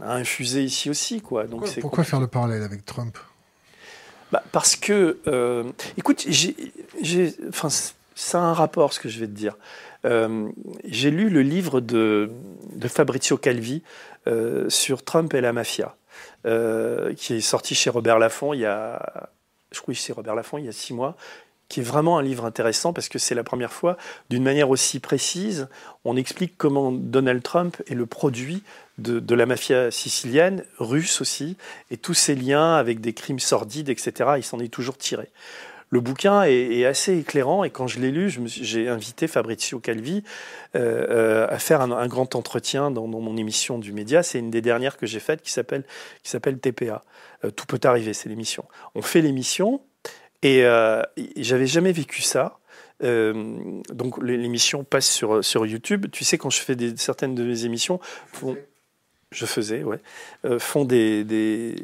infuser 0.02 0.62
ici 0.64 0.90
aussi. 0.90 1.20
Quoi. 1.20 1.44
Donc 1.44 1.60
pourquoi, 1.60 1.80
pourquoi 1.80 2.04
faire 2.04 2.20
le 2.20 2.26
parallèle 2.26 2.62
avec 2.62 2.84
Trump? 2.84 3.16
Bah, 4.32 4.42
Parce 4.52 4.76
que, 4.76 5.18
euh, 5.26 5.64
écoute, 5.96 6.26
j'ai, 6.28 7.34
enfin, 7.48 7.68
ça 8.14 8.38
a 8.38 8.42
un 8.42 8.52
rapport, 8.52 8.92
ce 8.92 9.00
que 9.00 9.08
je 9.08 9.20
vais 9.20 9.26
te 9.26 9.32
dire. 9.32 9.56
Euh, 10.04 10.48
j'ai 10.84 11.10
lu 11.10 11.28
le 11.28 11.42
livre 11.42 11.80
de, 11.80 12.30
de 12.72 12.88
Fabrizio 12.88 13.36
Calvi 13.36 13.82
euh, 14.26 14.68
sur 14.70 15.04
Trump 15.04 15.34
et 15.34 15.40
la 15.40 15.52
mafia, 15.52 15.96
qui 16.44 17.34
est 17.34 17.40
sorti 17.40 17.74
chez 17.74 17.90
Robert 17.90 18.18
Laffont 18.18 18.54
il 18.54 18.60
y 18.60 18.66
a, 18.66 19.30
je 19.72 19.80
crois 19.80 19.92
que 19.94 20.00
c'est 20.00 20.12
Robert 20.12 20.34
Laffont 20.34 20.58
il 20.58 20.64
y 20.64 20.68
a 20.68 20.72
six 20.72 20.94
mois, 20.94 21.16
qui 21.70 21.80
est 21.80 21.84
vraiment 21.84 22.18
un 22.18 22.22
livre 22.22 22.44
intéressant 22.44 22.92
parce 22.92 23.08
que 23.08 23.18
c'est 23.18 23.34
la 23.34 23.44
première 23.44 23.72
fois, 23.72 23.96
d'une 24.28 24.42
manière 24.42 24.68
aussi 24.68 25.00
précise, 25.00 25.68
on 26.04 26.16
explique 26.16 26.54
comment 26.58 26.92
Donald 26.92 27.42
Trump 27.42 27.80
est 27.86 27.94
le 27.94 28.06
produit 28.06 28.62
de, 28.98 29.34
la 29.34 29.46
mafia 29.46 29.90
sicilienne, 29.90 30.64
russe 30.78 31.22
aussi, 31.22 31.56
et 31.90 31.96
tous 31.96 32.12
ses 32.12 32.34
liens 32.34 32.74
avec 32.74 33.00
des 33.00 33.14
crimes 33.14 33.38
sordides, 33.38 33.88
etc. 33.88 34.32
Il 34.36 34.42
s'en 34.42 34.58
est 34.58 34.68
toujours 34.68 34.98
tiré. 34.98 35.30
Le 35.92 36.00
bouquin 36.00 36.42
est, 36.42 36.84
assez 36.84 37.18
éclairant 37.18 37.64
et 37.64 37.70
quand 37.70 37.86
je 37.86 37.98
l'ai 37.98 38.10
lu, 38.10 38.32
j'ai 38.46 38.88
invité 38.88 39.26
Fabrizio 39.26 39.80
Calvi 39.80 40.22
euh, 40.76 41.06
euh, 41.10 41.46
à 41.48 41.58
faire 41.58 41.80
un, 41.80 42.06
grand 42.06 42.36
entretien 42.36 42.90
dans, 42.90 43.06
mon 43.06 43.36
émission 43.36 43.78
du 43.78 43.92
média. 43.92 44.22
C'est 44.22 44.38
une 44.38 44.50
des 44.50 44.60
dernières 44.60 44.96
que 44.96 45.06
j'ai 45.06 45.18
faites 45.18 45.42
qui 45.42 45.50
s'appelle 45.50 45.84
TPA. 46.60 47.02
Euh, 47.44 47.50
Tout 47.50 47.66
peut 47.66 47.80
arriver, 47.84 48.12
c'est 48.12 48.28
l'émission. 48.28 48.64
On 48.94 49.02
fait 49.02 49.20
l'émission 49.20 49.80
et 50.42 50.64
euh, 50.64 51.02
j'avais 51.36 51.66
jamais 51.66 51.92
vécu 51.92 52.22
ça. 52.22 52.58
Euh, 53.02 53.80
donc 53.92 54.22
l'émission 54.22 54.84
passe 54.84 55.08
sur, 55.08 55.44
sur 55.44 55.66
YouTube. 55.66 56.06
Tu 56.12 56.24
sais, 56.24 56.38
quand 56.38 56.50
je 56.50 56.60
fais 56.60 56.76
des, 56.76 56.96
certaines 56.96 57.34
de 57.34 57.44
mes 57.44 57.64
émissions, 57.64 58.00
je 59.32 59.46
faisais, 59.46 59.84
ouais, 59.84 60.00
euh, 60.44 60.58
font 60.58 60.84
des, 60.84 61.24
des, 61.24 61.76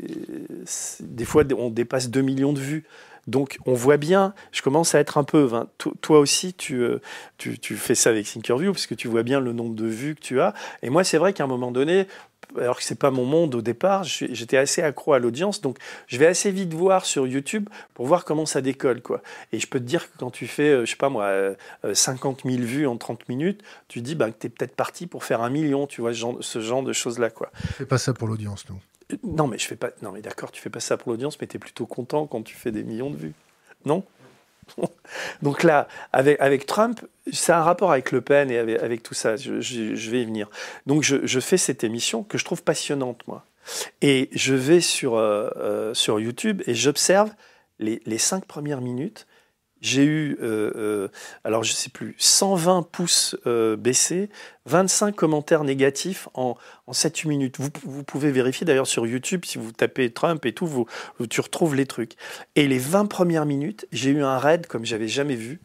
des 1.00 1.24
fois 1.24 1.44
on 1.56 1.70
dépasse 1.70 2.10
2 2.10 2.20
millions 2.20 2.52
de 2.52 2.60
vues. 2.60 2.84
Donc 3.26 3.58
on 3.66 3.74
voit 3.74 3.96
bien, 3.96 4.34
je 4.52 4.62
commence 4.62 4.94
à 4.94 5.00
être 5.00 5.18
un 5.18 5.24
peu, 5.24 5.48
toi 6.00 6.20
aussi 6.20 6.54
tu, 6.54 6.76
euh, 6.76 7.00
tu, 7.38 7.58
tu, 7.58 7.74
fais 7.74 7.96
ça 7.96 8.10
avec 8.10 8.26
Thinkerview 8.26 8.72
parce 8.72 8.86
que 8.86 8.94
tu 8.94 9.08
vois 9.08 9.24
bien 9.24 9.40
le 9.40 9.52
nombre 9.52 9.74
de 9.74 9.86
vues 9.86 10.14
que 10.14 10.20
tu 10.20 10.40
as. 10.40 10.54
Et 10.82 10.90
moi 10.90 11.02
c'est 11.02 11.18
vrai 11.18 11.32
qu'à 11.32 11.42
un 11.42 11.48
moment 11.48 11.72
donné, 11.72 12.06
alors 12.58 12.76
que 12.76 12.82
c'est 12.82 12.98
pas 12.98 13.10
mon 13.10 13.24
monde 13.24 13.54
au 13.54 13.62
départ, 13.62 14.04
j'étais 14.04 14.56
assez 14.56 14.82
accro 14.82 15.12
à 15.12 15.18
l'audience, 15.18 15.60
donc 15.60 15.78
je 16.06 16.18
vais 16.18 16.26
assez 16.26 16.50
vite 16.50 16.72
voir 16.72 17.04
sur 17.04 17.26
YouTube 17.26 17.68
pour 17.94 18.06
voir 18.06 18.24
comment 18.24 18.46
ça 18.46 18.60
décolle, 18.60 19.02
quoi. 19.02 19.22
Et 19.52 19.58
je 19.58 19.66
peux 19.66 19.78
te 19.78 19.84
dire 19.84 20.10
que 20.10 20.18
quand 20.18 20.30
tu 20.30 20.46
fais, 20.46 20.70
euh, 20.70 20.84
je 20.84 20.90
sais 20.90 20.96
pas 20.96 21.08
moi, 21.08 21.30
50 21.92 22.44
euh, 22.44 22.50
000 22.50 22.62
vues 22.62 22.86
en 22.86 22.96
30 22.96 23.28
minutes, 23.28 23.62
tu 23.88 24.00
dis 24.00 24.14
bah, 24.14 24.30
que 24.30 24.36
tu 24.38 24.46
es 24.46 24.50
peut-être 24.50 24.74
parti 24.74 25.06
pour 25.06 25.24
faire 25.24 25.42
un 25.42 25.50
million, 25.50 25.86
tu 25.86 26.00
vois, 26.00 26.12
ce 26.12 26.18
genre, 26.18 26.36
ce 26.40 26.60
genre 26.60 26.82
de 26.82 26.92
choses-là, 26.92 27.30
quoi. 27.30 27.50
fais 27.54 27.86
pas 27.86 27.98
ça 27.98 28.14
pour 28.14 28.28
l'audience, 28.28 28.68
non? 28.68 28.78
Euh, 29.12 29.16
Non, 29.24 29.46
mais 29.46 29.58
je 29.58 29.66
fais 29.66 29.76
pas. 29.76 29.90
Non, 30.02 30.12
mais 30.12 30.20
d'accord, 30.20 30.50
tu 30.52 30.60
fais 30.60 30.70
pas 30.70 30.80
ça 30.80 30.96
pour 30.96 31.12
l'audience, 31.12 31.40
mais 31.40 31.46
tu 31.46 31.56
es 31.56 31.60
plutôt 31.60 31.86
content 31.86 32.26
quand 32.26 32.42
tu 32.42 32.54
fais 32.56 32.72
des 32.72 32.84
millions 32.84 33.10
de 33.10 33.16
vues, 33.16 33.34
non? 33.84 34.04
Donc 35.42 35.62
là, 35.62 35.88
avec, 36.12 36.66
Trump, 36.66 37.00
a 37.48 37.58
un 37.58 37.62
rapport 37.62 37.92
avec 37.92 38.12
Le 38.12 38.20
Pen 38.20 38.50
et 38.50 38.58
avec, 38.58 39.02
tout 39.02 39.14
ça. 39.14 39.36
Je, 39.36 40.10
vais 40.10 40.22
y 40.22 40.24
venir. 40.24 40.48
Donc 40.86 41.02
je, 41.02 41.40
fais 41.40 41.56
cette 41.56 41.84
émission 41.84 42.22
que 42.22 42.38
je 42.38 42.44
trouve 42.44 42.62
passionnante, 42.62 43.26
moi. 43.26 43.44
Et 44.00 44.30
je 44.32 44.54
vais 44.54 44.80
sur, 44.80 45.16
euh, 45.16 45.50
euh, 45.56 45.94
sur 45.94 46.20
YouTube 46.20 46.62
et 46.66 46.74
j'observe 46.74 47.30
les, 47.80 48.00
les, 48.06 48.18
cinq 48.18 48.44
premières 48.44 48.80
minutes. 48.80 49.26
J'ai 49.80 50.04
eu, 50.04 50.38
euh, 50.40 51.08
alors 51.42 51.64
je 51.64 51.72
sais 51.72 51.90
plus, 51.90 52.14
120 52.18 52.82
pouces 52.90 53.36
baissés, 53.78 54.30
25 54.66 55.14
commentaires 55.14 55.64
négatifs 55.64 56.28
en, 56.34 56.56
en 56.86 56.92
7 56.92 57.24
minutes. 57.24 57.56
Vous, 57.58 58.04
pouvez 58.04 58.30
vérifier 58.30 58.64
d'ailleurs 58.64 58.86
sur 58.86 59.06
YouTube, 59.06 59.44
si 59.44 59.58
vous 59.58 59.72
tapez 59.72 60.10
Trump 60.10 60.44
et 60.46 60.52
tout, 60.52 60.86
tu 61.28 61.40
retrouves 61.40 61.74
les 61.74 61.86
trucs. 61.86 62.12
Et 62.54 62.68
les 62.68 62.78
20 62.78 63.06
premières 63.06 63.46
minutes, 63.46 63.86
j'ai 63.90 64.10
eu 64.10 64.22
un 64.22 64.38
raid 64.38 64.66
comme 64.66 64.84
j'avais 64.84 65.08
jamais 65.08 65.34
vu. 65.34 65.60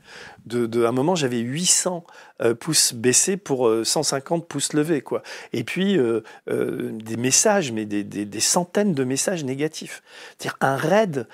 De, 0.47 0.86
à 0.86 0.89
un 0.89 0.91
moment, 0.91 1.14
j'avais 1.14 1.38
800 1.38 2.04
euh, 2.41 2.56
pouces 2.56 2.95
baissés 2.95 3.38
pour 3.38 3.72
150 3.84 4.41
euh, 4.41 4.45
pouces 4.47 4.74
levés. 4.74 5.02
Quoi. 5.02 5.22
Et 5.54 5.64
puis, 5.64 5.99
euh, 5.99 6.22
des 6.47 7.18
messages, 7.18 7.72
mais 7.72 7.86
des, 7.86 8.39
centaines 8.39 8.95
de 8.95 9.04
messages 9.04 9.43
négatifs. 9.43 10.02
C'est-à-dire 10.38 10.58
un 10.62 10.76
raid 10.76 11.28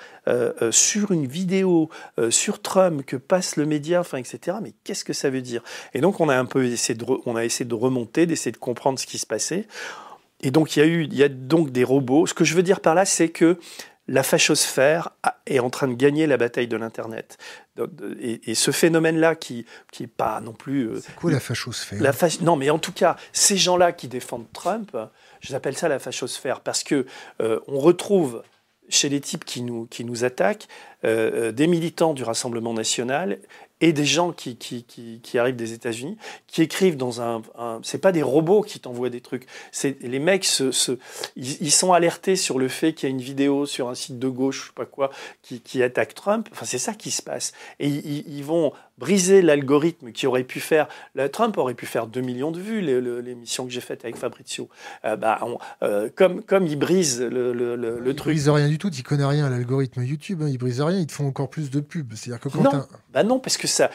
sur 0.70 1.10
une 1.12 1.26
vidéo 1.26 1.88
sur 2.28 2.60
Trump 2.60 3.02
que 3.06 3.16
passe 3.16 3.56
le 3.56 3.64
média, 3.64 4.00
enfin, 4.00 4.18
etc. 4.18 4.58
Mais 4.62 4.74
qu'est-ce 4.84 5.02
que 5.02 5.14
ça 5.14 5.30
veut 5.30 5.40
dire? 5.40 5.62
Et 5.94 6.02
donc, 6.02 6.20
on 6.20 6.28
a 6.28 6.36
un 6.36 6.44
peu 6.44 6.66
essayé 6.66 6.94
de, 6.94 7.06
on 7.24 7.34
a 7.34 7.46
essayé 7.46 7.57
de 7.64 7.74
remonter, 7.74 8.26
d'essayer 8.26 8.52
de 8.52 8.56
comprendre 8.56 8.98
ce 8.98 9.06
qui 9.06 9.18
se 9.18 9.26
passait. 9.26 9.66
Et 10.40 10.50
donc 10.50 10.76
il 10.76 10.80
y 10.80 10.82
a 10.82 10.86
eu, 10.86 11.04
il 11.04 11.14
y 11.14 11.22
a 11.22 11.28
donc 11.28 11.70
des 11.70 11.84
robots. 11.84 12.26
Ce 12.26 12.34
que 12.34 12.44
je 12.44 12.54
veux 12.54 12.62
dire 12.62 12.80
par 12.80 12.94
là, 12.94 13.04
c'est 13.04 13.28
que 13.28 13.58
la 14.08 14.22
fachosphère 14.22 15.10
est 15.46 15.58
en 15.58 15.68
train 15.68 15.86
de 15.86 15.94
gagner 15.94 16.26
la 16.26 16.38
bataille 16.38 16.66
de 16.66 16.76
l'Internet. 16.76 17.36
Et, 18.20 18.54
ce 18.54 18.70
phénomène-là, 18.70 19.36
qui 19.36 19.66
n'est 20.00 20.06
pas 20.06 20.40
non 20.40 20.54
plus... 20.54 20.88
Euh, 20.88 21.00
c'est 21.00 21.14
quoi 21.14 21.30
la 21.30 21.40
fachosphère? 21.40 22.02
La 22.02 22.12
Non, 22.40 22.56
mais 22.56 22.70
en 22.70 22.78
tout 22.78 22.92
cas, 22.92 23.16
ces 23.32 23.58
gens-là 23.58 23.92
qui 23.92 24.08
défendent 24.08 24.50
Trump, 24.52 24.96
je 25.40 25.54
appelle 25.54 25.76
ça 25.76 25.88
la 25.88 25.98
fachosphère, 25.98 26.60
parce 26.60 26.82
que 26.82 27.06
euh, 27.42 27.60
on 27.68 27.78
retrouve 27.78 28.42
chez 28.88 29.10
les 29.10 29.20
types 29.20 29.44
qui 29.44 29.60
nous, 29.60 29.86
qui 29.86 30.04
nous 30.04 30.24
attaquent 30.24 30.66
euh, 31.04 31.52
des 31.52 31.66
militants 31.66 32.14
du 32.14 32.22
Rassemblement 32.24 32.72
national 32.72 33.38
et 33.80 33.92
des 33.92 34.04
gens 34.04 34.32
qui, 34.32 34.56
qui, 34.56 34.84
qui, 34.84 35.20
qui 35.22 35.38
arrivent 35.38 35.56
des 35.56 35.72
États-Unis, 35.72 36.16
qui 36.46 36.62
écrivent 36.62 36.96
dans 36.96 37.20
un, 37.20 37.42
un 37.56 37.80
c'est 37.82 37.98
pas 37.98 38.12
des 38.12 38.22
robots 38.22 38.62
qui 38.62 38.80
t'envoient 38.80 39.10
des 39.10 39.20
trucs, 39.20 39.46
c'est 39.72 40.00
les 40.02 40.18
mecs 40.18 40.44
se, 40.44 40.72
se 40.72 40.98
ils, 41.36 41.70
sont 41.70 41.92
alertés 41.92 42.36
sur 42.36 42.58
le 42.58 42.68
fait 42.68 42.92
qu'il 42.92 43.08
y 43.08 43.12
a 43.12 43.14
une 43.14 43.22
vidéo 43.22 43.66
sur 43.66 43.88
un 43.88 43.94
site 43.94 44.18
de 44.18 44.28
gauche, 44.28 44.62
je 44.62 44.66
sais 44.68 44.74
pas 44.74 44.86
quoi, 44.86 45.10
qui, 45.42 45.60
qui 45.60 45.82
attaque 45.82 46.14
Trump. 46.14 46.48
Enfin, 46.52 46.66
c'est 46.66 46.78
ça 46.78 46.94
qui 46.94 47.10
se 47.10 47.22
passe. 47.22 47.52
Et 47.78 47.86
ils, 47.86 48.24
ils 48.28 48.44
vont 48.44 48.72
briser 48.98 49.42
l'algorithme 49.42 50.12
qui 50.12 50.26
aurait 50.26 50.44
pu 50.44 50.60
faire. 50.60 50.88
Trump 51.32 51.56
aurait 51.58 51.74
pu 51.74 51.86
faire 51.86 52.06
2 52.06 52.20
millions 52.20 52.50
de 52.50 52.60
vues, 52.60 52.80
l'émission 52.80 53.64
que 53.64 53.70
j'ai 53.70 53.80
faite 53.80 54.04
avec 54.04 54.16
Fabrizio. 54.16 54.68
Euh, 55.04 55.16
bah, 55.16 55.40
euh, 55.82 56.10
comme, 56.14 56.42
comme 56.42 56.66
il 56.66 56.76
brise 56.76 57.20
le, 57.20 57.52
le, 57.52 57.76
le, 57.76 58.14
truc. 58.14 58.32
Il 58.32 58.34
brise 58.34 58.48
rien 58.48 58.68
du 58.68 58.78
tout, 58.78 58.90
il 58.90 59.02
connaît 59.02 59.24
rien 59.24 59.46
à 59.46 59.50
l'algorithme 59.50 60.02
YouTube, 60.02 60.42
hein, 60.42 60.48
il 60.48 60.58
brise 60.58 60.80
rien, 60.80 60.98
ils 60.98 61.06
te 61.06 61.12
font 61.12 61.26
encore 61.26 61.50
plus 61.50 61.70
de 61.70 61.80
pubs. 61.80 62.12
C'est-à-dire 62.14 62.40
que 62.40 62.48
quand 62.48 62.62
non, 62.62 62.86
bah 63.12 63.22
non, 63.22 63.38
parce 63.38 63.56
que 63.56 63.66
ça, 63.66 63.90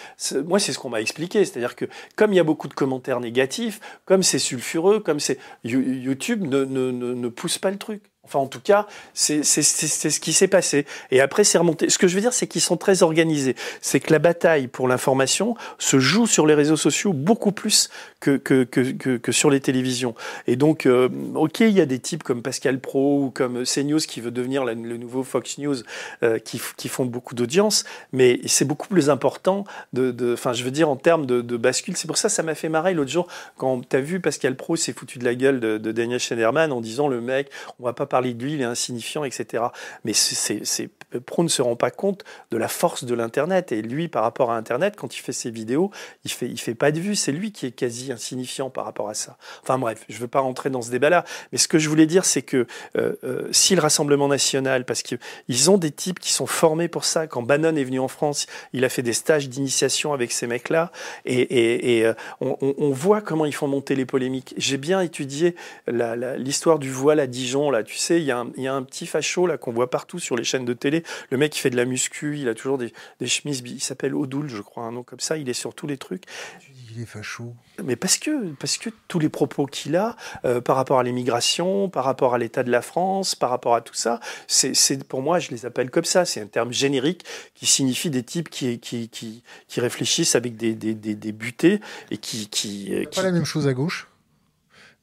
moi 0.45 0.60
c'est 0.60 0.74
ce 0.74 0.80
qu'on 0.80 0.89
m'a 0.89 1.01
expliqué, 1.01 1.45
c'est-à-dire 1.45 1.76
que 1.76 1.86
comme 2.16 2.32
il 2.34 2.38
y 2.38 2.39
a 2.39 2.43
beaucoup 2.43 2.68
de 2.68 2.74
commentaires 2.74 3.20
négatifs, 3.20 3.80
comme 4.05 4.24
c'est 4.24 4.39
sulfureux, 4.39 5.00
comme 5.00 5.20
c'est 5.20 5.38
YouTube 5.63 6.43
ne, 6.43 6.63
ne, 6.63 6.92
ne, 6.92 7.28
pousse 7.30 7.58
pas 7.58 7.71
le 7.71 7.78
truc. 7.78 8.04
Enfin, 8.25 8.39
en 8.39 8.47
tout 8.47 8.62
cas, 8.62 8.87
c'est 9.13 9.43
ce 9.43 10.20
qui 10.20 10.32
s'est 10.32 10.47
passé. 10.47 10.86
Et 11.12 11.20
après, 11.20 11.43
c'est 11.43 11.58
remonté. 11.58 11.89
Ce 11.89 11.97
que 11.97 12.08
je 12.08 12.16
veux 12.16 12.21
dire, 12.21 12.33
c'est 12.33 12.47
qu'ils 12.47 12.62
sont 12.62 12.78
très 12.78 13.04
organisés. 13.04 13.55
C'est 13.82 14.00
que 14.00 14.13
la 14.13 14.20
bataille 14.20 14.67
pour 14.67 14.87
l'information 14.87 15.55
se 15.78 16.00
joue 16.00 16.25
sur 16.25 16.47
les 16.47 16.54
réseaux 16.54 16.78
sociaux 16.78 17.12
beaucoup 17.12 17.51
plus 17.51 17.89
que, 18.24 18.63
que, 18.63 18.91
que, 18.91 19.17
que 19.17 19.32
sur 19.32 19.50
les 19.50 19.59
télévisions. 19.59 20.16
Et 20.47 20.55
donc, 20.55 20.86
euh, 20.86 21.09
ok, 21.36 21.59
il 21.59 21.71
y 21.71 21.82
a 21.82 21.86
des 21.86 22.00
types 22.00 22.24
comme 22.24 22.41
Pascal 22.41 22.79
Pro 22.79 23.25
ou 23.25 23.29
comme 23.32 23.63
CNews 23.63 24.00
qui 24.00 24.21
veut 24.21 24.32
devenir 24.32 24.63
le 24.63 24.97
nouveau 24.97 25.24
Fox 25.24 25.58
News, 25.58 25.75
euh, 26.24 26.39
qui, 26.39 26.62
qui, 26.78 26.87
font 26.87 27.05
beaucoup 27.05 27.36
d'audience, 27.36 27.83
mais 28.13 28.39
c'est 28.45 28.66
beaucoup 28.66 28.87
plus 28.87 29.09
important 29.09 29.66
de, 29.91 30.33
enfin, 30.33 30.54
je 30.54 30.63
veux 30.63 30.71
dire 30.71 30.89
en 30.89 30.95
termes 30.95 31.25
de, 31.25 31.58
bascule. 31.58 31.97
C'est 31.97 32.08
pour 32.08 32.17
ça, 32.17 32.29
ça 32.29 32.43
m'a 32.43 32.55
fait 32.55 32.70
marrer 32.70 32.93
l'autre 32.93 33.12
jour 33.12 33.28
quand 33.58 33.87
tu 33.87 33.95
as 33.95 34.01
vu 34.01 34.20
Pascal 34.20 34.55
Pro 34.55 34.75
s'est 34.75 34.93
foutu 34.93 35.20
de 35.20 35.25
la 35.25 35.36
gueule 35.36 35.59
de, 35.59 35.78
de 35.78 35.91
Daniel 35.91 36.20
Schneiderman 36.20 36.71
en 36.71 36.82
disant 36.82 37.08
le 37.08 37.21
mec, 37.21 37.50
on 37.79 37.83
va 37.83 37.93
pas 37.93 38.05
parler 38.05 38.33
de 38.33 38.43
lui, 38.43 38.54
il 38.54 38.62
est 38.62 38.66
insignifiant, 38.66 39.24
etc. 39.24 39.66
Mais 40.05 40.13
c'est, 40.13 40.89
Pro 41.19 41.43
ne 41.43 41.49
se 41.49 41.61
rend 41.61 41.75
pas 41.75 41.91
compte 41.91 42.23
de 42.51 42.57
la 42.57 42.67
force 42.67 43.03
de 43.03 43.13
l'Internet. 43.13 43.71
Et 43.71 43.81
lui, 43.81 44.07
par 44.07 44.23
rapport 44.23 44.51
à 44.51 44.57
Internet, 44.57 44.95
quand 44.97 45.15
il 45.15 45.19
fait 45.19 45.33
ses 45.33 45.51
vidéos, 45.51 45.91
il 46.25 46.31
fait, 46.31 46.47
il 46.47 46.59
fait 46.59 46.75
pas 46.75 46.91
de 46.91 46.99
vue. 46.99 47.15
C'est 47.15 47.31
lui 47.31 47.51
qui 47.51 47.65
est 47.65 47.71
quasi 47.71 48.11
insignifiant 48.11 48.69
par 48.69 48.85
rapport 48.85 49.09
à 49.09 49.13
ça. 49.13 49.37
Enfin 49.61 49.77
bref, 49.77 50.03
je 50.09 50.17
veux 50.17 50.27
pas 50.27 50.39
rentrer 50.39 50.69
dans 50.69 50.81
ce 50.81 50.91
débat-là. 50.91 51.25
Mais 51.51 51.57
ce 51.57 51.67
que 51.67 51.79
je 51.79 51.89
voulais 51.89 52.05
dire, 52.05 52.25
c'est 52.25 52.41
que 52.41 52.67
euh, 52.97 53.13
euh, 53.23 53.47
si 53.51 53.75
le 53.75 53.81
Rassemblement 53.81 54.27
national, 54.27 54.85
parce 54.85 55.03
qu'ils 55.03 55.69
ont 55.69 55.77
des 55.77 55.91
types 55.91 56.19
qui 56.19 56.31
sont 56.31 56.47
formés 56.47 56.87
pour 56.87 57.05
ça. 57.05 57.27
Quand 57.27 57.41
Bannon 57.41 57.75
est 57.75 57.83
venu 57.83 57.99
en 57.99 58.07
France, 58.07 58.47
il 58.73 58.85
a 58.85 58.89
fait 58.89 59.01
des 59.01 59.13
stages 59.13 59.49
d'initiation 59.49 60.13
avec 60.13 60.31
ces 60.31 60.47
mecs-là. 60.47 60.91
Et, 61.25 61.97
et, 61.97 62.05
euh, 62.05 62.13
on, 62.41 62.57
on, 62.61 62.91
voit 62.91 63.21
comment 63.21 63.45
ils 63.45 63.53
font 63.53 63.67
monter 63.67 63.95
les 63.95 64.05
polémiques. 64.05 64.53
J'ai 64.57 64.77
bien 64.77 65.01
étudié 65.01 65.55
l'histoire 65.87 66.79
du 66.79 66.91
voile 66.91 67.19
à 67.19 67.27
Dijon. 67.27 67.71
Là, 67.71 67.83
tu 67.83 67.97
sais, 67.97 68.21
il 68.21 68.23
y 68.25 68.33
y 68.61 68.67
a 68.67 68.73
un 68.73 68.83
petit 68.83 69.05
facho 69.05 69.47
là 69.47 69.57
qu'on 69.57 69.71
voit 69.71 69.89
partout 69.89 70.19
sur 70.19 70.35
les 70.35 70.43
chaînes 70.43 70.65
de 70.65 70.73
télé. 70.73 71.03
Le 71.30 71.38
mec 71.38 71.51
qui 71.51 71.59
fait 71.59 71.70
de 71.70 71.75
la 71.75 71.86
muscu, 71.86 72.38
il 72.38 72.47
a 72.47 72.54
toujours 72.54 72.78
des, 72.78 72.93
des 73.20 73.28
chemises. 73.28 73.62
Il 73.66 73.82
s'appelle 73.82 74.16
Odoul, 74.16 74.47
je 74.50 74.62
crois, 74.62 74.84
un 74.84 74.92
nom 74.92 75.04
comme 75.04 75.20
ça. 75.20 75.38
Il 75.38 75.50
est 75.50 75.54
sur 75.54 75.74
tous 75.74 75.88
les 75.88 75.97
trucs. 75.97 76.25
Tu 76.59 76.71
dis 76.71 76.86
qu'il 76.88 77.01
est 77.01 77.05
facho. 77.05 77.55
Mais 77.84 77.96
parce 77.96 78.17
que, 78.17 78.54
parce 78.54 78.78
que 78.78 78.89
tous 79.08 79.20
les 79.20 79.30
propos 79.30 79.66
qu'il 79.66 79.96
a 79.96 80.16
euh, 80.46 80.62
par 80.62 80.75
rapport 80.75 81.00
à 81.00 81.04
l'immigration, 81.04 81.89
par 81.89 82.05
rapport 82.05 82.34
à 82.34 82.38
l'état 82.38 82.63
de 82.63 82.71
la 82.71 82.82
France, 82.82 83.36
par 83.36 83.50
rapport 83.50 83.75
à 83.75 83.82
tout 83.82 83.96
ça, 83.96 84.20
c'est 84.47 85.04
pour 85.08 85.21
moi, 85.21 85.39
je 85.39 85.50
les 85.51 85.66
appelle 85.66 85.89
comme 85.89 86.05
ça. 86.05 86.25
C'est 86.25 86.42
un 86.42 86.47
terme 86.47 86.71
générique 86.71 87.25
qui 87.55 87.66
signifie 87.66 88.09
des 88.09 88.24
types 88.24 88.50
qui, 88.50 88.80
qui, 88.80 89.09
qui, 89.09 89.43
qui 89.67 89.80
réfléchissent 89.80 90.36
avec 90.36 90.55
des, 90.55 90.74
des, 90.75 90.93
des, 90.93 91.16
des 91.16 91.32
butées 91.32 91.80
et 92.12 92.17
qui. 92.17 92.47
qui, 92.50 92.89
qui... 93.09 93.16
Pas 93.16 93.24
la 93.24 93.32
même 93.32 93.46
chose 93.46 93.67
à 93.67 93.74
gauche 93.74 94.08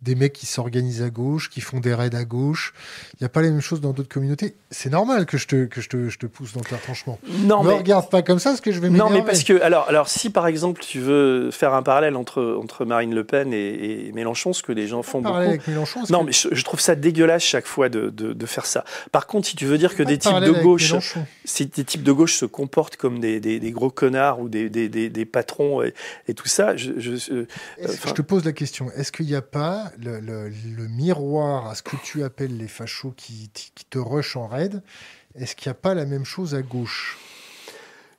des 0.03 0.15
mecs 0.15 0.33
qui 0.33 0.47
s'organisent 0.47 1.03
à 1.03 1.11
gauche, 1.11 1.51
qui 1.51 1.61
font 1.61 1.79
des 1.79 1.93
raids 1.93 2.15
à 2.15 2.25
gauche. 2.25 2.73
Il 3.15 3.17
n'y 3.23 3.27
a 3.27 3.29
pas 3.29 3.43
les 3.43 3.51
mêmes 3.51 3.61
choses 3.61 3.81
dans 3.81 3.93
d'autres 3.93 4.09
communautés. 4.09 4.55
C'est 4.71 4.89
normal 4.89 5.27
que 5.27 5.37
je 5.37 5.47
te, 5.47 5.67
que 5.67 5.81
je 5.81 5.89
te, 5.89 6.09
je 6.09 6.19
te 6.19 6.27
pousse 6.27 6.55
dans 6.55 6.63
le 6.69 6.75
retranchement. 6.75 7.19
Non, 7.45 7.63
ne 7.65 7.71
regarde 7.71 8.09
pas 8.09 8.23
comme 8.23 8.39
ça, 8.39 8.51
parce 8.51 8.63
que 8.63 8.73
je 8.73 8.81
vais 8.81 8.89
Non, 8.89 9.11
mais 9.11 9.23
parce 9.23 9.45
que, 9.45 9.61
alors, 9.61 9.87
alors, 9.89 10.09
si 10.09 10.31
par 10.31 10.47
exemple 10.47 10.81
tu 10.81 11.01
veux 11.01 11.51
faire 11.51 11.75
un 11.75 11.83
parallèle 11.83 12.17
entre, 12.17 12.59
entre 12.61 12.85
Marine 12.85 13.15
Le 13.15 13.25
Pen 13.25 13.53
et, 13.53 14.11
Mélenchon, 14.15 14.53
ce 14.53 14.63
que 14.63 14.73
les 14.73 14.87
gens 14.87 15.03
font 15.03 15.21
beaucoup. 15.21 15.37
Avec 15.37 15.69
Mélenchon, 15.69 16.01
non, 16.09 16.25
mais 16.25 16.33
je, 16.33 16.65
trouve 16.65 16.81
ça 16.81 16.95
dégueulasse 16.95 17.43
chaque 17.43 17.67
fois 17.67 17.89
de, 17.89 18.09
de, 18.09 18.33
de, 18.33 18.47
faire 18.47 18.67
ça. 18.67 18.85
Par 19.13 19.27
contre, 19.27 19.49
si 19.49 19.57
tu 19.57 19.67
veux 19.67 19.79
dire 19.79 19.95
que 19.95 20.03
des 20.03 20.19
types 20.19 20.41
de 20.41 20.53
gauche, 20.53 20.95
si 21.45 21.67
des 21.67 21.85
types 21.85 22.03
de 22.03 22.13
gauche 22.13 22.37
se 22.37 22.47
comportent 22.47 22.97
comme 22.97 23.21
des, 23.21 23.41
des, 23.41 23.61
des 23.61 23.71
gros 23.71 23.91
connards 23.91 24.41
ou 24.41 24.49
des, 24.49 24.69
des 24.71 25.25
patrons 25.27 25.83
et, 25.83 25.95
et, 26.27 26.35
tout 26.35 26.49
ça, 26.49 26.77
je, 26.77 26.93
je, 26.99 27.35
euh, 27.35 27.47
je 27.79 28.13
te 28.13 28.23
pose 28.23 28.45
la 28.45 28.53
question. 28.53 28.91
Est-ce 28.97 29.13
qu'il 29.13 29.27
n'y 29.27 29.35
a 29.35 29.43
pas 29.43 29.90
le, 29.99 30.51
miroir 30.89 31.69
à 31.69 31.75
ce 31.75 31.83
que 31.83 31.97
tu 32.03 32.23
appelles 32.23 32.57
les 32.57 32.69
fachos 32.69 33.13
qui, 33.17 33.51
te 33.91 33.99
rushent 33.99 34.37
en 34.37 34.47
raid, 34.47 34.83
est-ce 35.35 35.57
qu'il 35.57 35.69
n'y 35.69 35.73
a 35.73 35.81
pas 35.81 35.95
la 35.95 36.07
même 36.07 36.25
chose 36.25 36.55
à 36.55 36.63
gauche? 36.63 37.19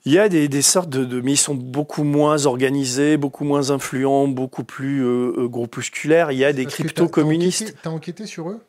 Il 0.06 0.14
y 0.14 0.20
a 0.20 0.30
des, 0.30 0.62
sortes 0.62 0.90
de, 0.90 1.22
mais 1.22 1.34
ils 1.34 1.38
sont 1.38 1.54
beaucoup 1.54 2.04
moins 2.04 2.46
organisés, 2.48 3.18
beaucoup 3.18 3.44
moins 3.44 3.70
influents, 3.70 4.28
beaucoup 4.28 4.64
plus 4.64 5.04
euh, 5.04 5.34
euh, 5.38 5.48
groupusculaires. 5.48 6.32
Il 6.32 6.40
y 6.40 6.46
a 6.46 6.54
des 6.54 6.66
crypto-communistes. 6.66 7.76
T'as 7.84 7.92
enquêté 7.92 8.26
sur 8.26 8.50
eux? 8.50 8.62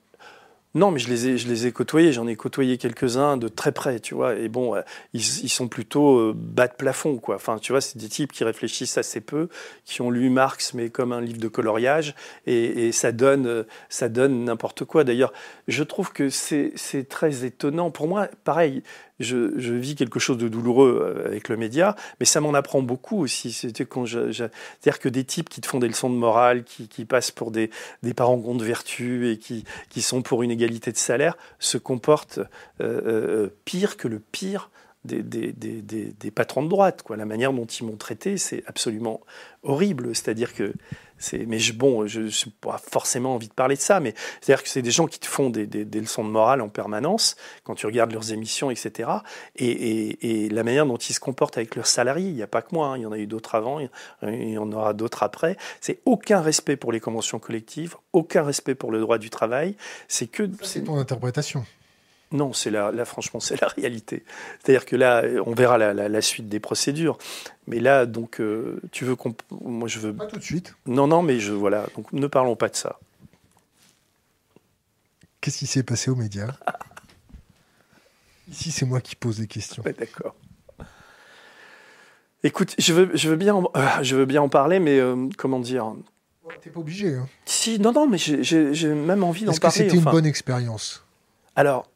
Non, 0.75 0.91
mais 0.91 0.99
je 0.99 1.09
les 1.09 1.29
ai, 1.29 1.37
je 1.37 1.49
les 1.49 1.67
ai 1.67 1.73
côtoyés. 1.73 2.13
J'en 2.13 2.27
ai 2.27 2.35
côtoyé 2.35 2.79
quelques-uns 2.79 3.37
de 3.37 3.49
très 3.49 3.73
près, 3.73 4.01
tu 4.01 4.15
vois. 4.15 4.37
Et 4.37 4.49
bon, 4.49 4.75
euh, 4.75 4.81
ils, 5.13 5.21
sont 5.23 5.69
plutôt 5.69 6.19
euh, 6.19 6.33
bas 6.35 6.67
de 6.67 6.73
plafond, 6.73 7.19
quoi. 7.19 7.35
Enfin, 7.35 7.59
tu 7.59 7.73
vois, 7.73 7.83
c'est 7.83 7.99
des 7.99 8.09
types 8.09 8.33
qui 8.33 8.43
réfléchissent 8.43 8.97
assez 8.97 9.21
peu, 9.21 9.49
qui 9.85 10.01
ont 10.01 10.11
lu 10.11 10.31
Marx, 10.31 10.73
mais 10.73 10.89
comme 10.89 11.13
un 11.13 11.21
livre 11.21 11.39
de 11.39 11.49
coloriage, 11.49 12.15
et, 12.47 12.87
et 12.87 12.93
ça 12.93 13.13
donne, 13.13 13.47
euh, 13.47 13.65
ça 13.91 14.09
donne 14.09 14.45
n'importe 14.45 14.87
quoi. 14.87 15.05
D'ailleurs, 15.05 15.35
je 15.69 15.83
trouve 15.83 16.11
que 16.13 16.31
c'est 16.31 16.73
très 17.09 17.45
étonnant. 17.45 17.91
Pour 17.91 18.09
moi, 18.09 18.29
pareil, 18.45 18.83
je, 19.23 19.73
vis 19.73 19.95
quelque 19.95 20.19
chose 20.19 20.39
de 20.39 20.49
douloureux 20.49 21.23
avec 21.27 21.49
le 21.49 21.57
média, 21.57 21.97
mais 22.21 22.27
ça 22.27 22.41
m'en 22.41 22.55
apprend 22.55 22.83
beaucoup 22.83 23.21
aussi. 23.21 23.53
C'est-à-dire 23.53 24.99
que 24.99 25.09
des 25.09 25.25
types 25.25 25.49
qui 25.49 25.61
te 25.61 25.67
font 25.67 25.79
des 25.79 25.89
leçons 25.89 26.11
de 26.11 26.17
morale, 26.17 26.65
qui, 26.65 27.05
passent 27.05 27.31
pour 27.31 27.51
des, 27.51 27.71
des 28.03 28.15
parents 28.15 28.37
de 28.37 28.65
vertu 28.65 29.31
et 29.31 29.39
qui, 29.39 29.65
sont 30.03 30.23
pour 30.23 30.43
une 30.43 30.51
égalité 30.51 30.93
de 30.93 30.97
salaire, 30.97 31.37
se 31.59 31.79
comportent 31.79 32.41
euh, 32.81 33.01
euh, 33.07 33.49
pire 33.65 33.97
que 33.97 34.09
le 34.09 34.19
pire 34.19 34.71
des, 35.05 36.31
patrons 36.35 36.63
de 36.63 36.69
droite. 36.69 37.05
La 37.17 37.25
manière 37.25 37.53
dont 37.53 37.67
ils 37.67 37.85
m'ont 37.85 37.97
traité, 37.97 38.37
c'est 38.37 38.63
absolument 38.67 39.21
horrible. 39.63 40.15
C'est-à-dire 40.15 40.55
que 40.55 40.73
mais 41.47 41.59
bon, 41.75 42.07
je 42.07 42.21
n'ai 42.21 42.53
pas 42.61 42.79
forcément 42.79 43.35
envie 43.35 43.49
de 43.49 43.53
parler 43.53 43.77
de 43.77 43.81
ça, 43.81 44.01
mais 44.01 44.15
c'est-à-dire 44.41 44.63
que 44.63 44.69
c'est 44.69 44.83
des 44.83 44.91
gens 44.91 45.07
qui 45.07 45.19
te 45.19 45.27
font 45.27 45.51
des, 45.51 45.67
leçons 45.85 46.25
de 46.25 46.31
morale 46.31 46.61
en 46.61 46.69
permanence 46.69 47.37
quand 47.65 47.75
tu 47.75 47.87
regardes 47.87 48.13
leurs 48.13 48.33
émissions, 48.33 48.71
etc. 48.71 49.11
Et, 49.57 50.45
et, 50.45 50.49
la 50.49 50.65
manière 50.65 50.87
dont 50.87 50.97
ils 50.97 51.13
se 51.13 51.21
comportent 51.21 51.57
avec 51.57 51.77
leurs 51.77 51.87
salariés, 51.87 52.29
il 52.29 52.35
n'y 52.35 52.43
a 52.43 52.47
pas 52.47 52.63
que 52.63 52.75
moi, 52.75 52.89
hein, 52.89 52.99
il 52.99 53.03
y 53.03 53.07
en 53.07 53.13
a 53.13 53.19
eu 53.19 53.27
d'autres 53.27 53.55
avant, 53.55 53.79
il 54.23 54.51
y 54.51 54.59
en 54.59 54.71
aura 54.73 54.93
d'autres 54.93 55.23
après. 55.23 55.57
C'est 55.81 56.01
aucun 56.05 56.41
respect 56.41 56.77
pour 56.77 56.93
les 56.93 57.01
conventions 57.01 57.39
collectives, 57.39 57.97
aucun 58.13 58.43
respect 58.43 58.75
pour 58.75 58.91
le 58.91 59.01
droit 59.01 59.19
du 59.19 59.31
travail. 59.31 59.77
C'est 60.09 60.27
que. 60.27 60.51
C'est 60.63 60.85
ton 60.85 60.99
interprétation. 60.99 61.65
Non, 62.33 62.53
c'est 62.53 62.71
là, 62.71 62.93
franchement, 63.05 63.41
c'est 63.41 63.61
la 63.61 63.69
réalité. 63.69 64.25
C'est-à-dire 64.61 64.87
que 64.87 64.97
là, 64.97 65.23
on 65.45 65.55
verra 65.55 65.79
la, 65.79 66.21
suite 66.23 66.49
des 66.49 66.61
procédures. 66.61 67.19
Mais 67.67 67.79
là, 67.79 68.07
donc, 68.07 68.41
euh, 68.41 68.81
tu 68.91 69.05
veux 69.05 69.17
qu'on. 69.17 69.35
Moi, 69.51 69.89
je 69.89 69.99
veux. 69.99 70.15
Pas 70.15 70.27
tout 70.27 70.39
de 70.39 70.45
suite. 70.45 70.75
Non, 70.87 71.07
non, 71.07 71.23
mais 71.23 71.39
je. 71.39 71.53
Voilà. 71.53 71.87
Donc, 71.97 72.13
ne 72.13 72.27
parlons 72.27 72.57
pas 72.57 72.69
de 72.69 72.77
ça. 72.77 72.99
Qu'est-ce 75.41 75.59
qui 75.59 75.67
s'est 75.67 75.83
passé 75.83 76.11
aux 76.11 76.17
médias? 76.17 76.53
Ici, 78.51 78.71
c'est 78.71 78.87
moi 78.87 79.01
qui 79.01 79.17
pose 79.17 79.39
des 79.39 79.47
questions. 79.47 79.83
D'accord. 79.83 80.35
Écoute, 82.45 82.75
je 82.79 82.93
veux, 82.93 83.11
je 83.15 83.29
veux, 83.29 83.37
bien, 83.37 83.55
en, 83.55 83.71
euh, 83.77 83.89
je 84.03 84.17
veux 84.17 84.25
bien 84.25 84.43
en 84.43 84.49
parler, 84.49 84.81
mais 84.81 84.99
euh, 84.99 85.29
comment 85.37 85.61
dire? 85.61 85.95
T'es 86.61 86.71
pas 86.71 86.81
obligé. 86.81 87.15
Hein. 87.15 87.29
Si, 87.45 87.79
non, 87.79 87.93
non, 87.93 88.09
mais 88.09 88.19
j'ai 88.19 88.95
même 88.95 89.25
envie 89.25 89.45
d'en 89.45 89.53
parler. 89.53 89.57
Est-ce 89.57 89.61
que 89.61 89.71
c'était 89.71 89.97
une 89.97 90.05
bonne 90.05 90.27
expérience? 90.27 91.05
Alors, 91.57 91.89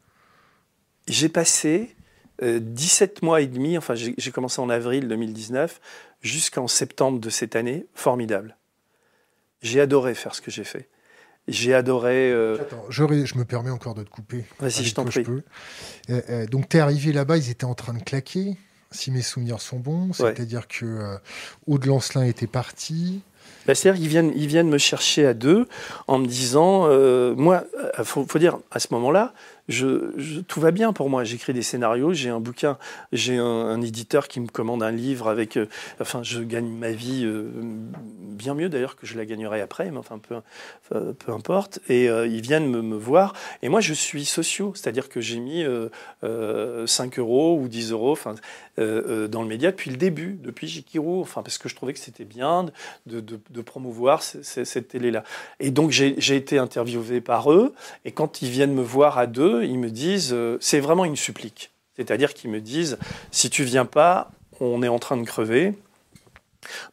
j'ai 1.06 1.28
passé 1.28 1.96
17 2.42 3.18
euh, 3.22 3.26
mois 3.26 3.40
et 3.40 3.46
demi, 3.46 3.78
enfin 3.78 3.94
j'ai 3.94 4.30
commencé 4.30 4.60
en 4.60 4.68
avril 4.68 5.08
2019, 5.08 5.80
jusqu'en 6.20 6.68
septembre 6.68 7.18
de 7.18 7.30
cette 7.30 7.56
année, 7.56 7.86
formidable. 7.94 8.56
J'ai 9.62 9.80
adoré 9.80 10.14
faire 10.14 10.34
ce 10.34 10.42
que 10.42 10.50
j'ai 10.50 10.64
fait. 10.64 10.88
J'ai 11.48 11.74
adoré. 11.74 12.30
Euh, 12.32 12.58
Attends, 12.60 12.84
je, 12.88 13.04
me 13.04 13.44
permets 13.44 13.70
encore 13.70 13.94
de 13.94 14.02
te 14.02 14.10
couper. 14.10 14.44
Vas-y, 14.58 14.84
je 14.84 14.94
t'en 14.94 15.04
prie. 15.04 15.24
Euh, 16.10 16.46
donc, 16.46 16.68
tu 16.68 16.76
es 16.76 16.80
arrivé 16.80 17.12
là-bas, 17.12 17.36
ils 17.36 17.50
étaient 17.50 17.64
en 17.64 17.74
train 17.74 17.94
de 17.94 18.02
claquer, 18.02 18.56
si 18.90 19.10
mes 19.10 19.22
souvenirs 19.22 19.60
sont 19.60 19.78
bons. 19.78 20.12
C'est-à-dire 20.12 20.68
que 20.68 21.18
Aude 21.66 21.86
Lancelin 21.86 22.24
était 22.24 22.48
parti. 22.48 23.22
Bah, 23.66 23.74
c'est-à-dire 23.74 24.00
qu'ils 24.00 24.10
viennent, 24.10 24.32
ils 24.34 24.48
viennent 24.48 24.68
me 24.68 24.78
chercher 24.78 25.24
à 25.24 25.34
deux 25.34 25.68
en 26.08 26.18
me 26.18 26.26
disant, 26.26 26.88
moi, 27.36 27.64
il 27.98 28.04
faut, 28.04 28.26
faut, 28.26 28.38
dire, 28.40 28.58
à 28.72 28.80
ce 28.80 28.88
moment-là, 28.90 29.32
tout 29.68 30.60
va 30.60 30.70
bien 30.70 30.93
pour 30.93 31.10
moi. 31.10 31.24
J'écris 31.24 31.52
des 31.52 31.62
scénarios, 31.62 32.12
j'ai 32.12 32.30
un 32.30 32.40
bouquin, 32.40 32.78
j'ai 33.12 33.36
un, 33.36 33.80
éditeur 33.82 34.28
qui 34.28 34.40
me 34.40 34.47
commande 34.47 34.82
un 34.82 34.93
livre 34.93 35.28
avec. 35.28 35.56
Euh, 35.56 35.66
enfin, 36.01 36.22
je 36.22 36.40
gagne 36.40 36.68
ma 36.68 36.93
vie 36.93 37.24
euh, 37.24 37.51
bien 37.60 38.55
mieux 38.55 38.68
d'ailleurs 38.68 38.97
que 38.97 39.06
je 39.06 39.16
la 39.16 39.24
gagnerai 39.24 39.60
après, 39.60 39.90
mais 39.90 39.98
enfin, 39.98 40.18
peu, 40.18 40.36
euh, 40.94 41.12
peu 41.12 41.32
importe. 41.32 41.80
Et 41.88 42.06
ils 42.06 42.40
viennent 42.40 42.70
me, 42.70 42.97
voir. 42.97 43.34
Et 43.62 43.68
moi, 43.68 43.80
je 43.80 43.93
suis 43.93 44.24
socio, 44.24 44.72
c'est-à-dire 44.74 45.09
que 45.09 45.20
j'ai 45.20 45.38
mis 45.38 45.64
5 46.22 47.18
euros 47.18 47.59
ou 47.60 47.68
10 47.68 47.93
euros 47.93 48.12
enfin, 48.12 48.34
dans 48.78 49.43
le 49.43 49.48
média 49.48 49.70
depuis 49.70 49.90
le 49.90 49.97
début, 49.97 50.38
depuis 50.43 50.66
Jikiru, 50.66 51.20
enfin, 51.20 51.43
parce 51.43 51.59
que 51.59 51.68
je 51.68 51.74
trouvais 51.74 51.93
que 51.93 51.98
c'était 51.98 52.24
bien 52.24 52.66
de, 53.06 53.20
de 53.20 53.60
promouvoir 53.60 54.22
cette 54.22 54.88
télé-là. 54.88 55.24
Et 55.60 55.70
donc, 55.70 55.90
j'ai 55.90 56.36
été 56.36 56.59
interviewé 56.59 57.20
par 57.20 57.52
eux. 57.52 57.74
Et 58.05 58.12
quand 58.12 58.43
ils 58.43 58.51
viennent 58.51 58.74
me 58.74 58.82
voir 58.82 59.18
à 59.18 59.26
deux, 59.26 59.55
ils 59.64 59.78
me 59.78 59.90
disent, 59.90 60.32
euh, 60.32 60.58
c'est 60.60 60.80
vraiment 60.80 61.04
une 61.04 61.16
supplique. 61.16 61.70
C'est-à-dire 61.96 62.34
qu'ils 62.34 62.50
me 62.50 62.60
disent, 62.60 62.98
si 63.30 63.50
tu 63.50 63.64
viens 63.64 63.86
pas, 63.86 64.30
on 64.60 64.82
est 64.82 64.88
en 64.88 64.98
train 64.98 65.16
de 65.16 65.24
crever. 65.24 65.74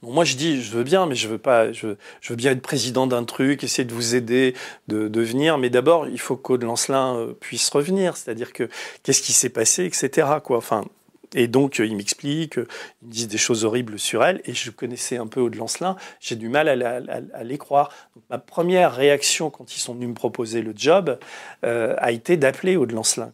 moi, 0.02 0.24
je 0.24 0.36
dis, 0.36 0.62
je 0.62 0.72
veux 0.72 0.84
bien, 0.84 1.06
mais 1.06 1.16
je 1.16 1.28
veux 1.28 1.38
pas. 1.38 1.72
Je, 1.72 1.96
veux 2.30 2.36
bien 2.36 2.52
être 2.52 2.62
président 2.62 3.08
d'un 3.08 3.24
truc, 3.24 3.64
essayer 3.64 3.86
de 3.86 3.94
vous 3.94 4.16
aider, 4.16 4.54
de, 4.88 5.22
venir. 5.22 5.58
Mais 5.58 5.70
d'abord, 5.70 6.08
il 6.08 6.20
faut 6.20 6.36
qu'Aude 6.36 6.64
Lancelin 6.64 7.16
euh, 7.18 7.34
puisse 7.34 7.70
revenir. 7.70 8.18
C'est-à-dire 8.18 8.54
que 8.54 8.70
qu'est-ce 9.04 9.22
qui 9.22 9.34
s'est 9.34 9.50
passé, 9.50 9.86
etc. 9.86 10.28
Quoi. 10.44 10.58
Enfin, 10.58 10.86
et 11.34 11.48
donc, 11.48 11.80
euh, 11.80 11.86
il 11.86 11.96
m'explique, 11.96 12.58
euh, 12.58 12.68
il 13.02 13.08
me 13.08 13.14
dit 13.14 13.28
des 13.28 13.38
choses 13.38 13.66
horribles 13.66 13.98
sur 14.00 14.24
elle, 14.24 14.42
et 14.46 14.54
je 14.54 14.72
connaissais 14.72 15.18
un 15.18 15.28
peu 15.28 15.42
Aude 15.42 15.56
Lancelin, 15.56 15.96
j'ai 16.20 16.36
du 16.36 16.50
mal 16.50 16.68
à, 16.70 17.44
les 17.44 17.58
croire. 17.58 17.92
ma 18.30 18.38
première 18.38 18.94
réaction 18.94 19.50
quand 19.50 19.76
ils 19.76 19.80
sont 19.80 19.94
venus 19.94 20.10
me 20.10 20.14
proposer 20.14 20.62
le 20.62 20.74
job 20.76 21.18
euh, 21.66 21.96
a 21.98 22.12
été 22.12 22.38
d'appeler 22.38 22.76
Aude 22.76 22.92
Lancelin. 22.92 23.32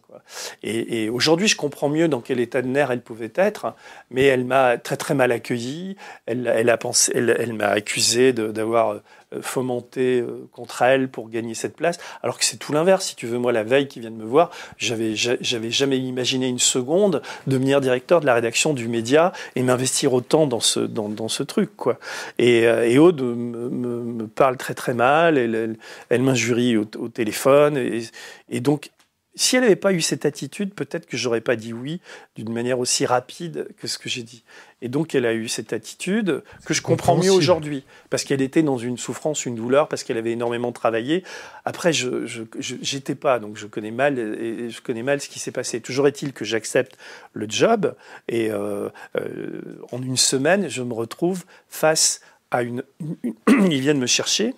Et, 0.62 1.08
aujourd'hui, 1.08 1.48
je 1.48 1.56
comprends 1.56 1.88
mieux 1.88 2.08
dans 2.08 2.20
quel 2.20 2.40
état 2.40 2.62
de 2.62 2.68
nerfs 2.68 2.90
elle 2.90 3.02
pouvait 3.02 3.32
être, 3.34 3.74
mais 4.10 4.24
elle 4.24 4.44
m'a 4.44 4.78
très 4.78 4.96
très 4.96 5.14
mal 5.14 5.32
accueilli, 5.32 5.96
elle, 6.26 6.70
a 6.70 6.76
pensé, 6.76 7.12
elle, 7.14 7.36
elle 7.38 7.52
m'a 7.52 7.68
accusé 7.68 8.32
d'avoir 8.32 9.00
euh, 9.32 9.42
fomenter 9.42 10.20
euh, 10.20 10.48
contre 10.52 10.82
elle 10.82 11.08
pour 11.08 11.28
gagner 11.30 11.54
cette 11.54 11.76
place, 11.76 11.98
alors 12.22 12.38
que 12.38 12.44
c'est 12.44 12.56
tout 12.56 12.72
l'inverse. 12.72 13.06
Si 13.06 13.16
tu 13.16 13.26
veux, 13.26 13.38
moi, 13.38 13.52
la 13.52 13.62
veille 13.62 13.86
qui 13.86 14.00
vient 14.00 14.10
de 14.10 14.16
me 14.16 14.24
voir, 14.24 14.50
j'avais 14.76 15.14
j'avais 15.14 15.70
jamais 15.70 15.98
imaginé 15.98 16.48
une 16.48 16.58
seconde 16.58 17.22
devenir 17.46 17.80
directeur 17.80 18.20
de 18.20 18.26
la 18.26 18.34
rédaction 18.34 18.74
du 18.74 18.88
média 18.88 19.32
et 19.54 19.62
m'investir 19.62 20.14
autant 20.14 20.46
dans 20.46 20.60
ce 20.60 20.80
dans, 20.80 21.08
dans 21.08 21.28
ce 21.28 21.42
truc, 21.42 21.76
quoi. 21.76 21.98
Et, 22.38 22.66
euh, 22.66 22.88
et 22.88 22.98
Aude 22.98 23.22
me, 23.22 23.68
me, 23.70 24.26
parle 24.26 24.56
très 24.56 24.74
très 24.74 24.94
mal, 24.94 25.38
elle, 25.38 25.76
elle, 26.08 26.22
m'injurie 26.22 26.76
au, 26.76 26.86
au, 26.98 27.08
téléphone, 27.08 27.76
et, 27.76 28.02
et 28.48 28.60
donc 28.60 28.90
si 29.36 29.56
elle 29.56 29.62
n'avait 29.62 29.76
pas 29.76 29.92
eu 29.92 30.00
cette 30.00 30.26
attitude, 30.26 30.74
peut-être 30.74 31.06
que 31.06 31.16
j'aurais 31.16 31.40
pas 31.40 31.54
dit 31.54 31.72
oui 31.72 32.00
d'une 32.34 32.52
manière 32.52 32.80
aussi 32.80 33.06
rapide 33.06 33.68
que 33.78 33.86
ce 33.86 33.96
que 33.96 34.08
j'ai 34.08 34.24
dit. 34.24 34.42
Et 34.82 34.88
donc 34.88 35.14
elle 35.14 35.24
a 35.24 35.34
eu 35.34 35.46
cette 35.48 35.72
attitude 35.72 36.42
que 36.66 36.74
je 36.74 36.82
comprends 36.82 37.16
mieux 37.16 37.30
aujourd'hui, 37.30 37.84
parce 38.08 38.24
qu'elle 38.24 38.42
était 38.42 38.62
dans 38.62 38.78
une 38.78 38.98
souffrance, 38.98 39.46
une 39.46 39.54
douleur, 39.54 39.88
parce 39.88 40.02
qu'elle 40.02 40.18
avait 40.18 40.32
énormément 40.32 40.72
travaillé. 40.72 41.22
Après, 41.64 41.92
je 41.92 42.26
j'étais 42.58 43.14
pas, 43.14 43.38
donc 43.38 43.56
je 43.56 43.66
connais 43.66 43.92
mal 43.92 44.18
et 44.18 44.68
je 44.70 44.80
connais 44.80 45.02
mal 45.02 45.20
ce 45.20 45.28
qui 45.28 45.38
s'est 45.38 45.52
passé. 45.52 45.80
Toujours 45.80 46.08
est-il 46.08 46.32
que 46.32 46.44
j'accepte 46.44 46.98
le 47.32 47.46
job 47.48 47.94
et 48.28 48.50
euh, 48.50 48.88
euh, 49.16 49.60
en 49.92 50.02
une 50.02 50.16
semaine, 50.16 50.68
je 50.68 50.82
me 50.82 50.94
retrouve 50.94 51.44
face 51.68 52.20
à 52.50 52.62
une, 52.62 52.82
une 53.22 53.34
ils 53.70 53.80
viennent 53.80 54.00
me 54.00 54.06
chercher 54.06 54.54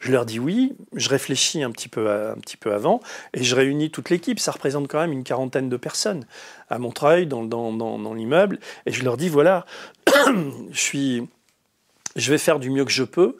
je 0.00 0.12
leur 0.12 0.24
dis 0.24 0.38
oui, 0.38 0.74
je 0.94 1.08
réfléchis 1.10 1.62
un 1.62 1.70
petit 1.70 1.88
peu, 1.88 2.10
un 2.10 2.36
petit 2.36 2.56
peu 2.56 2.72
avant 2.72 3.00
et 3.34 3.44
je 3.44 3.54
réunis 3.54 3.90
toute 3.90 4.08
l'équipe. 4.08 4.40
Ça 4.40 4.50
représente 4.50 4.88
quand 4.88 4.98
même 4.98 5.12
une 5.12 5.24
quarantaine 5.24 5.68
de 5.68 5.76
personnes 5.76 6.24
à 6.70 6.78
Montreuil, 6.78 7.26
dans, 7.26 7.44
dans, 7.44 7.70
dans, 7.70 8.14
l'immeuble. 8.14 8.58
Et 8.86 8.92
je 8.92 9.04
leur 9.04 9.18
dis 9.18 9.28
voilà, 9.28 9.66
je, 10.72 10.80
suis, 10.80 11.28
je 12.16 12.30
vais 12.30 12.38
faire 12.38 12.58
du 12.58 12.70
mieux 12.70 12.86
que 12.86 12.90
je 12.90 13.04
peux. 13.04 13.36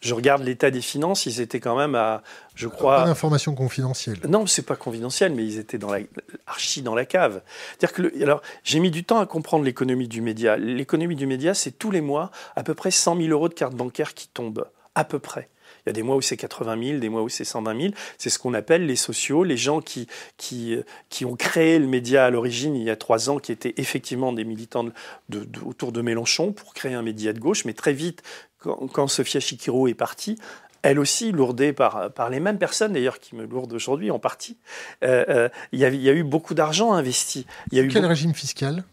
Je 0.00 0.14
regarde 0.14 0.42
l'état 0.42 0.72
des 0.72 0.80
finances, 0.80 1.26
ils 1.26 1.40
étaient 1.40 1.60
quand 1.60 1.76
même 1.76 1.94
à, 1.94 2.24
je 2.56 2.66
crois. 2.66 2.96
Pas 2.96 3.04
d'informations 3.04 3.54
confidentielles. 3.54 4.18
Non, 4.28 4.48
c'est 4.48 4.66
pas 4.66 4.74
confidentiel, 4.74 5.32
mais 5.32 5.44
ils 5.44 5.58
étaient 5.58 5.78
dans 5.78 5.92
la, 5.92 6.00
archi 6.48 6.82
dans 6.82 6.96
la 6.96 7.04
cave. 7.04 7.40
dire 7.78 7.92
que 7.92 8.20
alors, 8.20 8.42
j'ai 8.64 8.80
mis 8.80 8.90
du 8.90 9.04
temps 9.04 9.20
à 9.20 9.26
comprendre 9.26 9.64
l'économie 9.64 10.08
du 10.08 10.20
média. 10.20 10.56
L'économie 10.56 11.14
du 11.14 11.26
média, 11.28 11.54
c'est 11.54 11.70
tous 11.70 11.92
les 11.92 12.00
mois 12.00 12.32
à 12.56 12.64
peu 12.64 12.74
près 12.74 12.90
100 12.90 13.16
000 13.16 13.28
euros 13.28 13.48
de 13.48 13.54
cartes 13.54 13.74
bancaires 13.74 14.14
qui 14.14 14.26
tombent, 14.26 14.66
à 14.96 15.04
peu 15.04 15.20
près. 15.20 15.48
Il 15.84 15.88
y 15.88 15.90
a 15.90 15.92
des 15.92 16.02
mois 16.02 16.16
où 16.16 16.20
c'est 16.20 16.36
80 16.36 16.82
000, 16.82 16.98
des 16.98 17.08
mois 17.08 17.22
où 17.22 17.28
c'est 17.28 17.44
120 17.44 17.80
000. 17.80 17.94
C'est 18.18 18.30
ce 18.30 18.38
qu'on 18.38 18.54
appelle 18.54 18.86
les 18.86 18.96
sociaux, 18.96 19.44
les 19.44 19.56
gens 19.56 19.80
qui, 19.80 20.06
qui, 20.36 20.76
qui 21.08 21.24
ont 21.24 21.36
créé 21.36 21.78
le 21.78 21.86
média 21.86 22.24
à 22.24 22.30
l'origine 22.30 22.76
il 22.76 22.84
y 22.84 22.90
a 22.90 22.96
trois 22.96 23.30
ans, 23.30 23.38
qui 23.38 23.52
étaient 23.52 23.74
effectivement 23.76 24.32
des 24.32 24.44
militants 24.44 24.84
de, 25.28 25.48
autour 25.64 25.92
de 25.92 26.02
Mélenchon 26.02 26.52
pour 26.52 26.74
créer 26.74 26.94
un 26.94 27.02
média 27.02 27.32
de 27.32 27.40
gauche. 27.40 27.64
Mais 27.64 27.72
très 27.72 27.92
vite, 27.92 28.22
quand, 28.58 28.86
quand 28.88 29.08
Sophia 29.08 29.40
Chikiro 29.40 29.88
est 29.88 29.94
partie, 29.94 30.38
elle 30.82 30.98
aussi 30.98 31.32
lourdée 31.32 31.72
par, 31.72 32.12
par 32.12 32.28
les 32.28 32.40
mêmes 32.40 32.58
personnes 32.58 32.92
d'ailleurs 32.92 33.20
qui 33.20 33.36
me 33.36 33.46
lourdent 33.46 33.72
aujourd'hui 33.72 34.10
en 34.10 34.18
partie. 34.18 34.58
Euh, 35.04 35.24
euh, 35.28 35.48
il, 35.70 35.78
y 35.78 35.84
a, 35.84 35.88
il, 35.88 36.02
y 36.02 36.08
a, 36.08 36.12
eu 36.12 36.24
beaucoup 36.24 36.54
d'argent 36.54 36.92
investi. 36.92 37.46
Il 37.70 37.78
y 37.78 37.80
a 37.80 37.84
eu 37.84 37.88
Quel 37.88 38.04
régime 38.04 38.34
fiscal? 38.34 38.84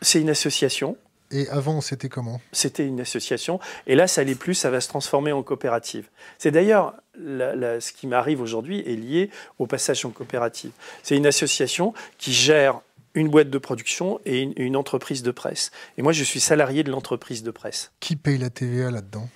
C'est 0.00 0.20
une 0.20 0.30
association. 0.30 0.96
Et 1.32 1.48
avant, 1.48 1.80
c'était 1.80 2.08
comment? 2.08 2.40
C'était 2.52 2.86
une 2.86 3.00
association. 3.00 3.58
Et 3.86 3.94
là, 3.94 4.06
ça 4.06 4.22
l'est 4.22 4.34
plus, 4.34 4.54
ça 4.54 4.70
va 4.70 4.80
se 4.80 4.88
transformer 4.88 5.32
en 5.32 5.42
coopérative. 5.42 6.08
C'est 6.38 6.50
d'ailleurs 6.50 6.94
ce 7.16 7.92
qui 7.92 8.06
m'arrive 8.06 8.40
aujourd'hui 8.40 8.80
est 8.80 8.96
lié 8.96 9.30
au 9.58 9.66
passage 9.66 10.04
en 10.04 10.10
coopérative. 10.10 10.72
C'est 11.02 11.16
une 11.16 11.26
association 11.26 11.94
qui 12.18 12.32
gère 12.32 12.80
une 13.14 13.28
boîte 13.28 13.50
de 13.50 13.58
production 13.58 14.20
et 14.24 14.40
une, 14.56 14.76
entreprise 14.76 15.22
de 15.22 15.30
presse. 15.30 15.70
Et 15.98 16.02
moi, 16.02 16.12
je 16.12 16.24
suis 16.24 16.40
salarié 16.40 16.82
de 16.82 16.90
l'entreprise 16.90 17.42
de 17.42 17.50
presse. 17.50 17.92
Qui 18.00 18.16
paye 18.16 18.38
la 18.38 18.50
TVA 18.50 18.90
là-dedans? 18.90 19.28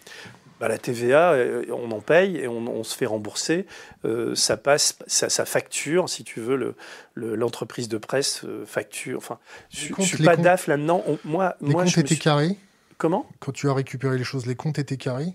Bah, 0.61 0.69
la 0.69 0.79
TVA, 0.79 1.33
euh, 1.33 1.65
on 1.71 1.91
en 1.91 2.01
paye 2.01 2.39
et 2.39 2.49
on, 2.49 2.83
se 2.85 2.97
fait 2.97 3.07
rembourser. 3.07 3.67
Euh, 4.05 4.35
ça 4.35 4.57
passe, 4.57 4.99
ça, 5.07 5.45
facture, 5.45 6.09
si 6.09 6.25
tu 6.25 6.41
veux, 6.41 6.75
l'entreprise 7.15 7.89
de 7.89 7.99
presse 7.99 8.43
euh, 8.45 8.65
facture. 8.65 9.19
Enfin, 9.19 9.39
je 9.71 9.93
ne 9.97 10.03
suis 10.05 10.25
pas 10.25 10.37
DAF 10.37 10.67
là-dedans. 10.67 11.05
Moi, 11.25 11.57
les 11.61 11.73
comptes 11.73 11.99
étaient 11.99 12.17
carrés? 12.17 12.57
Comment? 12.99 13.27
Quand 13.41 13.53
tu 13.53 13.69
as 13.69 13.75
récupéré 13.75 14.17
les 14.17 14.25
choses, 14.25 14.47
les 14.47 14.57
comptes 14.57 14.79
étaient 14.79 14.97
carrés? 14.97 15.35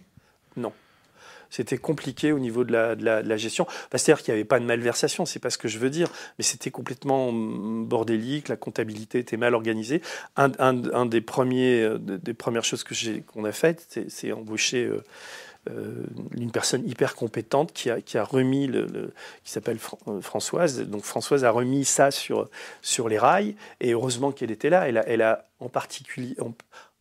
Non 0.57 0.73
c'était 1.51 1.77
compliqué 1.77 2.31
au 2.31 2.39
niveau 2.39 2.63
de 2.63 2.71
la, 2.73 3.37
gestion. 3.37 3.67
C'est-à-dire 3.91 4.23
qu'il 4.23 4.33
n'y 4.33 4.39
avait 4.39 4.47
pas 4.47 4.59
de 4.59 4.65
malversation, 4.65 5.25
c'est 5.25 5.39
pas 5.39 5.51
ce 5.51 5.57
que 5.57 5.67
je 5.67 5.77
veux 5.77 5.91
dire, 5.91 6.09
mais 6.39 6.43
c'était 6.43 6.71
complètement 6.71 7.31
mm, 7.31 7.85
bordélique, 7.85 8.47
la 8.47 8.55
comptabilité 8.55 9.19
était 9.19 9.37
mal 9.37 9.53
organisée. 9.53 10.01
Un, 10.37 11.05
des, 11.05 11.21
premiers, 11.21 11.81
euh, 11.81 11.97
des 11.99 12.33
premières 12.33 12.63
choses 12.63 12.83
que 12.83 13.19
qu'on 13.21 13.43
a 13.45 13.51
faites, 13.51 13.99
c'est 14.07 14.31
embaucher 14.31 14.85
euh, 14.85 15.03
euh, 15.69 16.05
une 16.35 16.51
personne 16.51 16.87
hyper 16.87 17.15
compétente 17.15 17.73
qui 17.73 17.89
a, 17.89 18.01
qui 18.01 18.17
a 18.17 18.23
remis 18.23 18.67
le, 18.67 19.13
qui 19.43 19.51
s'appelle 19.51 19.77
Françoise. 20.21 20.81
Donc 20.87 21.03
Françoise 21.03 21.43
a 21.43 21.51
remis 21.51 21.85
ça 21.85 22.11
sur, 22.11 22.49
sur 22.81 23.09
les 23.09 23.19
rails 23.19 23.55
et 23.81 23.91
heureusement 23.91 24.31
qu'elle 24.31 24.51
était 24.51 24.69
là. 24.69 24.87
Elle 24.87 24.97
a, 24.97 25.07
elle 25.07 25.21
a 25.21 25.49
en 25.59 25.69
particulier 25.69 26.35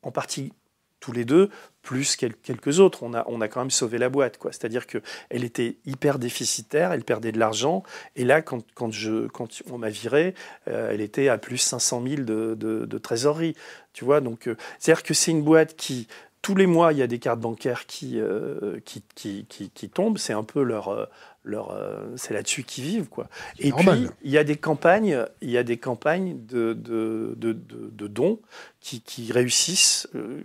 en 0.02 0.10
partie 0.10 0.52
tous 1.00 1.12
les 1.12 1.24
deux, 1.24 1.50
plus 1.82 2.16
quelques 2.16 2.78
autres. 2.78 3.02
On 3.02 3.14
a, 3.14 3.24
on 3.26 3.40
a 3.40 3.48
quand 3.48 3.60
même 3.60 3.70
sauvé 3.70 3.98
la 3.98 4.08
boîte. 4.08 4.38
C'est-à-dire 4.50 4.86
qu'elle 4.86 5.44
était 5.44 5.76
hyper 5.86 6.18
déficitaire, 6.18 6.92
elle 6.92 7.04
perdait 7.04 7.32
de 7.32 7.38
l'argent. 7.38 7.82
Et 8.16 8.24
là, 8.24 8.42
quand, 8.42 8.64
quand, 8.74 8.92
je, 8.92 9.28
quand 9.28 9.62
on 9.70 9.78
m'a 9.78 9.90
viré, 9.90 10.34
euh, 10.68 10.90
elle 10.92 11.00
était 11.00 11.28
à 11.28 11.38
plus 11.38 11.58
500 11.58 12.02
000 12.06 12.22
de, 12.22 12.54
de, 12.54 12.98
trésorerie. 12.98 13.54
Tu 13.92 14.04
vois, 14.04 14.20
donc, 14.20 14.46
euh, 14.46 14.56
c'est-à-dire 14.78 15.02
que 15.02 15.14
c'est 15.14 15.30
une 15.30 15.42
boîte 15.42 15.74
qui, 15.76 16.06
tous 16.42 16.54
les 16.54 16.66
mois, 16.66 16.92
il 16.92 16.98
y 16.98 17.02
a 17.02 17.06
des 17.06 17.18
cartes 17.18 17.40
bancaires 17.40 17.86
qui, 17.86 18.20
euh, 18.20 18.78
qui, 18.84 19.02
qui, 19.14 19.46
qui, 19.46 19.88
tombent. 19.88 20.18
C'est 20.18 20.32
un 20.32 20.44
peu 20.44 20.62
leur, 20.62 21.08
leur, 21.42 21.76
c'est 22.16 22.34
là-dessus 22.34 22.64
qu'ils 22.64 22.84
vivent, 22.84 23.08
quoi. 23.08 23.28
Et 23.58 23.72
puis 23.72 24.08
il 24.22 24.30
y 24.30 24.38
a 24.38 24.44
des 24.44 24.56
campagnes, 24.56 25.24
il 25.40 25.50
y 25.50 25.58
a 25.58 25.62
des 25.62 25.78
campagnes 25.78 26.38
de, 26.46 26.74
de, 26.74 27.34
de, 27.36 27.54
de 27.54 28.06
dons 28.06 28.40
qui, 28.80 29.02
qui 29.02 29.30
réussissent, 29.30 30.08
euh, 30.14 30.42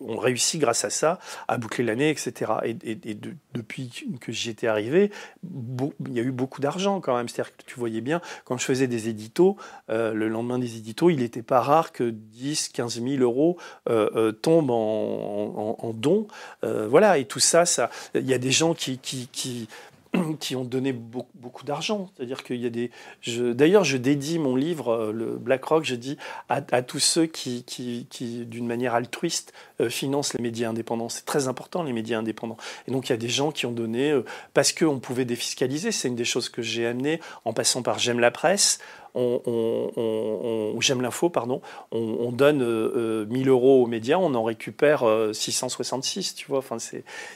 on 0.00 0.16
réussit 0.18 0.60
grâce 0.60 0.84
à 0.84 0.90
ça 0.90 1.20
à 1.46 1.58
boucler 1.58 1.84
l'année, 1.84 2.10
etc. 2.10 2.52
Et, 2.64 2.70
et, 2.92 3.18
depuis 3.54 3.90
que 4.20 4.32
j'y 4.32 4.50
étais 4.50 4.66
arrivé, 4.66 5.10
il 5.44 6.12
y 6.12 6.18
a 6.18 6.22
eu 6.22 6.32
beaucoup 6.32 6.60
d'argent 6.60 7.00
quand 7.00 7.16
même. 7.16 7.28
C'est-à-dire 7.28 7.56
que 7.56 7.62
tu 7.64 7.78
voyais 7.78 8.00
bien, 8.00 8.20
quand 8.44 8.58
je 8.58 8.64
faisais 8.64 8.88
des 8.88 9.08
éditos, 9.08 9.56
euh, 9.90 10.12
le 10.12 10.28
lendemain 10.28 10.58
des 10.58 10.76
éditos, 10.76 11.10
il 11.10 11.18
n'était 11.18 11.42
pas 11.42 11.60
rare 11.60 11.92
que 11.92 12.10
10, 12.10 12.70
15 12.70 13.00
000 13.02 13.22
euros 13.22 13.58
euh, 13.88 14.32
tombent 14.32 14.70
en, 14.70 15.76
en, 15.80 15.86
en 15.86 15.92
dons. 15.92 16.26
voilà, 16.62 17.18
et 17.18 17.26
tout 17.26 17.40
ça, 17.40 17.64
ça, 17.64 17.90
il 18.14 18.26
y 18.28 18.34
a 18.34 18.38
des 18.38 18.50
gens 18.50 18.74
qui, 18.74 18.98
qui, 18.98 19.28
qui 19.30 19.68
qui 20.40 20.56
ont 20.56 20.64
donné 20.64 20.92
beaucoup, 20.92 21.64
d'argent. 21.64 22.10
C'est-à-dire 22.14 22.44
qu'il 22.44 22.56
y 22.56 22.66
a 22.66 22.70
des. 22.70 22.90
D'ailleurs, 23.26 23.84
je 23.84 23.96
dédie 23.96 24.38
mon 24.38 24.54
livre, 24.54 24.92
euh, 24.92 25.12
le 25.12 25.36
Black 25.36 25.64
Rock, 25.64 25.84
je 25.84 25.94
dis 25.94 26.16
à, 26.48 26.60
tous 26.82 26.98
ceux 26.98 27.26
qui, 27.26 27.64
qui, 27.64 28.06
qui 28.10 28.46
d'une 28.46 28.66
manière 28.66 28.94
altruiste, 28.94 29.52
euh, 29.80 29.88
financent 29.88 30.34
les 30.34 30.42
médias 30.42 30.68
indépendants. 30.68 31.08
C'est 31.08 31.24
très 31.24 31.48
important, 31.48 31.82
les 31.82 31.92
médias 31.92 32.18
indépendants. 32.18 32.56
Et 32.86 32.92
donc, 32.92 33.08
il 33.08 33.12
y 33.12 33.14
a 33.14 33.18
des 33.18 33.28
gens 33.28 33.50
qui 33.50 33.66
ont 33.66 33.72
donné, 33.72 34.10
euh, 34.10 34.24
parce 34.54 34.72
qu'on 34.72 34.98
pouvait 35.00 35.24
défiscaliser, 35.24 35.92
c'est 35.92 36.08
une 36.08 36.16
des 36.16 36.24
choses 36.24 36.48
que 36.48 36.62
j'ai 36.62 36.86
amené 36.86 37.20
en 37.44 37.52
passant 37.52 37.82
par 37.82 37.98
J'aime 37.98 38.20
la 38.20 38.30
presse, 38.30 38.78
on, 39.18 40.80
j'aime 40.80 41.02
l'info, 41.02 41.28
pardon, 41.28 41.60
on, 41.90 42.32
donne 42.32 42.58
1000 42.58 42.64
euh, 42.66 43.50
euros 43.50 43.82
aux 43.82 43.86
médias, 43.86 44.16
on 44.16 44.34
en 44.34 44.44
récupère 44.44 45.04
666, 45.32 46.34
tu 46.34 46.46
vois. 46.48 46.58
Enfin, 46.58 46.76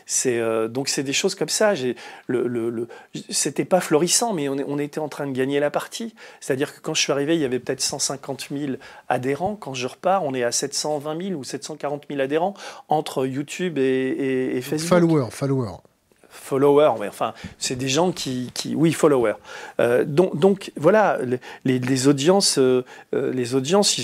c'est, 0.06 0.68
donc 0.68 0.88
c'est 0.88 1.02
des 1.02 1.12
choses 1.12 1.34
comme 1.34 1.48
ça. 1.48 1.74
J'ai, 1.74 1.96
le, 2.26 2.46
le, 2.46 2.88
c'était 3.30 3.64
pas 3.64 3.80
florissant, 3.80 4.32
mais 4.32 4.48
on, 4.48 4.56
on, 4.66 4.78
était 4.78 5.00
en 5.00 5.08
train 5.08 5.26
de 5.26 5.32
gagner 5.32 5.60
la 5.60 5.70
partie. 5.70 6.14
C'est-à-dire 6.40 6.74
que 6.74 6.80
quand 6.80 6.94
je 6.94 7.00
suis 7.00 7.12
arrivé, 7.12 7.34
il 7.34 7.40
y 7.40 7.44
avait 7.44 7.58
peut-être 7.58 7.80
150 7.80 8.48
000 8.50 8.72
adhérents. 9.08 9.56
Quand 9.56 9.74
je 9.74 9.86
repars, 9.86 10.24
on 10.24 10.34
est 10.34 10.44
à 10.44 10.52
720 10.52 11.28
000 11.28 11.38
ou 11.38 11.44
740 11.44 12.04
000 12.08 12.20
adhérents 12.20 12.54
entre 12.88 13.26
YouTube 13.26 13.78
et, 13.78 14.60
Facebook. 14.62 14.88
Followers, 14.88 15.30
followers. 15.30 15.91
Followers, 16.32 16.94
mais 16.98 17.08
enfin, 17.08 17.34
c'est 17.58 17.76
des 17.76 17.88
gens 17.88 18.10
qui, 18.10 18.50
oui, 18.74 18.92
followers. 18.92 19.34
Euh, 19.80 20.04
donc, 20.04 20.72
voilà, 20.76 21.18
les, 21.64 21.78
les 21.78 22.08
audiences, 22.08 22.58
euh, 22.58 22.84
euh, 23.14 23.32
les 23.32 23.54
audiences. 23.54 24.00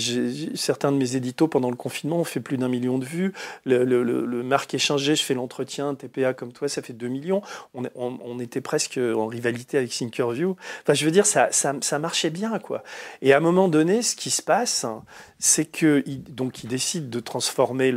certains 0.55 0.91
de 0.91 0.97
mes 0.97 1.15
éditos 1.15 1.47
pendant 1.47 1.69
le 1.71 1.75
confinement 1.75 2.17
ont 2.19 2.23
fait 2.23 2.39
plus 2.39 2.57
d'un 2.57 2.69
million 2.69 2.97
de 2.99 3.05
vues. 3.05 3.33
Le, 3.65 3.83
le, 3.83 4.03
le, 4.03 4.43
marque 4.43 4.73
échangé, 4.73 5.15
je 5.15 5.23
fais 5.23 5.33
l'entretien 5.33 5.95
TPA 5.95 6.33
comme 6.33 6.53
toi, 6.53 6.69
ça 6.69 6.81
fait 6.81 6.93
2 6.93 7.07
millions. 7.07 7.41
On, 7.73 8.39
était 8.39 8.61
presque 8.61 8.97
en 8.97 9.27
rivalité 9.27 9.77
avec 9.77 9.89
Thinkerview. 9.89 10.55
Enfin, 10.83 10.93
je 10.93 11.03
veux 11.05 11.11
dire, 11.11 11.25
ça, 11.25 11.99
marchait 11.99 12.29
bien, 12.29 12.57
quoi. 12.59 12.83
Et 13.21 13.33
à 13.33 13.37
un 13.37 13.41
moment 13.41 13.67
donné, 13.67 14.01
ce 14.01 14.15
qui 14.15 14.29
se 14.29 14.41
passe, 14.41 14.85
c'est 15.39 15.65
que 15.65 16.03
donc 16.29 16.63
il 16.63 16.67
décide 16.67 17.09
de 17.09 17.19
transformer 17.19 17.93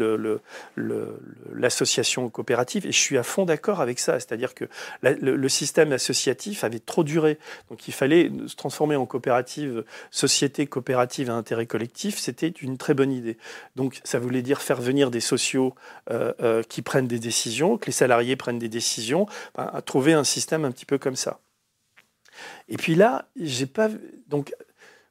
l'association 1.54 2.28
coopérative. 2.28 2.86
Et 2.86 2.92
je 2.92 2.98
suis 2.98 3.18
à 3.18 3.22
fond 3.22 3.44
d'accord 3.44 3.80
avec 3.80 3.98
ça. 3.98 4.18
C'est-à-dire 4.26 4.54
que 4.54 4.64
le, 5.02 5.48
système 5.48 5.92
associatif 5.92 6.64
avait 6.64 6.78
trop 6.78 7.04
duré. 7.04 7.38
Donc 7.68 7.88
il 7.88 7.94
fallait 7.94 8.30
se 8.46 8.56
transformer 8.56 8.96
en 8.96 9.06
coopérative, 9.06 9.84
société 10.10 10.66
coopérative 10.66 11.30
à 11.30 11.34
intérêt 11.34 11.66
collectif. 11.66 12.18
C'était 12.18 12.48
une 12.48 12.78
très 12.78 12.94
bonne 12.94 13.12
idée. 13.12 13.36
Donc 13.76 14.00
ça 14.04 14.18
voulait 14.18 14.42
dire 14.42 14.62
faire 14.62 14.80
venir 14.80 15.10
des 15.10 15.20
sociaux 15.20 15.74
euh, 16.10 16.32
euh, 16.40 16.62
qui 16.62 16.82
prennent 16.82 17.08
des 17.08 17.18
décisions, 17.18 17.76
que 17.76 17.86
les 17.86 17.92
salariés 17.92 18.36
prennent 18.36 18.58
des 18.58 18.68
décisions, 18.68 19.26
à 19.56 19.82
trouver 19.82 20.12
un 20.12 20.24
système 20.24 20.64
un 20.64 20.70
petit 20.70 20.86
peu 20.86 20.98
comme 20.98 21.16
ça. 21.16 21.40
Et 22.68 22.76
puis 22.76 22.94
là, 22.94 23.26
j'ai 23.36 23.66
pas 23.66 23.90
donc 24.28 24.54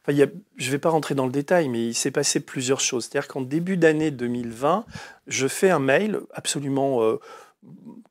je 0.08 0.14
ne 0.24 0.72
vais 0.72 0.78
pas 0.80 0.90
rentrer 0.90 1.16
dans 1.16 1.26
le 1.26 1.32
détail, 1.32 1.70
mais 1.70 1.88
il 1.88 1.94
s'est 1.94 2.12
passé 2.12 2.40
plusieurs 2.40 2.80
choses. 2.80 3.06
C'est-à-dire 3.06 3.28
qu'en 3.28 3.42
début 3.42 3.78
d'année 3.78 4.12
2020, 4.12 4.86
je 5.28 5.48
fais 5.48 5.70
un 5.70 5.80
mail 5.80 6.20
absolument 6.34 7.04
euh, 7.04 7.20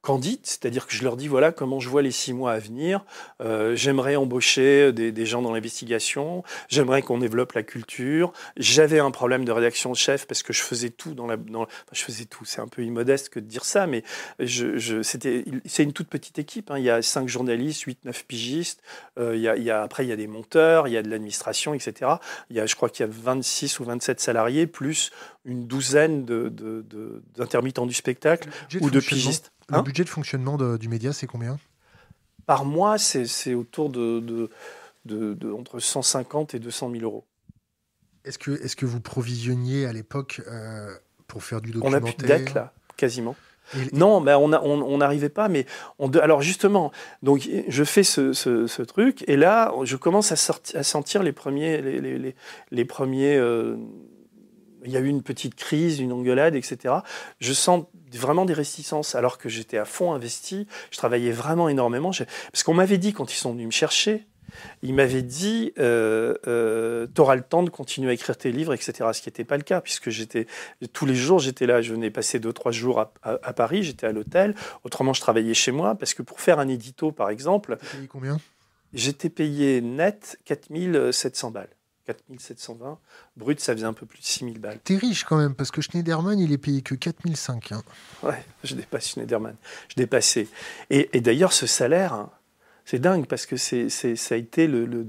candide, 0.02 0.40
c'est-à-dire 0.44 0.86
que 0.86 0.94
je 0.94 1.02
leur 1.02 1.16
dis 1.16 1.28
voilà 1.28 1.52
comment 1.52 1.80
je 1.80 1.88
vois 1.88 2.02
les 2.02 2.10
six 2.10 2.32
mois 2.32 2.52
à 2.52 2.58
venir. 2.58 3.04
Euh, 3.40 3.74
j'aimerais 3.74 4.16
embaucher 4.16 4.92
des, 4.92 5.26
gens 5.26 5.42
dans 5.42 5.52
l'investigation. 5.52 6.42
J'aimerais 6.68 7.02
qu'on 7.02 7.18
développe 7.18 7.52
la 7.52 7.62
culture. 7.62 8.32
J'avais 8.56 8.98
un 8.98 9.10
problème 9.10 9.44
de 9.44 9.52
rédaction 9.52 9.90
de 9.90 9.96
chef 9.96 10.26
parce 10.26 10.42
que 10.42 10.52
je 10.52 10.62
faisais 10.62 10.90
tout 10.90 11.14
dans 11.14 11.26
la. 11.26 11.36
Dans, 11.36 11.66
je 11.92 12.02
faisais 12.02 12.24
tout. 12.24 12.44
C'est 12.44 12.60
un 12.60 12.68
peu 12.68 12.82
immodeste 12.82 13.28
que 13.28 13.40
de 13.40 13.44
dire 13.44 13.64
ça, 13.64 13.86
mais 13.86 14.02
je, 14.38 15.02
c'était. 15.02 15.44
C'est 15.66 15.82
une 15.82 15.92
toute 15.92 16.08
petite 16.08 16.38
équipe. 16.38 16.70
Hein. 16.70 16.78
Il 16.78 16.84
y 16.84 16.90
a 16.90 17.02
cinq 17.02 17.28
journalistes, 17.28 17.82
huit, 17.82 18.04
neuf 18.04 18.24
pigistes. 18.24 18.82
Euh, 19.18 19.36
il, 19.36 19.42
y 19.42 19.48
a, 19.48 19.56
il 19.56 19.62
y 19.62 19.70
a, 19.70 19.82
après 19.82 20.06
il 20.06 20.08
y 20.08 20.12
a 20.12 20.16
des 20.16 20.28
monteurs, 20.28 20.88
il 20.88 20.92
y 20.92 20.96
a 20.96 21.02
de 21.02 21.10
l'administration, 21.10 21.74
etc. 21.74 22.12
Il 22.48 22.56
y 22.56 22.60
a, 22.60 22.66
je 22.66 22.74
crois 22.74 22.88
qu'il 22.88 23.04
y 23.04 23.08
a 23.08 23.12
26 23.12 23.80
ou 23.80 23.84
27 23.84 24.20
salariés 24.20 24.66
plus 24.66 25.10
une 25.44 25.66
douzaine 25.66 26.24
d'intermittents 27.34 27.84
de, 27.84 27.88
du 27.88 27.94
spectacle 27.94 28.48
ou 28.80 28.90
de 28.90 29.00
pigistes. 29.00 29.39
Le 29.70 29.76
hein 29.76 29.82
budget 29.82 30.04
de 30.04 30.08
fonctionnement 30.08 30.56
du 30.76 30.88
média, 30.88 31.12
c'est 31.12 31.26
combien? 31.26 31.58
Par 32.46 32.64
mois, 32.64 32.98
c'est 32.98 33.54
autour 33.54 33.90
de, 33.90 34.50
entre 35.52 35.78
150 35.78 36.54
et 36.54 36.58
200 36.58 36.90
000 36.92 37.04
euros. 37.04 37.24
Est-ce 38.24 38.38
que, 38.38 38.50
est 38.50 38.74
que 38.74 38.86
vous 38.86 39.00
provisionniez 39.00 39.86
à 39.86 39.92
l'époque 39.92 40.42
euh, 40.46 40.94
pour 41.26 41.42
faire 41.42 41.60
du 41.60 41.70
documentaire 41.70 42.02
On 42.02 42.04
n'a 42.04 42.12
plus 42.12 42.22
de 42.22 42.26
dette, 42.26 42.54
là, 42.54 42.74
quasiment. 42.96 43.34
Non, 43.92 44.20
mais 44.20 44.34
on 44.34 44.48
n'arrivait 44.48 45.26
on, 45.26 45.30
pas. 45.30 45.48
Mais 45.48 45.64
on, 45.98 46.10
alors 46.10 46.42
justement, 46.42 46.90
donc 47.22 47.48
je 47.68 47.84
fais 47.84 48.02
ce, 48.02 48.82
truc 48.82 49.24
et 49.28 49.36
là, 49.36 49.72
je 49.84 49.96
commence 49.96 50.32
à, 50.32 50.54
à 50.74 50.82
sentir 50.82 51.22
les 51.22 51.32
premiers, 51.32 51.80
les, 51.80 52.34
les, 52.70 52.84
premiers 52.84 53.36
euh, 53.36 53.76
il 54.84 54.90
y 54.90 54.96
a 54.96 55.00
eu 55.00 55.06
une 55.06 55.22
petite 55.22 55.54
crise, 55.54 56.00
une 56.00 56.12
engueulade, 56.12 56.54
etc. 56.54 56.94
Je 57.38 57.52
sens 57.52 57.84
vraiment 58.18 58.44
des 58.44 58.54
réticences 58.54 59.14
alors 59.14 59.38
que 59.38 59.48
j'étais 59.48 59.78
à 59.78 59.84
fond 59.84 60.12
investi. 60.12 60.66
Je 60.90 60.96
travaillais 60.96 61.32
vraiment 61.32 61.68
énormément. 61.68 62.10
Parce 62.52 62.62
qu'on 62.62 62.74
m'avait 62.74 62.98
dit 62.98 63.12
quand 63.12 63.32
ils 63.32 63.36
sont 63.36 63.52
venus 63.52 63.66
me 63.66 63.72
chercher, 63.72 64.26
ils 64.82 64.94
m'avaient 64.94 65.22
dit 65.22 65.72
euh, 65.78 66.34
euh, 66.46 67.06
auras 67.18 67.36
le 67.36 67.42
temps 67.42 67.62
de 67.62 67.70
continuer 67.70 68.10
à 68.10 68.12
écrire 68.12 68.36
tes 68.36 68.52
livres, 68.52 68.74
etc. 68.74 69.10
Ce 69.12 69.22
qui 69.22 69.28
n'était 69.28 69.44
pas 69.44 69.56
le 69.56 69.62
cas 69.62 69.80
puisque 69.80 70.10
j'étais 70.10 70.46
tous 70.92 71.06
les 71.06 71.14
jours 71.14 71.38
j'étais 71.38 71.66
là. 71.66 71.82
Je 71.82 71.92
venais 71.92 72.10
passer 72.10 72.38
deux 72.38 72.52
trois 72.52 72.72
jours 72.72 73.06
à, 73.22 73.52
Paris, 73.52 73.82
j'étais 73.82 74.06
à 74.06 74.12
l'hôtel. 74.12 74.54
Autrement, 74.84 75.12
je 75.12 75.20
travaillais 75.20 75.54
chez 75.54 75.72
moi 75.72 75.94
parce 75.94 76.14
que 76.14 76.22
pour 76.22 76.40
faire 76.40 76.58
un 76.58 76.68
édito, 76.68 77.12
par 77.12 77.30
exemple, 77.30 77.76
payé 77.92 78.06
combien? 78.06 78.38
J'étais 78.92 79.28
payé 79.28 79.80
net 79.80 80.38
4700 80.46 81.52
balles. 81.52 81.68
4720. 82.14 82.98
Brut, 83.36 83.60
ça 83.60 83.74
faisait 83.74 83.86
un 83.86 83.92
peu 83.92 84.06
plus 84.06 84.20
de 84.20 84.24
6000 84.24 84.58
balles. 84.58 84.78
T'es 84.82 84.96
riche 84.96 85.24
quand 85.24 85.36
même, 85.36 85.54
parce 85.54 85.70
que 85.70 85.80
Schneiderman, 85.80 86.38
il 86.38 86.52
est 86.52 86.58
payé 86.58 86.82
que 86.82 86.94
4005. 86.94 87.72
Hein. 87.72 87.82
Ouais, 88.22 88.44
je 88.64 88.74
dépasse 88.74 89.10
Schneiderman. 89.10 89.56
Je 89.88 89.94
dépassais. 89.96 90.48
Et, 90.90 91.10
et 91.12 91.20
d'ailleurs, 91.20 91.52
ce 91.52 91.66
salaire, 91.66 92.12
hein, 92.12 92.30
c'est 92.84 92.98
dingue, 92.98 93.26
parce 93.26 93.46
que 93.46 93.56
c'est, 93.56 93.88
ça 93.88 94.34
a 94.34 94.38
été 94.38 94.66
le, 94.66 94.84
le, 94.84 95.06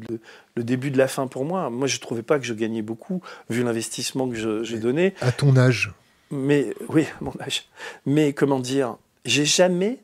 le, 0.55 0.63
début 0.63 0.91
de 0.91 0.97
la 0.97 1.07
fin 1.07 1.27
pour 1.27 1.45
moi. 1.45 1.69
Moi, 1.69 1.87
je 1.87 1.95
ne 1.95 2.01
trouvais 2.01 2.21
pas 2.21 2.37
que 2.37 2.45
je 2.45 2.53
gagnais 2.53 2.83
beaucoup, 2.83 3.21
vu 3.49 3.63
l'investissement 3.63 4.29
que 4.29 4.63
j'ai 4.63 4.77
donné. 4.77 5.15
À 5.21 5.31
ton 5.31 5.57
âge 5.57 5.91
Mais, 6.29 6.75
oui, 6.89 7.05
à 7.19 7.23
mon 7.23 7.33
âge. 7.41 7.69
Mais 8.05 8.33
comment 8.33 8.59
dire, 8.59 8.97
j'ai 9.25 9.45
jamais 9.45 10.03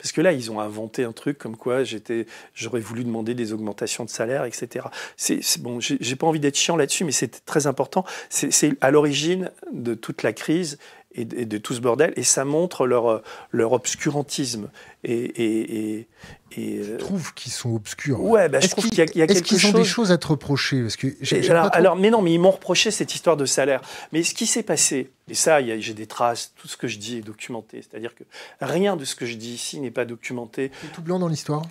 parce 0.00 0.12
que 0.12 0.20
là, 0.22 0.32
ils 0.32 0.50
ont 0.50 0.60
inventé 0.60 1.04
un 1.04 1.12
truc 1.12 1.38
comme 1.38 1.56
quoi 1.56 1.84
j'étais, 1.84 2.26
j'aurais 2.54 2.80
voulu 2.80 3.04
demander 3.04 3.34
des 3.34 3.52
augmentations 3.52 4.04
de 4.04 4.10
salaire, 4.10 4.44
etc. 4.44 4.86
C'est, 5.16 5.42
bon, 5.60 5.78
j'ai 5.80 6.16
pas 6.16 6.26
envie 6.26 6.40
d'être 6.40 6.56
chiant 6.56 6.76
là-dessus, 6.76 7.04
mais 7.04 7.12
c'est 7.12 7.44
très 7.44 7.66
important. 7.66 8.04
C'est 8.30 8.72
à 8.80 8.90
l'origine 8.90 9.50
de 9.72 9.94
toute 9.94 10.22
la 10.22 10.32
crise 10.32 10.78
et 11.12 11.24
de, 11.24 11.58
tout 11.58 11.74
ce 11.74 11.80
bordel, 11.80 12.12
et 12.16 12.22
ça 12.22 12.44
montre 12.44 12.86
leur, 12.86 13.22
leur 13.50 13.72
obscurantisme. 13.72 14.70
Et, 15.02 15.12
et, 15.12 15.96
et, 15.96 16.08
et 16.52 16.78
euh, 16.78 16.98
trouve 16.98 17.34
qu'ils 17.34 17.52
sont 17.52 17.74
obscurs. 17.74 18.22
Ouais, 18.22 18.48
bah, 18.48 18.60
je 18.60 18.68
trouve 18.68 18.88
qu'il 18.88 18.98
y 18.98 19.00
a, 19.00 19.04
y 19.04 19.22
a 19.22 19.26
quelque 19.26 19.38
chose. 19.38 19.58
Est-ce 19.58 19.62
qu'ils 19.62 19.76
ont 19.76 19.78
des 19.78 19.84
choses 19.84 20.12
à 20.12 20.18
te 20.18 20.28
reprocher 20.28 20.82
Parce 20.82 20.96
que 20.96 21.50
alors, 21.50 21.68
alors, 21.72 21.96
mais 21.96 22.10
non, 22.10 22.22
mais 22.22 22.32
ils 22.32 22.38
m'ont 22.38 22.50
reproché 22.50 22.90
cette 22.90 23.14
histoire 23.14 23.36
de 23.36 23.44
salaire. 23.44 23.80
Mais 24.12 24.22
ce 24.22 24.34
qui 24.34 24.46
s'est 24.46 24.62
passé, 24.62 25.10
et 25.28 25.34
ça, 25.34 25.60
j'ai 25.80 25.94
des 25.94 26.06
traces, 26.06 26.52
tout 26.56 26.68
ce 26.68 26.76
que 26.76 26.86
je 26.86 26.98
dis 26.98 27.18
est 27.18 27.22
documenté. 27.22 27.82
C'est-à-dire 27.82 28.14
que 28.14 28.24
rien 28.60 28.96
de 28.96 29.04
ce 29.04 29.16
que 29.16 29.26
je 29.26 29.34
dis 29.34 29.54
ici 29.54 29.80
n'est 29.80 29.90
pas 29.90 30.04
documenté. 30.04 30.70
C'est 30.82 30.92
tout 30.92 31.02
blanc 31.02 31.18
dans 31.18 31.28
l'histoire? 31.28 31.62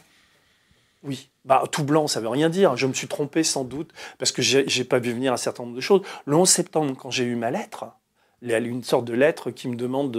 Oui, 1.03 1.29
bah, 1.45 1.63
tout 1.71 1.85
blanc, 1.85 2.07
ça 2.07 2.19
veut 2.19 2.27
rien 2.27 2.49
dire. 2.49 2.75
Je 2.75 2.87
me 2.87 2.93
suis 2.93 3.07
trompé 3.07 3.43
sans 3.43 3.63
doute 3.63 3.91
parce 4.17 4.33
que 4.33 4.41
j'ai 4.41 4.83
pas 4.83 4.99
vu 4.99 5.13
venir 5.13 5.31
un 5.31 5.37
certain 5.37 5.63
nombre 5.63 5.75
de 5.75 5.81
choses. 5.81 6.01
Le 6.25 6.35
11 6.35 6.49
septembre, 6.49 6.95
quand 6.97 7.11
j'ai 7.11 7.23
eu 7.23 7.35
ma 7.35 7.51
lettre, 7.51 7.85
une 8.41 8.83
sorte 8.83 9.05
de 9.05 9.13
lettre 9.13 9.51
qui 9.51 9.67
me 9.67 9.75
demande 9.75 10.11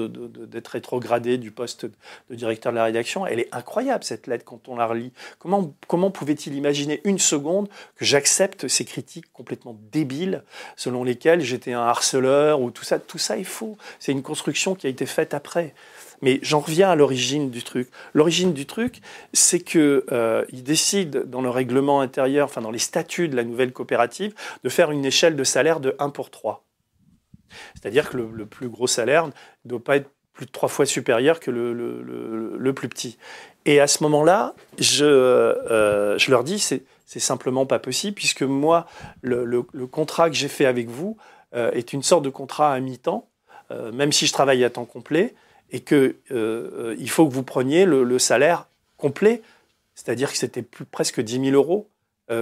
d'être 0.48 0.68
rétrogradé 0.68 1.38
du 1.38 1.50
poste 1.50 1.86
de 2.30 2.34
directeur 2.34 2.72
de 2.72 2.76
la 2.76 2.84
rédaction. 2.84 3.26
Elle 3.26 3.40
est 3.40 3.48
incroyable, 3.52 4.04
cette 4.04 4.26
lettre, 4.26 4.44
quand 4.44 4.68
on 4.68 4.76
la 4.76 4.86
relit. 4.86 5.12
Comment, 5.38 5.74
comment 5.86 6.10
pouvait-il 6.10 6.54
imaginer 6.54 7.00
une 7.04 7.18
seconde 7.18 7.68
que 7.96 8.04
j'accepte 8.04 8.68
ces 8.68 8.84
critiques 8.84 9.32
complètement 9.32 9.78
débiles, 9.92 10.42
selon 10.76 11.04
lesquelles 11.04 11.40
j'étais 11.40 11.72
un 11.72 11.82
harceleur 11.82 12.60
ou 12.60 12.70
tout 12.70 12.84
ça? 12.84 12.98
Tout 12.98 13.18
ça 13.18 13.38
est 13.38 13.44
faux. 13.44 13.76
C'est 13.98 14.12
une 14.12 14.22
construction 14.22 14.74
qui 14.74 14.86
a 14.86 14.90
été 14.90 15.06
faite 15.06 15.34
après. 15.34 15.74
Mais 16.22 16.38
j'en 16.42 16.60
reviens 16.60 16.90
à 16.90 16.96
l'origine 16.96 17.50
du 17.50 17.62
truc. 17.62 17.88
L'origine 18.12 18.52
du 18.52 18.66
truc, 18.66 19.00
c'est 19.32 19.60
qu'ils 19.60 20.02
euh, 20.12 20.44
décident 20.52 21.20
dans 21.24 21.40
le 21.40 21.50
règlement 21.50 22.00
intérieur, 22.00 22.46
enfin 22.46 22.60
dans 22.60 22.70
les 22.70 22.78
statuts 22.78 23.28
de 23.28 23.36
la 23.36 23.44
nouvelle 23.44 23.72
coopérative, 23.72 24.34
de 24.62 24.68
faire 24.68 24.90
une 24.90 25.04
échelle 25.04 25.36
de 25.36 25.44
salaire 25.44 25.80
de 25.80 25.96
1 25.98 26.10
pour 26.10 26.30
3. 26.30 26.62
C'est-à-dire 27.74 28.10
que 28.10 28.16
le, 28.16 28.46
plus 28.46 28.68
gros 28.68 28.86
salaire 28.86 29.26
ne 29.26 29.32
doit 29.64 29.82
pas 29.82 29.96
être 29.96 30.10
plus 30.32 30.46
de 30.46 30.50
trois 30.50 30.68
fois 30.68 30.86
supérieur 30.86 31.40
que 31.40 31.50
le, 31.50 32.72
plus 32.72 32.88
petit. 32.88 33.18
Et 33.66 33.80
à 33.80 33.86
ce 33.86 34.02
moment-là, 34.04 34.54
je, 34.78 35.04
euh, 35.04 36.18
je 36.18 36.30
leur 36.30 36.44
dis, 36.44 36.58
c'est, 36.58 36.82
simplement 37.06 37.66
pas 37.66 37.78
possible, 37.78 38.14
puisque 38.14 38.42
moi, 38.42 38.86
le, 39.22 39.62
contrat 39.86 40.30
que 40.30 40.36
j'ai 40.36 40.48
fait 40.48 40.66
avec 40.66 40.88
vous 40.88 41.16
euh, 41.54 41.70
est 41.72 41.92
une 41.92 42.02
sorte 42.02 42.24
de 42.24 42.30
contrat 42.30 42.72
à 42.72 42.80
mi-temps, 42.80 43.28
euh, 43.70 43.92
même 43.92 44.12
si 44.12 44.26
je 44.26 44.32
travaille 44.32 44.64
à 44.64 44.70
temps 44.70 44.84
complet, 44.84 45.34
et 45.70 45.80
qu'il 45.80 46.14
il 46.30 47.10
faut 47.10 47.28
que 47.28 47.32
vous 47.32 47.42
preniez 47.42 47.84
le, 47.84 48.18
salaire 48.18 48.66
complet, 48.96 49.42
c'est-à-dire 49.94 50.30
que 50.30 50.38
c'était 50.38 50.64
presque 50.90 51.20
10 51.20 51.50
000 51.50 51.54
euros 51.54 51.88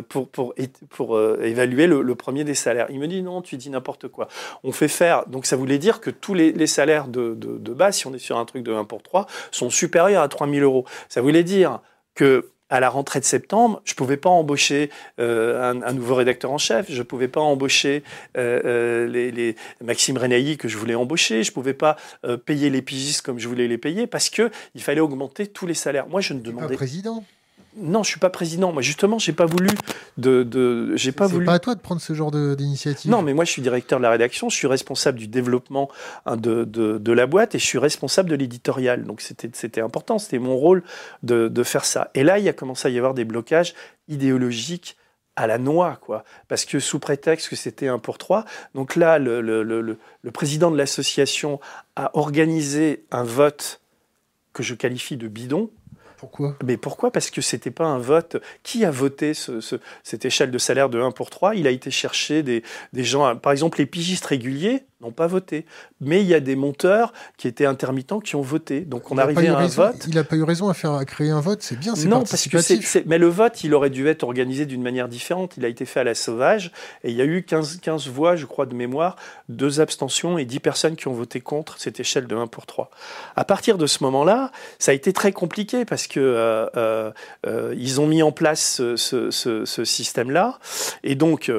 pour, 0.08 0.28
pour, 0.28 0.54
pour 0.90 1.16
euh, 1.16 1.40
évaluer 1.42 1.86
le, 1.86 2.14
premier 2.14 2.44
des 2.44 2.54
salaires. 2.54 2.86
Il 2.90 2.98
me 2.98 3.06
dit 3.06 3.22
non, 3.22 3.42
tu 3.42 3.56
dis 3.56 3.70
n'importe 3.70 4.08
quoi. 4.08 4.28
On 4.64 4.72
fait 4.72 4.88
faire, 4.88 5.26
donc 5.26 5.46
ça 5.46 5.56
voulait 5.56 5.78
dire 5.78 6.00
que 6.00 6.10
tous 6.10 6.34
les, 6.34 6.66
salaires 6.66 7.08
de, 7.08 7.34
de, 7.34 7.72
base, 7.72 7.96
si 7.96 8.06
on 8.06 8.14
est 8.14 8.18
sur 8.18 8.36
un 8.36 8.44
truc 8.44 8.62
de 8.62 8.72
1 8.72 8.84
pour 8.84 9.02
3, 9.02 9.26
sont 9.50 9.70
supérieurs 9.70 10.22
à 10.22 10.28
3 10.28 10.48
000 10.48 10.60
euros. 10.60 10.84
Ça 11.08 11.22
voulait 11.22 11.44
dire 11.44 11.80
que 12.14 12.50
à 12.70 12.80
la 12.80 12.90
rentrée 12.90 13.18
de 13.18 13.24
septembre, 13.24 13.80
je 13.86 13.94
ne 13.94 13.96
pouvais 13.96 14.18
pas 14.18 14.28
embaucher 14.28 14.90
euh, 15.20 15.72
un, 15.72 15.92
nouveau 15.94 16.16
rédacteur 16.16 16.50
en 16.50 16.58
chef, 16.58 16.86
je 16.90 16.98
ne 16.98 17.02
pouvais 17.02 17.28
pas 17.28 17.40
embaucher 17.40 18.02
les, 18.34 19.30
les, 19.30 19.56
Maxime 19.82 20.18
Renailly 20.18 20.58
que 20.58 20.68
je 20.68 20.76
voulais 20.76 20.94
embaucher, 20.94 21.44
je 21.44 21.50
ne 21.50 21.54
pouvais 21.54 21.72
pas 21.72 21.96
payer 22.44 22.68
les 22.68 22.82
pigistes 22.82 23.22
comme 23.22 23.38
je 23.38 23.48
voulais 23.48 23.68
les 23.68 23.78
payer 23.78 24.06
parce 24.06 24.28
qu'il 24.28 24.50
fallait 24.76 25.00
augmenter 25.00 25.46
tous 25.46 25.66
les 25.66 25.72
salaires. 25.72 26.08
Moi, 26.08 26.20
je 26.20 26.34
ne 26.34 26.40
demandais 26.40 26.74
pas. 26.74 26.74
président? 26.74 27.24
Non, 27.80 28.02
je 28.02 28.10
suis 28.10 28.20
pas 28.20 28.30
président. 28.30 28.72
Moi, 28.72 28.82
justement, 28.82 29.18
j'ai 29.18 29.32
pas 29.32 29.46
voulu 29.46 29.70
de, 30.16 30.42
de 30.42 30.96
j'ai 30.96 31.12
pas 31.12 31.26
voulu. 31.26 31.44
C'est 31.44 31.46
pas 31.46 31.54
à 31.54 31.58
toi 31.58 31.74
de 31.74 31.80
prendre 31.80 32.00
ce 32.00 32.12
genre 32.12 32.30
d'initiative. 32.30 33.10
Non, 33.10 33.22
mais 33.22 33.34
moi, 33.34 33.44
je 33.44 33.52
suis 33.52 33.62
directeur 33.62 33.98
de 33.98 34.02
la 34.02 34.10
rédaction. 34.10 34.48
Je 34.48 34.56
suis 34.56 34.66
responsable 34.66 35.18
du 35.18 35.28
développement 35.28 35.88
hein, 36.26 36.36
de, 36.36 36.64
de, 36.64 36.98
de 36.98 37.12
la 37.12 37.26
boîte 37.26 37.54
et 37.54 37.58
je 37.58 37.64
suis 37.64 37.78
responsable 37.78 38.30
de 38.30 38.34
l'éditorial. 38.34 39.04
Donc, 39.04 39.20
c'était, 39.20 39.50
c'était 39.52 39.80
important. 39.80 40.18
C'était 40.18 40.38
mon 40.38 40.56
rôle 40.56 40.82
de, 41.22 41.48
de 41.48 41.62
faire 41.62 41.84
ça. 41.84 42.10
Et 42.14 42.24
là, 42.24 42.38
il 42.38 42.48
a 42.48 42.52
commencé 42.52 42.88
à 42.88 42.90
y 42.90 42.98
avoir 42.98 43.14
des 43.14 43.24
blocages 43.24 43.74
idéologiques 44.08 44.96
à 45.36 45.46
la 45.46 45.58
noix, 45.58 45.98
quoi. 46.00 46.24
Parce 46.48 46.64
que 46.64 46.80
sous 46.80 46.98
prétexte 46.98 47.48
que 47.48 47.54
c'était 47.54 47.86
un 47.86 48.00
pour 48.00 48.18
trois, 48.18 48.44
donc 48.74 48.96
là, 48.96 49.20
le, 49.20 49.40
le, 49.40 49.62
le, 49.62 49.82
le 50.22 50.30
président 50.32 50.72
de 50.72 50.76
l'association 50.76 51.60
a 51.94 52.10
organisé 52.18 53.04
un 53.12 53.22
vote 53.22 53.80
que 54.52 54.64
je 54.64 54.74
qualifie 54.74 55.16
de 55.16 55.28
bidon, 55.28 55.70
pourquoi? 56.18 56.56
Mais 56.64 56.76
pourquoi? 56.76 57.10
Parce 57.10 57.30
que 57.30 57.40
c'était 57.40 57.70
pas 57.70 57.86
un 57.86 57.98
vote. 57.98 58.36
Qui 58.62 58.84
a 58.84 58.90
voté 58.90 59.34
ce, 59.34 59.60
ce, 59.60 59.76
cette 60.02 60.24
échelle 60.24 60.50
de 60.50 60.58
salaire 60.58 60.88
de 60.88 61.00
1 61.00 61.12
pour 61.12 61.30
3 61.30 61.54
Il 61.54 61.66
a 61.66 61.70
été 61.70 61.90
chercher 61.90 62.42
des 62.42 62.62
gens, 62.94 63.36
par 63.36 63.52
exemple 63.52 63.78
les 63.78 63.86
pigistes 63.86 64.26
réguliers 64.26 64.84
n'ont 65.00 65.12
pas 65.12 65.28
voté. 65.28 65.64
Mais 66.00 66.22
il 66.22 66.26
y 66.26 66.34
a 66.34 66.40
des 66.40 66.56
monteurs 66.56 67.12
qui 67.36 67.46
étaient 67.46 67.66
intermittents 67.66 68.18
qui 68.18 68.34
ont 68.34 68.42
voté. 68.42 68.80
Donc 68.80 69.10
on 69.10 69.14
il 69.14 69.20
arrivait 69.20 69.48
à 69.48 69.54
un 69.54 69.56
raison, 69.56 69.82
vote. 69.86 70.04
Il 70.08 70.14
n'a 70.14 70.24
pas 70.24 70.36
eu 70.36 70.42
raison 70.42 70.68
à 70.68 70.74
faire 70.74 70.92
à 70.92 71.04
créer 71.04 71.30
un 71.30 71.40
vote, 71.40 71.62
c'est 71.62 71.78
bien, 71.78 71.94
c'est 71.94 72.08
Non, 72.08 72.20
parce 72.20 72.48
que 72.48 72.58
c'est, 72.58 73.06
mais 73.06 73.18
le 73.18 73.28
vote, 73.28 73.62
il 73.62 73.74
aurait 73.74 73.90
dû 73.90 74.08
être 74.08 74.24
organisé 74.24 74.66
d'une 74.66 74.82
manière 74.82 75.08
différente. 75.08 75.56
Il 75.56 75.64
a 75.64 75.68
été 75.68 75.84
fait 75.84 76.00
à 76.00 76.04
la 76.04 76.14
sauvage 76.14 76.72
et 77.04 77.10
il 77.10 77.16
y 77.16 77.22
a 77.22 77.24
eu 77.24 77.44
15, 77.44 77.78
15 77.80 78.08
voix, 78.08 78.34
je 78.34 78.46
crois, 78.46 78.66
de 78.66 78.74
mémoire, 78.74 79.16
deux 79.48 79.80
abstentions 79.80 80.36
et 80.36 80.44
10 80.44 80.60
personnes 80.60 80.96
qui 80.96 81.06
ont 81.06 81.14
voté 81.14 81.40
contre 81.40 81.78
cette 81.78 82.00
échelle 82.00 82.26
de 82.26 82.34
1 82.34 82.48
pour 82.48 82.66
3. 82.66 82.90
À 83.36 83.44
partir 83.44 83.78
de 83.78 83.86
ce 83.86 84.02
moment-là, 84.02 84.50
ça 84.78 84.90
a 84.90 84.94
été 84.94 85.12
très 85.12 85.32
compliqué 85.32 85.84
parce 85.84 86.08
que 86.08 86.18
euh, 86.18 86.66
euh, 86.76 87.10
euh, 87.46 87.74
ils 87.78 88.00
ont 88.00 88.06
mis 88.06 88.22
en 88.22 88.32
place 88.32 88.76
ce, 88.76 88.96
ce, 88.96 89.30
ce, 89.30 89.64
ce 89.64 89.84
système-là 89.84 90.58
et 91.04 91.14
donc 91.14 91.50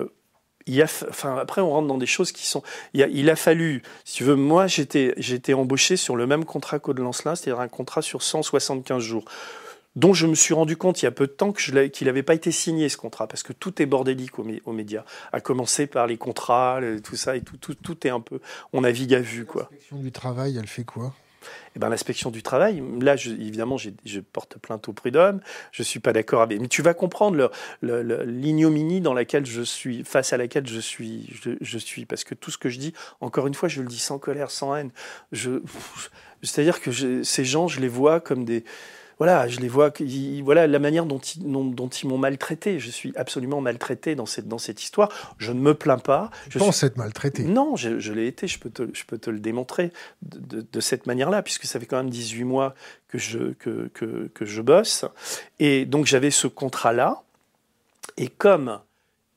enfin, 1.10 1.38
après, 1.38 1.62
on 1.62 1.70
rentre 1.70 1.88
dans 1.88 1.98
des 1.98 2.06
choses 2.06 2.32
qui 2.32 2.46
sont. 2.46 2.64
Il 2.94 3.30
a, 3.30 3.36
fallu, 3.36 3.82
si 4.06 4.18
tu 4.18 4.24
veux, 4.24 4.36
moi, 4.36 4.68
j'étais, 4.68 5.14
j'étais 5.18 5.54
embauché 5.54 5.98
sur 5.98 6.16
le 6.16 6.28
même 6.28 6.46
contrat 6.46 6.80
qu'Aude 6.80 7.00
Lancelin, 7.00 7.36
c'est-à-dire 7.36 7.62
un 7.62 7.68
contrat 7.68 8.02
sur 8.02 8.22
175 8.22 9.02
jours, 9.02 9.26
dont 9.96 10.14
je 10.14 10.28
me 10.28 10.36
suis 10.36 10.54
rendu 10.54 10.78
compte 10.78 11.02
il 11.02 11.06
y 11.06 11.08
a 11.08 11.12
peu 11.12 11.28
de 11.28 11.32
temps 11.32 11.52
qu'il 11.52 11.76
n'avait 11.76 12.24
pas 12.24 12.34
été 12.34 12.52
signé 12.52 12.90
ce 12.90 12.98
contrat, 12.98 13.28
parce 13.28 13.44
que 13.44 13.54
tout 13.54 13.82
est 13.82 13.86
bordélique 13.86 14.40
aux, 14.40 14.46
aux 14.66 14.74
médias, 14.74 15.04
à 15.32 15.42
commencer 15.42 15.88
par 15.88 16.08
les 16.08 16.18
contrats, 16.18 16.80
tout 17.04 17.16
ça, 17.16 17.36
et 17.36 17.42
tout, 17.42 17.58
tout, 17.58 17.76
tout 17.76 18.08
est 18.08 18.12
un 18.12 18.22
peu. 18.22 18.40
On 18.74 18.82
navigue 18.82 19.14
à 19.14 19.20
vue, 19.20 19.46
quoi. 19.46 19.70
L'inspection 19.72 19.98
du 19.98 20.12
travail, 20.12 20.58
elle 20.58 20.68
fait 20.68 20.84
quoi? 20.84 21.14
Eh 21.76 21.80
ben, 21.80 21.90
l'inspection 21.90 22.32
du 22.32 22.44
travail, 22.44 22.84
là, 23.00 23.16
évidemment, 23.16 23.78
je 23.78 24.20
porte 24.20 24.58
plainte 24.58 24.88
au 24.90 24.94
prud'homme, 24.94 25.42
je 25.72 25.84
suis 25.84 26.00
pas 26.00 26.14
d'accord 26.14 26.42
avec. 26.42 26.60
Mais 26.60 26.68
tu 26.68 26.82
vas 26.82 26.94
comprendre 26.94 27.52
l'ignominie 27.82 29.02
dans 29.02 29.14
laquelle 29.14 29.46
je 29.46 29.62
suis, 29.62 30.04
face 30.04 30.34
à 30.34 30.38
laquelle 30.38 30.68
je 30.68 30.80
suis, 30.80 31.30
je, 31.62 31.78
suis, 31.78 32.06
parce 32.06 32.24
que 32.24 32.36
tout 32.36 32.52
ce 32.52 32.58
que 32.58 32.70
je 32.70 32.80
dis, 32.80 32.94
encore 33.22 33.48
une 33.48 33.54
fois, 33.54 33.70
je 33.70 33.82
le 33.82 33.88
dis 33.88 34.00
sans 34.00 34.20
colère, 34.20 34.52
sans 34.52 34.76
haine. 34.76 34.92
Je, 35.32 35.62
c'est-à-dire 36.42 36.82
que 36.82 37.24
ces 37.24 37.46
gens, 37.46 37.68
je 37.68 37.80
les 37.80 37.88
vois 37.88 38.20
comme 38.20 38.46
des 38.46 38.64
voilà, 39.20 39.50
je 39.50 39.60
les 39.60 39.68
vois, 39.68 39.92
voilà 40.44 40.66
la 40.66 40.80
manière 40.80 41.06
dont 41.06 41.20
ils, 41.20 41.44
dont, 41.44 41.90
ils 41.90 42.08
m'ont 42.08 42.18
maltraité. 42.18 42.80
Je 42.80 42.90
suis 42.90 43.12
absolument 43.18 43.60
maltraité 43.60 44.16
dans 44.16 44.26
cette, 44.26 44.48
dans 44.48 44.58
cette 44.58 44.82
histoire. 44.82 45.10
Je 45.38 45.52
ne 45.52 45.60
me 45.60 45.74
plains 45.74 45.98
pas. 45.98 46.32
Je 46.50 46.58
pense 46.58 46.78
suis... 46.78 46.88
être 46.88 46.96
maltraité? 46.96 47.44
Non, 47.44 47.76
je, 47.76 48.00
je 48.00 48.14
l'ai 48.14 48.28
été. 48.28 48.48
Je 48.48 48.58
peux 48.60 48.70
te, 48.70 48.84
je 48.94 49.04
peux 49.04 49.18
te 49.18 49.30
le 49.30 49.40
démontrer 49.40 49.92
de, 50.22 50.40
de, 50.40 50.66
de 50.72 50.80
cette 50.80 51.06
manière-là, 51.06 51.44
puisque 51.44 51.66
ça 51.66 51.82
fait 51.82 51.86
quand 51.86 51.98
même 51.98 52.10
18 52.10 52.46
mois 52.46 52.74
que 53.10 53.18
je, 53.18 53.52
que, 53.54 53.90
que, 53.94 54.32
que 54.34 54.46
je 54.46 54.62
bosse. 54.62 55.04
Et 55.60 55.86
donc 55.86 56.06
j'avais 56.06 56.32
ce 56.32 56.48
contrat-là. 56.48 57.22
Et 58.16 58.30
comme 58.30 58.80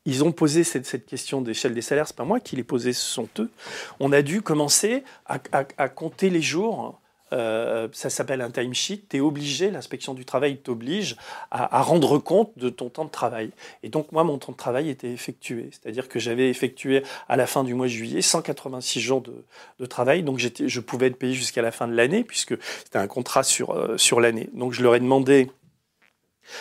ils 0.05 0.23
ont 0.23 0.31
posé 0.31 0.63
cette, 0.63 0.87
cette 0.87 1.07
question 1.07 1.41
d'échelle 1.41 1.75
des 1.75 1.83
salaires, 1.83 2.07
c'est 2.07 2.17
pas 2.17 2.25
moi 2.25 2.39
qui 2.39 2.55
l'ai 2.55 2.65
posé, 2.65 2.93
ce 2.93 3.05
sont 3.05 3.29
eux. 3.41 3.51
On 3.99 4.13
a 4.13 4.23
dû 4.23 4.43
commencer 4.43 5.03
à, 5.27 5.41
à, 5.51 5.65
à 5.77 5.89
compter 5.89 6.31
les 6.31 6.43
jours 6.43 7.01
euh, 7.33 7.89
ça 7.93 8.11
s'appelle 8.11 8.41
un 8.41 8.51
timesheet, 8.51 9.05
tu 9.09 9.17
es 9.17 9.21
obligé, 9.21 9.71
l'inspection 9.71 10.15
du 10.15 10.25
travail 10.25 10.59
t'oblige 10.59 11.17
à, 11.51 11.83
rendre 11.83 12.19
compte 12.19 12.53
de 12.57 12.69
ton 12.69 12.91
temps 12.91 13.05
de 13.05 13.11
travail. 13.11 13.51
Et 13.83 13.89
donc 13.89 14.13
moi, 14.13 14.25
mon 14.25 14.39
temps 14.39 14.53
de 14.53 14.57
travail 14.57 14.91
était 14.91 15.11
effectué, 15.11 15.71
c'est-à-dire 15.71 16.09
que 16.09 16.19
j'avais 16.19 16.49
effectué 16.49 17.03
à 17.29 17.37
la 17.37 17.47
fin 17.47 17.65
du 17.65 17.75
mois 17.75 17.87
de 17.87 17.93
juillet 17.93 18.23
186 18.23 19.01
jours 19.01 19.23
de, 19.23 19.45
de 19.79 19.87
travail, 19.87 20.23
donc 20.23 20.39
je 20.39 20.81
pouvais 20.81 21.07
être 21.07 21.17
payé 21.17 21.35
jusqu'à 21.35 21.63
la 21.63 21.73
fin 21.73 21.89
de 21.89 21.95
l'année, 21.95 22.25
puisque 22.25 22.55
c'était 22.85 22.99
un 22.99 23.07
contrat 23.07 23.43
sur, 23.43 23.71
euh, 23.71 23.97
sur 23.97 24.21
l'année. 24.21 24.49
Donc 24.53 24.73
je 24.73 24.83
leur 24.83 24.95
ai 24.95 25.01
demandé 25.01 25.49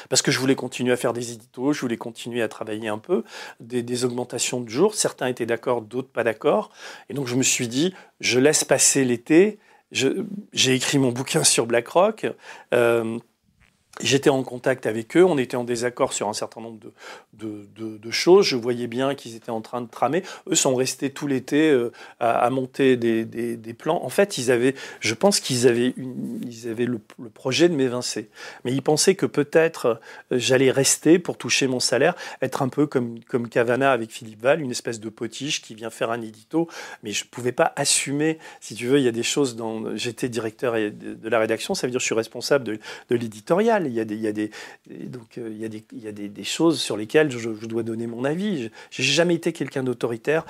parce 0.09 0.21
que 0.21 0.31
je 0.31 0.39
voulais 0.39 0.55
continuer 0.55 0.93
à 0.93 0.97
faire 0.97 1.13
des 1.13 1.33
éditos, 1.33 1.73
je 1.73 1.81
voulais 1.81 1.97
continuer 1.97 2.41
à 2.41 2.47
travailler 2.47 2.87
un 2.87 2.97
peu, 2.97 3.23
des, 3.59 3.83
des 3.83 4.05
augmentations 4.05 4.61
de 4.61 4.69
jours. 4.69 4.95
Certains 4.95 5.27
étaient 5.27 5.45
d'accord, 5.45 5.81
d'autres 5.81 6.09
pas 6.09 6.23
d'accord. 6.23 6.71
Et 7.09 7.13
donc 7.13 7.27
je 7.27 7.35
me 7.35 7.43
suis 7.43 7.67
dit, 7.67 7.93
je 8.19 8.39
laisse 8.39 8.63
passer 8.63 9.03
l'été, 9.03 9.59
j'ai 9.91 10.75
écrit 10.75 10.97
mon 10.97 11.11
bouquin 11.11 11.43
sur 11.43 11.65
BlackRock. 11.65 12.27
Euh, 12.73 13.19
J'étais 14.03 14.29
en 14.29 14.43
contact 14.43 14.85
avec 14.85 15.15
eux, 15.15 15.23
on 15.23 15.37
était 15.37 15.57
en 15.57 15.63
désaccord 15.63 16.13
sur 16.13 16.27
un 16.27 16.33
certain 16.33 16.61
nombre 16.61 16.79
de, 17.33 18.11
choses. 18.11 18.45
Je 18.45 18.57
voyais 18.57 18.87
bien 18.87 19.15
qu'ils 19.15 19.35
étaient 19.35 19.51
en 19.51 19.61
train 19.61 19.81
de 19.81 19.87
tramer. 19.87 20.23
Eux 20.49 20.55
sont 20.55 20.75
restés 20.75 21.11
tout 21.11 21.27
l'été 21.27 21.69
euh, 21.69 21.91
à, 22.19 22.49
monter 22.49 22.97
des, 22.97 23.73
plans. 23.73 24.03
En 24.03 24.09
fait, 24.09 24.37
ils 24.37 24.51
avaient, 24.51 24.75
je 24.99 25.13
pense 25.13 25.39
qu'ils 25.39 25.67
avaient, 25.67 25.93
ils 25.97 26.67
avaient 26.69 26.85
le, 26.85 26.99
le, 27.21 27.29
projet 27.29 27.69
de 27.69 27.75
m'évincer. 27.75 28.29
Mais 28.65 28.73
ils 28.73 28.81
pensaient 28.81 29.15
que 29.15 29.25
peut-être 29.25 30.01
euh, 30.31 30.37
j'allais 30.37 30.71
rester 30.71 31.19
pour 31.19 31.37
toucher 31.37 31.67
mon 31.67 31.79
salaire, 31.79 32.15
être 32.41 32.61
un 32.61 32.69
peu 32.69 32.85
comme, 32.85 33.23
comme 33.23 33.47
Cavana 33.47 33.91
avec 33.91 34.11
Philippe 34.11 34.41
Val, 34.41 34.61
une 34.61 34.71
espèce 34.71 34.99
de 34.99 35.09
potiche 35.09 35.61
qui 35.61 35.73
vient 35.75 35.89
faire 35.89 36.11
un 36.11 36.21
édito. 36.21 36.67
Mais 37.03 37.11
je 37.11 37.23
ne 37.23 37.29
pouvais 37.29 37.53
pas 37.53 37.71
assumer, 37.75 38.39
si 38.59 38.75
tu 38.75 38.87
veux, 38.87 38.99
il 38.99 39.03
y 39.03 39.09
a 39.09 39.13
des 39.13 39.23
choses 39.23 39.55
dans. 39.55 39.95
J'étais 39.95 40.27
directeur 40.27 40.73
de 40.73 41.29
la 41.29 41.39
rédaction, 41.39 41.73
ça 41.73 41.87
veut 41.87 41.91
dire 41.91 41.99
que 41.99 42.03
je 42.03 42.07
suis 42.07 42.15
responsable 42.15 42.65
de, 42.65 42.79
de 43.09 43.15
l'éditorial 43.15 43.90
il 43.91 43.95
y 43.95 43.99
a 43.99 44.05
des, 44.05 44.15
il 44.15 44.21
y 44.21 44.27
a 44.27 44.31
des, 44.31 44.51
donc, 45.07 45.37
il 45.37 45.57
y 45.57 45.65
a 45.65 45.69
des, 45.69 45.83
il 45.91 46.03
y 46.03 46.07
a 46.07 46.11
des, 46.11 46.29
des 46.29 46.43
choses 46.43 46.79
sur 46.79 46.97
lesquelles 46.97 47.31
je, 47.31 47.37
je, 47.39 47.65
dois 47.65 47.83
donner 47.83 48.07
mon 48.07 48.23
avis. 48.23 48.69
J'ai 48.89 49.03
jamais 49.03 49.35
été 49.35 49.53
quelqu'un 49.53 49.83
d'autoritaire. 49.83 50.45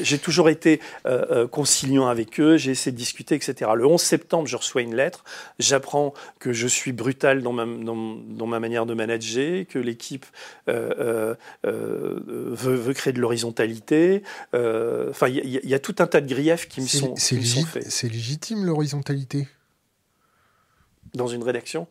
J'ai 0.00 0.18
toujours 0.18 0.48
été 0.48 0.80
euh, 1.06 1.24
euh, 1.30 1.48
conciliant 1.48 2.06
avec 2.06 2.40
eux. 2.40 2.56
J'ai 2.56 2.72
essayé 2.72 2.92
de 2.92 2.96
discuter, 2.96 3.34
etc. 3.34 3.70
Le 3.74 3.86
11 3.86 4.00
septembre, 4.00 4.46
je 4.46 4.56
reçois 4.56 4.82
une 4.82 4.94
lettre. 4.94 5.24
J'apprends 5.58 6.14
que 6.38 6.52
je 6.52 6.66
suis 6.66 6.92
brutal 6.92 7.42
dans 7.42 7.52
ma, 7.52 7.66
dans, 7.66 8.16
dans 8.16 8.46
ma 8.46 8.60
manière 8.60 8.86
de 8.86 8.94
manager, 8.94 9.66
que 9.68 9.78
l'équipe 9.78 10.26
euh, 10.68 11.34
euh, 11.66 12.20
veut, 12.26 12.74
veut, 12.74 12.94
créer 12.94 13.12
de 13.12 13.20
l'horizontalité. 13.20 14.22
Enfin, 14.52 15.28
il 15.28 15.44
y, 15.44 15.68
y, 15.68 15.74
a 15.74 15.78
tout 15.78 15.96
un 15.98 16.06
tas 16.06 16.20
de 16.20 16.28
griefs 16.28 16.68
qui 16.68 16.80
me 16.80 16.86
sont, 16.86 17.14
qui 17.14 17.36
me 17.36 17.42
sont 17.42 17.64
faits. 17.64 17.90
C'est 17.90 18.08
légitime 18.08 18.64
l'horizontalité? 18.64 19.48
Dans 21.14 21.26
une 21.26 21.42
rédaction? 21.42 21.86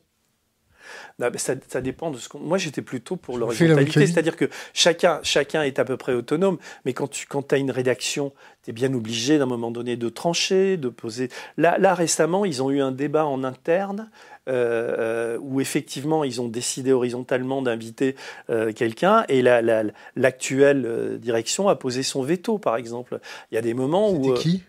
Ça, 1.38 1.53
ça, 1.68 1.81
dépend 1.81 2.11
de 2.11 2.18
ce 2.18 2.30
qu'on. 2.30 2.39
Moi, 2.39 2.57
j'étais 2.57 2.81
plutôt 2.81 3.15
pour 3.15 3.38
l'horizontalité, 3.38 4.07
c'est-à-dire 4.07 4.35
que 4.35 4.49
chacun, 4.73 5.19
chacun 5.23 5.63
est 5.63 5.80
à 5.80 5.85
peu 5.85 5.97
près 5.97 6.13
autonome, 6.13 6.57
mais 6.85 6.93
quand 6.93 7.07
tu 7.07 7.27
quand 7.27 7.53
as 7.53 7.57
une 7.57 7.72
rédaction, 7.72 8.34
tu 8.63 8.72
es 8.72 8.73
bien 8.73 8.93
obligé 8.93 9.38
d'un 9.38 9.45
moment 9.45 9.72
donné 9.72 9.97
de 9.97 10.09
trancher, 10.09 10.77
de 10.77 10.89
poser. 10.89 11.30
Là, 11.57 11.77
là, 11.77 11.93
récemment, 11.93 12.45
ils 12.45 12.61
ont 12.61 12.69
eu 12.69 12.81
un 12.81 12.91
débat 12.91 13.26
en 13.26 13.43
interne 13.43 14.09
euh, 14.49 15.38
où 15.41 15.61
effectivement, 15.61 16.23
ils 16.23 16.41
ont 16.41 16.47
décidé 16.47 16.91
horizontalement 16.91 17.61
d'inviter 17.61 18.15
euh, 18.49 18.73
quelqu'un 18.73 19.23
et 19.30 19.41
l'actuelle 19.41 20.81
la, 20.81 20.89
la, 20.89 20.93
euh, 20.93 21.18
direction 21.18 21.69
a 21.69 21.76
posé 21.76 22.01
son 22.01 22.23
veto, 22.23 22.57
par 22.57 22.76
exemple. 22.76 23.19
Il 23.51 23.55
y 23.55 23.57
a 23.57 23.61
des 23.61 23.73
moments 23.73 24.11
où. 24.11 24.23
C'était 24.23 24.39
qui? 24.39 24.63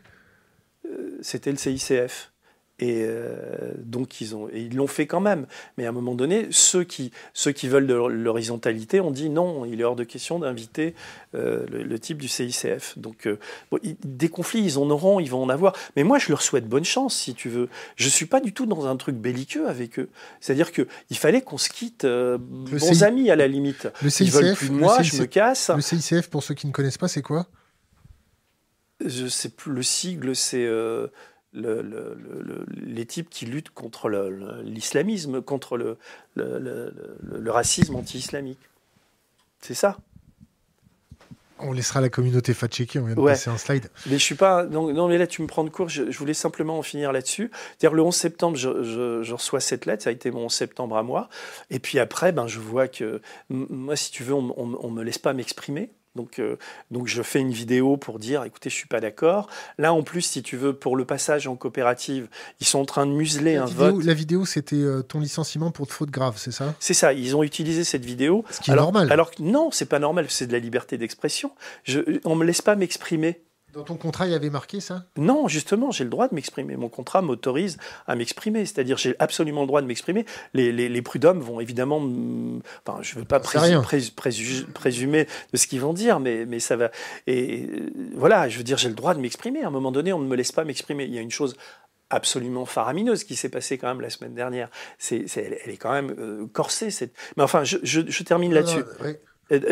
C'était 1.23 1.51
le 1.51 1.57
CICF. 1.57 2.32
Et 2.83 3.05
euh, 3.07 3.71
donc 3.77 4.21
ils 4.21 4.35
ont, 4.35 4.49
et 4.49 4.63
ils 4.63 4.75
l'ont 4.75 4.89
fait 4.89 5.07
quand 5.07 5.21
même. 5.21 5.47
Mais 5.79 5.87
à 5.87 5.91
un 5.91 5.93
moment 5.93 6.17
donné, 6.17 6.49
ceux 6.51 6.83
qui, 6.83 7.13
ceux 7.33 7.53
qui 7.53 7.69
veulent 7.69 7.87
de 7.87 7.95
l'horizontalité 7.95 9.01
ont 9.01 9.13
dit 9.13 9.31
non, 9.31 9.65
il 9.65 9.81
est 9.81 9.85
hors 9.85 9.95
de 9.95 10.03
question 10.03 10.41
d'inviter 10.41 10.97
euh, 11.37 11.65
le, 11.71 11.85
le, 11.85 11.99
type 12.01 12.19
du 12.19 12.27
CICF. 12.27 12.99
Donc 12.99 13.29
euh, 13.29 13.39
bon, 13.71 13.79
des 14.03 14.29
conflits, 14.29 14.65
ils 14.65 14.79
en 14.81 14.91
auront, 14.91 15.21
ils 15.21 15.31
vont 15.31 15.45
en 15.45 15.49
avoir. 15.49 15.77
Mais 15.95 16.03
moi, 16.03 16.19
je 16.19 16.29
leur 16.31 16.43
souhaite 16.43 16.69
bonne 16.69 16.85
chance, 16.85 17.15
si 17.15 17.35
tu 17.35 17.49
veux. 17.49 17.69
Je 17.95 18.09
suis 18.09 18.27
pas 18.27 18.41
du 18.41 18.53
tout 18.53 18.67
dans 18.67 18.87
un 18.87 18.97
truc 18.97 19.15
belliqueux 19.15 19.69
avec 19.69 20.01
eux. 20.01 20.09
C'est-à-dire 20.41 20.73
que 20.73 20.89
il 21.09 21.17
fallait 21.17 21.41
qu'on 21.41 21.59
se 21.59 21.69
quitte 21.69 22.05
bons 22.05 22.95
CI... 22.95 23.05
amis 23.05 23.31
à 23.31 23.37
la 23.37 23.47
limite. 23.47 23.87
Le 24.03 24.11
CICF, 24.11 24.27
ils 24.27 24.33
veulent 24.33 24.57
plus 24.57 24.71
de 24.71 24.75
moi, 24.75 24.97
CICF, 25.05 25.15
je 25.15 25.21
me 25.21 25.27
casse. 25.27 25.71
Le 25.71 25.81
CICF, 25.81 26.29
pour 26.31 26.43
ceux 26.43 26.55
qui 26.57 26.67
ne 26.67 26.73
connaissent 26.73 26.99
pas, 26.99 27.07
c'est 27.07 27.23
quoi? 27.23 27.47
Je 29.05 29.27
sais 29.27 29.51
plus. 29.51 29.73
Le 29.73 29.83
sigle, 29.83 30.37
c'est 30.37 30.65
euh, 30.65 31.09
le, 31.53 31.83
le, 31.83 32.17
le, 32.19 32.67
les 32.71 33.07
types 33.07 33.29
qui 33.29 33.47
luttent 33.47 33.71
contre 33.71 34.11
l'islamisme, 34.63 35.43
contre 35.43 35.77
le, 35.77 37.51
racisme 37.51 37.97
anti-islamique. 37.97 38.59
C'est 39.61 39.75
ça. 39.75 39.99
On 41.65 41.73
laissera 41.73 42.01
la 42.01 42.09
communauté 42.09 42.55
fact-checker, 42.55 42.99
on 42.99 43.05
vient 43.05 43.15
de 43.15 43.23
passer 43.23 43.49
un 43.49 43.57
slide. 43.57 43.89
Mais 44.07 44.19
je 44.19 44.25
suis 44.25 44.35
pas. 44.35 44.65
Non, 44.65 44.93
non, 44.93 45.07
mais 45.07 45.17
là, 45.17 45.29
tu 45.29 45.43
me 45.43 45.47
prends 45.47 45.63
de 45.63 45.71
court, 45.71 45.89
je, 45.89 46.03
voulais 46.19 46.35
simplement 46.35 46.77
en 46.77 46.83
finir 46.83 47.13
là-dessus. 47.13 47.53
C'est-à-dire, 47.79 47.95
le 47.95 48.03
11 48.03 48.17
septembre, 48.17 48.57
je, 48.57 49.33
reçois 49.33 49.61
cette 49.61 49.87
lettre, 49.87 50.03
ça 50.03 50.11
a 50.11 50.13
été 50.13 50.33
mon 50.33 50.47
11 50.47 50.53
septembre 50.53 50.97
à 50.97 51.05
moi. 51.05 51.29
Et 51.71 51.79
puis 51.79 52.01
après, 52.01 52.33
ben, 52.33 52.49
je 52.49 52.59
vois 52.59 52.89
que. 52.89 53.21
Moi, 53.49 53.95
si 53.95 54.11
tu 54.11 54.25
veux, 54.25 54.35
on 54.35 54.67
ne 54.67 54.91
me 54.91 55.05
laisse 55.05 55.19
pas 55.19 55.35
m'exprimer. 55.35 55.93
Donc, 56.15 56.39
euh, 56.39 56.57
donc 56.91 57.07
je 57.07 57.23
fais 57.23 57.41
une 57.41 57.53
vidéo 57.53 57.97
pour 57.97 58.19
dire, 58.19 58.45
écoutez, 58.45 58.69
je 58.69 58.75
suis 58.75 58.89
pas 58.89 59.01
d'accord. 59.01 59.49
Là, 59.79 59.95
en 59.95 60.03
plus, 60.03 60.23
si 60.23 60.43
tu 60.43 60.57
veux, 60.57 60.75
pour 60.75 60.97
le 60.97 61.05
passage 61.05 61.47
en 61.47 61.57
coopérative, 61.57 62.29
ils 62.61 62.67
sont 62.67 62.81
en 62.81 62.85
train 62.85 63.07
de 63.07 63.13
museler 63.13 63.57
un 63.57 63.65
vote. 63.65 64.05
La 64.05 64.15
vidéo, 64.15 64.45
c'était 64.45 64.77
euh, 64.77 65.03
ton 65.03 65.21
licenciement 65.21 65.71
pour 65.71 65.87
de 65.87 65.93
fautes 65.93 66.11
graves, 66.11 66.37
c'est 66.37 66.53
ça? 66.53 66.75
C'est 66.81 66.95
ça. 66.95 67.13
Ils 67.13 67.35
ont 67.35 67.43
utilisé 67.43 67.85
cette 67.85 68.05
vidéo. 68.05 68.45
Ce 68.51 68.61
qui 68.61 68.71
est 68.71 68.75
normal. 68.77 69.11
Alors 69.11 69.31
non, 69.39 69.71
c'est 69.71 69.89
pas 69.89 69.99
normal. 69.99 70.27
C'est 70.29 70.47
de 70.47 70.53
la 70.53 70.59
liberté 70.59 70.99
d'expression. 70.99 71.53
Je, 71.85 72.01
on 72.25 72.37
me 72.37 72.45
laisse 72.45 72.63
pas 72.63 72.77
m'exprimer. 72.77 73.41
Dans 73.73 73.85
ton 73.85 73.97
contrat, 73.97 74.27
il 74.27 74.33
y 74.33 74.35
avait 74.35 74.51
marqué 74.51 74.81
ça? 74.81 75.07
Non, 75.17 75.49
justement, 75.49 75.91
j'ai 75.91 76.05
le 76.05 76.11
droit 76.11 76.29
de 76.29 76.35
m'exprimer. 76.35 76.77
Mon 76.77 76.91
contrat 76.91 77.23
m'autorise 77.23 77.79
à 78.07 78.17
m'exprimer. 78.17 78.67
C'est-à-dire, 78.67 78.99
j'ai 78.99 79.17
absolument 79.19 79.63
le 79.63 79.67
droit 79.67 79.81
de 79.81 79.87
m'exprimer. 79.87 80.27
Les, 80.53 80.73
les, 80.73 81.03
prud'hommes 81.03 81.41
vont 81.41 81.59
évidemment. 81.59 81.97
Enfin, 82.87 83.01
je 83.01 83.15
ne 83.15 83.21
veux 83.21 83.27
pas 83.27 83.41
présumer 83.41 85.27
de 85.53 85.57
ce 85.57 85.67
qu'ils 85.67 85.81
vont 85.81 85.95
dire, 85.95 86.21
mais, 86.21 86.45
mais 86.45 86.61
ça 86.61 86.77
va. 86.77 86.91
Et 87.27 87.67
voilà, 88.15 88.47
je 88.51 88.59
veux 88.59 88.65
dire, 88.65 88.77
j'ai 88.77 88.91
le 88.91 88.95
droit 88.95 89.15
de 89.15 89.21
m'exprimer. 89.21 89.63
À 89.63 89.69
un 89.69 89.71
moment 89.71 89.91
donné, 89.91 90.13
on 90.13 90.19
ne 90.19 90.27
me 90.27 90.37
laisse 90.37 90.53
pas 90.53 90.65
m'exprimer. 90.65 91.05
Il 91.05 91.15
y 91.15 91.19
a 91.19 91.23
une 91.23 91.31
chose 91.31 91.57
absolument 92.11 92.67
faramineuse 92.67 93.25
qui 93.25 93.37
s'est 93.37 93.49
passée 93.49 93.79
quand 93.79 93.89
même 93.89 94.03
la 94.03 94.11
semaine 94.11 94.35
dernière. 94.35 94.69
C'est, 94.99 95.25
elle, 95.37 95.71
est 95.71 95.79
quand 95.79 95.93
même 95.93 96.15
euh, 96.19 96.47
corsée. 96.53 96.91
Cette... 96.91 97.15
Mais 97.39 97.43
enfin, 97.43 97.65
je, 97.65 97.79
je, 97.83 98.23
termine 98.23 98.53
là-dessus. 98.53 98.85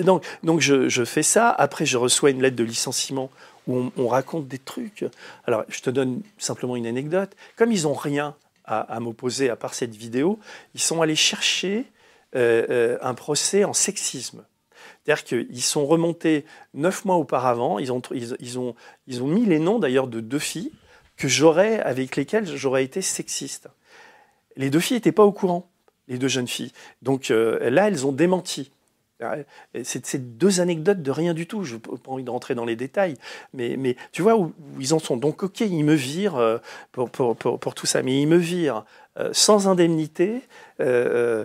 Donc, 0.02 0.24
donc 0.42 0.60
je, 0.60 0.88
je, 0.88 1.04
fais 1.04 1.22
ça. 1.22 1.50
Après, 1.50 1.84
je 1.84 1.98
reçois 1.98 2.30
une 2.30 2.40
lettre 2.40 2.56
de 2.56 2.64
licenciement 2.64 3.30
où 3.66 3.90
on, 3.96 4.08
raconte 4.08 4.48
des 4.48 4.58
trucs. 4.58 5.04
Alors, 5.46 5.64
je 5.68 5.80
te 5.80 5.90
donne 5.90 6.22
simplement 6.38 6.76
une 6.76 6.86
anecdote. 6.86 7.36
Comme 7.56 7.72
ils 7.72 7.82
n'ont 7.82 7.94
rien 7.94 8.34
à, 8.64 9.00
m'opposer 9.00 9.50
à 9.50 9.56
part 9.56 9.74
cette 9.74 9.94
vidéo, 9.94 10.38
ils 10.74 10.80
sont 10.80 11.02
allés 11.02 11.16
chercher 11.16 11.84
euh, 12.36 12.66
euh, 12.70 12.98
un 13.02 13.14
procès 13.14 13.64
en 13.64 13.72
sexisme. 13.72 14.44
C'est-à-dire 15.04 15.24
qu'ils 15.24 15.62
sont 15.62 15.86
remontés 15.86 16.44
neuf 16.74 17.04
mois 17.04 17.16
auparavant, 17.16 17.78
ils 17.78 17.92
ont, 17.92 18.02
ils, 18.12 18.58
ont, 18.58 18.74
ils 19.06 19.22
ont 19.22 19.26
mis 19.26 19.44
les 19.44 19.58
noms 19.58 19.78
d'ailleurs 19.78 20.06
de 20.06 20.20
deux 20.20 20.38
filles 20.38 20.72
que 21.16 21.28
j'aurais, 21.28 21.80
avec 21.80 22.16
lesquelles 22.16 22.46
j'aurais 22.46 22.84
été 22.84 23.02
sexiste. 23.02 23.68
Les 24.56 24.70
deux 24.70 24.80
filles 24.80 24.96
n'étaient 24.98 25.12
pas 25.12 25.24
au 25.24 25.32
courant, 25.32 25.70
les 26.08 26.18
deux 26.18 26.28
jeunes 26.28 26.48
filles. 26.48 26.72
Donc 27.02 27.30
euh, 27.30 27.70
là, 27.70 27.88
elles 27.88 28.06
ont 28.06 28.12
démenti. 28.12 28.70
C'est 29.84 30.38
deux 30.38 30.60
anecdotes 30.60 31.02
de 31.02 31.10
rien 31.10 31.34
du 31.34 31.46
tout. 31.46 31.64
Je 31.64 31.74
n'ai 31.74 31.80
pas 31.80 32.10
envie 32.10 32.24
de 32.24 32.30
rentrer 32.30 32.54
dans 32.54 32.64
les 32.64 32.76
détails. 32.76 33.14
Mais, 33.52 33.96
tu 34.12 34.22
vois 34.22 34.36
où, 34.36 34.52
ils 34.78 34.94
en 34.94 34.98
sont. 34.98 35.16
Donc, 35.16 35.42
OK, 35.42 35.60
ils 35.60 35.84
me 35.84 35.94
virent 35.94 36.36
euh, 36.36 36.58
pour, 36.92 37.74
tout 37.74 37.86
ça. 37.86 38.02
Mais 38.02 38.20
ils 38.20 38.26
me 38.26 38.36
virent 38.36 38.84
euh, 39.18 39.30
sans 39.32 39.68
indemnité, 39.68 40.42
euh, 40.80 41.44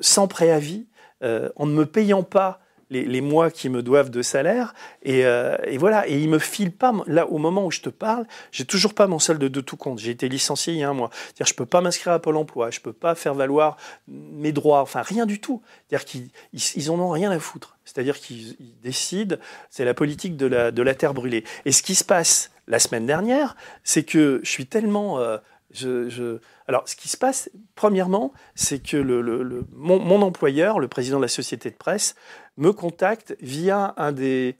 sans 0.00 0.28
préavis, 0.28 0.86
en 1.22 1.66
ne 1.66 1.72
me 1.72 1.86
payant 1.86 2.22
pas 2.22 2.60
les, 2.90 3.20
mois 3.20 3.50
qui 3.50 3.68
me 3.68 3.82
doivent 3.82 4.10
de 4.10 4.22
salaire. 4.22 4.74
Euh, 5.06 5.56
et, 5.64 5.78
voilà, 5.78 6.08
et 6.08 6.18
il 6.18 6.28
me 6.28 6.38
file 6.38 6.72
pas, 6.72 6.92
là, 7.06 7.26
au 7.28 7.38
moment 7.38 7.66
où 7.66 7.70
je 7.70 7.80
te 7.80 7.88
parle, 7.88 8.26
j'ai 8.52 8.64
toujours 8.64 8.94
pas 8.94 9.06
mon 9.06 9.18
solde 9.18 9.42
de, 9.42 9.60
tout 9.60 9.76
compte. 9.76 9.98
J'ai 9.98 10.10
été 10.10 10.28
licencié 10.28 10.74
il 10.74 10.80
y 10.80 10.82
a 10.82 10.90
un 10.90 10.94
mois. 10.94 11.10
C'est-à-dire, 11.12 11.46
je 11.46 11.54
peux 11.54 11.66
pas 11.66 11.80
m'inscrire 11.80 12.12
à 12.12 12.18
Pôle 12.18 12.36
emploi, 12.36 12.70
je 12.70 12.80
peux 12.80 12.92
pas 12.92 13.14
faire 13.14 13.34
valoir 13.34 13.76
mes 14.08 14.52
droits, 14.52 14.80
enfin, 14.80 15.02
rien 15.02 15.26
du 15.26 15.40
tout. 15.40 15.62
C'est-à-dire 15.88 16.04
qu'ils 16.04 16.30
ils, 16.52 16.90
en 16.90 16.98
ont 16.98 17.10
rien 17.10 17.30
à 17.30 17.38
foutre. 17.38 17.76
C'est-à-dire 17.84 18.18
qu'ils 18.18 18.56
décident, 18.82 19.36
c'est 19.70 19.84
la 19.84 19.94
politique 19.94 20.36
de 20.36 20.46
la, 20.46 20.70
de 20.70 20.82
la 20.82 20.94
terre 20.94 21.14
brûlée. 21.14 21.44
Et 21.64 21.72
ce 21.72 21.82
qui 21.82 21.94
se 21.94 22.04
passe 22.04 22.50
la 22.66 22.78
semaine 22.78 23.06
dernière, 23.06 23.56
c'est 23.82 24.04
que 24.04 24.40
je 24.42 24.50
suis 24.50 24.66
tellement. 24.66 25.18
Euh, 25.18 25.38
je, 25.74 26.38
Alors, 26.68 26.88
ce 26.88 26.96
qui 26.96 27.08
se 27.08 27.16
passe, 27.16 27.50
premièrement, 27.74 28.32
c'est 28.54 28.82
que 28.82 28.96
le, 28.96 29.66
mon, 29.72 29.98
mon, 29.98 30.22
employeur, 30.22 30.78
le 30.78 30.88
président 30.88 31.18
de 31.18 31.22
la 31.22 31.28
société 31.28 31.70
de 31.70 31.76
presse, 31.76 32.14
me 32.56 32.72
contacte 32.72 33.36
via 33.40 33.94
un 33.96 34.12
des, 34.12 34.56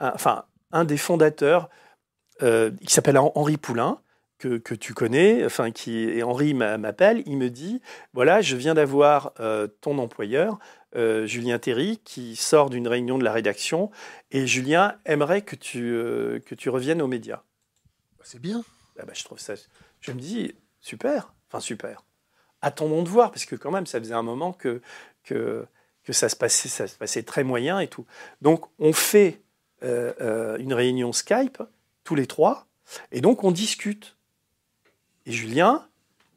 enfin, 0.00 0.44
un 0.72 0.84
des 0.84 0.96
fondateurs 0.96 1.68
euh, 2.42 2.70
qui 2.86 2.92
s'appelle 2.92 3.18
Henri 3.18 3.56
Poulain, 3.56 3.98
que, 4.38 4.58
que, 4.58 4.74
tu 4.74 4.94
connais, 4.94 5.44
enfin, 5.44 5.70
qui, 5.70 5.98
et 5.98 6.22
Henri 6.22 6.54
m'appelle, 6.54 7.22
il 7.26 7.36
me 7.36 7.48
dit, 7.48 7.80
voilà, 8.12 8.40
je 8.40 8.56
viens 8.56 8.74
d'avoir 8.74 9.32
euh, 9.40 9.68
ton 9.80 9.98
employeur, 9.98 10.58
euh, 10.96 11.26
Julien 11.26 11.58
Théry, 11.58 12.00
qui 12.04 12.36
sort 12.36 12.70
d'une 12.70 12.86
réunion 12.88 13.18
de 13.18 13.24
la 13.24 13.32
rédaction, 13.32 13.90
et 14.30 14.46
Julien 14.46 14.96
aimerait 15.04 15.42
que 15.42 15.56
tu, 15.56 15.92
que 16.46 16.54
tu 16.54 16.68
reviennes 16.68 17.02
aux 17.02 17.06
médias. 17.06 17.42
C'est 18.22 18.40
bien. 18.40 18.64
Ah 18.98 19.04
bah, 19.06 19.12
je 19.14 19.24
trouve 19.24 19.38
ça... 19.38 19.54
Je 20.04 20.12
me 20.12 20.20
dis, 20.20 20.54
super, 20.80 21.34
enfin 21.48 21.60
super. 21.60 22.04
Attendons 22.60 23.02
de 23.02 23.08
voir, 23.08 23.30
parce 23.30 23.44
que 23.46 23.56
quand 23.56 23.70
même, 23.70 23.86
ça 23.86 23.98
faisait 23.98 24.14
un 24.14 24.22
moment 24.22 24.52
que, 24.52 24.80
que 25.22 25.66
que 26.04 26.12
ça 26.12 26.28
se 26.28 26.36
passait, 26.36 26.68
ça 26.68 26.86
se 26.86 26.96
passait 26.96 27.22
très 27.22 27.44
moyen 27.44 27.80
et 27.80 27.88
tout. 27.88 28.06
Donc 28.42 28.66
on 28.78 28.92
fait 28.92 29.40
euh, 29.82 30.12
euh, 30.20 30.56
une 30.58 30.74
réunion 30.74 31.12
Skype 31.12 31.62
tous 32.04 32.14
les 32.14 32.26
trois 32.26 32.66
et 33.10 33.20
donc 33.20 33.42
on 33.42 33.50
discute. 33.50 34.16
Et 35.26 35.32
Julien, 35.32 35.86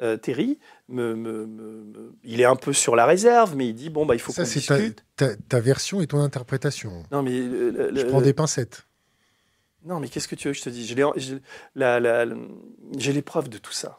euh, 0.02 0.15
Terry, 0.15 0.60
me, 0.88 2.14
il 2.23 2.39
est 2.39 2.45
un 2.45 2.56
peu 2.56 2.72
sur 2.72 2.95
la 2.95 3.06
réserve, 3.06 3.56
mais 3.57 3.68
il 3.68 3.73
dit 3.73 3.89
bon 3.89 4.06
bah 4.06 4.15
il 4.15 4.19
faut 4.19 4.31
qu'on 4.31 4.44
discute. 4.44 5.03
Ta, 5.18 5.35
ta, 5.35 5.60
version 5.60 5.99
et 5.99 6.07
ton 6.07 6.22
interprétation. 6.22 7.03
Non 7.11 7.22
mais 7.22 7.31
je 7.31 8.06
prends 8.07 8.22
des 8.22 8.34
pincettes. 8.34 8.86
Non 9.88 10.01
mais 10.01 10.09
qu'est-ce 10.09 10.27
que 10.27 10.35
tu 10.35 10.49
veux 10.49 10.53
que 10.53 10.59
je 10.59 10.64
te 10.64 10.69
dise? 10.69 10.93
J'ai 12.97 13.14
les 13.14 13.22
preuves 13.22 13.47
de 13.47 13.57
tout 13.57 13.72
ça. 13.72 13.97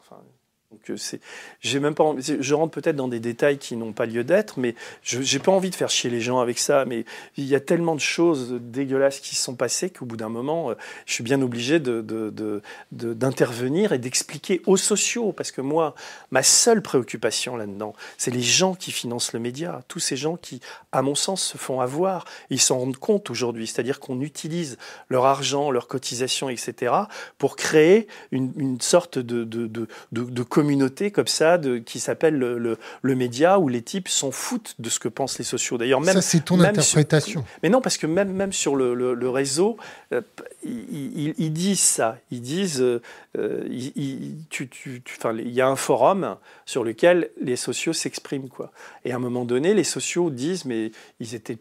Donc 0.71 0.91
euh, 0.91 0.97
c'est, 0.97 1.19
j'ai 1.61 1.79
même 1.79 1.95
pas, 1.95 2.13
je 2.19 2.53
rentre 2.53 2.79
peut-être 2.79 2.95
dans 2.95 3.07
des 3.07 3.19
détails 3.19 3.57
qui 3.57 3.75
n'ont 3.75 3.91
pas 3.91 4.05
lieu 4.05 4.23
d'être, 4.23 4.59
mais 4.59 4.75
je 5.01 5.19
j'ai 5.19 5.39
pas 5.39 5.51
envie 5.51 5.71
de 5.71 5.75
faire 5.75 5.89
chier 5.89 6.11
les 6.11 6.21
gens 6.21 6.39
avec 6.41 6.59
ça. 6.59 6.85
Mais 6.85 7.05
il 7.37 7.45
y 7.45 7.55
a 7.55 7.59
tellement 7.59 7.95
de 7.95 7.99
choses 7.99 8.53
dégueulasses 8.61 9.19
qui 9.19 9.35
se 9.35 9.43
sont 9.43 9.55
passées 9.55 9.89
qu'au 9.89 10.05
bout 10.05 10.15
d'un 10.15 10.29
moment, 10.29 10.69
euh, 10.69 10.75
je 11.07 11.13
suis 11.13 11.23
bien 11.23 11.41
obligé 11.41 11.79
d'intervenir 12.91 13.93
et 13.93 13.97
d'expliquer 13.97 14.61
aux 14.67 14.77
sociaux, 14.77 15.31
parce 15.31 15.51
que 15.51 15.61
moi, 15.61 15.95
ma 16.29 16.43
seule 16.43 16.83
préoccupation 16.83 17.57
là-dedans, 17.57 17.95
c'est 18.19 18.29
les 18.29 18.43
gens 18.43 18.75
qui 18.75 18.91
financent 18.91 19.33
le 19.33 19.39
média, 19.39 19.81
tous 19.87 19.99
ces 19.99 20.17
gens 20.17 20.37
qui, 20.37 20.61
à 20.91 21.01
mon 21.01 21.15
sens, 21.15 21.41
se 21.41 21.57
font 21.57 21.81
avoir. 21.81 22.25
Ils 22.51 22.61
s'en 22.61 22.77
rendent 22.77 22.97
compte 22.97 23.31
aujourd'hui, 23.31 23.65
c'est-à-dire 23.65 23.99
qu'on 23.99 24.21
utilise 24.21 24.77
leur 25.09 25.25
argent, 25.25 25.71
leurs 25.71 25.87
cotisations, 25.87 26.47
etc., 26.47 26.93
pour 27.39 27.55
créer 27.55 28.07
une, 28.31 28.79
sorte 28.81 29.17
de, 29.17 29.43
de, 29.43 29.87
de 30.11 30.43
communauté 30.59 31.11
comme 31.11 31.27
ça 31.27 31.57
de, 31.57 31.77
qui 31.77 31.99
s'appelle 31.99 32.37
le, 32.37 32.77
le, 33.01 33.15
média 33.15 33.59
où 33.59 33.69
les 33.69 33.81
types 33.81 34.09
s'en 34.09 34.31
foutent 34.31 34.75
de 34.79 34.89
ce 34.89 34.99
que 34.99 35.07
pensent 35.07 35.37
les 35.37 35.45
sociaux. 35.45 35.77
D'ailleurs, 35.77 36.01
même 36.01 36.15
ça 36.15 36.21
c'est 36.21 36.43
ton 36.43 36.59
interprétation. 36.59 37.45
mais 37.63 37.69
non, 37.69 37.81
parce 37.81 37.97
que 37.97 38.07
même 38.07 38.31
même 38.31 38.51
sur 38.51 38.75
le, 38.75 38.93
le 38.93 39.29
réseau, 39.29 39.77
euh, 40.13 40.21
ils, 40.63 41.53
disent 41.53 41.79
ça. 41.79 42.17
Ils 42.31 42.41
disent, 42.41 42.81
euh, 42.81 42.99
il, 43.69 44.35
tu, 44.49 44.67
tu, 44.67 45.01
il 45.37 45.51
y 45.51 45.61
a 45.61 45.67
un 45.67 45.75
forum 45.75 46.35
sur 46.65 46.83
lequel 46.83 47.29
les 47.41 47.55
sociaux 47.55 47.93
s'expriment 47.93 48.49
quoi. 48.49 48.71
Et 49.05 49.11
à 49.11 49.15
un 49.15 49.19
moment 49.19 49.45
donné, 49.45 49.73
les 49.73 49.83
sociaux 49.83 50.29
disent, 50.29 50.65
mais 50.65 50.91
ils 51.19 51.35
étaient 51.35 51.57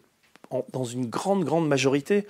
dans 0.73 0.85
une 0.85 1.07
grande 1.07 1.45
grande 1.45 1.69
majorité 1.69 2.27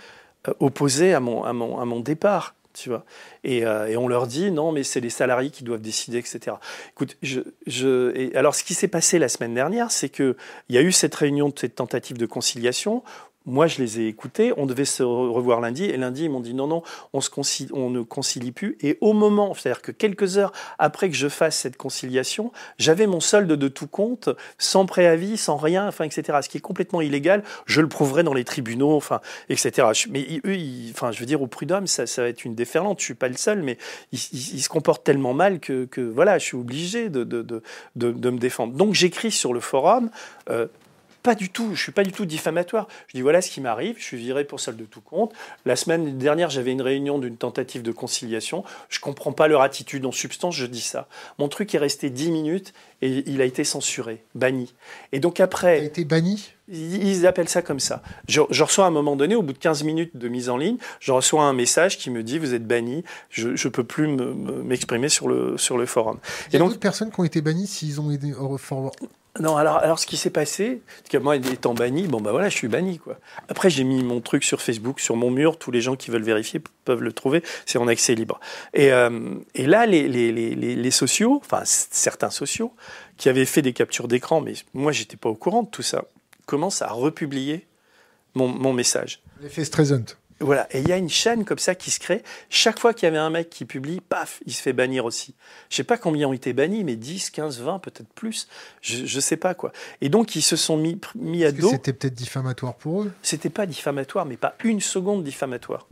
euh, 0.48 0.52
opposés 0.60 1.14
à 1.14 1.20
mon, 1.20 1.44
à 1.44 1.52
mon, 1.52 1.80
à 1.80 1.84
mon 1.84 2.00
départ 2.00 2.54
Euh, 2.86 3.86
et, 3.86 3.96
on 3.96 4.08
leur 4.08 4.26
dit 4.26 4.50
non, 4.50 4.72
mais 4.72 4.82
c'est 4.82 5.00
les 5.00 5.10
salariés 5.10 5.50
qui 5.50 5.64
doivent 5.64 5.80
décider, 5.80 6.18
etc. 6.18 6.56
Écoute, 6.92 7.16
alors 8.34 8.54
ce 8.54 8.64
qui 8.64 8.74
s'est 8.74 8.88
passé 8.88 9.18
la 9.18 9.28
semaine 9.28 9.54
dernière, 9.54 9.90
c'est 9.90 10.08
qu'il 10.08 10.36
y 10.68 10.78
a 10.78 10.82
eu 10.82 10.92
cette 10.92 11.14
réunion, 11.14 11.52
cette 11.54 11.74
tentative 11.74 12.18
de 12.18 12.26
conciliation 12.26 13.02
moi, 13.48 13.66
je 13.66 13.78
les 13.80 14.00
ai 14.00 14.06
écoutés. 14.06 14.52
On 14.56 14.66
devait 14.66 14.84
se 14.84 15.02
revoir 15.02 15.60
lundi. 15.60 15.84
Et 15.84 15.96
lundi, 15.96 16.24
ils 16.24 16.30
m'ont 16.30 16.40
dit 16.40 16.54
non, 16.54 16.66
non, 16.66 16.82
on, 17.12 17.90
ne 17.90 18.02
concilie 18.02 18.52
plus. 18.52 18.76
Et 18.80 18.98
au 19.00 19.14
moment, 19.14 19.54
c'est-à-dire 19.54 19.80
que 19.80 19.90
quelques 19.90 20.36
heures 20.36 20.52
après 20.78 21.08
que 21.08 21.16
je 21.16 21.28
fasse 21.28 21.56
cette 21.56 21.76
conciliation, 21.76 22.52
j'avais 22.78 23.06
mon 23.06 23.20
solde 23.20 23.50
de 23.50 23.68
tout 23.68 23.86
compte, 23.86 24.28
sans 24.58 24.84
préavis, 24.84 25.38
sans 25.38 25.56
rien, 25.56 25.88
enfin, 25.88 26.04
etc. 26.04 26.38
Ce 26.42 26.48
qui 26.48 26.58
est 26.58 26.60
complètement 26.60 27.00
illégal. 27.00 27.42
Je 27.64 27.80
le 27.80 27.88
prouverai 27.88 28.22
dans 28.22 28.34
les 28.34 28.44
tribunaux, 28.44 28.94
enfin, 28.94 29.20
etc. 29.48 29.88
Mais 30.10 30.40
eux, 30.44 30.56
enfin, 30.90 31.10
je 31.10 31.20
veux 31.20 31.26
dire, 31.26 31.40
au 31.40 31.46
prud'homme, 31.46 31.86
ça, 31.86 32.04
va 32.18 32.28
être 32.28 32.44
une 32.44 32.54
déferlante. 32.54 33.00
Je 33.00 33.04
suis 33.06 33.14
pas 33.14 33.28
le 33.28 33.36
seul, 33.36 33.62
mais 33.62 33.78
ils, 34.12 34.18
se 34.18 34.68
comportent 34.68 35.04
tellement 35.04 35.32
mal 35.32 35.58
que, 35.58 35.88
voilà, 36.14 36.38
je 36.38 36.44
suis 36.44 36.56
obligé 36.56 37.08
de 37.08 37.62
me 37.96 38.38
défendre. 38.38 38.74
Donc, 38.74 38.92
j'écris 38.92 39.30
sur 39.30 39.54
le 39.54 39.60
forum. 39.60 40.10
Euh, 40.50 40.66
pas 41.28 41.34
du 41.34 41.50
tout, 41.50 41.74
je 41.74 41.82
suis 41.82 41.92
pas 41.92 42.04
du 42.04 42.10
tout 42.10 42.24
diffamatoire. 42.24 42.88
Je 43.08 43.18
dis 43.18 43.20
voilà 43.20 43.42
ce 43.42 43.50
qui 43.50 43.60
m'arrive, 43.60 43.96
je 43.98 44.02
suis 44.02 44.16
viré 44.16 44.44
pour 44.44 44.60
solde 44.60 44.78
de 44.78 44.86
tout 44.86 45.02
compte. 45.02 45.34
La 45.66 45.76
semaine 45.76 46.16
dernière, 46.16 46.48
j'avais 46.48 46.72
une 46.72 46.80
réunion 46.80 47.18
d'une 47.18 47.36
tentative 47.36 47.82
de 47.82 47.92
conciliation. 47.92 48.64
Je 48.88 48.98
comprends 48.98 49.32
pas 49.32 49.46
leur 49.46 49.60
attitude 49.60 50.06
en 50.06 50.10
substance, 50.10 50.56
je 50.56 50.64
dis 50.64 50.80
ça. 50.80 51.06
Mon 51.38 51.48
truc 51.48 51.74
est 51.74 51.78
resté 51.78 52.08
10 52.08 52.30
minutes 52.30 52.72
et 53.02 53.22
il 53.26 53.42
a 53.42 53.44
été 53.44 53.62
censuré, 53.62 54.24
banni. 54.34 54.74
Et 55.12 55.20
donc 55.20 55.38
après. 55.38 55.80
Il 55.80 55.82
a 55.82 55.84
été 55.84 56.04
banni? 56.06 56.54
ils 56.70 57.26
appellent 57.26 57.48
ça 57.48 57.60
comme 57.60 57.80
ça. 57.80 58.02
Je, 58.26 58.40
reçois 58.40 58.86
à 58.86 58.88
un 58.88 58.90
moment 58.90 59.16
donné, 59.16 59.34
au 59.34 59.42
bout 59.42 59.52
de 59.52 59.58
15 59.58 59.84
minutes 59.84 60.16
de 60.16 60.28
mise 60.28 60.48
en 60.48 60.56
ligne, 60.56 60.76
je 61.00 61.12
reçois 61.12 61.42
un 61.42 61.52
message 61.52 61.98
qui 61.98 62.10
me 62.10 62.22
dit 62.22 62.38
vous 62.38 62.54
êtes 62.54 62.66
banni, 62.66 63.04
je 63.28 63.48
ne 63.48 63.68
peux 63.70 63.84
plus 63.84 64.06
m'exprimer 64.06 65.10
sur 65.10 65.28
le, 65.28 65.58
sur 65.58 65.76
le 65.76 65.84
forum. 65.84 66.18
Il 66.48 66.54
y 66.54 66.56
a 66.56 66.58
d'autres 66.58 66.78
personnes 66.78 67.10
qui 67.10 67.20
ont 67.20 67.24
été 67.24 67.42
bannies 67.42 67.66
s'ils 67.66 68.00
ont 68.00 68.10
été 68.10 68.32
forward 68.58 68.94
non, 69.40 69.56
alors, 69.56 69.76
alors 69.76 69.98
ce 69.98 70.06
qui 70.06 70.16
s'est 70.16 70.30
passé, 70.30 70.82
c'est 71.02 71.12
que 71.12 71.18
moi 71.18 71.36
étant 71.36 71.74
banni, 71.74 72.06
bon 72.06 72.20
bah 72.20 72.32
voilà, 72.32 72.48
je 72.48 72.56
suis 72.56 72.68
banni 72.68 72.98
quoi. 72.98 73.18
Après 73.48 73.70
j'ai 73.70 73.84
mis 73.84 74.02
mon 74.02 74.20
truc 74.20 74.44
sur 74.44 74.60
Facebook, 74.60 75.00
sur 75.00 75.16
mon 75.16 75.30
mur, 75.30 75.58
tous 75.58 75.70
les 75.70 75.80
gens 75.80 75.96
qui 75.96 76.10
veulent 76.10 76.22
vérifier 76.22 76.60
peuvent 76.84 77.02
le 77.02 77.12
trouver, 77.12 77.42
c'est 77.64 77.78
en 77.78 77.88
accès 77.88 78.14
libre. 78.14 78.40
Et, 78.74 78.92
euh, 78.92 79.34
et 79.54 79.66
là 79.66 79.86
les, 79.86 80.08
les, 80.08 80.32
les, 80.32 80.54
les, 80.54 80.90
sociaux, 80.90 81.40
enfin 81.44 81.62
certains 81.64 82.30
sociaux, 82.30 82.72
qui 83.16 83.28
avaient 83.28 83.44
fait 83.44 83.62
des 83.62 83.72
captures 83.72 84.08
d'écran, 84.08 84.40
mais 84.40 84.54
moi 84.74 84.92
j'étais 84.92 85.16
pas 85.16 85.28
au 85.28 85.36
courant 85.36 85.62
de 85.62 85.68
tout 85.68 85.82
ça, 85.82 86.04
commence 86.46 86.82
à 86.82 86.88
republier 86.88 87.66
mon, 88.34 88.48
mon 88.48 88.72
message. 88.72 89.22
Voilà, 90.40 90.68
et 90.70 90.80
il 90.80 90.88
y 90.88 90.92
a 90.92 90.96
une 90.96 91.08
chaîne 91.08 91.44
comme 91.44 91.58
ça 91.58 91.74
qui 91.74 91.90
se 91.90 91.98
crée. 91.98 92.22
Chaque 92.48 92.78
fois 92.78 92.94
qu'il 92.94 93.06
y 93.06 93.08
avait 93.08 93.18
un 93.18 93.30
mec 93.30 93.50
qui 93.50 93.64
publie, 93.64 94.00
paf, 94.00 94.40
il 94.46 94.52
se 94.52 94.62
fait 94.62 94.72
bannir 94.72 95.04
aussi. 95.04 95.34
Je 95.68 95.76
sais 95.76 95.84
pas 95.84 95.96
combien 95.96 96.28
ont 96.28 96.32
été 96.32 96.52
bannis, 96.52 96.84
mais 96.84 96.96
10, 96.96 97.30
15, 97.30 97.60
20, 97.60 97.80
peut-être 97.80 98.12
plus. 98.14 98.48
Je, 98.80 99.02
ne 99.02 99.20
sais 99.20 99.36
pas 99.36 99.54
quoi. 99.54 99.72
Et 100.00 100.08
donc 100.08 100.36
ils 100.36 100.42
se 100.42 100.54
sont 100.54 100.76
mis, 100.76 101.00
mis 101.16 101.44
à 101.44 101.50
dos. 101.50 101.70
C'était 101.70 101.92
peut-être 101.92 102.14
diffamatoire 102.14 102.74
pour 102.74 103.02
eux. 103.02 103.12
C'était 103.22 103.50
pas 103.50 103.66
diffamatoire, 103.66 104.26
mais 104.26 104.36
pas 104.36 104.54
une 104.62 104.80
seconde 104.80 105.24
diffamatoire 105.24 105.88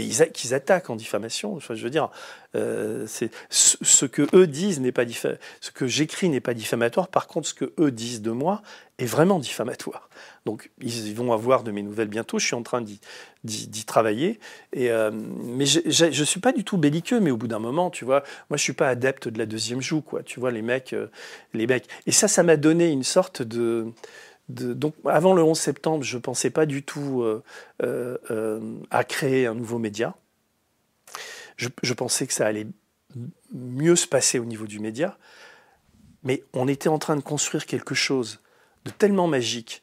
mais 0.00 0.30
qu'ils 0.30 0.54
attaquent 0.54 0.90
en 0.90 0.96
diffamation. 0.96 1.56
Enfin, 1.56 1.74
je 1.74 1.82
veux 1.82 1.90
dire, 1.90 2.10
euh, 2.56 3.06
ce 3.50 4.06
que 4.06 4.26
eux 4.34 4.46
disent 4.46 4.80
n'est 4.80 4.92
pas 4.92 5.04
ce 5.60 5.70
que 5.70 5.86
j'écris 5.86 6.28
n'est 6.28 6.40
pas 6.40 6.54
diffamatoire. 6.54 7.08
Par 7.08 7.26
contre, 7.26 7.48
ce 7.48 7.54
que 7.54 7.72
eux 7.78 7.90
disent 7.90 8.22
de 8.22 8.30
moi 8.30 8.62
est 8.98 9.06
vraiment 9.06 9.38
diffamatoire. 9.38 10.08
Donc, 10.46 10.70
ils 10.80 11.14
vont 11.14 11.32
avoir 11.32 11.62
de 11.62 11.70
mes 11.70 11.82
nouvelles 11.82 12.08
bientôt. 12.08 12.38
Je 12.38 12.46
suis 12.46 12.54
en 12.54 12.62
train 12.62 12.82
d'y 12.82 13.84
travailler. 13.84 14.40
Et, 14.72 14.90
euh, 14.90 15.10
mais 15.12 15.66
je 15.66 16.06
ne 16.06 16.24
suis 16.24 16.40
pas 16.40 16.52
du 16.52 16.64
tout 16.64 16.78
belliqueux, 16.78 17.20
mais 17.20 17.30
au 17.30 17.36
bout 17.36 17.48
d'un 17.48 17.58
moment, 17.58 17.90
tu 17.90 18.04
vois, 18.04 18.22
moi, 18.48 18.56
je 18.56 18.62
suis 18.62 18.72
pas 18.72 18.88
adepte 18.88 19.28
de 19.28 19.38
la 19.38 19.46
deuxième 19.46 19.80
joue, 19.80 20.00
quoi. 20.00 20.22
Tu 20.22 20.40
vois, 20.40 20.50
les 20.50 20.62
mecs, 20.62 20.92
euh, 20.92 21.06
les 21.54 21.66
mecs. 21.66 21.88
Et 22.06 22.12
ça, 22.12 22.28
ça 22.28 22.42
m'a 22.42 22.56
donné 22.56 22.88
une 22.90 23.04
sorte 23.04 23.42
de 23.42 23.92
donc 24.50 24.94
avant 25.04 25.34
le 25.34 25.42
11 25.42 25.58
septembre, 25.58 26.04
je 26.04 26.16
ne 26.16 26.22
pensais 26.22 26.50
pas 26.50 26.66
du 26.66 26.82
tout 26.82 27.22
euh, 27.22 27.42
euh, 27.82 28.18
euh, 28.30 28.78
à 28.90 29.04
créer 29.04 29.46
un 29.46 29.54
nouveau 29.54 29.78
média. 29.78 30.14
Je, 31.56 31.92
pensais 31.92 32.26
que 32.26 32.32
ça 32.32 32.46
allait 32.46 32.66
mieux 33.52 33.96
se 33.96 34.06
passer 34.06 34.38
au 34.38 34.46
niveau 34.46 34.66
du 34.66 34.80
média, 34.80 35.18
mais 36.22 36.42
on 36.54 36.68
était 36.68 36.88
en 36.88 36.98
train 36.98 37.16
de 37.16 37.20
construire 37.20 37.66
quelque 37.66 37.94
chose 37.94 38.40
de 38.86 38.90
tellement 38.90 39.26
magique, 39.26 39.82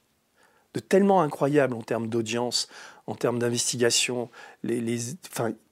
de 0.74 0.80
tellement 0.80 1.22
incroyable 1.22 1.76
en 1.76 1.84
termes 1.84 2.08
d'audience, 2.08 2.68
en 3.06 3.14
termes 3.14 3.38
d'investigation. 3.38 4.32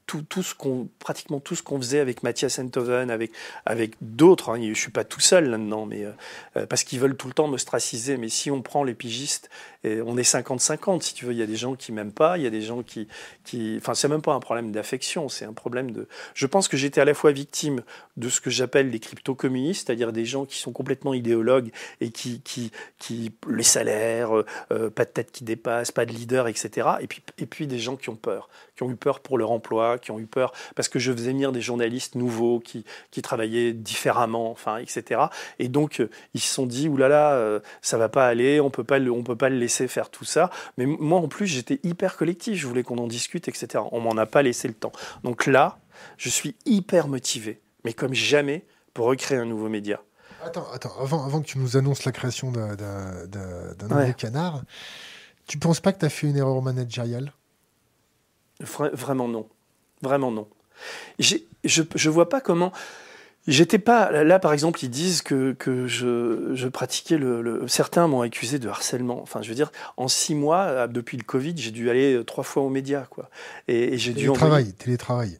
Tout, 0.06 0.24
pratiquement 1.00 1.40
tout 1.40 1.56
ce 1.56 1.64
qu'on 1.64 1.78
faisait 1.78 2.00
avec 2.00 2.24
Mathias 2.24 2.60
Enthoven, 2.60 3.10
avec, 3.10 3.32
avec 3.66 3.96
d'autres. 4.02 4.50
Hein. 4.50 4.62
Je 4.62 4.70
ne 4.70 4.74
suis 4.74 4.92
pas 4.92 5.04
tout 5.04 5.20
seul 5.20 5.50
là-dedans, 5.50 5.86
mais, 5.86 6.06
euh, 6.06 6.12
euh, 6.58 6.66
parce 6.66 6.84
qu'ils 6.84 7.00
veulent 7.00 7.18
tout 7.18 7.28
le 7.28 7.34
temps 7.34 7.48
m'ostraciser. 7.48 8.18
Mais 8.18 8.30
si 8.30 8.52
on 8.52 8.62
prend 8.62 8.84
les 8.84 8.94
pigistes, 8.94 9.50
on 10.06 10.18
est 10.18 10.30
50-50, 10.30 11.02
si 11.02 11.14
tu 11.14 11.26
veux, 11.26 11.34
il 11.34 11.38
y 11.38 11.44
a 11.44 11.46
des 11.46 11.56
gens 11.56 11.76
qui 11.76 11.92
m'aiment 11.92 12.12
pas, 12.12 12.38
il 12.38 12.44
y 12.44 12.48
a 12.48 12.50
des 12.50 12.62
gens 12.62 12.84
qui. 12.84 13.08
qui 13.44 13.76
enfin, 13.78 13.94
c'est 13.94 14.08
même 14.08 14.22
pas 14.22 14.34
un 14.34 14.40
problème 14.40 14.72
d'affection, 14.72 15.30
c'est 15.30 15.46
un 15.46 15.54
problème 15.54 15.92
de. 15.92 16.08
Je 16.34 16.48
pense 16.48 16.68
que 16.68 16.78
j'étais 16.78 17.02
à 17.02 17.06
la 17.06 17.14
fois 17.14 17.32
victime 17.32 17.82
de 18.18 18.30
ce 18.30 18.42
que 18.42 18.50
j'appelle 18.50 18.90
les 18.90 19.00
crypto-communistes, 19.00 19.88
c'est-à-dire 19.88 20.12
des 20.12 20.26
gens 20.26 20.46
qui 20.46 20.58
sont 20.58 20.72
complètement 20.72 21.14
idéologues 21.14 21.72
et 22.02 22.10
qui. 22.12 22.42
qui, 22.42 22.72
qui 23.00 23.32
les 23.50 23.64
salaires, 23.64 24.32
euh, 24.72 24.90
pas 24.90 25.06
de 25.06 25.10
tête 25.10 25.32
qui 25.32 25.44
dépasse, 25.44 25.92
pas 25.92 26.06
de 26.06 26.12
leader, 26.12 26.48
etc. 26.48 26.88
Et 27.02 27.08
puis, 27.08 27.22
et 27.38 27.46
puis 27.46 27.68
des 27.68 27.80
gens 27.80 27.96
qui 27.96 28.10
ont 28.10 28.16
peur, 28.16 28.50
qui 28.76 28.84
ont 28.84 28.92
eu 28.92 28.96
peur 28.96 29.20
pour 29.20 29.38
leur 29.38 29.52
emploi, 29.52 29.98
qui 29.98 30.12
ont 30.12 30.20
eu 30.20 30.26
peur 30.26 30.54
parce 30.76 30.90
que 30.90 31.00
je 31.00 31.12
faisais 31.12 31.32
venir 31.32 31.52
des 31.52 31.62
journalistes 31.62 32.16
nouveaux 32.16 32.60
qui, 32.60 32.86
qui 33.12 33.22
travaillaient 33.22 33.74
différemment, 33.74 34.52
enfin, 34.52 34.78
etc. 34.78 35.22
Et 35.60 35.68
donc, 35.68 36.00
euh, 36.00 36.10
ils 36.34 36.42
se 36.42 36.54
sont 36.54 36.66
dit, 36.66 36.88
oulala, 36.88 37.16
là 37.16 37.34
euh, 37.34 37.60
ça 37.82 37.98
va 37.98 38.10
pas 38.10 38.28
aller, 38.28 38.60
on 38.60 38.70
peut 38.70 38.84
pas, 38.84 39.00
on 39.00 39.24
peut 39.24 39.36
pas 39.36 39.50
le 39.50 39.58
laisser 39.58 39.75
faire 39.88 40.10
tout 40.10 40.26
ça. 40.26 40.50
Mais 40.78 40.86
moi, 40.86 41.20
en 41.20 41.28
plus, 41.28 41.48
j'étais 41.48 41.80
hyper 41.84 42.18
collectif, 42.18 42.58
je 42.58 42.68
voulais 42.68 42.84
qu'on 42.84 42.98
en 42.98 43.08
discute, 43.08 43.48
etc. 43.48 43.84
On 43.92 44.00
m'en 44.00 44.18
a 44.18 44.26
pas 44.26 44.42
laissé 44.42 44.68
le 44.68 44.74
temps. 44.74 44.92
Donc 45.24 45.46
là, 45.46 45.78
je 46.18 46.30
suis 46.30 46.56
hyper 46.66 47.08
motivé, 47.08 47.62
mais 47.84 47.94
comme 47.94 48.14
jamais, 48.14 48.66
pour 48.94 49.08
recréer 49.08 49.38
un 49.38 49.46
nouveau 49.46 49.70
média. 49.70 50.02
Attends, 50.44 50.68
attends, 50.74 50.94
avant, 51.00 51.26
avant 51.26 51.42
que 51.42 51.48
tu 51.48 51.58
nous 51.58 51.76
annonces 51.78 52.06
la 52.06 52.12
création 52.12 52.52
d'un 52.52 52.76
nouveau 53.90 54.14
canard, 54.14 54.64
tu 55.48 55.58
penses 55.58 55.80
pas 55.80 55.92
que 55.94 56.00
tu 56.00 56.06
as 56.06 56.10
fait 56.10 56.28
une 56.28 56.38
erreur 56.38 56.62
managériale? 56.62 57.34
Vraiment 58.60 59.28
non. 59.28 59.50
Vraiment 60.02 60.32
non. 60.32 60.48
Je 61.20 61.38
ne 61.66 62.10
vois 62.10 62.30
pas 62.30 62.42
comment. 62.42 62.72
J'étais 63.48 63.78
pas 63.78 64.12
là, 64.24 64.40
par 64.40 64.54
exemple, 64.54 64.84
ils 64.84 64.90
disent 64.90 65.22
que, 65.22 65.54
que 65.54 65.86
je, 65.88 66.52
je 66.54 66.68
pratiquais 66.68 67.18
le, 67.18 67.64
Certains 67.68 68.08
m'ont 68.08 68.22
accusé 68.22 68.58
de 68.58 68.68
harcèlement. 68.68 69.22
Enfin, 69.22 69.42
je 69.42 69.50
veux 69.50 69.56
dire, 69.56 69.72
en 69.98 70.08
six 70.08 70.34
mois, 70.34 70.62
euh, 70.62 70.88
depuis 70.88 71.18
le 71.18 71.24
Covid, 71.24 71.54
j'ai 71.56 71.72
dû 71.72 71.90
aller 71.90 72.16
euh, 72.16 72.24
trois 72.24 72.44
fois 72.44 72.64
aux 72.64 72.70
médias, 72.70 73.06
quoi. 73.10 73.30
Et, 73.68 73.98
j'ai 73.98 74.14
dû 74.14 74.26
télétravail, 74.26 74.74
télétravail. 74.74 75.40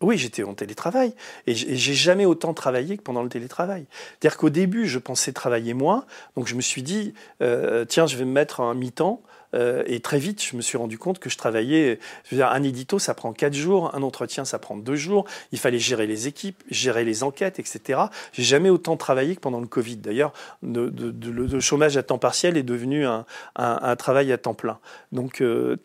Oui, 0.00 0.16
j'étais 0.16 0.44
en 0.44 0.54
télétravail 0.54 1.12
et 1.48 1.54
j'ai 1.56 1.94
jamais 1.94 2.24
autant 2.24 2.54
travaillé 2.54 2.96
que 2.96 3.02
pendant 3.02 3.24
le 3.24 3.28
télétravail. 3.28 3.86
C'est-à-dire 4.20 4.38
qu'au 4.38 4.50
début, 4.50 4.86
je 4.86 5.00
pensais 5.00 5.32
travailler 5.32 5.74
moins, 5.74 6.06
donc 6.36 6.46
je 6.46 6.54
me 6.54 6.60
suis 6.60 6.84
dit, 6.84 7.14
euh, 7.42 7.84
tiens, 7.84 8.06
je 8.06 8.16
vais 8.16 8.24
me 8.24 8.30
mettre 8.30 8.60
un 8.60 8.74
mi-temps 8.74 9.22
euh, 9.54 9.82
et 9.86 10.00
très 10.00 10.18
vite, 10.18 10.42
je 10.42 10.56
me 10.56 10.62
suis 10.62 10.76
rendu 10.76 10.98
compte 10.98 11.18
que 11.18 11.30
je 11.30 11.36
travaillais. 11.36 11.98
Je 12.24 12.34
veux 12.34 12.36
dire, 12.36 12.50
un 12.50 12.62
édito, 12.62 12.98
ça 12.98 13.14
prend 13.14 13.32
quatre 13.32 13.54
jours, 13.54 13.94
un 13.94 14.02
entretien, 14.02 14.44
ça 14.44 14.58
prend 14.58 14.76
deux 14.76 14.96
jours. 14.96 15.24
Il 15.52 15.58
fallait 15.58 15.78
gérer 15.78 16.06
les 16.06 16.28
équipes, 16.28 16.62
gérer 16.70 17.04
les 17.04 17.22
enquêtes, 17.22 17.58
etc. 17.58 18.00
J'ai 18.32 18.42
jamais 18.42 18.70
autant 18.70 18.96
travaillé 18.96 19.36
que 19.36 19.40
pendant 19.40 19.60
le 19.60 19.66
Covid. 19.66 19.96
D'ailleurs, 19.96 20.32
le 20.62 21.60
chômage 21.60 21.96
à 21.96 22.02
temps 22.02 22.18
partiel 22.18 22.56
est 22.56 22.62
devenu 22.62 23.06
un, 23.06 23.96
travail 23.96 24.32
à 24.32 24.38
temps 24.38 24.54
plein. 24.54 24.78
Donc 25.12 25.40
euh, 25.40 25.76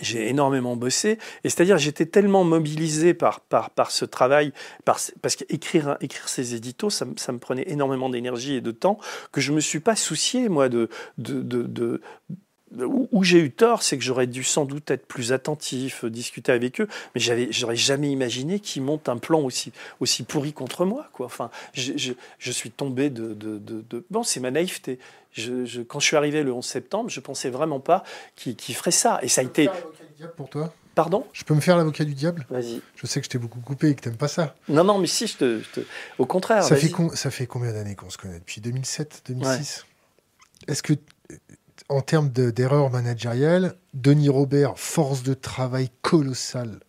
j'ai 0.00 0.28
énormément 0.28 0.76
bossé, 0.76 1.18
et 1.42 1.48
c'est-à-dire 1.48 1.76
j'étais 1.78 2.06
tellement 2.06 2.44
mobilisé 2.44 3.14
par, 3.14 3.40
ce 3.88 4.04
travail, 4.04 4.52
par, 4.84 4.98
parce 5.22 5.34
qu'écrire 5.34 5.96
écrire 6.00 6.28
ces 6.28 6.54
éditos, 6.54 6.90
ça, 6.90 7.04
me 7.04 7.38
prenait 7.38 7.64
énormément 7.66 8.08
d'énergie 8.08 8.54
et 8.54 8.60
de 8.60 8.70
temps, 8.70 8.98
que 9.32 9.40
je 9.40 9.52
me 9.52 9.60
suis 9.60 9.80
pas 9.80 9.96
soucié, 9.96 10.48
moi, 10.48 10.68
de 10.68 10.88
où, 12.76 13.24
j'ai 13.24 13.38
eu 13.38 13.50
tort, 13.50 13.82
c'est 13.82 13.96
que 13.96 14.04
j'aurais 14.04 14.26
dû 14.26 14.44
sans 14.44 14.64
doute 14.64 14.90
être 14.90 15.06
plus 15.06 15.32
attentif, 15.32 16.04
euh, 16.04 16.10
discuter 16.10 16.52
avec 16.52 16.80
eux, 16.80 16.88
mais 17.14 17.20
j'avais, 17.20 17.48
j'aurais 17.50 17.76
jamais 17.76 18.10
imaginé 18.10 18.60
qu'ils 18.60 18.82
montent 18.82 19.08
un 19.08 19.16
plan 19.16 19.40
aussi, 19.40 19.72
aussi 20.00 20.22
pourri 20.22 20.52
contre 20.52 20.84
moi. 20.84 21.08
Quoi. 21.12 21.26
Enfin, 21.26 21.50
je, 21.72 21.92
je, 21.96 22.12
je 22.38 22.52
suis 22.52 22.70
tombé 22.70 23.10
de, 23.10 23.34
de, 23.34 23.58
de, 23.58 24.04
Bon, 24.10 24.22
c'est 24.22 24.40
ma 24.40 24.50
naïveté. 24.50 24.98
Je, 25.32 25.82
quand 25.82 26.00
je 26.00 26.06
suis 26.06 26.16
arrivé 26.16 26.42
le 26.42 26.52
11 26.52 26.64
septembre, 26.64 27.10
je 27.10 27.20
pensais 27.20 27.50
vraiment 27.50 27.80
pas 27.80 28.02
qu'ils, 28.36 28.56
qu'ils 28.56 28.74
feraient 28.74 28.90
ça. 28.90 29.18
Et 29.22 29.28
ça 29.28 29.40
a 29.40 29.44
été. 29.44 29.66
du 29.66 30.16
diable 30.16 30.32
pour 30.36 30.48
toi? 30.48 30.72
Pardon? 30.94 31.24
Je 31.32 31.44
peux 31.44 31.54
me 31.54 31.60
faire 31.60 31.76
l'avocat 31.76 32.04
du 32.04 32.14
diable? 32.14 32.44
Vas-y. 32.50 32.80
Je 32.96 33.06
sais 33.06 33.20
que 33.20 33.24
je 33.24 33.30
t'ai 33.30 33.38
beaucoup 33.38 33.60
coupé 33.60 33.90
et 33.90 33.94
que 33.94 34.00
t'aimes 34.00 34.16
pas 34.16 34.26
ça. 34.26 34.56
Non, 34.68 34.82
non, 34.82 34.98
mais 34.98 35.06
si, 35.06 35.28
je 35.28 35.36
te. 35.36 35.60
Au 36.18 36.26
contraire. 36.26 36.64
Ça 36.64 36.74
fait, 36.74 36.90
ça 37.14 37.30
fait 37.30 37.46
combien 37.46 37.72
d'années 37.72 37.94
qu'on 37.94 38.10
se 38.10 38.18
connaît? 38.18 38.40
Depuis 38.40 38.60
2007, 38.60 39.22
2006 39.28 39.86
Est-ce 40.66 40.82
que 40.82 40.94
en 41.88 42.02
termes 42.02 42.28
d'erreurs 42.28 42.90
managériales, 42.90 43.74
Denis 43.94 44.28
Robert, 44.28 44.78
force 44.78 45.22
de 45.22 45.34
travail 45.34 45.90
colossale, 46.02 46.80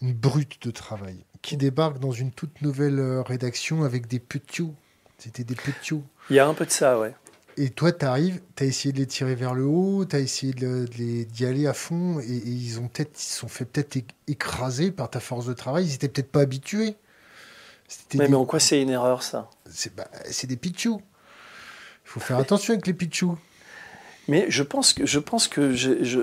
une 0.00 0.12
brute 0.12 0.62
de 0.62 0.70
travail, 0.70 1.24
qui 1.42 1.56
débarque 1.56 1.98
dans 1.98 2.12
une 2.12 2.30
toute 2.30 2.62
nouvelle 2.62 2.98
euh, 2.98 3.22
rédaction 3.22 3.82
avec 3.82 4.06
des 4.06 4.20
petits. 4.20 4.72
C'était 5.18 5.44
des 5.44 5.54
petits. 5.54 6.00
Il 6.30 6.36
y 6.36 6.38
a 6.38 6.46
un 6.46 6.54
peu 6.54 6.66
de 6.66 6.70
ça, 6.70 6.98
ouais. 6.98 7.14
Et 7.58 7.70
toi, 7.70 7.90
tu 7.90 8.04
arrives, 8.04 8.42
tu 8.54 8.64
as 8.64 8.66
essayé 8.66 8.92
de 8.92 8.98
les 8.98 9.06
tirer 9.06 9.34
vers 9.34 9.54
le 9.54 9.64
haut, 9.64 10.04
tu 10.04 10.14
as 10.14 10.18
essayé 10.18 10.52
d'y 10.52 11.46
aller 11.46 11.66
à 11.66 11.72
fond, 11.72 12.20
et, 12.20 12.26
ils 12.26 12.78
ont 12.78 12.88
peut-être, 12.88 13.18
ils 13.18 13.32
sont 13.32 13.48
fait 13.48 13.64
peut-être 13.64 13.96
écraser 14.28 14.90
par 14.92 15.08
ta 15.08 15.20
force 15.20 15.46
de 15.46 15.54
travail. 15.54 15.86
Ils 15.86 15.92
n'étaient 15.92 16.08
peut-être 16.08 16.30
pas 16.30 16.42
habitués. 16.42 16.96
Mais, 18.14 18.32
en 18.34 18.44
quoi 18.44 18.60
c'est 18.60 18.82
une 18.82 18.90
erreur, 18.90 19.22
ça? 19.22 19.48
C'est 19.70 19.94
bah, 19.94 20.08
des 20.44 20.56
pitchous. 20.56 21.00
Il 22.04 22.08
faut 22.08 22.20
faire 22.20 22.36
attention 22.38 22.74
avec 22.74 22.86
les 22.86 22.92
pitchous. 22.92 23.38
Mais 24.28 24.46
je 24.48 24.62
pense 24.62 24.92
que, 24.92 25.06
je 25.06 25.18
pense 25.18 25.48
que 25.48 25.72
je, 25.72 26.20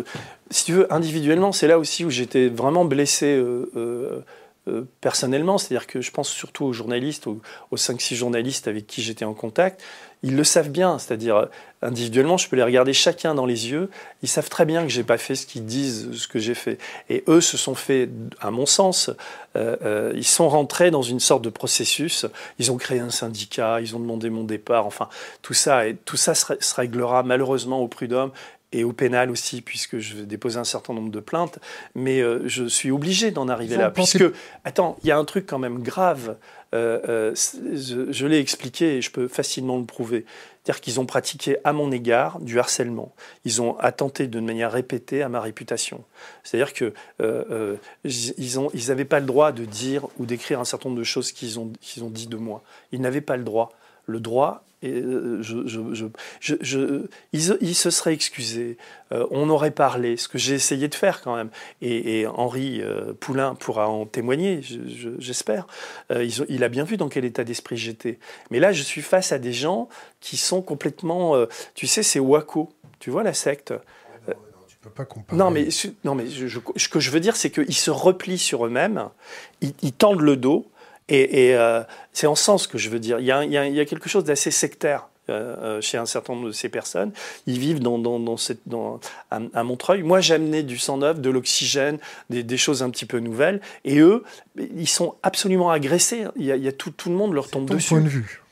si 0.49 0.65
tu 0.65 0.73
veux, 0.73 0.91
individuellement, 0.93 1.51
c'est 1.51 1.67
là 1.67 1.79
aussi 1.79 2.05
où 2.05 2.09
j'étais 2.09 2.47
vraiment 2.47 2.85
blessé 2.85 3.35
euh, 3.35 3.71
euh, 3.75 4.19
euh, 4.67 4.83
personnellement, 5.01 5.57
c'est-à-dire 5.57 5.87
que 5.87 5.99
je 5.99 6.11
pense 6.11 6.29
surtout 6.29 6.63
aux 6.63 6.73
journalistes, 6.73 7.27
aux, 7.27 7.41
aux 7.71 7.75
5-6 7.75 8.15
journalistes 8.15 8.67
avec 8.67 8.87
qui 8.87 9.01
j'étais 9.01 9.25
en 9.25 9.33
contact, 9.33 9.83
ils 10.23 10.37
le 10.37 10.45
savent 10.45 10.69
bien, 10.69 10.97
c'est-à-dire 10.99 11.35
euh, 11.35 11.45
individuellement, 11.81 12.37
je 12.37 12.47
peux 12.47 12.55
les 12.55 12.63
regarder 12.63 12.93
chacun 12.93 13.35
dans 13.35 13.45
les 13.45 13.69
yeux, 13.69 13.89
ils 14.21 14.29
savent 14.29 14.47
très 14.47 14.65
bien 14.65 14.83
que 14.83 14.87
j'ai 14.87 15.03
pas 15.03 15.17
fait 15.17 15.35
ce 15.35 15.45
qu'ils 15.45 15.65
disent, 15.65 16.13
ce 16.13 16.29
que 16.29 16.39
j'ai 16.39 16.53
fait. 16.53 16.77
Et 17.09 17.25
eux 17.27 17.41
se 17.41 17.57
sont 17.57 17.75
fait, 17.75 18.09
à 18.39 18.51
mon 18.51 18.65
sens, 18.65 19.11
euh, 19.57 20.13
ils 20.15 20.23
sont 20.23 20.47
rentrés 20.47 20.91
dans 20.91 21.01
une 21.01 21.19
sorte 21.19 21.43
de 21.43 21.49
processus, 21.49 22.25
ils 22.57 22.71
ont 22.71 22.77
créé 22.77 22.99
un 22.99 23.09
syndicat, 23.09 23.81
ils 23.81 23.97
ont 23.97 23.99
demandé 23.99 24.29
mon 24.29 24.45
départ, 24.45 24.85
enfin, 24.85 25.09
tout 25.41 25.53
ça, 25.53 25.87
et 25.87 25.95
tout 26.05 26.17
ça 26.17 26.35
se, 26.35 26.53
se 26.57 26.75
réglera 26.75 27.23
malheureusement 27.23 27.81
au 27.81 27.89
prud'homme 27.89 28.31
et 28.73 28.83
au 28.83 28.91
pénal 28.91 29.31
aussi, 29.31 29.61
puisque 29.61 29.99
je 29.99 30.15
vais 30.15 30.25
déposer 30.25 30.57
un 30.57 30.63
certain 30.63 30.93
nombre 30.93 31.11
de 31.11 31.19
plaintes, 31.19 31.59
mais 31.95 32.21
euh, 32.21 32.41
je 32.45 32.65
suis 32.65 32.91
obligé 32.91 33.31
d'en 33.31 33.47
arriver 33.47 33.77
là. 33.77 33.91
Puisque, 33.91 34.25
attends, 34.65 34.97
il 35.03 35.07
y 35.07 35.11
a 35.11 35.17
un 35.17 35.25
truc 35.25 35.45
quand 35.45 35.59
même 35.59 35.81
grave, 35.81 36.35
euh, 36.73 36.99
euh, 37.07 37.35
je, 37.35 38.11
je 38.11 38.27
l'ai 38.27 38.39
expliqué 38.39 38.97
et 38.97 39.01
je 39.01 39.11
peux 39.11 39.27
facilement 39.27 39.77
le 39.77 39.85
prouver. 39.85 40.25
C'est-à-dire 40.63 40.81
qu'ils 40.81 40.99
ont 40.99 41.05
pratiqué 41.05 41.57
à 41.65 41.73
mon 41.73 41.91
égard 41.91 42.39
du 42.39 42.57
harcèlement. 42.57 43.13
Ils 43.45 43.61
ont 43.61 43.77
attenté 43.79 44.27
de 44.27 44.39
manière 44.39 44.71
répétée 44.71 45.21
à 45.21 45.29
ma 45.29 45.41
réputation. 45.41 46.03
C'est-à-dire 46.43 46.73
que 46.73 46.93
euh, 47.21 47.75
ils 48.05 48.57
n'avaient 48.87 49.03
ils 49.03 49.07
pas 49.07 49.19
le 49.19 49.25
droit 49.25 49.51
de 49.51 49.65
dire 49.65 50.07
ou 50.17 50.25
d'écrire 50.25 50.59
un 50.59 50.65
certain 50.65 50.89
nombre 50.89 50.99
de 50.99 51.05
choses 51.05 51.31
qu'ils 51.31 51.59
ont, 51.59 51.71
qu'ils 51.81 52.03
ont 52.03 52.09
dit 52.09 52.27
de 52.27 52.37
moi. 52.37 52.63
Ils 52.91 53.01
n'avaient 53.01 53.21
pas 53.21 53.35
le 53.35 53.43
droit. 53.43 53.71
Le 54.05 54.19
droit, 54.19 54.63
et 54.83 55.01
je, 55.41 55.65
je, 55.65 56.07
je, 56.61 57.07
il, 57.31 57.75
se 57.75 57.89
serait 57.89 58.13
excusé, 58.13 58.77
on 59.11 59.49
aurait 59.49 59.71
parlé, 59.71 60.17
ce 60.17 60.27
que 60.27 60.37
j'ai 60.37 60.55
essayé 60.55 60.87
de 60.87 60.95
faire 60.95 61.21
quand 61.21 61.35
même. 61.35 61.49
Et, 61.81 62.19
et 62.19 62.27
Henri 62.27 62.81
Poulain 63.19 63.55
pourra 63.55 63.87
en 63.89 64.05
témoigner, 64.05 64.61
j'espère. 65.19 65.67
il, 66.11 66.31
il 66.49 66.63
a 66.63 66.69
bien 66.69 66.83
vu 66.83 66.97
dans 66.97 67.09
quel 67.09 67.25
état 67.25 67.43
d'esprit 67.43 67.77
j'étais. 67.77 68.19
Mais 68.51 68.59
là, 68.59 68.71
je 68.71 68.83
suis 68.83 69.01
face 69.01 69.31
à 69.31 69.39
des 69.39 69.53
gens 69.53 69.89
qui 70.19 70.37
sont 70.37 70.61
complètement. 70.61 71.35
tu 71.75 71.87
sais, 71.87 72.03
c'est 72.03 72.19
Waco. 72.19 72.69
Tu 72.99 73.09
vois 73.09 73.23
la 73.23 73.33
secte? 73.33 73.73
Pas 74.89 75.05
comparer. 75.05 75.37
Non, 75.37 75.49
mais, 75.49 75.69
non, 76.03 76.13
mais 76.13 76.27
je, 76.27 76.59
ce 76.75 76.89
que 76.89 76.99
je 76.99 77.09
veux 77.09 77.19
dire, 77.19 77.35
c'est 77.35 77.49
qu'ils 77.49 77.73
se 77.73 77.89
replient 77.91 78.37
sur 78.37 78.65
eux-mêmes, 78.65 79.09
ils, 79.61 79.73
ils, 79.81 79.93
tendent 79.93 80.21
le 80.21 80.35
dos, 80.35 80.69
et, 81.09 81.47
et 81.47 81.55
euh, 81.55 81.81
c'est 82.11 82.27
en 82.27 82.35
sens 82.35 82.67
que 82.67 82.77
je 82.77 82.89
veux 82.89 82.99
dire. 82.99 83.19
Il 83.19 83.25
y 83.25 83.31
a, 83.31 83.43
il 83.43 83.51
y 83.51 83.57
a, 83.57 83.67
il 83.67 83.75
y 83.75 83.79
a 83.79 83.85
quelque 83.85 84.09
chose 84.09 84.23
d'assez 84.23 84.51
sectaire. 84.51 85.07
Euh, 85.29 85.79
chez 85.79 85.97
un 85.97 86.05
certain 86.05 86.33
nombre 86.33 86.47
de 86.47 86.51
ces 86.51 86.67
personnes. 86.67 87.13
Ils 87.47 87.57
vivent 87.57 87.79
dans, 87.79 87.97
dans, 87.97 88.19
dans 88.19 88.35
cette, 88.35 88.59
dans, 88.65 88.99
à, 89.31 89.39
à, 89.53 89.63
Montreuil. 89.63 90.03
Moi, 90.03 90.19
j'amenais 90.19 90.63
du 90.63 90.77
sang 90.77 90.97
neuf, 90.97 91.21
de 91.21 91.29
l'oxygène, 91.29 91.97
des, 92.29 92.43
des, 92.43 92.57
choses 92.57 92.83
un 92.83 92.89
petit 92.89 93.05
peu 93.05 93.19
nouvelles. 93.19 93.61
Et 93.85 93.99
eux, 93.99 94.25
ils 94.57 94.85
sont 94.85 95.15
absolument 95.23 95.71
agressés. 95.71 96.25
Il 96.35 96.43
y 96.43 96.51
a, 96.51 96.57
il 96.57 96.63
y 96.63 96.67
a 96.67 96.73
tout, 96.73 96.91
tout, 96.91 97.07
le 97.07 97.15
monde 97.15 97.31
leur 97.31 97.49
tombe 97.49 97.69
ton 97.69 97.75
dessus. 97.75 97.87
point 97.87 98.01
de 98.01 98.09
vue. 98.09 98.42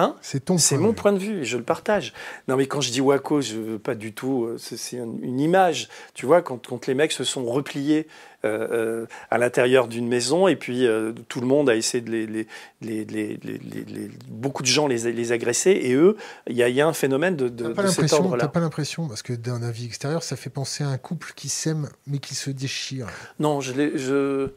Hein 0.00 0.16
c'est 0.22 0.46
ton 0.46 0.56
C'est 0.56 0.78
mon 0.78 0.94
point 0.94 1.12
de 1.12 1.18
vue 1.18 1.40
et 1.40 1.44
je 1.44 1.58
le 1.58 1.62
partage. 1.62 2.14
Non, 2.48 2.56
mais 2.56 2.66
quand 2.66 2.80
je 2.80 2.90
dis 2.90 3.02
Waco, 3.02 3.42
je 3.42 3.56
veux 3.56 3.78
pas 3.78 3.94
du 3.94 4.14
tout. 4.14 4.48
C'est 4.56 4.96
une 4.96 5.38
image. 5.38 5.88
Tu 6.14 6.24
vois, 6.24 6.40
quand, 6.40 6.66
quand, 6.66 6.86
les 6.86 6.94
mecs 6.94 7.12
se 7.12 7.24
sont 7.24 7.44
repliés 7.44 8.06
euh, 8.46 8.68
euh, 8.72 9.06
à 9.30 9.36
l'intérieur 9.36 9.86
d'une 9.88 10.08
maison 10.08 10.48
et 10.48 10.56
puis 10.56 10.86
euh, 10.86 11.12
tout 11.28 11.42
le 11.42 11.46
monde 11.46 11.68
a 11.68 11.76
essayé 11.76 12.02
de 12.02 12.10
les. 12.10 12.26
les, 12.26 12.46
les, 12.80 13.04
les 13.04 14.10
beaucoup 14.28 14.62
de 14.62 14.68
gens 14.68 14.86
les, 14.86 15.32
agresser 15.32 15.72
et 15.72 15.92
eux, 15.92 16.16
il 16.46 16.54
y, 16.54 16.60
y, 16.60 16.80
a 16.80 16.88
un 16.88 16.94
phénomène 16.94 17.36
de, 17.36 17.50
de, 17.50 17.68
pas 17.68 17.82
de 17.82 17.88
cet 17.88 18.10
ordre-là. 18.14 18.44
T'as 18.44 18.48
pas 18.48 18.60
l'impression, 18.60 19.06
parce 19.06 19.22
que 19.22 19.34
d'un 19.34 19.62
avis 19.62 19.84
extérieur, 19.84 20.22
ça 20.22 20.36
fait 20.36 20.48
penser 20.48 20.82
à 20.82 20.88
un 20.88 20.96
couple 20.96 21.34
qui 21.36 21.50
s'aime 21.50 21.90
mais 22.06 22.18
qui 22.18 22.34
se 22.34 22.48
déchire. 22.48 23.08
Non, 23.38 23.60
je. 23.60 23.72
je 23.96 24.48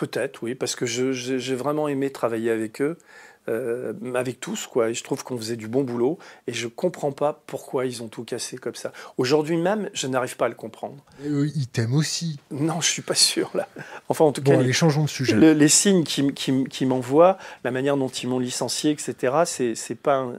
Peut-être, 0.00 0.42
oui, 0.42 0.54
parce 0.54 0.76
que 0.76 0.86
j'ai 0.86 1.54
vraiment 1.54 1.86
aimé 1.86 2.10
travailler 2.10 2.50
avec 2.50 2.80
eux, 2.80 2.96
euh, 3.50 3.92
avec 4.14 4.40
tous, 4.40 4.66
quoi. 4.66 4.88
Et 4.88 4.94
je 4.94 5.04
trouve 5.04 5.24
qu'on 5.24 5.36
faisait 5.36 5.56
du 5.56 5.68
bon 5.68 5.84
boulot, 5.84 6.18
et 6.46 6.54
je 6.54 6.68
comprends 6.68 7.12
pas 7.12 7.42
pourquoi 7.46 7.84
ils 7.84 8.02
ont 8.02 8.08
tout 8.08 8.24
cassé 8.24 8.56
comme 8.56 8.74
ça. 8.74 8.92
Aujourd'hui 9.18 9.58
même, 9.58 9.90
je 9.92 10.06
n'arrive 10.06 10.38
pas 10.38 10.46
à 10.46 10.48
le 10.48 10.54
comprendre. 10.54 11.04
Eux, 11.26 11.50
ils 11.54 11.68
t'aiment 11.68 11.92
aussi. 11.92 12.40
Non, 12.50 12.80
je 12.80 12.88
suis 12.88 13.02
pas 13.02 13.14
sûr 13.14 13.50
là. 13.52 13.68
Enfin, 14.08 14.24
en 14.24 14.32
tout 14.32 14.40
bon, 14.40 14.52
cas, 14.52 14.56
allez, 14.56 14.68
les, 14.68 14.72
changeons 14.72 15.04
de 15.04 15.10
sujet. 15.10 15.34
Le, 15.34 15.52
les 15.52 15.68
signes 15.68 16.04
qui, 16.04 16.32
qui, 16.32 16.64
qui 16.64 16.86
m'envoient, 16.86 17.36
la 17.62 17.70
manière 17.70 17.98
dont 17.98 18.08
ils 18.08 18.26
m'ont 18.26 18.38
licencié, 18.38 18.92
etc. 18.92 19.42
C'est 19.44 19.96
pas 19.96 20.32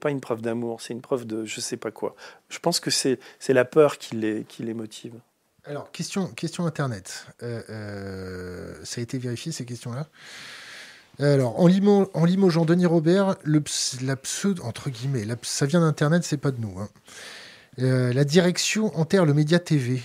pas 0.00 0.10
une 0.10 0.20
preuve 0.20 0.40
d'amour, 0.40 0.82
c'est 0.82 0.92
une 0.92 1.00
preuve 1.00 1.26
de 1.26 1.44
je 1.44 1.60
sais 1.60 1.76
pas 1.76 1.90
quoi. 1.90 2.14
Je 2.48 2.60
pense 2.60 2.78
que 2.78 2.90
c'est 2.90 3.18
la 3.48 3.64
peur 3.64 3.98
qui 3.98 4.14
les, 4.14 4.44
qui 4.44 4.62
les 4.62 4.74
motive. 4.74 5.14
Alors, 5.64 5.90
question, 5.92 6.30
Internet. 6.64 7.26
Euh, 7.42 7.62
euh, 7.68 8.74
ça 8.84 9.00
a 9.00 9.02
été 9.02 9.18
vérifié, 9.18 9.52
ces 9.52 9.64
questions-là 9.64 10.08
alors, 11.18 11.60
en, 11.60 11.66
limo, 11.66 12.10
en 12.14 12.24
limogeant 12.24 12.64
Denis 12.64 12.86
Robert, 12.86 13.36
le, 13.44 13.62
la 14.00 14.16
pseudo, 14.16 14.62
entre 14.62 14.88
guillemets, 14.88 15.26
ça 15.42 15.66
vient 15.66 15.80
d'Internet, 15.80 16.24
c'est 16.24 16.38
pas 16.38 16.50
de 16.50 16.58
nous. 16.58 16.78
Hein. 16.78 16.88
Euh, 17.78 18.14
la 18.14 18.24
direction 18.24 18.96
enterre 18.98 19.26
le 19.26 19.34
Média 19.34 19.58
TV. 19.58 20.02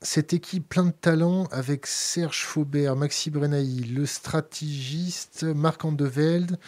Cette 0.00 0.32
équipe 0.32 0.66
plein 0.66 0.84
de 0.84 0.92
talent 0.92 1.44
avec 1.50 1.86
Serge 1.86 2.44
Faubert, 2.44 2.96
Maxi 2.96 3.30
Brenaï, 3.30 3.80
le 3.80 4.06
stratégiste 4.06 5.42
Marc 5.42 5.84
Andevelde 5.84 6.58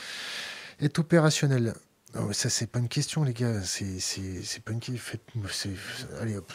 est 0.80 0.98
opérationnel. 0.98 1.72
Non, 2.14 2.32
ça, 2.32 2.48
c'est 2.48 2.66
pas 2.66 2.78
une 2.78 2.88
question, 2.88 3.22
les 3.22 3.34
gars. 3.34 3.60
C'est 3.62 4.62
pas 4.64 4.72
une 4.72 4.80
question. 4.80 5.08
Allez, 6.20 6.36
hop. 6.36 6.50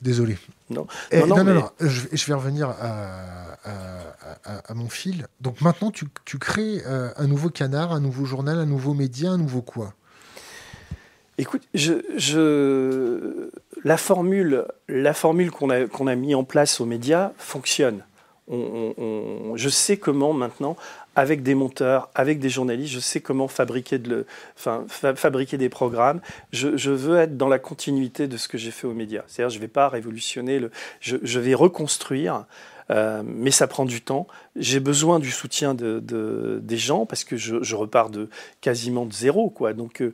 Désolé. 0.00 0.38
Non, 0.70 0.86
Eh, 1.10 1.20
non, 1.20 1.26
non, 1.26 1.36
non, 1.36 1.44
non, 1.44 1.54
mais- 1.54 1.60
non, 1.60 1.70
Je, 1.80 2.00
je 2.12 2.26
vais 2.26 2.34
revenir 2.34 2.68
à, 2.70 2.74
à- 3.64 4.36
à- 4.44 4.58
à 4.70 4.74
mon 4.74 4.88
fil. 4.88 5.26
Donc 5.40 5.60
maintenant, 5.60 5.90
tu, 5.90 6.06
tu 6.24 6.38
crées 6.38 6.80
euh, 6.86 7.10
un 7.16 7.26
nouveau 7.26 7.50
canard, 7.50 7.92
un 7.92 8.00
nouveau 8.00 8.24
journal, 8.24 8.58
un 8.58 8.66
nouveau 8.66 8.94
média, 8.94 9.30
un 9.30 9.38
nouveau 9.38 9.62
quoi? 9.62 9.94
Écoute, 11.38 11.62
je, 11.74 11.94
je- 12.16 13.50
la 13.84 13.96
formule, 13.96 14.66
la 14.88 15.14
formule 15.14 15.50
qu'on 15.50 15.70
a, 15.70 15.86
qu'on 15.86 16.06
a 16.06 16.14
mis 16.14 16.34
en 16.34 16.44
place 16.44 16.80
aux 16.80 16.84
médias 16.86 17.32
fonctionne. 17.38 18.04
On- 18.48 18.92
on- 18.98 19.02
on- 19.52 19.56
je 19.56 19.68
sais 19.68 19.96
comment 19.96 20.32
maintenant, 20.32 20.76
avec 21.16 21.42
des 21.42 21.54
monteurs, 21.54 22.10
avec 22.14 22.38
des 22.38 22.48
journalistes, 22.48 22.92
je 22.92 23.00
sais 23.00 23.20
comment 23.20 23.48
fabriquer, 23.48 23.98
le, 23.98 24.26
enfin, 24.56 24.84
fa- 24.88 25.14
fabriquer 25.14 25.58
des 25.58 25.68
programmes. 25.68 26.20
Je, 26.52 26.90
veux 26.90 27.18
être 27.18 27.36
dans 27.36 27.48
la 27.48 27.58
continuité 27.58 28.28
de 28.28 28.36
ce 28.36 28.48
que 28.48 28.58
j'ai 28.58 28.70
fait 28.70 28.86
aux 28.86 28.94
médias. 28.94 29.22
C'est-à-dire, 29.26 29.50
je 29.50 29.56
ne 29.56 29.62
vais 29.62 29.68
pas 29.68 29.88
révolutionner, 29.88 30.58
le, 30.58 30.70
je 31.00 31.38
vais 31.38 31.54
reconstruire. 31.54 32.46
Euh, 32.90 33.22
mais 33.24 33.50
ça 33.50 33.66
prend 33.66 33.84
du 33.84 34.00
temps. 34.00 34.26
J'ai 34.56 34.80
besoin 34.80 35.18
du 35.18 35.30
soutien 35.30 35.74
de, 35.74 36.00
de- 36.00 36.60
des 36.62 36.76
gens 36.76 37.06
parce 37.06 37.24
que 37.24 37.36
je, 37.36 37.74
repars 37.74 38.10
de 38.10 38.28
quasiment 38.60 39.06
de 39.06 39.12
zéro. 39.12 39.52
Donc, 39.74 40.02
euh, 40.02 40.12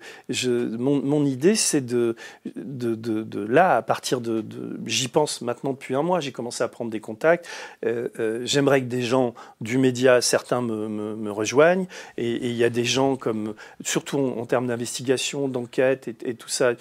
mon, 0.78 1.24
idée, 1.24 1.54
c'est 1.56 1.84
de, 1.84 2.14
là, 2.54 3.76
à 3.76 3.82
partir 3.82 4.20
de, 4.20 4.44
j'y 4.86 5.08
pense 5.08 5.40
maintenant 5.40 5.72
depuis 5.72 5.94
un 5.94 6.02
mois. 6.02 6.20
J'ai 6.20 6.32
commencé 6.32 6.62
à 6.62 6.68
prendre 6.68 6.90
des 6.90 7.00
contacts. 7.00 7.48
Euh, 7.84 8.08
J'aimerais 8.44 8.80
que 8.80 8.86
des 8.86 9.02
gens 9.02 9.34
du 9.60 9.78
média, 9.78 10.20
certains 10.20 10.62
me, 10.62 11.30
rejoignent, 11.30 11.86
et 12.16 12.48
il 12.48 12.56
y 12.56 12.64
a 12.64 12.70
des 12.70 12.84
gens 12.84 13.16
comme, 13.16 13.54
surtout 13.84 14.18
en, 14.18 14.46
termes 14.46 14.66
d'investigation, 14.66 15.48
d'enquête 15.48 16.08
et, 16.24 16.34
tout 16.34 16.48
ça, 16.48 16.72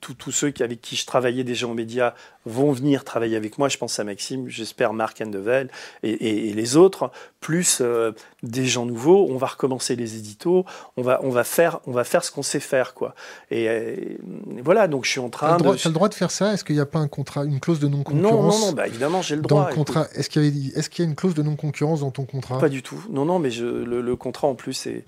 tous 0.00 0.30
ceux 0.30 0.52
avec 0.60 0.80
qui 0.80 0.96
je 0.96 1.06
travaillais 1.06 1.44
déjà 1.44 1.66
en 1.66 1.74
médias 1.74 2.14
vont 2.46 2.72
venir 2.72 3.04
travailler 3.04 3.36
avec 3.36 3.58
moi. 3.58 3.68
Je 3.68 3.78
pense 3.78 3.98
à 3.98 4.04
Maxime, 4.04 4.48
j'espère 4.48 4.92
Marc 4.92 5.20
Andevel 5.30 5.70
et, 6.02 6.10
et, 6.10 6.48
et 6.50 6.52
les 6.52 6.76
autres, 6.76 7.10
plus 7.40 7.78
euh, 7.80 8.12
des 8.42 8.66
gens 8.66 8.84
nouveaux. 8.86 9.26
On 9.30 9.36
va 9.36 9.46
recommencer 9.46 9.96
les 9.96 10.16
éditos. 10.16 10.64
On 10.96 11.02
va, 11.02 11.20
on 11.22 11.30
va 11.30 11.44
faire, 11.44 11.80
on 11.86 11.92
va 11.92 12.04
faire 12.04 12.22
ce 12.24 12.30
qu'on 12.30 12.42
sait 12.42 12.60
faire, 12.60 12.94
quoi. 12.94 13.14
Et, 13.50 13.64
et 13.64 14.18
voilà. 14.62 14.88
Donc 14.88 15.04
je 15.04 15.10
suis 15.10 15.20
en 15.20 15.30
Tu 15.30 15.36
as, 15.36 15.38
train 15.38 15.52
le 15.56 15.58
droit- 15.62 15.74
de. 15.74 15.80
t'as 15.80 15.88
le 15.88 15.94
droit 15.94 16.08
de 16.08 16.14
faire 16.14 16.30
ça? 16.30 16.52
Est-ce 16.52 16.64
qu'il 16.64 16.74
n'y 16.76 16.82
a 16.82 16.86
pas 16.86 16.98
un 16.98 17.08
contrat, 17.08 17.44
une 17.44 17.60
clause 17.60 17.80
de 17.80 17.88
Non, 17.88 17.98
non-concurrence? 17.98 18.60
Non, 18.60 18.66
non. 18.68 18.72
Bah 18.72 18.86
évidemment, 18.86 19.22
j'ai 19.22 19.36
le 19.36 19.42
dans 19.42 19.48
droit. 19.48 19.68
le 19.70 19.74
contrat 19.74 20.06
Est-ce 20.14 20.28
qu'il 20.28 20.42
y, 20.44 21.02
a 21.02 21.04
une 21.04 21.14
clause 21.14 21.34
de 21.34 21.42
non-concurrence 21.42 22.00
dans 22.00 22.10
ton 22.10 22.24
contrat? 22.24 22.58
Pas 22.58 22.68
du 22.68 22.82
tout. 22.82 23.02
Non, 23.10 23.24
non, 23.24 23.38
mais 23.38 23.50
je, 23.50 23.64
le, 23.64 24.00
le 24.00 24.16
contrat 24.16 24.48
en 24.48 24.54
plus 24.54 24.72
c'est 24.74 25.04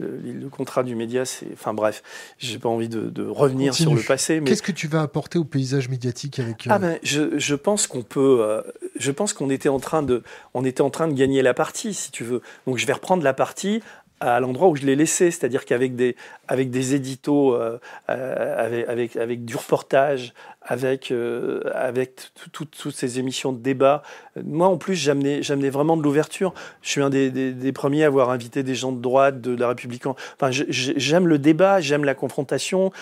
le, 0.00 0.32
le 0.32 0.48
contrat 0.48 0.82
du 0.82 0.94
média, 0.96 1.24
c'est. 1.24 1.46
Enfin 1.52 1.74
bref, 1.74 2.02
j'ai 2.38 2.58
pas 2.58 2.68
envie 2.68 2.88
de, 2.88 3.10
de 3.10 3.24
revenir 3.26 3.72
Continue. 3.72 3.88
sur 3.88 3.94
le 3.94 4.02
passé, 4.02 4.40
mais 4.40 4.48
Qu'est-ce 4.50 4.62
que 4.62 4.72
tu 4.72 4.88
vas 4.88 5.02
apporter 5.02 5.38
au 5.38 5.44
paysage 5.44 5.88
médiatique 5.88 6.38
avec 6.38 6.66
euh, 6.66 6.70
ah 6.72 6.78
ben, 6.78 6.98
je, 7.02 7.38
je 7.38 7.54
pense 7.54 7.86
qu'on 7.86 8.02
peut. 8.02 8.38
euh, 8.40 8.62
je 8.98 9.10
pense 9.10 9.32
qu'on 9.32 9.50
était 9.50 9.68
en 9.68 9.80
train 9.80 10.02
de, 10.02 10.22
on 10.54 10.64
était 10.64 10.82
en 10.82 10.90
train 10.90 11.08
de 11.08 11.14
gagner 11.14 11.42
la 11.42 11.54
partie, 11.54 11.94
si 11.94 12.10
tu 12.10 12.24
veux. 12.24 12.40
Donc 12.66 12.78
je 12.78 12.86
vais 12.86 12.92
reprendre 12.94 13.22
la 13.22 13.34
partie 13.34 13.82
à 14.22 14.38
l'endroit 14.38 14.68
où 14.68 14.76
je 14.76 14.84
l'ai 14.84 14.96
laissé, 14.96 15.30
c'est-à-dire 15.30 15.64
qu'avec 15.64 15.96
des, 15.96 16.14
avec 16.46 16.70
des 16.70 16.94
éditos, 16.94 17.54
euh, 17.54 17.78
avec, 18.06 18.86
avec, 18.88 19.16
avec 19.16 19.44
du 19.46 19.56
reportage, 19.56 20.34
avec, 20.70 21.10
euh, 21.10 21.62
avec 21.74 22.30
toutes 22.52 22.92
ces 22.92 23.18
émissions 23.18 23.52
de 23.52 23.58
débat. 23.58 24.04
Moi, 24.40 24.68
en 24.68 24.76
plus, 24.76 24.94
j'amenais, 24.94 25.40
vraiment 25.68 25.96
de 25.96 26.02
l'ouverture. 26.02 26.54
Je 26.80 26.90
suis 26.90 27.02
un 27.02 27.10
des, 27.10 27.30
des, 27.30 27.72
premiers 27.72 28.04
à 28.04 28.06
avoir 28.06 28.30
invité 28.30 28.62
des 28.62 28.76
gens 28.76 28.92
de 28.92 29.00
droite, 29.00 29.40
de 29.40 29.56
la 29.56 29.66
République. 29.66 30.06
Enfin, 30.06 30.50
j'aime 30.50 31.26
le 31.26 31.40
débat, 31.40 31.80
j'aime 31.80 32.04
la 32.04 32.14
confrontation. 32.14 32.92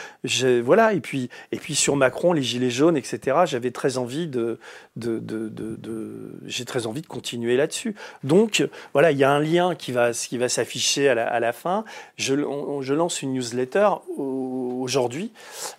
Voilà. 0.63 0.95
Et 0.95 1.01
puis, 1.01 1.29
et 1.53 1.59
puis 1.59 1.75
sur 1.75 1.95
Macron, 1.95 2.33
les 2.33 2.43
gilets 2.43 2.71
jaunes, 2.71 2.97
etc. 2.97 3.41
J'avais 3.45 3.71
très 3.71 3.99
envie 3.99 4.29
de, 4.29 4.59
de, 4.97 5.19
de, 5.19 5.51
de, 5.51 6.39
j'ai 6.47 6.65
très 6.65 6.87
envie 6.87 7.03
de 7.03 7.07
continuer 7.07 7.59
là-dessus. 7.59 7.95
Donc, 8.25 8.67
voilà, 8.95 9.13
il 9.13 9.19
y 9.19 9.25
a 9.25 9.31
un 9.31 9.41
lien 9.41 9.75
qui 9.75 9.93
va, 9.93 10.13
qui 10.13 10.39
va 10.39 10.49
s'afficher 10.49 11.11
à 11.11 11.15
la, 11.15 11.27
à 11.27 11.39
la 11.39 11.53
fin. 11.53 11.85
Je, 12.17 12.35
je 12.81 12.95
lance 12.95 13.21
une 13.21 13.35
newsletter 13.35 13.91
aujourd'hui 14.17 15.33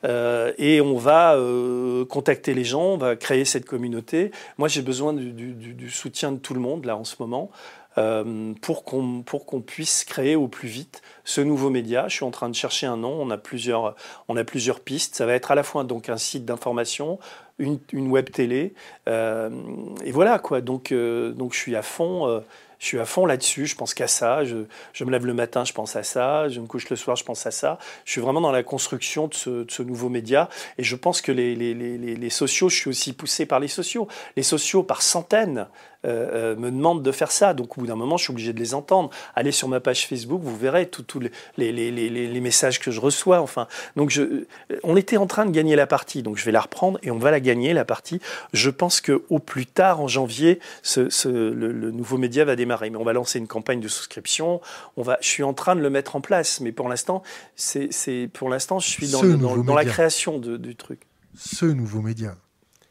euh, 0.05 0.51
et 0.57 0.81
on 0.81 0.97
va 0.97 1.35
euh, 1.35 1.78
contacter 2.10 2.53
les 2.53 2.64
gens, 2.64 2.93
on 2.93 2.97
va 2.97 3.15
créer 3.15 3.45
cette 3.45 3.65
communauté. 3.65 4.31
Moi, 4.57 4.68
j'ai 4.68 4.81
besoin 4.81 5.14
du, 5.14 5.89
soutien 5.89 6.31
de 6.31 6.38
tout 6.38 6.53
le 6.53 6.60
monde 6.60 6.85
là 6.85 6.97
en 6.97 7.03
ce 7.03 7.15
moment. 7.19 7.51
Euh, 7.97 8.53
pour 8.61 8.84
qu'on 8.85 9.61
puisse 9.65 10.06
créer 10.06 10.35
au 10.35 10.47
plus 10.47 10.69
vite 10.69 11.01
ce 11.26 11.41
nouveau 11.41 11.69
média. 11.69 12.07
Je 12.07 12.15
suis 12.15 12.23
en 12.23 12.31
train 12.31 12.47
de 12.47 12.56
chercher 12.56 12.85
un 12.85 12.97
nom. 12.97 13.19
On 13.19 13.30
a 13.31 13.38
plusieurs 13.38 14.80
pistes. 14.80 15.15
Ça 15.15 15.26
va 15.26 15.34
être 15.34 15.51
à 15.51 15.56
la 15.56 15.64
fois 15.64 15.84
donc 15.84 16.07
un 16.07 16.18
site 16.18 16.45
d'information, 16.45 17.19
une, 17.57 17.80
web 17.93 18.30
télé, 18.30 18.73
et 19.07 20.11
voilà 20.11 20.39
quoi. 20.39 20.61
Donc 20.61 20.89
je 20.91 21.34
suis 21.51 21.76
à 21.76 21.81
fond 21.81 22.41
je 22.80 22.85
suis 22.85 22.99
à 22.99 23.06
fond 23.06 23.26
là-dessus, 23.26 23.68
je 23.68 23.76
pense 23.76 23.93
qu'à 23.93 24.07
ça, 24.07 24.45
je, 24.45 25.03
me 25.03 25.11
lève 25.11 25.26
le 25.26 25.34
matin, 25.34 25.65
je 25.65 25.73
pense 25.73 25.97
à 25.97 26.03
ça, 26.03 26.47
je 26.47 26.61
me 26.61 26.65
couche 26.65 26.89
le 26.89 26.95
soir, 26.95 27.18
je 27.18 27.26
pense 27.26 27.45
à 27.45 27.51
ça. 27.51 27.77
Je 28.06 28.11
suis 28.14 28.22
vraiment 28.22 28.39
dans 28.39 28.53
la 28.53 28.64
construction 28.64 29.27
de 29.27 29.34
ce, 29.34 29.81
nouveau 29.81 30.07
média 30.07 30.49
et 30.77 30.84
je 30.84 30.95
pense 30.95 31.22
que 31.22 31.34
les, 31.34 32.30
sociaux, 32.30 32.69
je 32.69 32.76
suis 32.76 32.89
aussi 32.89 33.11
poussé 33.11 33.45
par 33.45 33.60
les 33.60 33.68
sociaux. 33.68 34.07
Les 34.38 34.43
sociaux 34.43 34.84
par 34.84 35.01
centaines 35.01 35.68
euh, 36.05 36.53
euh, 36.53 36.55
me 36.55 36.71
demandent 36.71 37.03
de 37.03 37.11
faire 37.11 37.31
ça. 37.31 37.53
Donc 37.53 37.77
au 37.77 37.81
bout 37.81 37.88
d'un 37.88 37.97
moment, 37.97 38.15
je 38.15 38.23
suis 38.23 38.31
obligé 38.31 38.53
de 38.53 38.59
les 38.59 38.73
entendre. 38.73 39.09
Allez 39.35 39.51
sur 39.51 39.67
ma 39.67 39.81
page 39.81 40.07
Facebook, 40.07 40.41
vous 40.41 40.55
verrez 40.55 40.88
tous 40.88 41.19
les, 41.19 41.71
les, 41.71 41.91
les, 41.91 42.39
messages 42.39 42.80
que 42.80 42.89
je 42.89 43.01
reçois. 43.01 43.41
Enfin, 43.41 43.67
donc 43.97 44.09
je, 44.09 44.45
on 44.84 44.95
était 44.95 45.17
en 45.17 45.27
train 45.27 45.45
de 45.45 45.51
gagner 45.51 45.76
la 45.76 45.88
partie, 45.88 46.23
donc 46.23 46.38
je 46.38 46.45
vais 46.45 46.53
la 46.53 46.61
reprendre 46.61 46.99
et 47.03 47.11
on 47.11 47.17
va 47.17 47.31
la 47.31 47.41
gagner 47.41 47.73
la 47.73 47.84
partie. 47.84 48.21
Je 48.53 48.69
pense 48.69 49.01
que 49.01 49.23
au 49.30 49.39
plus 49.39 49.65
tard 49.65 49.99
en 49.99 50.07
janvier, 50.07 50.59
ce, 50.84 51.09
ce, 51.09 51.27
le, 51.27 51.91
nouveau 51.91 52.17
média 52.17 52.45
va 52.45 52.55
démarrer. 52.55 52.89
Mais 52.89 52.97
on 52.97 53.03
va 53.03 53.13
lancer 53.13 53.39
une 53.39 53.47
campagne 53.47 53.81
de 53.81 53.89
souscription. 53.89 54.61
On 54.95 55.03
va, 55.03 55.17
je 55.21 55.27
suis 55.27 55.43
en 55.43 55.53
train 55.53 55.76
de 55.76 55.81
le 55.81 55.89
mettre 55.89 56.15
en 56.15 56.21
place, 56.21 56.61
mais 56.61 56.71
pour 56.71 56.88
l'instant, 56.88 57.23
c'est 57.55 58.30
pour 58.34 58.49
l'instant, 58.49 58.80
je 58.80 58.88
suis 58.88 59.09
dans, 59.09 59.23
dans, 59.23 59.57
dans 59.57 59.76
la 59.76 59.85
création 59.85 60.38
de, 60.38 60.55
du 60.55 60.77
truc. 60.77 61.01
Ce 61.38 61.65
nouveau 61.65 62.01
média. 62.01 62.35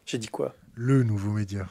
J'ai 0.04 0.18
dit 0.18 0.28
quoi? 0.28 0.54
Le 0.74 1.02
nouveau 1.02 1.30
média 1.30 1.66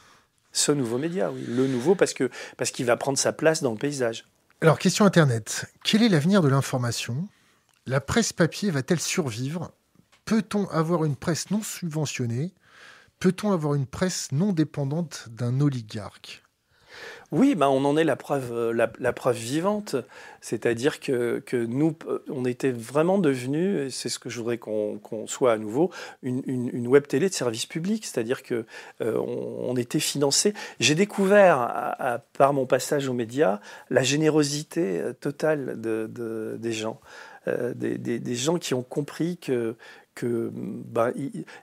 ce 0.58 0.72
nouveau 0.72 0.98
média, 0.98 1.32
oui. 1.32 1.44
Le 1.48 1.68
nouveau 1.68 1.96
parce 1.96 2.14
parce 2.58 2.72
qu'il 2.72 2.86
va 2.86 2.98
prendre 2.98 3.18
sa 3.18 3.34
place 3.34 3.62
dans 3.62 3.72
le 3.72 3.78
paysage. 3.78 4.26
Alors, 4.62 4.80
question 4.80 5.06
Internet. 5.06 5.72
Quel 5.84 6.02
est 6.02 6.10
l'avenir 6.10 6.42
de 6.42 6.48
l'information? 6.48 7.28
La 7.86 8.02
presse 8.02 8.34
papier 8.34 8.72
va-t-elle 8.72 9.00
survivre? 9.00 9.72
Peut-on 10.26 10.68
avoir 10.70 11.06
une 11.06 11.16
presse 11.16 11.52
non 11.52 11.62
subventionnée? 11.62 12.54
Peut-on 13.20 13.52
avoir 13.52 13.76
une 13.76 13.86
presse 13.86 14.30
non 14.32 14.52
dépendante 14.52 15.28
d'un 15.30 15.62
oligarque? 15.62 16.44
Oui, 17.32 17.56
bah 17.56 17.70
on 17.70 17.84
en 17.84 17.98
est 17.98 18.06
la 18.06 18.16
preuve, 18.16 18.54
euh, 18.54 19.32
vivante. 19.34 19.98
C'est-à-dire 20.40 21.02
que, 21.02 21.44
nous, 21.66 21.94
euh, 22.08 22.24
on 22.30 22.46
était 22.46 22.72
vraiment 22.72 23.18
devenus, 23.18 23.88
et 23.88 23.90
c'est 23.90 24.08
ce 24.08 24.18
que 24.18 24.30
je 24.30 24.40
voudrais 24.40 24.58
qu'on 24.58 25.00
soit 25.28 25.52
à 25.52 25.58
nouveau, 25.58 25.92
une, 26.24 26.88
web 26.88 27.06
télé 27.06 27.28
de 27.28 27.34
service 27.34 27.66
public. 27.66 28.06
C'est-à-dire 28.06 28.44
que 28.44 28.66
euh, 29.02 29.18
on, 29.18 29.76
était 29.76 30.00
financé. 30.00 30.54
J'ai 30.80 30.96
découvert, 30.96 32.18
par 32.38 32.54
mon 32.54 32.66
passage 32.66 33.10
aux 33.10 33.14
médias, 33.14 33.60
la 33.90 34.04
générosité 34.04 35.02
totale 35.20 35.82
de, 35.82 36.58
des 36.58 36.72
gens. 36.72 37.00
des, 37.46 38.36
gens 38.36 38.58
qui 38.58 38.74
ont 38.74 38.84
compris 38.84 39.38
que, 39.38 39.76
que 40.18 40.52
bah, 40.54 41.12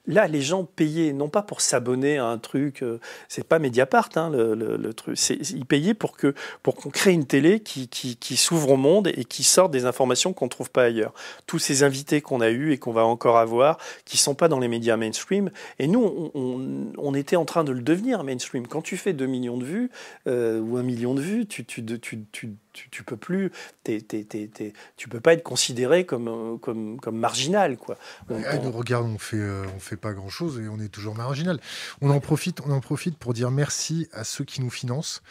là, 0.07 0.29
les 0.29 0.41
gens 0.41 0.65
payaient 0.65 1.13
non 1.13 1.29
pas 1.29 1.43
pour 1.43 1.61
s'abonner 1.61 2.19
à 2.19 2.27
un 2.27 2.39
truc, 2.39 2.83
euh, 2.83 3.01
c'est 3.29 3.47
pas 3.47 3.59
Mediapart, 3.59 4.11
hein, 4.15 4.31
le, 4.31 4.55
le, 4.55 4.95
truc, 4.95 5.19
ils 5.29 5.67
payaient 5.67 5.93
pour 5.93 6.17
que 6.17 6.35
pour 6.63 6.77
qu'on 6.77 6.91
crée 6.91 7.13
une 7.13 7.27
télé 7.27 7.59
qui, 7.59 7.89
qui, 7.89 8.37
s'ouvre 8.37 8.71
au 8.71 8.77
monde 8.77 9.09
et 9.09 9.25
qui 9.25 9.43
sorte 9.43 9.73
des 9.73 9.87
informations 9.87 10.33
qu'on 10.33 10.49
trouve 10.49 10.71
pas 10.71 10.85
ailleurs. 10.85 11.13
Tous 11.47 11.59
ces 11.59 11.83
invités 11.83 12.21
qu'on 12.21 12.41
a 12.41 12.51
eus 12.51 12.73
et 12.73 12.79
qu'on 12.79 12.93
va 12.93 13.05
encore 13.05 13.39
avoir, 13.39 13.79
qui 14.05 14.19
sont 14.19 14.37
pas 14.37 14.47
dans 14.47 14.61
les 14.61 14.69
médias 14.69 14.97
mainstream, 14.97 15.51
et 15.81 15.89
nous, 15.89 16.31
on, 16.35 16.93
on, 16.97 17.15
était 17.15 17.37
en 17.37 17.45
train 17.45 17.65
de 17.65 17.73
le 17.73 17.83
devenir 17.83 18.23
mainstream. 18.23 18.69
Quand 18.69 18.83
tu 18.83 18.97
fais 18.97 19.13
2 19.13 19.27
millions 19.27 19.57
de 19.57 19.65
vues 19.65 19.91
euh, 20.29 20.61
ou 20.61 20.77
un 20.77 20.83
million 20.83 21.15
de 21.15 21.21
vues, 21.21 21.47
tu, 21.47 21.65
tu, 21.65 21.85
tu, 21.85 22.25
tu 22.31 22.55
tu, 22.75 22.91
tu 22.91 23.05
peux 23.05 23.17
plus, 23.17 23.51
tu 23.85 25.09
peux 25.09 25.21
pas 25.21 25.33
être 25.33 25.43
considéré 25.43 26.05
comme, 26.05 26.59
comme, 26.59 27.01
comme 27.01 27.17
marginal, 27.17 27.77
quoi. 27.79 27.97
regarde, 28.29 29.07
on 29.07 29.19
fait, 29.19 29.39
euh, 29.39 29.65
on 29.75 29.79
fait 29.79 29.97
pas 29.97 30.13
grand 30.13 30.29
chose 30.29 30.61
et 30.61 30.69
on 30.69 30.79
est 30.81 30.89
toujours 30.89 31.15
marginal. 31.15 31.61
On 32.03 32.11
en 32.11 32.21
profite, 32.21 32.61
on 32.67 32.71
en 32.71 32.81
profite 32.81 33.17
pour 33.17 33.33
dire 33.33 33.51
merci 33.51 34.09
à 34.13 34.25
ceux 34.25 34.45
qui 34.45 34.61
nous 34.61 34.71
financent. 34.71 35.23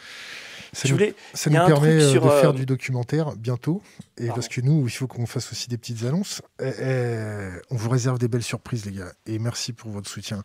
Ça 0.71 0.89
nous, 0.89 0.97
ça 1.33 1.49
nous 1.49 1.65
permet 1.67 2.01
euh, 2.01 2.13
de 2.13 2.19
faire 2.19 2.49
euh, 2.49 2.53
du 2.53 2.65
documentaire 2.65 3.35
bientôt. 3.35 3.83
Et 4.17 4.27
parce 4.27 4.47
que 4.47 4.61
nous, 4.61 4.87
il 4.87 4.91
faut 4.91 5.07
qu'on 5.07 5.25
fasse 5.25 5.51
aussi 5.51 5.69
des 5.69 5.77
petites 5.77 6.03
annonces. 6.03 6.41
on 6.59 7.75
vous 7.75 7.89
réserve 7.89 8.17
des 8.17 8.27
belles 8.27 8.43
surprises, 8.43 8.85
les 8.85 8.93
gars. 8.93 9.11
Et 9.25 9.37
merci 9.37 9.73
pour 9.73 9.91
votre 9.91 10.09
soutien. 10.09 10.43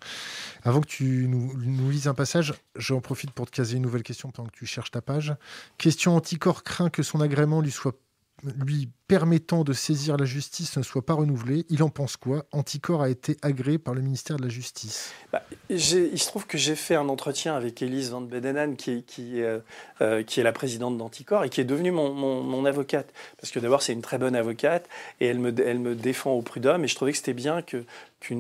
Avant 0.64 0.80
que 0.80 0.86
tu 0.86 1.26
nous, 1.28 1.52
nous 1.56 1.90
lises 1.90 2.08
un 2.08 2.14
passage, 2.14 2.54
j'en 2.76 3.00
profite 3.00 3.30
pour 3.30 3.46
te 3.46 3.54
caser 3.54 3.76
une 3.76 3.82
nouvelle 3.82 4.02
question 4.02 4.30
pendant 4.30 4.48
que 4.48 4.56
tu 4.56 4.66
cherches 4.66 4.90
ta 4.90 5.00
page. 5.00 5.34
Question 5.78 6.16
anticorps 6.16 6.62
craint 6.62 6.87
que 6.90 7.02
son 7.02 7.20
agrément 7.20 7.60
lui 7.60 7.70
soit 7.70 7.96
lui 8.42 8.90
permettant 9.08 9.64
de 9.64 9.72
saisir 9.72 10.18
la 10.18 10.26
justice 10.26 10.76
ne 10.76 10.82
soit 10.82 11.04
pas 11.04 11.14
renouvelé. 11.14 11.64
Il 11.70 11.82
en 11.82 11.88
pense 11.88 12.18
quoi? 12.18 12.44
Anticor 12.52 13.02
a 13.02 13.08
été 13.08 13.38
agréé 13.40 13.78
par 13.78 13.94
le 13.94 14.02
ministère 14.02 14.36
de 14.36 14.42
la 14.42 14.50
Justice. 14.50 15.12
Bah, 15.32 15.42
il 15.70 15.80
se 15.80 16.26
trouve 16.26 16.46
que 16.46 16.58
j'ai 16.58 16.76
fait 16.76 16.94
un 16.94 17.08
entretien 17.08 17.56
avec 17.56 17.80
Elise 17.80 18.10
Van 18.10 18.20
Bedenan, 18.20 18.74
qui, 18.76 19.04
euh, 19.40 19.60
euh, 20.02 20.22
qui 20.22 20.40
est 20.40 20.42
la 20.42 20.52
présidente 20.52 20.98
d'Anticor 20.98 21.44
et 21.44 21.48
qui 21.48 21.60
est 21.62 21.64
devenue 21.64 21.90
mon, 21.90 22.64
avocate. 22.66 23.12
Parce 23.40 23.50
que 23.50 23.60
d'abord, 23.60 23.80
c'est 23.80 23.94
une 23.94 24.02
très 24.02 24.18
bonne 24.18 24.36
avocate 24.36 24.86
et 25.20 25.26
elle 25.26 25.38
me, 25.38 25.94
défend 25.94 26.32
au 26.32 26.42
prud'homme. 26.42 26.84
Et 26.84 26.88
je 26.88 26.94
trouvais 26.94 27.12
que 27.12 27.18
c'était 27.18 27.32
bien 27.32 27.62
qu'une 27.62 27.84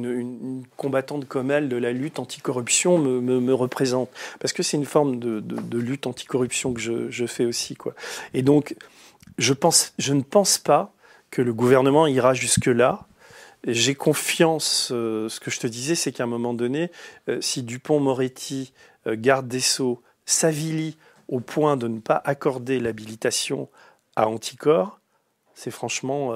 une 0.04 0.64
combattante 0.76 1.26
comme 1.26 1.50
elle 1.50 1.70
de 1.70 1.76
la 1.76 1.92
lutte 1.92 2.18
anticorruption 2.18 2.98
me, 2.98 3.54
représente. 3.54 4.10
Parce 4.38 4.52
que 4.52 4.62
c'est 4.62 4.76
une 4.76 4.84
forme 4.84 5.18
de, 5.18 5.78
lutte 5.78 6.06
anticorruption 6.06 6.74
que 6.74 6.80
je, 6.80 7.10
je 7.10 7.24
fais 7.24 7.46
aussi. 7.46 7.74
Quoi. 7.74 7.94
Et 8.34 8.42
donc, 8.42 8.74
je, 9.36 9.52
ne 10.12 10.22
pense 10.22 10.58
pas 10.58 10.92
que 11.30 11.42
le 11.42 11.52
gouvernement 11.52 12.06
ira 12.06 12.34
jusque-là. 12.34 13.06
J'ai 13.66 13.94
confiance, 13.94 14.90
euh, 14.92 15.28
ce 15.28 15.40
que 15.40 15.50
je 15.50 15.58
te 15.58 15.66
disais, 15.66 15.94
c'est 15.94 16.12
qu'à 16.12 16.24
un 16.24 16.28
moment 16.28 16.54
donné, 16.54 16.90
euh, 17.28 17.40
si 17.40 17.62
Dupont-Moretti, 17.62 18.72
euh, 19.06 19.16
garde 19.18 19.48
des 19.48 19.60
Sceaux, 19.60 20.02
s'avilit 20.26 20.96
au 21.28 21.40
point 21.40 21.76
de 21.76 21.88
ne 21.88 21.98
pas 21.98 22.20
accorder 22.24 22.80
l'habilitation 22.80 23.68
à 24.16 24.28
Anticor, 24.28 25.00
c'est 25.54 25.70
franchement 25.72 26.32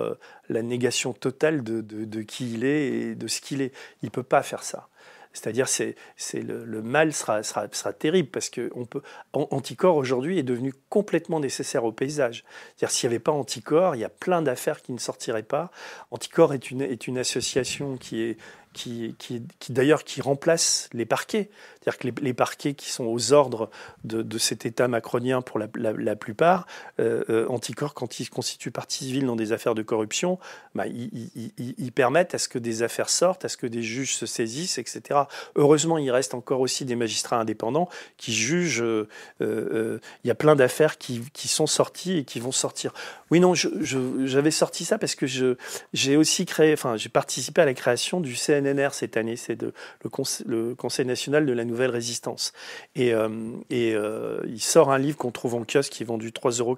la 0.49 0.63
négation 0.63 1.13
totale 1.13 1.63
de, 1.63 2.23
qui 2.23 2.55
il 2.55 2.65
est 2.65 2.89
et 2.89 3.15
de 3.15 3.29
ce 3.29 3.41
qu'il 3.41 3.63
est. 3.63 3.73
Il 4.03 4.07
ne 4.07 4.11
peut 4.11 4.25
pas 4.25 4.43
faire 4.43 4.65
ça. 4.65 4.89
C'est-à-dire 5.33 5.69
c'est 5.69 5.95
le, 6.35 6.83
mal 6.83 7.13
sera, 7.13 7.43
sera, 7.43 7.67
sera 7.73 7.93
terrible 7.93 8.29
parce 8.29 8.51
que 8.51 8.71
on 8.75 8.85
peut 8.85 9.03
anticorps 9.33 9.97
aujourd'hui 9.97 10.39
est 10.39 10.43
devenu 10.43 10.75
complètement 10.89 11.41
nécessaire 11.41 11.85
au 11.85 11.93
paysage. 11.93 12.45
C'est-à-dire 12.77 12.91
s'il 12.91 13.09
n'y 13.09 13.15
avait 13.15 13.23
pas 13.23 13.33
anticorps, 13.33 13.97
il 13.97 14.01
y 14.01 14.05
a 14.05 14.11
plein 14.11 14.43
d'affaires 14.43 14.83
qui 14.83 14.93
ne 14.93 14.99
sortiraient 14.99 15.43
pas. 15.43 15.71
Anticorps 16.11 16.55
est 16.55 16.71
une 16.71 16.83
est 16.83 17.07
une 17.07 17.19
association 17.19 17.97
qui 17.97 18.23
est 18.23 18.37
qui, 18.73 19.15
qui, 19.19 19.43
d'ailleurs 19.71 20.05
qui 20.05 20.21
remplace 20.21 20.89
les 20.93 21.07
parquets. 21.07 21.51
C'est-à-dire 21.83 21.99
que 21.99 22.23
les, 22.23 22.33
parquets 22.33 22.75
qui 22.75 22.91
sont 22.91 23.07
aux 23.07 23.33
ordres 23.33 23.69
de, 24.05 24.39
cet 24.39 24.67
État 24.67 24.87
macronien 24.87 25.43
pour 25.43 25.59
la, 25.59 26.17
plupart, 26.17 26.67
euh, 27.01 27.25
euh, 27.29 27.49
anticorps, 27.49 27.95
quand 27.95 28.21
ils 28.21 28.31
constituent 28.31 28.71
partie 28.71 29.05
civile 29.07 29.27
dans 29.27 29.35
des 29.35 29.53
affaires 29.53 29.75
de 29.75 29.83
corruption, 29.83 30.39
bah, 30.77 30.87
ils, 30.87 31.93
permettent 31.93 32.35
à 32.35 32.39
ce 32.39 32.49
que 32.49 32.59
des 32.59 32.83
affaires 32.83 33.11
sortent, 33.11 33.45
à 33.45 33.49
ce 33.49 33.57
que 33.57 33.67
des 33.67 33.83
juges 33.83 34.15
se 34.15 34.27
saisissent, 34.27 34.79
etc. 34.79 35.23
Heureusement, 35.57 35.99
il 35.99 36.11
reste 36.11 36.35
encore 36.35 36.61
aussi 36.61 36.85
des 36.85 36.95
magistrats 36.95 37.41
indépendants 37.41 37.89
qui 38.17 38.33
jugent. 38.33 38.83
Euh, 38.83 39.99
il 40.23 40.29
y 40.29 40.31
a 40.31 40.37
plein 40.37 40.55
d'affaires 40.55 40.99
qui, 40.99 41.23
qui, 41.33 41.49
sont 41.49 41.67
sorties 41.67 42.19
et 42.19 42.25
qui 42.25 42.39
vont 42.39 42.53
sortir. 42.53 42.95
Oui, 43.31 43.41
non, 43.41 43.55
j'avais 43.55 44.51
sorti 44.51 44.85
ça 44.85 44.99
parce 44.99 45.17
que 45.17 45.27
j'ai 45.27 46.17
aussi 46.17 46.47
créé, 46.47 46.73
enfin, 46.73 46.97
j'ai 46.97 47.09
participé 47.09 47.61
à 47.61 47.65
la 47.65 47.75
création 47.75 48.21
du 48.21 48.37
CN 48.37 48.62
Cette 48.93 49.17
année, 49.17 49.37
c'est 49.37 49.59
le, 49.63 50.75
Conseil 50.75 51.07
national 51.07 51.47
de 51.47 51.53
la 51.53 51.65
nouvelle 51.65 51.91
résistance. 51.91 52.53
Et, 52.95 53.13
euh, 53.13 53.29
euh, 53.73 54.41
il 54.47 54.61
sort 54.61 54.91
un 54.91 54.99
livre 54.99 55.17
qu'on 55.17 55.31
trouve 55.31 55.55
en 55.55 55.65
kiosque 55.65 55.93
qui 55.93 56.03
est 56.03 56.07
vendu 56.07 56.31
3,90 56.31 56.61
euros 56.61 56.77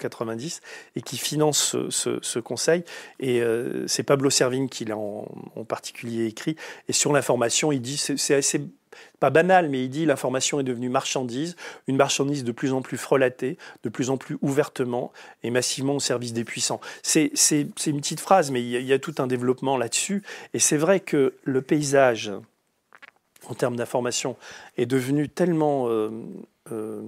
et 0.97 1.03
qui 1.03 1.17
finance 1.17 1.77
ce, 1.91 2.39
conseil. 2.39 2.85
Et 3.21 3.43
c'est 3.87 4.03
Pablo 4.03 4.31
Servigne 4.31 4.69
qui 4.69 4.85
l'a 4.85 4.97
en, 4.97 5.27
en, 5.57 5.65
particulier 5.65 6.27
écrit. 6.27 6.57
Et 6.89 6.93
sur 6.93 7.13
l'information, 7.13 7.73
il 7.73 7.81
dit 7.81 7.97
c'est 7.97 8.35
assez 8.35 8.61
pas 9.21 9.31
banal, 9.31 9.69
mais 9.69 9.85
il 9.85 9.91
dit 9.91 10.07
l'information 10.07 10.61
est 10.61 10.65
devenue 10.65 10.89
marchandise, 10.89 11.57
une 11.87 11.97
marchandise 11.97 12.45
de 12.45 12.53
plus 12.53 12.73
en 12.73 12.83
plus 12.83 12.97
frelatée, 12.97 13.59
de 13.83 13.89
plus 13.89 14.11
en 14.11 14.17
plus 14.17 14.39
ouvertement 14.43 15.13
et 15.43 15.51
massivement 15.51 15.97
au 15.97 16.01
service 16.01 16.33
des 16.33 16.45
puissants. 16.45 16.81
C'est 17.03 17.31
une 17.51 18.01
petite 18.01 18.21
phrase, 18.21 18.51
mais 18.51 18.63
il 18.63 18.85
y, 18.85 18.93
a, 18.93 18.99
tout 18.99 19.15
un 19.19 19.27
développement 19.27 19.77
là-dessus. 19.77 20.23
Et 20.53 20.59
c'est 20.59 20.77
vrai 20.77 21.01
que 21.01 21.35
le 21.45 21.63
paysage, 21.63 22.33
en 23.49 23.55
termes 23.55 23.77
d'information, 23.77 24.37
est 24.77 24.87
devenu 24.87 25.29
tellement... 25.29 25.89
Euh, 25.89 26.11
euh, 26.73 27.03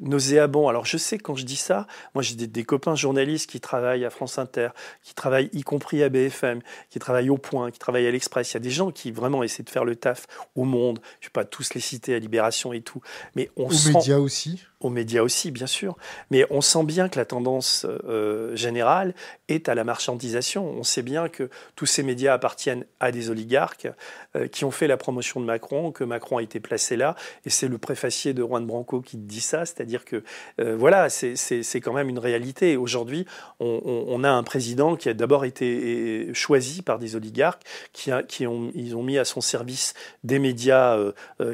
nauséabond. 0.00 0.68
Alors 0.68 0.84
je 0.84 0.96
sais 0.96 1.18
quand 1.18 1.34
je 1.34 1.44
dis 1.44 1.56
ça, 1.56 1.86
moi 2.14 2.22
j'ai 2.22 2.34
des, 2.34 2.64
copains 2.64 2.94
journalistes 2.94 3.48
qui 3.50 3.60
travaillent 3.60 4.04
à 4.04 4.10
France 4.10 4.38
Inter, 4.38 4.68
qui 5.02 5.14
travaillent 5.14 5.50
y 5.52 5.62
compris 5.62 6.02
à 6.02 6.08
BFM, 6.08 6.60
qui 6.90 6.98
travaillent 6.98 7.30
au 7.30 7.38
Point, 7.38 7.70
qui 7.70 7.78
travaillent 7.78 8.06
à 8.06 8.10
l'Express. 8.10 8.52
Il 8.52 8.54
y 8.54 8.56
a 8.58 8.60
des 8.60 8.70
gens 8.70 8.90
qui 8.90 9.10
vraiment 9.10 9.42
essaient 9.42 9.62
de 9.62 9.70
faire 9.70 9.84
le 9.84 9.96
taf 9.96 10.26
au 10.54 10.64
Monde. 10.64 10.98
Je 11.20 11.26
ne 11.26 11.28
vais 11.28 11.32
pas 11.32 11.44
tous 11.44 11.74
les 11.74 11.80
citer 11.80 12.14
à 12.14 12.18
Libération 12.18 12.72
et 12.72 12.80
tout, 12.80 13.00
mais 13.34 13.50
on 13.56 13.68
aux 13.68 13.92
médias 13.92 14.18
aussi 14.18 14.64
aux 14.80 14.90
médias 14.90 15.22
aussi, 15.22 15.50
bien 15.50 15.66
sûr. 15.66 15.96
Mais 16.30 16.46
on 16.50 16.60
sent 16.60 16.84
bien 16.84 17.08
que 17.08 17.18
la 17.18 17.24
tendance 17.24 17.84
euh, 17.84 18.54
générale 18.54 19.14
est 19.48 19.68
à 19.68 19.74
la 19.74 19.82
marchandisation. 19.82 20.64
On 20.64 20.84
sait 20.84 21.02
bien 21.02 21.28
que 21.28 21.50
tous 21.74 21.86
ces 21.86 22.04
médias 22.04 22.34
appartiennent 22.34 22.84
à 23.00 23.10
des 23.10 23.30
oligarques 23.30 23.88
euh, 24.36 24.46
qui 24.46 24.64
ont 24.64 24.70
fait 24.70 24.86
la 24.86 24.96
promotion 24.96 25.40
de 25.40 25.46
Macron, 25.46 25.90
que 25.90 26.04
Macron 26.04 26.38
a 26.38 26.42
été 26.42 26.60
placé 26.60 26.96
là. 26.96 27.16
Et 27.44 27.50
c'est 27.50 27.66
le 27.66 27.78
préfacier 27.78 28.34
de 28.34 28.42
Juan 28.42 28.64
Branco 28.64 29.00
qui 29.00 29.16
dit 29.16 29.40
ça, 29.40 29.66
c'est-à-dire 29.66 30.04
que 30.04 30.22
euh, 30.60 30.76
voilà, 30.76 31.08
c'est 31.10 31.80
quand 31.80 31.92
même 31.92 32.08
une 32.08 32.18
réalité. 32.18 32.76
Aujourd'hui, 32.76 33.26
on, 33.58 34.24
a 34.24 34.30
un 34.30 34.42
président 34.42 34.96
qui 34.96 35.08
a 35.08 35.14
d'abord 35.14 35.44
été 35.44 36.32
choisi 36.34 36.82
par 36.82 36.98
des 36.98 37.16
oligarques 37.16 37.62
qui, 37.92 38.10
qui 38.28 38.46
ont, 38.46 38.70
ils 38.74 38.96
ont 38.96 39.02
mis 39.02 39.18
à 39.18 39.24
son 39.24 39.40
service 39.40 39.94
des 40.24 40.38
médias 40.38 40.98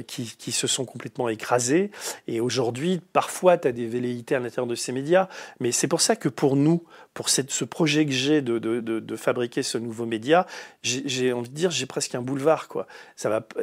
qui, 0.06 0.34
qui 0.38 0.52
se 0.52 0.66
sont 0.66 0.84
complètement 0.84 1.28
écrasés. 1.28 1.90
Et 2.26 2.40
aujourd'hui, 2.40 3.00
Parfois, 3.14 3.56
tu 3.58 3.68
as 3.68 3.72
des 3.72 3.86
velléités 3.86 4.34
à 4.34 4.40
l'intérieur 4.40 4.66
de 4.66 4.74
ces 4.74 4.90
médias, 4.90 5.28
mais 5.60 5.70
c'est 5.70 5.86
pour 5.86 6.00
ça 6.00 6.16
que 6.16 6.28
pour 6.28 6.56
nous, 6.56 6.82
pour 7.14 7.28
ce 7.28 7.64
projet 7.64 8.04
que 8.04 8.12
j'ai 8.12 8.42
de, 8.42 9.16
fabriquer 9.16 9.62
ce 9.62 9.78
nouveau 9.78 10.04
média, 10.04 10.46
j'ai 10.82 11.32
envie 11.32 11.48
de 11.48 11.54
dire, 11.54 11.70
j'ai 11.70 11.86
presque 11.86 12.14
un 12.16 12.20
boulevard. 12.20 12.66
Quoi. 12.66 12.86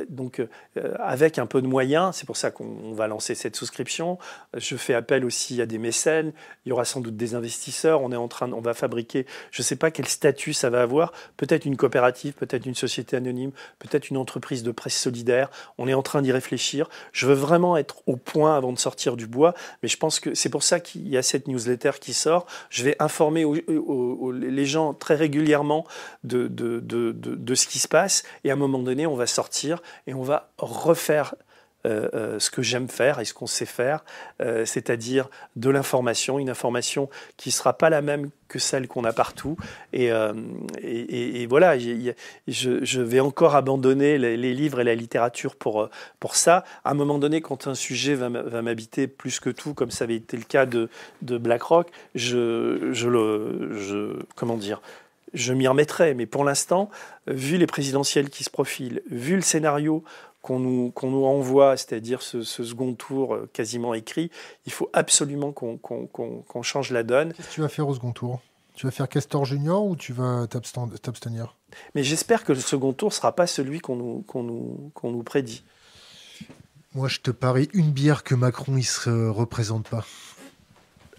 Donc, 0.10 0.40
euh, 0.40 0.96
avec 1.00 1.38
un 1.38 1.46
peu 1.46 1.62
de 1.62 1.68
moyens, 1.68 2.16
c'est 2.16 2.26
pour 2.26 2.38
ça 2.38 2.50
qu'on 2.50 2.94
va 2.94 3.08
lancer 3.08 3.36
cette 3.36 3.58
souscription. 3.58 4.18
Je 4.56 4.78
fais 4.78 4.94
appel 4.94 5.26
aussi 5.26 5.62
à 5.62 5.66
des 5.66 5.78
mécènes. 5.78 6.32
Il 6.66 6.70
y 6.70 6.72
aura 6.72 6.86
sans 6.86 7.02
doute 7.02 7.18
des 7.18 7.36
investisseurs. 7.36 8.02
On 8.02 8.14
est 8.14 8.18
en 8.18 8.30
train, 8.30 8.52
on 8.54 8.62
va 8.62 8.74
fabriquer, 8.74 9.26
je 9.52 9.62
ne 9.62 9.66
sais 9.66 9.76
pas 9.76 9.92
quel 9.92 10.08
statut 10.08 10.54
ça 10.54 10.70
va 10.70 10.82
avoir. 10.82 11.12
Peut-être 11.36 11.66
une 11.66 11.76
coopérative, 11.76 12.34
peut-être 12.34 12.66
une 12.66 12.76
société 12.76 13.18
anonyme, 13.18 13.52
peut-être 13.80 14.10
une 14.10 14.18
entreprise 14.18 14.64
de 14.64 14.72
presse 14.72 14.98
solidaire. 14.98 15.50
On 15.78 15.90
est 15.90 15.94
en 15.94 16.04
train 16.04 16.22
d'y 16.22 16.32
réfléchir. 16.32 16.90
Je 17.12 17.28
veux 17.28 17.34
vraiment 17.34 17.76
être 17.76 18.02
au 18.08 18.16
point 18.16 18.56
avant 18.56 18.72
de 18.72 18.80
sortir 18.80 19.18
du 19.18 19.28
bois, 19.28 19.54
mais 19.84 19.90
je 19.90 19.98
pense 19.98 20.22
que 20.22 20.34
c'est 20.34 20.50
pour 20.50 20.64
ça 20.64 20.80
qu'il 20.80 21.08
y 21.10 21.18
a 21.18 21.22
cette 21.22 21.48
newsletter 21.48 21.92
qui 22.00 22.14
sort. 22.14 22.46
Je 22.70 22.84
vais 22.84 22.96
informer 23.00 23.41
les 23.44 24.66
gens 24.66 24.94
très 24.94 25.16
régulièrement 25.16 25.86
de, 26.24 26.50
ce 27.56 27.68
qui 27.68 27.80
se 27.80 27.88
passe. 27.88 28.24
Et 28.44 28.50
à 28.50 28.54
un 28.54 28.58
moment 28.58 28.80
donné, 28.80 29.08
on 29.08 29.16
va 29.16 29.28
sortir 29.28 29.82
et 30.08 30.14
on 30.14 30.24
va 30.24 30.52
refaire 30.58 31.36
euh, 31.88 32.10
euh, 32.14 32.40
ce 32.40 32.52
que 32.52 32.62
j'aime 32.62 32.88
faire 32.88 33.20
et 33.20 33.26
ce 33.26 33.34
qu'on 33.34 33.48
sait 33.48 33.66
faire, 33.66 34.06
euh, 34.40 34.66
c'est-à-dire 34.66 35.30
de 35.56 35.72
l'information, 35.72 36.38
une 36.38 36.50
information 36.50 37.10
qui 37.38 37.50
ne 37.50 37.54
sera 37.54 37.74
pas 37.74 37.90
la 37.90 38.04
même 38.04 38.30
que 38.48 38.60
celle 38.60 38.88
qu'on 38.88 39.04
a 39.04 39.14
partout. 39.14 39.58
Et, 39.94 40.12
voilà, 41.48 41.80
je, 41.80 43.02
vais 43.02 43.20
encore 43.20 43.56
abandonner 43.56 44.18
les, 44.20 44.54
livres 44.54 44.82
et 44.82 44.84
la 44.84 44.94
littérature 44.94 45.56
pour, 45.56 45.90
pour 46.20 46.36
ça. 46.36 46.66
À 46.84 46.92
un 46.92 46.94
moment 46.94 47.18
donné, 47.18 47.42
quand 47.42 47.66
un 47.68 47.76
sujet 47.76 48.14
va 48.14 48.30
m'habiter 48.62 49.08
plus 49.08 49.40
que 49.40 49.50
tout, 49.50 49.74
comme 49.74 49.90
ça 49.90 50.04
avait 50.04 50.18
été 50.18 50.38
le 50.38 50.44
cas 50.44 50.66
de, 50.66 50.90
de 51.22 51.38
BlackRock, 51.38 51.90
je, 52.14 52.38
le... 53.08 54.20
Comment 54.36 54.58
dire 54.58 54.82
je 55.34 55.54
m'y 55.54 55.68
remettrai, 55.68 56.14
mais 56.14 56.26
pour 56.26 56.44
l'instant, 56.44 56.90
vu 57.26 57.58
les 57.58 57.68
présidentielles 57.68 58.30
qui 58.30 58.44
se 58.44 58.50
profilent, 58.50 59.02
vu 59.10 59.36
le 59.36 59.42
scénario 59.42 60.04
qu'on 60.42 60.60
nous, 60.60 60.92
qu'on 60.92 61.12
nous 61.12 61.26
envoie, 61.26 61.78
c'est-à-dire 61.78 62.22
ce, 62.22 62.44
second 62.44 62.94
tour 62.94 63.36
euh, 63.36 63.50
quasiment 63.54 63.94
écrit, 63.94 64.32
il 64.66 64.72
faut 64.72 64.90
absolument 64.94 65.52
qu'on 65.52 66.64
change 66.64 66.92
la 66.92 67.04
donne. 67.04 67.34
Qu'est-ce 67.34 67.50
que 67.50 67.54
tu 67.54 67.62
vas 67.62 67.70
faire 67.70 67.88
au 67.88 67.94
second 67.94 68.12
tour? 68.12 68.42
Tu 68.76 68.86
vas 68.88 68.92
faire 68.92 69.08
Castor 69.08 69.46
Junior 69.46 69.86
ou 69.86 69.96
tu 69.96 70.14
vas 70.14 70.48
t'abstenir 70.48 71.58
Mais 71.94 72.04
j'espère 72.04 72.44
que 72.44 72.54
le 72.54 72.60
second 72.60 72.94
tour 72.94 73.10
ne 73.10 73.14
sera 73.14 73.36
pas 73.36 73.46
celui 73.46 73.80
qu'on 73.80 73.96
nous, 73.96 74.26
nous, 74.36 74.92
nous 75.04 75.24
prédit. 75.24 75.64
Moi, 76.96 77.08
je 77.08 77.20
te 77.20 77.32
parie 77.32 77.70
une 77.74 77.92
bière 77.92 78.24
que 78.24 78.36
Macron 78.36 78.74
ne 78.74 78.82
se 78.82 79.30
représente 79.30 79.88
pas. 79.88 80.06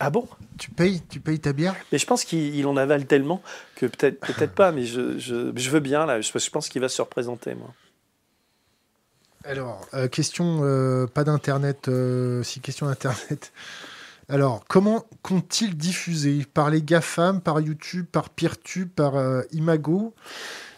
Ah 0.01 0.11
bon? 0.11 0.27
Tu 0.59 0.71
payes, 0.71 1.01
tu 1.09 1.21
payes 1.21 1.39
ta 1.39 1.53
bière? 1.53 1.77
Mais 1.93 1.99
je 1.99 2.07
pense 2.07 2.25
qu'il 2.25 2.67
en 2.67 2.77
avale 2.77 3.07
tellement 3.07 3.41
que 3.77 3.87
peut-être 3.87 4.19
peut-être 4.19 4.55
pas, 4.55 4.73
mais 4.73 4.85
je, 4.85 5.19
je, 5.19 5.53
je, 5.55 5.71
veux 5.71 5.81
bien, 5.81 6.07
là. 6.07 6.21
Je, 6.21 6.37
je 6.37 6.51
pense 6.51 6.69
qu'il 6.69 6.81
va 6.81 6.89
se 6.89 7.01
représenter, 7.01 7.55
moi. 7.55 7.73
Alors, 9.45 9.81
euh, 9.95 10.09
question, 10.09 10.61
euh, 10.63 11.07
pas 11.07 11.25
d'Internet, 11.25 11.89
euh, 11.89 12.43
si 12.43 12.61
question 12.61 12.87
d'Internet. 12.87 13.53
Alors, 14.29 14.65
comment 14.69 15.05
compte-t-il 15.23 15.77
diffuser? 15.77 16.47
Par 16.55 16.71
les 16.71 16.81
GAFAM, 16.81 17.41
par 17.41 17.61
YouTube, 17.61 18.07
par 18.11 18.31
Peertube, 18.31 18.89
par 18.89 19.15
Imago? 19.53 20.15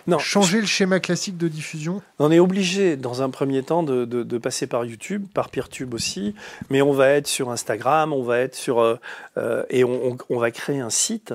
Non, 0.06 0.18
Changer 0.18 0.60
le 0.60 0.66
schéma 0.66 0.98
classique 0.98 1.36
de 1.36 1.46
diffusion? 1.46 2.02
On 2.18 2.30
est 2.32 2.38
obligé, 2.38 2.96
dans 2.96 3.22
un 3.22 3.30
premier 3.30 3.62
temps, 3.62 3.82
de, 3.82 4.38
passer 4.38 4.66
par 4.66 4.84
YouTube, 4.84 5.26
par 5.34 5.50
Peertube 5.50 5.94
aussi, 5.94 6.34
mais 6.70 6.82
on 6.82 6.92
va 6.92 7.10
être 7.10 7.26
sur 7.26 7.50
Instagram, 7.50 8.12
on 8.12 8.22
va 8.22 8.40
être 8.40 8.54
sur... 8.54 8.98
et 9.70 9.84
on, 9.84 10.38
va 10.38 10.50
créer 10.50 10.80
un 10.80 10.90
site 10.90 11.34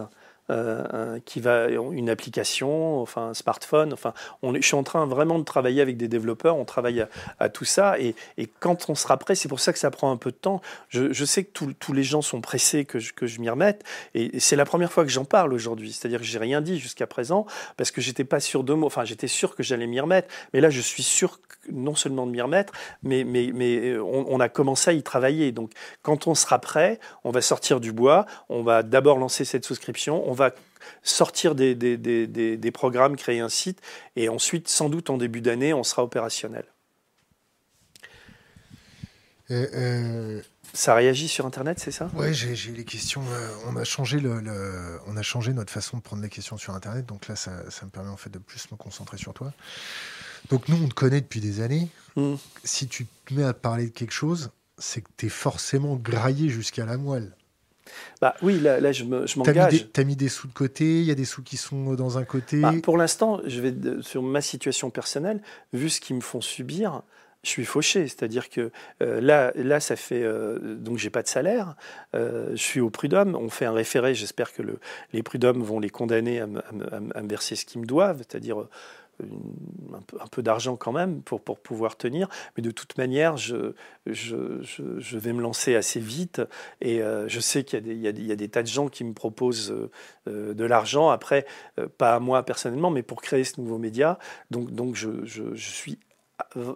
euh, 0.49 1.19
qui 1.25 1.39
va 1.39 1.67
une 1.69 2.09
application, 2.09 3.01
enfin 3.01 3.29
un 3.29 3.33
smartphone. 3.33 3.93
Enfin, 3.93 4.13
on, 4.41 4.55
je 4.55 4.61
suis 4.61 4.75
en 4.75 4.83
train 4.83 5.05
vraiment 5.05 5.39
de 5.39 5.43
travailler 5.43 5.81
avec 5.81 5.97
des 5.97 6.07
développeurs. 6.07 6.57
On 6.57 6.65
travaille 6.65 7.05
à, 7.39 7.49
tout 7.49 7.65
ça 7.65 7.99
et, 7.99 8.15
quand 8.59 8.89
on 8.89 8.95
sera 8.95 9.17
prêt, 9.17 9.35
c'est 9.35 9.47
pour 9.47 9.59
ça 9.59 9.73
que 9.73 9.79
ça 9.79 9.91
prend 9.91 10.11
un 10.11 10.17
peu 10.17 10.31
de 10.31 10.35
temps. 10.35 10.61
Je, 10.89 11.25
sais 11.25 11.43
que 11.43 11.65
tous 11.79 11.93
les 11.93 12.03
gens 12.03 12.21
sont 12.21 12.41
pressés 12.41 12.85
que 12.85 12.99
je, 12.99 13.39
m'y 13.39 13.49
remette 13.49 13.83
et, 14.15 14.39
c'est 14.39 14.55
la 14.55 14.65
première 14.65 14.91
fois 14.91 15.03
que 15.03 15.11
j'en 15.11 15.25
parle 15.25 15.53
aujourd'hui. 15.53 15.91
C'est-à-dire 15.91 16.19
que 16.19 16.25
j'ai 16.25 16.39
rien 16.39 16.61
dit 16.61 16.79
jusqu'à 16.79 17.07
présent 17.07 17.45
parce 17.77 17.91
que 17.91 18.01
j'étais 18.01 18.23
pas 18.23 18.39
sûr 18.39 18.63
de 18.63 18.73
mots. 18.73 18.87
Enfin, 18.87 19.05
j'étais 19.05 19.27
sûr 19.27 19.55
que 19.55 19.63
j'allais 19.63 19.87
m'y 19.87 19.99
remettre, 19.99 20.27
mais 20.53 20.61
là, 20.61 20.69
je 20.69 20.81
suis 20.81 21.03
sûr 21.03 21.39
non 21.71 21.95
seulement 21.95 22.25
de 22.25 22.31
m'y 22.31 22.41
remettre, 22.41 22.73
mais, 23.03 23.23
mais 23.23 23.97
on, 23.99 24.39
a 24.39 24.49
commencé 24.49 24.89
à 24.89 24.93
y 24.93 25.03
travailler. 25.03 25.51
Donc, 25.51 25.71
quand 26.01 26.27
on 26.27 26.35
sera 26.35 26.59
prêt, 26.59 26.99
on 27.23 27.31
va 27.31 27.41
sortir 27.41 27.79
du 27.79 27.91
bois. 27.91 28.25
On 28.49 28.63
va 28.63 28.83
d'abord 28.83 29.17
lancer 29.17 29.45
cette 29.45 29.65
souscription. 29.65 30.27
On 30.27 30.33
va 30.39 30.53
sortir 31.03 31.55
des, 31.55 31.75
des, 31.75 31.97
des, 31.97 32.57
des, 32.57 32.71
programmes, 32.71 33.15
créer 33.15 33.39
un 33.39 33.49
site, 33.49 33.81
et 34.15 34.29
ensuite, 34.29 34.67
sans 34.67 34.89
doute 34.89 35.09
en 35.09 35.17
début 35.17 35.41
d'année, 35.41 35.73
on 35.73 35.83
sera 35.83 36.03
opérationnel. 36.03 36.65
Euh, 39.51 40.41
ça 40.73 40.93
réagit 40.93 41.27
sur 41.27 41.45
Internet, 41.45 41.79
c'est 41.79 41.91
ça? 41.91 42.09
Oui, 42.13 42.33
j'ai 42.33 42.71
les 42.71 42.85
questions. 42.85 43.23
Euh, 43.31 43.49
on, 43.67 43.75
a 43.75 43.83
changé 43.83 44.19
le, 44.19 44.99
on 45.07 45.17
a 45.17 45.21
changé 45.23 45.53
notre 45.53 45.71
façon 45.71 45.97
de 45.97 46.03
prendre 46.03 46.21
les 46.21 46.29
questions 46.29 46.57
sur 46.57 46.73
Internet, 46.75 47.05
donc 47.05 47.27
là, 47.27 47.35
ça, 47.35 47.69
ça, 47.71 47.85
me 47.85 47.91
permet 47.91 48.09
en 48.09 48.17
fait 48.17 48.29
de 48.29 48.39
plus 48.39 48.71
me 48.71 48.77
concentrer 48.77 49.17
sur 49.17 49.33
toi. 49.33 49.51
Donc 50.49 50.67
nous, 50.69 50.77
on 50.81 50.87
te 50.87 50.93
connaît 50.93 51.21
depuis 51.21 51.41
des 51.41 51.61
années. 51.61 51.89
Hmm. 52.15 52.35
Si 52.63 52.87
tu 52.87 53.07
te 53.25 53.33
mets 53.33 53.43
à 53.43 53.53
parler 53.53 53.85
de 53.85 53.91
quelque 53.91 54.13
chose, 54.13 54.51
c'est 54.77 55.01
que 55.01 55.09
tu 55.17 55.25
es 55.25 55.29
forcément 55.29 55.95
graillé 55.95 56.49
jusqu'à 56.49 56.85
la 56.85 56.97
moelle. 56.97 57.35
Bah 58.21 58.35
oui, 58.41 58.59
là, 58.59 58.79
là 58.79 58.91
je 58.91 59.03
m'engage. 59.03 59.91
tu 59.93 60.01
as 60.01 60.03
mis 60.03 60.15
des 60.15 60.29
sous 60.29 60.47
de 60.47 60.53
côté, 60.53 60.99
il 60.99 61.05
y 61.05 61.11
a 61.11 61.15
des 61.15 61.25
sous 61.25 61.43
qui 61.43 61.57
sont 61.57 61.93
dans 61.93 62.17
un 62.17 62.23
côté. 62.23 62.61
Bah, 62.61 62.73
pour 62.83 62.97
l'instant, 62.97 63.41
je 63.45 63.61
vais 63.61 63.73
sur 64.01 64.21
ma 64.21 64.41
situation 64.41 64.89
personnelle, 64.89 65.41
vu 65.73 65.89
ce 65.89 66.01
qu'ils 66.01 66.15
me 66.15 66.21
font 66.21 66.41
subir, 66.41 67.03
je 67.43 67.49
suis 67.49 67.65
fauché, 67.65 68.07
c'est-à-dire 68.07 68.49
que 68.49 68.71
euh, 69.01 69.21
là, 69.21 69.51
là, 69.55 69.79
ça 69.79 69.95
fait 69.95 70.23
euh, 70.23 70.75
donc 70.75 70.97
j'ai 70.97 71.09
pas 71.09 71.23
de 71.23 71.27
salaire, 71.27 71.75
euh, 72.13 72.49
je 72.51 72.61
suis 72.61 72.81
au 72.81 72.89
prud'homme, 72.89 73.35
on 73.35 73.49
fait 73.49 73.65
un 73.65 73.71
référé, 73.71 74.13
j'espère 74.13 74.51
que 74.51 74.61
le, 74.61 74.79
les 75.13 75.23
prud'hommes 75.23 75.63
vont 75.63 75.79
les 75.79 75.89
condamner 75.89 76.41
à, 76.41 76.47
me 76.47 77.27
verser 77.29 77.55
ce 77.55 77.65
qu'ils 77.65 77.81
me 77.81 77.85
doivent, 77.85 78.17
c'est-à-dire 78.17 78.67
un 79.21 80.27
peu, 80.27 80.41
d'argent 80.41 80.75
quand 80.75 80.91
même 80.91 81.21
pour, 81.21 81.41
pour 81.41 81.59
pouvoir 81.59 81.97
tenir. 81.97 82.27
Mais 82.55 82.63
de 82.63 82.71
toute 82.71 82.97
manière, 82.97 83.37
je, 83.37 83.73
je, 84.05 84.61
je, 84.61 85.17
vais 85.17 85.33
me 85.33 85.41
lancer 85.41 85.75
assez 85.75 85.99
vite. 85.99 86.41
Et 86.81 87.01
euh, 87.01 87.27
je 87.27 87.39
sais 87.39 87.63
qu'il 87.63 87.85
y, 87.87 88.07
y, 88.07 88.27
y, 88.27 88.31
a 88.31 88.35
des 88.35 88.49
tas 88.49 88.63
de 88.63 88.67
gens 88.67 88.87
qui 88.87 89.03
me 89.03 89.13
proposent 89.13 89.73
euh, 90.27 90.53
de 90.53 90.63
l'argent. 90.65 91.09
Après, 91.09 91.45
euh, 91.79 91.87
pas 91.97 92.15
à 92.15 92.19
moi 92.19 92.43
personnellement, 92.43 92.91
mais 92.91 93.03
pour 93.03 93.21
créer 93.21 93.43
ce 93.43 93.59
nouveau 93.59 93.77
média. 93.77 94.19
Donc, 94.51 94.71
donc 94.71 94.95
je, 94.95 95.25
je, 95.25 95.55
suis 95.55 95.99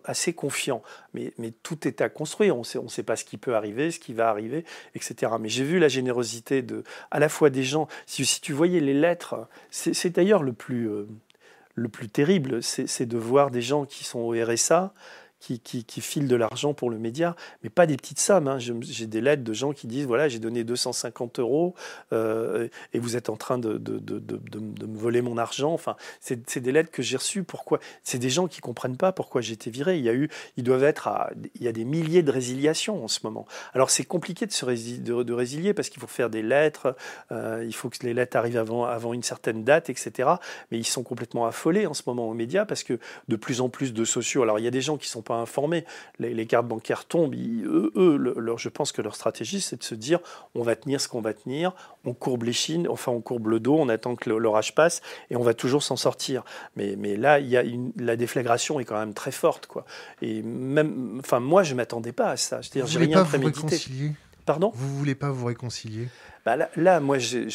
assez 0.04 0.34
confiant, 0.34 0.82
mais, 1.14 1.34
mais, 1.38 1.52
tout 1.52 1.88
est 1.88 2.02
à 2.02 2.10
construire. 2.10 2.58
On 2.58 2.64
sait, 2.64 2.78
on 2.78 2.90
sait 2.90 3.04
pas 3.04 3.16
ce 3.16 3.24
qui 3.24 3.38
peut 3.38 3.56
arriver, 3.56 3.92
ce 3.92 4.00
qui 4.00 4.14
va 4.14 4.30
arriver, 4.30 4.66
etc. 4.96 5.32
Mais 5.40 5.50
j'ai 5.50 5.64
vu 5.64 5.80
la 5.80 5.88
générosité 5.88 6.62
de, 6.62 6.84
à 7.12 7.20
la 7.20 7.30
fois 7.30 7.50
des 7.50 7.64
gens. 7.64 7.88
Si 8.06 8.42
tu 8.42 8.54
voyais 8.54 8.82
les 8.82 8.94
lettres, 8.94 9.48
c'est 9.72 10.10
d'ailleurs 10.10 10.44
le 10.44 10.54
plus, 10.54 10.90
le 11.76 11.90
plus 11.90 12.10
terrible, 12.10 12.62
c'est 12.62 13.06
de 13.06 13.18
voir 13.18 13.50
des 13.52 13.62
gens 13.62 13.86
qui 13.86 14.04
sont 14.04 14.20
au 14.20 14.32
RSA, 14.32 14.94
qui, 15.44 16.02
filent 16.02 16.28
de 16.28 16.36
l'argent 16.36 16.74
pour 16.74 16.90
le 16.90 16.98
média, 16.98 17.36
mais 17.64 17.70
pas 17.70 17.86
des 17.86 17.98
petites 17.98 18.20
sommes. 18.20 18.48
Hein. 18.48 18.58
J'ai 18.60 19.08
des 19.08 19.22
lettres 19.22 19.44
de 19.44 19.54
gens 19.54 19.74
qui 19.74 19.88
disent 19.88 20.06
voilà, 20.06 20.30
j'ai 20.30 20.40
donné 20.40 20.64
250 20.64 21.40
euros 21.40 21.76
euh, 22.14 22.68
et 22.94 23.00
vous 23.00 23.18
êtes 23.18 23.30
en 23.30 23.36
train 23.36 23.58
de, 23.58 23.78
me 23.78 24.98
voler 24.98 25.22
mon 25.22 25.38
argent. 25.38 25.74
Enfin, 25.74 25.96
c'est 26.20 26.60
des 26.60 26.72
lettres 26.72 26.92
que 26.92 27.02
j'ai 27.02 27.18
reçues. 27.18 27.44
Pourquoi? 27.44 27.80
C'est 28.04 28.20
des 28.20 28.30
gens 28.30 28.48
qui 28.48 28.62
comprennent 28.62 28.98
pas 28.98 29.12
pourquoi 29.12 29.42
j'ai 29.42 29.54
été 29.54 29.70
viré. 29.70 29.98
Il 29.98 30.04
y 30.04 30.10
a 30.10 30.14
eu, 30.14 30.30
ils 30.56 30.64
doivent 30.64 30.84
être 30.84 31.08
à, 31.08 31.32
il 31.56 31.64
y 31.64 31.68
a 31.68 31.72
des 31.74 31.86
milliers 31.86 32.24
de 32.24 32.32
résiliations 32.32 33.04
en 33.04 33.08
ce 33.08 33.20
moment. 33.24 33.46
Alors 33.74 33.90
c'est 33.90 34.06
compliqué 34.06 34.46
de 34.46 34.52
se 34.52 34.66
de, 34.66 35.34
résilier 35.34 35.74
parce 35.74 35.90
qu'il 35.90 36.00
faut 36.00 36.08
faire 36.08 36.30
des 36.30 36.42
lettres, 36.42 36.96
euh, 37.32 37.64
il 37.66 37.74
faut 37.74 37.90
que 37.90 37.98
les 38.04 38.14
lettres 38.14 38.38
arrivent 38.38 38.58
avant, 38.58 38.86
avant 38.86 39.14
une 39.14 39.24
certaine 39.24 39.64
date, 39.64 39.90
etc. 39.90 40.30
Mais 40.72 40.78
ils 40.78 40.86
sont 40.86 41.04
complètement 41.04 41.46
affolés 41.46 41.86
en 41.86 41.94
ce 41.94 42.04
moment 42.08 42.30
aux 42.30 42.34
médias 42.34 42.66
parce 42.66 42.84
que 42.84 43.00
de 43.28 43.36
plus 43.36 43.62
en 43.62 43.70
plus 43.70 43.94
de 43.94 44.06
sociaux. 44.06 44.44
Alors 44.44 44.60
il 44.60 44.66
y 44.66 44.68
a 44.68 44.72
des 44.72 44.82
gens 44.82 44.98
qui 44.98 45.10
sont 45.10 45.22
pas 45.22 45.33
informés. 45.42 45.86
Les, 46.20 46.46
cartes 46.46 46.68
bancaires 46.68 47.06
tombent. 47.06 47.36
eux, 47.36 47.92
eux 47.96 48.36
je 48.58 48.70
pense 48.70 48.92
que 48.92 49.02
leur 49.02 49.16
stratégie, 49.16 49.62
c'est 49.62 49.78
de 49.78 49.84
se 49.84 49.96
dire 49.96 50.20
on 50.56 50.64
va 50.64 50.76
tenir 50.76 51.02
ce 51.02 51.08
qu'on 51.08 51.22
va 51.22 51.34
tenir, 51.34 51.74
on 52.06 52.14
courbe 52.14 52.44
les 52.44 52.54
chines, 52.54 52.88
enfin 52.88 53.12
on 53.12 53.22
courbe 53.22 53.48
le 53.48 53.60
dos, 53.60 53.76
on 53.78 53.90
attend 53.90 54.16
que 54.16 54.30
l'orage 54.30 54.76
passe 54.76 55.02
et 55.30 55.36
on 55.36 55.44
va 55.44 55.54
toujours 55.54 55.84
s'en 55.84 55.96
sortir. 55.96 56.44
Mais, 56.76 56.96
mais 56.98 57.16
là, 57.16 57.40
il 57.40 57.48
y 57.48 57.58
a 57.58 57.64
la 57.98 58.16
déflagration 58.16 58.80
est 58.80 58.86
quand 58.86 59.00
même 59.00 59.14
très 59.14 59.32
forte. 59.32 59.68
Quoi. 59.68 59.86
Et 60.22 60.42
même, 60.42 61.20
enfin, 61.20 61.40
moi, 61.40 61.64
je 61.64 61.72
ne 61.74 61.78
m'attendais 61.78 62.12
pas 62.12 62.30
à 62.30 62.38
ça. 62.38 62.62
C'est-à-dire, 62.62 62.88
j'ai 62.88 63.00
rien 63.00 63.24
prémédité. 63.24 63.80
Pardon? 64.46 64.72
Vous 64.76 64.98
voulez 64.98 65.16
pas 65.16 65.32
vous 65.32 65.46
réconcilier? 65.46 66.10
Bah 66.46 66.58
là, 66.76 67.00
moi, 67.00 67.18
j'ai. 67.18 67.48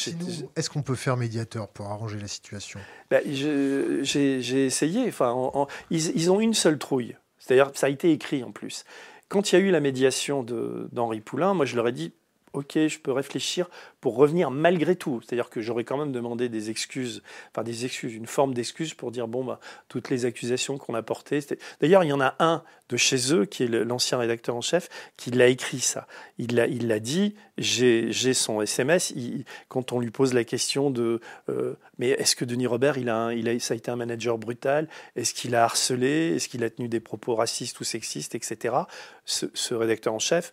Est-ce 0.55 0.69
qu'on 0.69 0.81
peut 0.81 0.95
faire 0.95 1.17
médiateur 1.17 1.67
pour 1.67 1.87
arranger 1.87 2.17
la 2.19 2.27
situation? 2.27 2.79
Bah, 3.11 3.19
J'ai 3.23 4.65
essayé. 4.65 5.07
Enfin, 5.07 5.67
ils, 5.91 6.15
ils, 6.15 6.31
ont 6.31 6.39
une 6.39 6.55
seule 6.55 6.79
trouille. 6.79 7.15
C'est-à-dire, 7.49 7.71
ça 7.73 7.87
a 7.87 7.89
été 7.89 8.11
écrit 8.11 8.43
en 8.43 8.51
plus. 8.51 8.83
Quand 9.27 9.51
il 9.51 9.55
y 9.55 9.57
a 9.59 9.65
eu 9.65 9.71
la 9.71 9.79
médiation 9.79 10.43
d'Henri 10.43 11.19
Poulain, 11.19 11.55
moi 11.55 11.65
je 11.65 11.75
leur 11.75 11.87
ai 11.87 11.91
dit, 11.91 12.13
ok, 12.53 12.73
je 12.87 12.99
peux 12.99 13.11
réfléchir 13.11 13.69
pour 14.01 14.15
revenir 14.15 14.51
malgré 14.51 14.95
tout. 14.95 15.21
C'est-à-dire 15.21 15.49
que 15.49 15.61
j'aurais 15.61 15.83
quand 15.83 15.97
même 15.97 16.11
demandé 16.11 16.49
des 16.49 16.69
excuses, 16.69 17.21
enfin 17.51 17.63
des 17.63 17.85
excuses, 17.85 18.13
une 18.13 18.27
forme 18.27 18.53
d'excuse 18.53 18.93
pour 18.93 19.11
dire 19.11 19.27
bon, 19.27 19.43
bah, 19.43 19.59
toutes 19.87 20.09
les 20.09 20.25
accusations 20.25 20.77
qu'on 20.77 20.93
a 20.93 21.01
portées. 21.01 21.39
D'ailleurs, 21.81 22.03
il 22.03 22.07
y 22.07 22.13
en 22.13 22.21
a 22.21 22.35
un 22.39 22.63
de 22.89 22.97
chez 22.97 23.33
eux, 23.33 23.45
qui 23.45 23.63
est 23.63 23.67
l'ancien 23.67 24.17
rédacteur 24.17 24.55
en 24.55 24.61
chef, 24.61 24.89
qui 25.15 25.29
l'a 25.29 25.47
écrit 25.47 25.79
ça. 25.79 26.07
Il 26.39 26.55
l'a 26.55 26.65
il 26.65 26.87
l'a 26.87 26.99
dit, 26.99 27.35
j'ai 27.57 28.33
son 28.33 28.61
SMS, 28.61 29.13
quand 29.67 29.91
on 29.91 29.99
lui 29.99 30.09
pose 30.09 30.33
la 30.33 30.43
question 30.43 30.89
de 30.89 31.21
euh, 31.49 31.75
mais 31.99 32.09
est-ce 32.11 32.35
que 32.35 32.45
Denis 32.45 32.65
Robert, 32.65 32.97
il 32.97 33.09
a, 33.09 33.33
il 33.33 33.47
a, 33.49 33.59
ça 33.59 33.73
a 33.73 33.77
été 33.77 33.91
un 33.91 33.97
manager 33.97 34.37
brutal? 34.37 34.87
Est-ce 35.17 35.33
qu'il 35.33 35.53
a 35.53 35.65
harcelé? 35.65 36.35
Est-ce 36.35 36.47
qu'il 36.47 36.63
a 36.63 36.69
tenu 36.69 36.87
des 36.87 37.01
propos 37.01 37.35
racistes 37.35 37.79
ou 37.81 37.83
sexistes, 37.83 38.35
etc. 38.35 38.75
Ce, 39.25 39.73
rédacteur 39.75 40.13
en 40.13 40.19
chef 40.19 40.51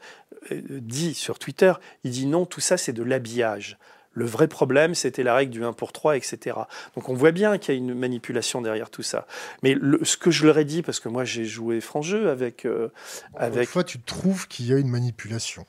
dit 0.53 1.15
sur 1.15 1.39
Twitter, 1.39 1.73
il 2.05 2.11
dit 2.11 2.27
non, 2.27 2.47
tout 2.47 2.61
ça 2.61 2.77
c'est 2.77 2.93
de 2.93 3.03
l'habillage. 3.03 3.79
Le 4.17 4.25
vrai 4.25 4.49
problème, 4.49 4.95
c'était 4.95 5.23
la 5.23 5.35
règle 5.35 5.53
du 5.53 5.63
1 5.63 5.75
pour 5.75 5.93
3, 5.93 6.17
etc. 6.17 6.57
Donc 6.95 7.11
on 7.11 7.15
voit 7.15 7.33
bien 7.33 7.59
qu'il 7.59 7.75
y 7.75 7.77
a 7.77 7.79
une 7.79 7.93
manipulation 7.93 8.63
derrière 8.63 8.89
tout 8.89 9.03
ça. 9.03 9.27
Mais 9.63 9.77
ce 10.03 10.17
que 10.17 10.31
je 10.31 10.47
leur 10.47 10.57
ai 10.57 10.65
dit, 10.65 10.81
parce 10.81 11.01
que 11.01 11.11
moi 11.11 11.25
j'ai 11.25 11.45
joué 11.45 11.83
franc 11.83 12.01
jeu 12.01 12.31
avec... 12.31 12.65
Euh, 12.65 12.89
avec... 13.35 13.69
fois, 13.69 13.85
tu 13.85 14.01
trouves 14.01 14.49
qu'il 14.49 14.67
y 14.67 14.73
a 14.73 14.79
une 14.79 14.89
manipulation. 14.89 15.67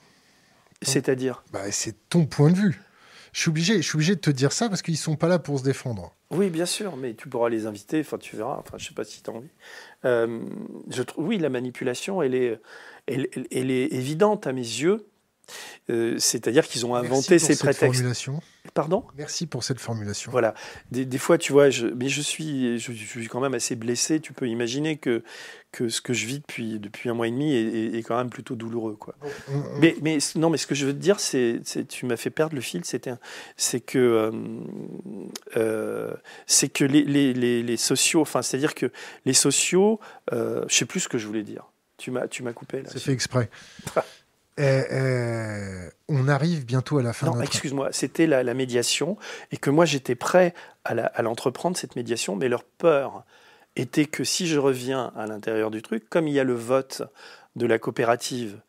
C'est-à-dire? 0.81 1.43
Bah, 1.51 1.69
C'est 1.71 2.07
ton 2.07 2.25
point 2.25 2.49
de 2.49 2.55
vue. 2.55 2.81
Je 3.37 3.43
suis, 3.43 3.49
obligé, 3.49 3.75
je 3.75 3.81
suis 3.87 3.97
obligé 3.97 4.15
de 4.15 4.19
te 4.19 4.31
dire 4.31 4.51
ça 4.51 4.67
parce 4.67 4.81
qu'ils 4.81 4.97
sont 4.97 5.15
pas 5.15 5.27
là 5.27 5.37
pour 5.37 5.59
se 5.59 5.63
défendre. 5.63 6.11
Oui, 6.31 6.49
bien 6.49 6.65
sûr, 6.65 6.97
mais 6.97 7.13
tu 7.13 7.29
pourras 7.29 7.49
les 7.49 7.67
inviter, 7.67 7.99
enfin 7.99 8.17
tu 8.17 8.35
verras, 8.35 8.57
enfin 8.57 8.79
je 8.79 8.87
sais 8.87 8.95
pas 8.95 9.03
si 9.03 9.21
tu 9.21 9.29
as 9.29 9.33
envie. 9.33 9.51
Euh, 10.05 10.41
je 10.89 11.03
oui, 11.17 11.37
la 11.37 11.49
manipulation, 11.49 12.23
elle 12.23 12.33
est, 12.33 12.59
elle 13.05 13.69
est 13.69 13.93
évidente 13.93 14.47
à 14.47 14.53
mes 14.53 14.61
yeux, 14.61 15.05
euh, 15.89 16.15
c'est-à-dire 16.19 16.67
qu'ils 16.67 16.85
ont 16.85 16.95
inventé 16.95 17.39
ces 17.39 17.55
prétextes. 17.55 17.79
Formulation. 17.79 18.41
Pardon? 18.73 19.05
Merci 19.17 19.47
pour 19.47 19.63
cette 19.63 19.79
formulation. 19.79 20.31
Voilà. 20.31 20.53
Des, 20.91 21.17
fois, 21.17 21.37
tu 21.37 21.51
vois, 21.51 21.69
je, 21.69 21.87
mais 21.87 22.09
je 22.09 22.21
suis, 22.21 22.77
je, 22.79 22.91
suis 22.91 23.27
quand 23.27 23.39
même 23.39 23.53
assez 23.53 23.75
blessé. 23.75 24.19
Tu 24.19 24.33
peux 24.33 24.47
imaginer 24.47 24.97
que, 24.97 25.23
que 25.71 25.89
ce 25.89 26.01
que 26.01 26.13
je 26.13 26.25
vis 26.25 26.39
depuis, 26.39 26.79
depuis 26.79 27.09
un 27.09 27.13
mois 27.13 27.27
et 27.27 27.31
demi 27.31 27.55
est, 27.55 28.03
quand 28.03 28.17
même 28.17 28.29
plutôt 28.29 28.55
douloureux. 28.55 28.95
Quoi. 28.95 29.15
Mais, 29.79 29.95
mais, 30.01 30.17
non, 30.35 30.49
mais 30.49 30.57
ce 30.57 30.67
que 30.67 30.75
je 30.75 30.85
veux 30.85 30.93
te 30.93 30.99
dire, 30.99 31.19
c'est, 31.19 31.61
tu 31.87 32.05
m'as 32.05 32.17
fait 32.17 32.29
perdre 32.29 32.55
le 32.55 32.61
fil, 32.61 32.83
c'est 32.83 33.79
que, 33.79 33.97
euh, 33.97 34.31
euh, 35.55 36.13
c'est 36.45 36.69
que 36.69 36.83
les, 36.83 37.03
les, 37.03 37.63
les, 37.63 37.77
sociaux, 37.77 38.21
enfin, 38.21 38.41
c'est-à-dire 38.41 38.75
que 38.75 38.91
les 39.25 39.33
sociaux, 39.33 39.99
je 40.31 40.65
sais 40.69 40.85
plus 40.85 40.99
ce 40.99 41.09
que 41.09 41.17
je 41.17 41.25
voulais 41.25 41.43
dire. 41.43 41.65
Tu 41.97 42.11
m'as, 42.11 42.27
tu 42.27 42.43
m'as 42.43 42.53
coupé 42.53 42.83
là. 42.83 42.89
C'est 42.91 42.99
fait 42.99 43.11
exprès. 43.11 43.49
Eh, 44.57 44.83
eh, 44.89 45.89
on 46.09 46.27
arrive 46.27 46.65
bientôt 46.65 46.97
à 46.97 47.03
la 47.03 47.13
fin. 47.13 47.27
Non, 47.27 47.41
excuse-moi, 47.41 47.89
c'était 47.91 48.25
la, 48.25 48.53
médiation 48.53 49.17
et 49.51 49.57
que 49.57 49.69
moi 49.69 49.85
j'étais 49.85 50.15
prêt 50.15 50.53
à 50.83 51.21
l'entreprendre, 51.21 51.77
cette 51.77 51.95
médiation, 51.95 52.35
mais 52.35 52.47
leur 52.47 52.63
peur 52.63 53.23
était 53.75 54.05
que 54.05 54.23
si 54.23 54.47
je 54.47 54.57
reviens 54.57 55.11
à 55.15 55.27
l'intérieur 55.27 55.69
du 55.69 55.81
truc, 55.81 56.09
comme 56.09 56.27
il 56.27 56.33
y 56.33 56.39
a 56.39 56.43
le 56.43 56.55
vote 56.55 57.03
de 57.55 57.65
la 57.65 57.77
coopérative 57.77 58.59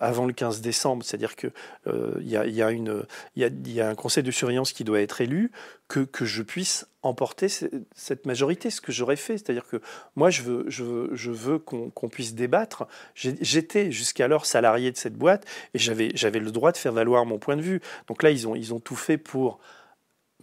avant 0.00 0.26
le 0.26 0.32
15 0.32 0.60
décembre, 0.60 1.04
c'est-à-dire 1.04 1.36
qu'il 1.36 1.52
euh, 1.86 2.18
y, 2.22 2.36
a, 2.36 3.88
un 3.88 3.94
conseil 3.94 4.22
de 4.22 4.30
surveillance 4.30 4.72
qui 4.72 4.84
doit 4.84 5.00
être 5.00 5.20
élu, 5.20 5.50
que, 5.88 6.00
que 6.00 6.24
je 6.24 6.42
puisse 6.42 6.86
emporter 7.02 7.48
cette 7.48 8.24
majorité, 8.24 8.70
ce 8.70 8.80
que 8.80 8.92
j'aurais 8.92 9.16
fait. 9.16 9.36
C'est-à-dire 9.36 9.66
que 9.66 9.80
moi, 10.16 10.30
je 10.30 10.42
veux, 10.42 10.64
je 10.68 10.82
veux, 10.82 11.10
je 11.12 11.30
veux 11.30 11.58
qu'on 11.58 12.08
puisse 12.08 12.34
débattre. 12.34 12.86
J'étais 13.14 13.92
jusqu'alors 13.92 14.46
salarié 14.46 14.90
de 14.90 14.96
cette 14.96 15.14
boîte 15.14 15.44
et 15.74 15.78
j'avais 15.78 16.38
le 16.38 16.50
droit 16.50 16.72
de 16.72 16.78
faire 16.78 16.92
valoir 16.92 17.26
mon 17.26 17.38
point 17.38 17.56
de 17.56 17.62
vue. 17.62 17.80
Donc 18.08 18.22
là, 18.22 18.30
ils 18.30 18.48
ont, 18.48 18.54
ils 18.54 18.72
ont 18.72 18.80
tout 18.80 18.96
fait 18.96 19.18
pour 19.18 19.58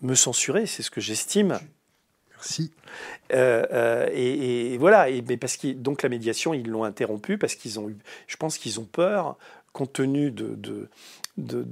me 0.02 0.16
censurer, 0.16 0.66
c'est 0.66 0.84
ce 0.84 0.92
que 0.92 1.02
j'estime. 1.02 1.60
Merci. 2.42 2.72
Euh, 3.34 3.64
euh, 3.72 4.10
et, 4.12 4.78
voilà, 4.80 5.06
mais 5.28 5.38
parce 5.38 5.58
que 5.58 5.68
donc 5.74 6.02
la 6.02 6.10
médiation, 6.10 6.56
ils 6.56 6.68
l'ont 6.68 6.84
interrompue 6.84 7.38
parce 7.38 7.54
qu'ils 7.54 7.80
ont 7.80 7.88
eu, 7.88 7.98
je 8.26 8.36
pense 8.36 8.58
qu'ils 8.58 8.80
ont 8.80 8.86
peur, 8.86 9.38
compte 9.74 9.94
tenu 9.94 10.32
de, 10.32 10.56
de, 10.56 10.90
de, 11.38 11.64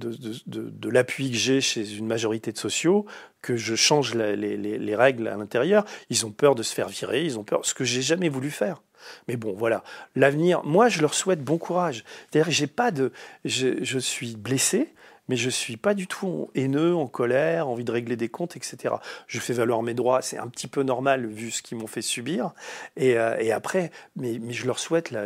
de 0.45 0.89
l'appui 0.89 1.31
que 1.31 1.37
j'ai 1.37 1.59
chez 1.59 1.95
une 1.95 2.05
majorité 2.05 2.51
de 2.51 2.57
sociaux, 2.57 3.07
que 3.41 3.57
je 3.57 3.73
change 3.73 4.13
les, 4.13 4.35
les, 4.35 4.57
les 4.57 4.95
règles 4.95 5.27
à 5.27 5.35
l'intérieur. 5.37 5.85
Ils 6.11 6.25
ont 6.27 6.31
peur 6.31 6.53
de 6.53 6.61
se 6.61 6.73
faire 6.73 6.87
virer, 6.87 7.25
ils 7.25 7.39
ont 7.39 7.43
peur, 7.43 7.65
ce 7.65 7.73
que 7.73 7.83
j'ai 7.83 8.03
jamais 8.03 8.29
voulu 8.29 8.51
faire. 8.51 8.83
Mais 9.27 9.37
bon, 9.37 9.53
voilà, 9.57 9.83
l'avenir. 10.15 10.63
Moi, 10.63 10.87
je 10.87 11.01
leur 11.01 11.15
souhaite 11.15 11.43
bon 11.43 11.57
courage. 11.57 12.03
C'est-à-dire, 12.29 12.51
j'ai 12.51 12.67
pas 12.67 12.91
de, 12.91 13.11
je 13.43 13.97
suis 13.97 14.35
blessé, 14.35 14.93
mais 15.29 15.35
je 15.35 15.49
suis 15.49 15.77
pas 15.77 15.93
du 15.93 16.07
tout 16.07 16.49
haineux, 16.55 16.95
en 16.95 17.07
colère, 17.07 17.69
envie 17.69 17.85
de 17.85 17.91
régler 17.91 18.17
des 18.17 18.29
comptes, 18.29 18.57
etc. 18.57 18.95
Je 19.27 19.39
fais 19.39 19.53
valoir 19.53 19.83
mes 19.83 19.93
droits, 19.93 20.21
c'est 20.21 20.39
un 20.39 20.47
petit 20.47 20.67
peu 20.67 20.81
normal 20.81 21.27
vu 21.27 21.51
ce 21.51 21.61
qu'ils 21.61 21.77
m'ont 21.77 21.87
fait 21.87 22.01
subir. 22.01 22.51
Et, 22.97 23.17
euh, 23.17 23.55
après, 23.55 23.91
mais, 24.15 24.39
je 24.49 24.65
leur 24.65 24.79
souhaite 24.79 25.11
la, 25.11 25.25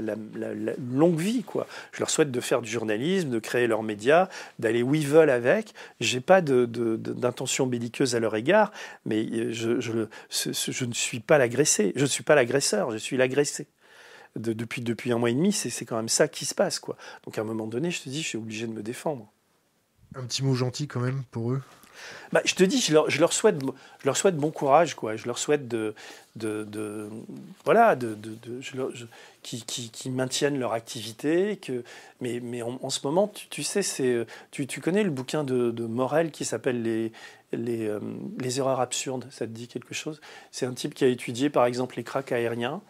longue 0.92 1.20
vie, 1.20 1.44
quoi. 1.44 1.68
Je 1.94 2.00
leur 2.00 2.10
souhaite 2.10 2.32
de 2.32 2.40
faire 2.42 2.62
du 2.62 2.70
journalisme, 2.70 3.30
de 3.30 3.40
créer 3.40 3.66
leurs 3.66 3.82
médias, 3.82 4.28
d'aller 4.60 4.84
où 4.84 4.94
ils 4.94 5.08
veulent 5.08 5.30
avec. 5.30 5.74
J'ai 6.02 6.20
pas 6.20 6.42
d'intention 6.42 7.66
belliqueuse 7.66 8.16
à 8.16 8.20
leur 8.20 8.36
égard, 8.36 8.72
mais 9.06 9.52
je, 9.54 9.80
je, 9.80 10.86
ne 10.86 10.94
suis 10.94 11.22
pas 11.22 11.38
l'agressé, 11.38 11.94
je 11.96 12.02
ne 12.02 12.08
suis 12.08 12.24
pas 12.24 12.36
l'agresseur, 12.36 12.92
je 12.92 12.98
suis 12.98 13.16
l'agressé. 13.16 13.68
De, 14.36 14.52
depuis, 14.52 14.82
depuis 14.82 15.12
un 15.12 15.18
mois 15.18 15.30
et 15.30 15.34
demi, 15.34 15.54
c'est 15.54 15.86
quand 15.86 15.96
même 15.96 16.10
ça 16.10 16.28
qui 16.28 16.46
se 16.46 16.56
passe. 16.56 16.80
Quoi. 16.80 16.98
Donc 17.24 17.38
à 17.38 17.42
un 17.42 17.46
moment 17.46 17.68
donné, 17.68 17.92
je 17.92 18.02
te 18.02 18.10
dis, 18.10 18.22
je 18.22 18.28
suis 18.28 18.38
obligé 18.38 18.68
de 18.68 18.74
me 18.74 18.82
défendre. 18.82 19.33
Un 20.16 20.26
petit 20.26 20.44
mot 20.44 20.54
gentil 20.54 20.88
quand 20.88 21.00
même 21.00 21.24
pour 21.32 21.52
eux 21.52 21.62
bah, 22.32 22.42
je 22.46 22.56
te 22.56 22.64
dis, 22.64 22.82
je 22.82 22.94
leur, 22.94 23.10
je 23.10 23.26
souhaite, 23.28 23.62
je 23.62 24.06
leur 24.06 24.18
souhaite 24.18 24.36
bon 24.36 24.52
courage, 24.52 24.96
quoi. 24.96 25.16
Je 25.16 25.26
leur 25.26 25.38
souhaite 25.38 25.68
de, 25.68 25.94
de, 26.36 27.08
voilà, 27.64 27.96
de, 27.96 28.18
qui, 29.44 29.64
qui, 29.64 30.10
maintiennent 30.10 30.58
leur 30.60 30.74
activité. 30.74 31.58
Que, 31.58 31.84
mais, 32.22 32.40
mais 32.42 32.62
en, 32.62 32.90
ce 32.90 33.00
moment, 33.04 33.32
tu, 33.50 33.64
sais, 33.64 33.84
c'est, 33.84 34.26
tu, 34.52 34.66
tu, 34.68 34.82
connais 34.82 35.04
le 35.04 35.12
bouquin 35.12 35.44
de, 35.44 35.86
Morel 35.86 36.32
qui 36.32 36.44
s'appelle 36.44 36.82
les, 36.82 37.12
les, 37.56 37.88
euh, 37.88 38.00
les, 38.40 38.60
erreurs 38.60 38.80
absurdes. 38.80 39.26
Ça 39.32 39.46
te 39.46 39.52
dit 39.52 39.68
quelque 39.68 39.94
chose? 39.94 40.22
C'est 40.52 40.66
un 40.66 40.74
type 40.74 40.94
qui 40.94 41.04
a 41.04 41.08
étudié, 41.08 41.50
par 41.50 41.66
exemple, 41.66 41.96
les 41.98 42.04
cracks 42.04 42.32
aériens 42.32 42.82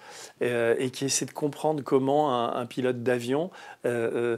euh, 0.41 0.75
et 0.79 0.89
qui 0.89 1.05
essaie 1.05 1.25
de 1.25 1.31
comprendre 1.31 1.83
comment 1.83 2.55
un, 2.55 2.65
pilote 2.65 3.03
d'avion, 3.03 3.51
euh, 3.85 4.37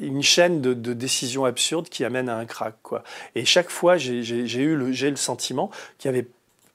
une 0.00 0.22
chaîne 0.22 0.60
de, 0.60 0.92
décisions 0.92 1.44
absurdes 1.44 1.88
qui 1.88 2.04
amène 2.04 2.28
à 2.28 2.36
un 2.36 2.46
crack. 2.46 2.74
Quoi. 2.82 3.02
Et 3.34 3.44
chaque 3.44 3.70
fois, 3.70 3.96
j'ai, 3.96 4.20
eu 4.20 4.76
le, 4.76 4.90
le 4.90 5.16
sentiment 5.16 5.70
qu'il 5.98 6.10
y 6.10 6.14
avait 6.14 6.28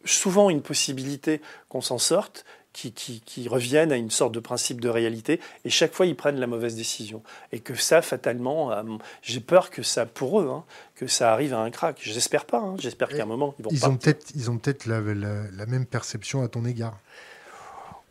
souvent 0.06 0.50
une 0.50 0.62
possibilité 0.62 1.42
qu'on 1.70 1.82
s'en 1.82 1.98
sorte, 1.98 2.46
qui, 2.76 3.22
qui, 3.26 3.48
reviennent 3.48 3.94
à 3.94 3.96
une 3.96 4.12
sorte 4.12 4.34
de 4.34 4.40
principe 4.40 4.82
de 4.82 4.90
réalité, 4.90 5.40
et 5.64 5.70
chaque 5.70 5.94
fois 5.94 6.06
ils 6.06 6.16
prennent 6.16 6.40
la 6.40 6.48
mauvaise 6.48 6.76
décision. 6.76 7.24
Et 7.54 7.60
que 7.60 7.74
ça, 7.76 8.02
fatalement, 8.02 8.72
euh, 8.72 8.84
j'ai 9.22 9.40
peur 9.40 9.70
que 9.70 9.82
ça, 9.82 10.06
pour 10.06 10.42
eux, 10.42 10.50
hein, 10.50 10.66
que 10.96 11.08
ça 11.08 11.32
arrive 11.32 11.54
à 11.54 11.60
un 11.60 11.72
crack. 11.72 12.00
J'espère 12.02 12.46
pas, 12.46 12.60
hein. 12.60 12.76
j'espère 12.78 13.08
qu'à 13.08 13.24
un 13.24 13.28
moment, 13.28 13.56
ils 13.60 13.64
vont 13.64 13.72
ils 13.72 13.86
ont 13.86 13.96
peut-être 13.96 14.28
Ils 14.36 14.52
ont 14.52 14.58
peut-être 14.58 14.86
la, 14.88 15.00
la, 15.00 15.66
même 15.66 15.86
perception 15.86 16.44
à 16.44 16.50
ton 16.50 16.66
égard. 16.66 17.00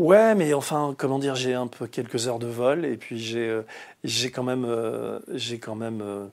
Ouais, 0.01 0.35
mais 0.35 0.55
enfin, 0.55 0.93
comment 0.99 1.21
dire, 1.21 1.37
j'ai 1.37 1.55
un 1.55 1.69
peu 1.69 1.87
quelques 1.87 2.27
heures 2.27 2.41
de 2.41 2.49
vol 2.49 2.85
et 2.85 2.97
puis 2.97 3.17
j'ai 3.21 3.49
euh, 3.49 3.63
quand 4.33 4.43
même 4.43 4.65
euh, 4.65 5.21
quand 5.63 5.77
même 5.77 6.01
euh, 6.03 6.27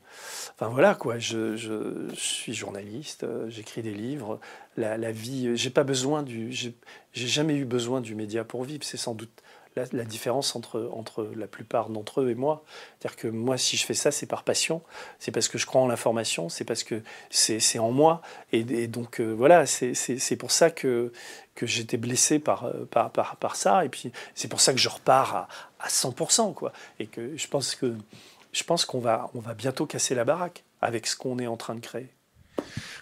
enfin 0.55 0.67
voilà 0.69 0.95
quoi, 0.95 1.19
je, 1.19 1.55
je, 1.55 2.09
suis 2.15 2.55
journaliste, 2.55 3.23
j'écris 3.49 3.83
des 3.83 3.93
livres, 3.93 4.39
la, 4.77 4.97
la 4.97 5.11
vie, 5.11 5.55
j'ai 5.55 5.69
pas 5.69 5.83
besoin 5.83 6.23
du 6.23 6.51
j'ai 6.51 6.73
jamais 7.13 7.55
eu 7.55 7.65
besoin 7.65 8.01
du 8.01 8.15
média 8.15 8.43
pour 8.43 8.63
vivre, 8.63 8.83
c'est 8.83 8.97
sans 8.97 9.13
doute 9.13 9.43
la, 9.75 10.03
différence 10.03 10.55
entre, 10.55 10.89
entre 10.93 11.29
la 11.35 11.47
plupart 11.47 11.89
d'entre 11.89 12.21
eux 12.21 12.29
et 12.29 12.35
moi. 12.35 12.63
C'est-à-dire 12.99 13.17
que 13.17 13.27
moi, 13.27 13.57
si 13.57 13.77
je 13.77 13.85
fais 13.85 13.93
ça, 13.93 14.11
c'est 14.11 14.25
par 14.25 14.43
passion, 14.43 14.81
c'est 15.19 15.31
parce 15.31 15.47
que 15.47 15.57
je 15.57 15.65
crois 15.65 15.81
en 15.81 15.87
l'information, 15.87 16.49
c'est 16.49 16.65
parce 16.65 16.83
que 16.83 17.01
c'est 17.29 17.79
en 17.79 17.91
moi. 17.91 18.21
Et, 18.51 18.87
donc, 18.87 19.19
euh, 19.19 19.31
voilà, 19.31 19.65
c'est 19.65 20.35
pour 20.37 20.51
ça 20.51 20.69
que, 20.71 21.11
que 21.55 21.65
j'étais 21.65 21.97
blessé 21.97 22.39
par, 22.39 22.65
euh, 22.65 22.85
par, 22.89 23.11
par, 23.11 23.37
par, 23.37 23.55
ça. 23.55 23.85
Et 23.85 23.89
puis, 23.89 24.11
c'est 24.35 24.47
pour 24.47 24.61
ça 24.61 24.73
que 24.73 24.79
je 24.79 24.89
repars 24.89 25.35
à, 25.35 25.47
à 25.79 25.87
100%. 25.87 26.53
Quoi. 26.53 26.73
Et 26.99 27.07
que 27.07 27.37
je 27.37 27.47
pense 27.47 27.75
que 27.75 27.95
je 28.53 28.63
pense 28.63 28.85
qu'on 28.85 28.99
va, 28.99 29.29
on 29.33 29.39
va 29.39 29.53
bientôt 29.53 29.85
casser 29.85 30.15
la 30.15 30.25
baraque 30.25 30.63
avec 30.81 31.07
ce 31.07 31.15
qu'on 31.15 31.39
est 31.39 31.47
en 31.47 31.57
train 31.57 31.75
de 31.75 31.79
créer. 31.79 32.09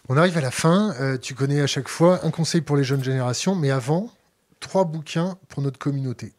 On 0.07 0.17
arrive 0.17 0.37
à 0.37 0.41
la 0.41 0.51
fin. 0.51 0.93
Euh, 0.99 1.17
tu 1.17 1.33
connais 1.33 1.61
à 1.61 1.67
chaque 1.67 1.87
fois 1.87 2.25
un 2.25 2.31
conseil 2.31 2.61
pour 2.61 2.77
les 2.77 2.83
jeunes 2.83 3.03
générations, 3.03 3.55
mais 3.55 3.71
avant, 3.71 4.11
trois 4.59 4.85
bouquins 4.85 5.37
pour 5.47 5.61
notre 5.61 5.79
communauté 5.79 6.33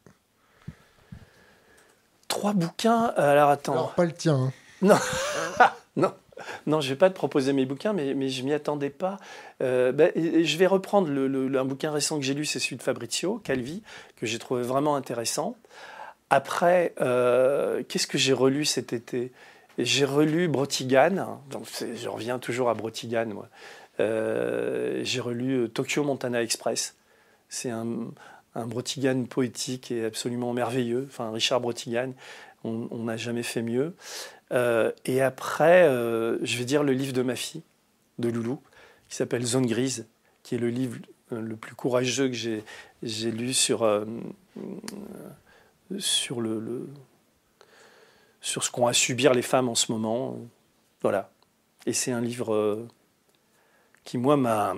trois 2.30 2.54
bouquins. 2.54 3.12
Euh, 3.18 3.32
alors 3.32 3.50
attends. 3.50 3.72
Alors 3.72 3.94
pas 3.94 4.06
le 4.06 4.12
tien. 4.12 4.34
Hein. 4.34 4.52
Non. 4.80 4.96
non. 5.96 6.14
Non, 6.66 6.80
je 6.80 6.88
vais 6.88 6.96
pas 6.96 7.10
te 7.10 7.14
proposer 7.14 7.52
mes 7.52 7.66
bouquins, 7.66 7.92
mais, 7.92 8.14
mais 8.14 8.30
je 8.30 8.42
m'y 8.42 8.54
attendais 8.54 8.88
pas. 8.88 9.18
Euh, 9.62 9.92
ben, 9.92 10.10
je 10.16 10.56
vais 10.56 10.66
reprendre 10.66 11.10
le, 11.10 11.58
un 11.58 11.64
bouquin 11.66 11.90
récent 11.90 12.18
que 12.18 12.24
j'ai 12.24 12.32
lu, 12.32 12.46
c'est 12.46 12.58
celui 12.58 12.76
de 12.76 12.82
Fabrizio 12.82 13.42
Calvi, 13.44 13.82
que 14.16 14.24
j'ai 14.24 14.38
trouvé 14.38 14.62
vraiment 14.62 14.96
intéressant. 14.96 15.56
Après, 16.30 16.94
euh, 17.02 17.82
qu'est-ce 17.86 18.06
que 18.06 18.16
j'ai 18.16 18.32
relu 18.32 18.64
cet 18.64 18.94
été? 18.94 19.32
J'ai 19.76 20.06
relu 20.06 20.48
Brotigan, 20.48 21.42
donc 21.50 21.66
je 21.94 22.08
reviens 22.08 22.38
toujours 22.38 22.70
à 22.70 22.74
Brotigan, 22.74 23.26
moi. 23.26 23.48
j'ai 23.98 25.20
relu 25.20 25.68
Tokyo 25.68 26.04
Montana 26.04 26.42
Express. 26.42 26.94
C'est 27.50 27.70
un, 27.70 28.12
un 28.54 28.66
Brotigan 28.66 29.24
poétique 29.24 29.90
et 29.90 30.04
absolument 30.04 30.52
merveilleux. 30.52 31.06
Enfin, 31.08 31.30
Richard 31.30 31.60
Brotigan, 31.60 32.12
on 32.64 33.04
n'a 33.04 33.16
jamais 33.16 33.42
fait 33.42 33.62
mieux. 33.62 33.94
Euh, 34.52 34.92
et 35.04 35.20
après, 35.22 35.84
euh, 35.84 36.38
je 36.44 36.58
vais 36.58 36.64
dire 36.64 36.82
le 36.82 36.92
livre 36.92 37.12
de 37.12 37.22
ma 37.22 37.36
fille, 37.36 37.62
de 38.18 38.28
Loulou, 38.28 38.60
qui 39.08 39.16
s'appelle 39.16 39.44
Zone 39.44 39.66
Grise, 39.66 40.06
qui 40.42 40.54
est 40.54 40.58
le 40.58 40.70
livre 40.70 40.98
euh, 41.32 41.40
le 41.40 41.56
plus 41.56 41.74
courageux 41.74 42.28
que 42.28 42.34
j'ai 42.34 43.30
lu 43.30 43.54
sur, 43.54 43.86
le, 46.40 46.88
sur 48.40 48.64
ce 48.64 48.70
qu'ont 48.70 48.86
à 48.86 48.92
subir 48.92 49.34
les 49.34 49.42
femmes 49.42 49.68
en 49.68 49.74
ce 49.74 49.92
moment. 49.92 50.38
Voilà. 51.02 51.30
Et 51.86 51.92
c'est 51.92 52.12
un 52.12 52.20
livre 52.20 52.86
qui, 54.04 54.18
moi, 54.18 54.36
m'a 54.36 54.74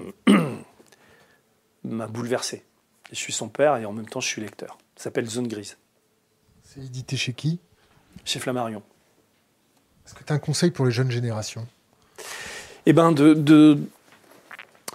bouleversé 2.09 2.65
je 3.13 3.19
suis 3.19 3.33
son 3.33 3.49
père 3.49 3.77
et 3.77 3.85
en 3.85 3.93
même 3.93 4.09
temps 4.09 4.21
je 4.21 4.29
suis 4.29 4.43
lecteur. 4.43 4.79
Ça 4.97 5.05
s'appelle 5.05 5.29
Zone 5.29 5.49
Grise. 5.49 5.77
C'est 6.65 6.81
édité 6.81 7.17
chez 7.17 7.33
qui? 7.33 7.61
Chez 8.25 8.41
Flammarion. 8.41 8.83
Est-ce 10.07 10.15
que 10.15 10.25
tu 10.25 10.33
as 10.33 10.37
un 10.37 10.41
conseil 10.41 10.71
pour 10.71 10.85
les 10.85 10.91
jeunes 10.91 11.11
générations? 11.11 11.67
Eh 12.87 12.93
bien, 12.93 13.13
de, 13.13 13.35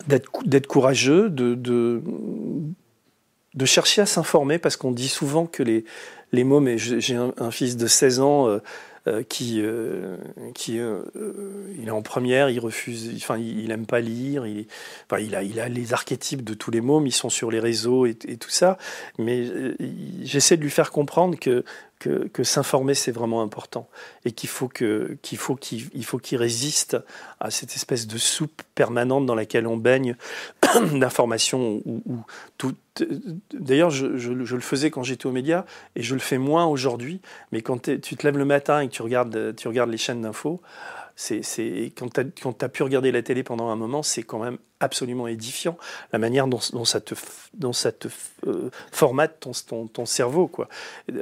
d'être, 0.07 0.67
courageux, 0.67 1.29
de, 1.29 1.55
de, 1.55 2.01
de, 3.53 3.65
chercher 3.65 4.01
à 4.01 4.05
s'informer, 4.05 4.59
parce 4.59 4.75
qu'on 4.75 4.91
dit 4.91 5.07
souvent 5.07 5.45
que 5.45 5.63
les, 5.63 5.85
les 6.31 6.43
mots, 6.43 6.59
mais 6.59 6.77
j'ai 6.77 7.15
un, 7.15 7.51
fils 7.51 7.77
de 7.77 7.87
16 7.87 8.19
ans, 8.19 8.47
euh, 8.47 8.59
euh, 9.07 9.23
qui, 9.23 9.61
euh, 9.61 10.17
qui 10.53 10.79
euh, 10.79 11.01
il 11.79 11.87
est 11.87 11.91
en 11.91 12.01
première, 12.01 12.49
il 12.49 12.59
refuse, 12.59 13.13
enfin, 13.15 13.37
il, 13.37 13.71
aime 13.71 13.85
pas 13.85 14.01
lire, 14.01 14.45
il, 14.45 14.65
enfin, 15.09 15.21
il, 15.21 15.33
a, 15.33 15.43
il 15.43 15.61
a 15.61 15.69
les 15.69 15.93
archétypes 15.93 16.43
de 16.43 16.53
tous 16.53 16.71
les 16.71 16.81
mômes, 16.81 17.07
ils 17.07 17.13
sont 17.13 17.29
sur 17.29 17.49
les 17.49 17.59
réseaux 17.59 18.05
et, 18.05 18.17
et 18.27 18.35
tout 18.35 18.49
ça, 18.49 18.77
mais 19.17 19.45
j'essaie 20.23 20.57
de 20.57 20.61
lui 20.61 20.69
faire 20.69 20.91
comprendre 20.91 21.39
que 21.39 21.63
que, 21.99 22.43
s'informer 22.43 22.93
c'est 22.93 23.11
vraiment 23.11 23.41
important 23.41 23.89
et 24.23 24.31
qu'il 24.31 24.49
faut 24.49 24.67
qu'il 24.67 25.37
faut 25.37 25.55
qu'il 25.55 26.05
faut 26.05 26.19
qu'il 26.19 26.37
résiste 26.37 26.97
à 27.39 27.49
cette 27.49 27.75
espèce 27.75 28.07
de 28.07 28.17
soupe 28.17 28.61
permanente 28.75 29.25
dans 29.25 29.35
laquelle 29.35 29.67
on 29.67 29.77
baigne 29.77 30.15
d'informations 30.93 31.81
ou, 31.85 32.23
tout. 32.57 32.75
D'ailleurs, 33.53 33.91
je, 33.91 34.17
je, 34.17 34.31
le 34.31 34.61
faisais 34.61 34.89
quand 34.89 35.03
j'étais 35.03 35.27
aux 35.27 35.31
médias 35.31 35.65
et 35.95 36.01
je 36.01 36.15
le 36.15 36.19
fais 36.19 36.39
moins 36.39 36.65
aujourd'hui. 36.65 37.21
Mais 37.51 37.61
quand 37.61 37.83
tu 37.83 38.15
te 38.15 38.25
lèves 38.25 38.37
le 38.37 38.45
matin 38.45 38.81
et 38.81 38.87
que 38.87 38.93
tu 38.93 39.01
regardes 39.01 39.55
tu 39.55 39.67
regardes 39.67 39.91
les 39.91 39.97
chaînes 39.97 40.21
d'infos, 40.21 40.61
c'est 41.19 41.91
quand 41.97 42.09
tu 42.13 42.65
as, 42.65 42.69
pu 42.69 42.83
regarder 42.83 43.11
la 43.11 43.23
télé 43.23 43.41
pendant 43.41 43.69
un 43.69 43.75
moment, 43.75 44.03
c'est 44.03 44.21
quand 44.21 44.37
même 44.37 44.59
absolument 44.79 45.27
édifiant 45.27 45.75
la 46.13 46.19
manière 46.19 46.45
dont, 46.45 46.59
ça 46.59 47.01
te, 47.01 47.15
dont 47.55 47.73
ça 47.73 47.91
te 47.91 48.07
euh, 48.45 48.69
formate 48.91 49.39
ton, 49.39 49.87
ton, 49.87 50.05
cerveau. 50.05 50.47
Quoi. 50.47 50.69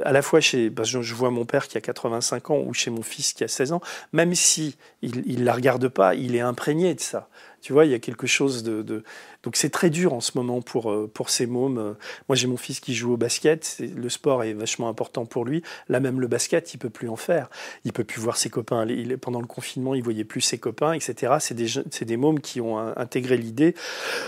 À 0.04 0.12
la 0.12 0.20
fois 0.20 0.40
chez, 0.40 0.70
je, 0.82 1.14
vois 1.14 1.30
mon 1.30 1.46
père 1.46 1.66
qui 1.66 1.78
a 1.78 1.80
85 1.80 2.50
ans 2.50 2.58
ou 2.58 2.74
chez 2.74 2.90
mon 2.90 3.00
fils 3.00 3.32
qui 3.32 3.42
a 3.42 3.48
16 3.48 3.72
ans, 3.72 3.80
même 4.12 4.34
si 4.34 4.76
il 5.00 5.44
la 5.44 5.54
regarde 5.54 5.88
pas, 5.88 6.14
il 6.14 6.36
est 6.36 6.40
imprégné 6.40 6.94
de 6.94 7.00
ça. 7.00 7.30
Tu 7.66 7.72
vois, 7.72 7.84
il 7.84 7.90
y 7.90 7.94
a 7.94 7.98
quelque 7.98 8.28
chose 8.28 8.62
de. 8.62 9.02
Donc 9.46 9.54
c'est 9.54 9.70
très 9.70 9.90
dur 9.90 10.12
en 10.12 10.20
ce 10.20 10.32
moment 10.34 10.60
pour, 10.60 10.90
euh, 10.90 11.08
pour 11.12 11.30
ces 11.30 11.46
mômes. 11.46 11.94
Moi, 12.28 12.34
j'ai 12.34 12.48
mon 12.48 12.56
fils 12.56 12.80
qui 12.80 12.94
joue 12.94 13.12
au 13.12 13.16
basket. 13.16 13.80
Le 13.80 14.08
sport 14.08 14.42
est 14.42 14.54
vachement 14.54 14.88
important 14.88 15.24
pour 15.24 15.44
lui. 15.44 15.62
Là, 15.88 16.00
même 16.00 16.20
le 16.20 16.26
basket, 16.26 16.74
il 16.74 16.78
peut 16.78 16.90
plus 16.90 17.08
en 17.08 17.14
faire. 17.14 17.48
Il 17.84 17.92
peut 17.92 18.02
plus 18.02 18.20
voir 18.20 18.36
ses 18.36 18.50
copains. 18.50 18.84
Pendant 19.20 19.40
le 19.40 19.46
confinement, 19.46 19.94
il 19.94 20.02
voyait 20.02 20.24
plus 20.24 20.40
ses 20.40 20.58
copains, 20.58 20.94
etc. 20.94 21.34
C'est 21.38 22.04
des 22.04 22.16
mômes 22.16 22.40
qui 22.40 22.60
ont 22.60 22.76
intégré 22.76 23.36
l'idée 23.36 23.76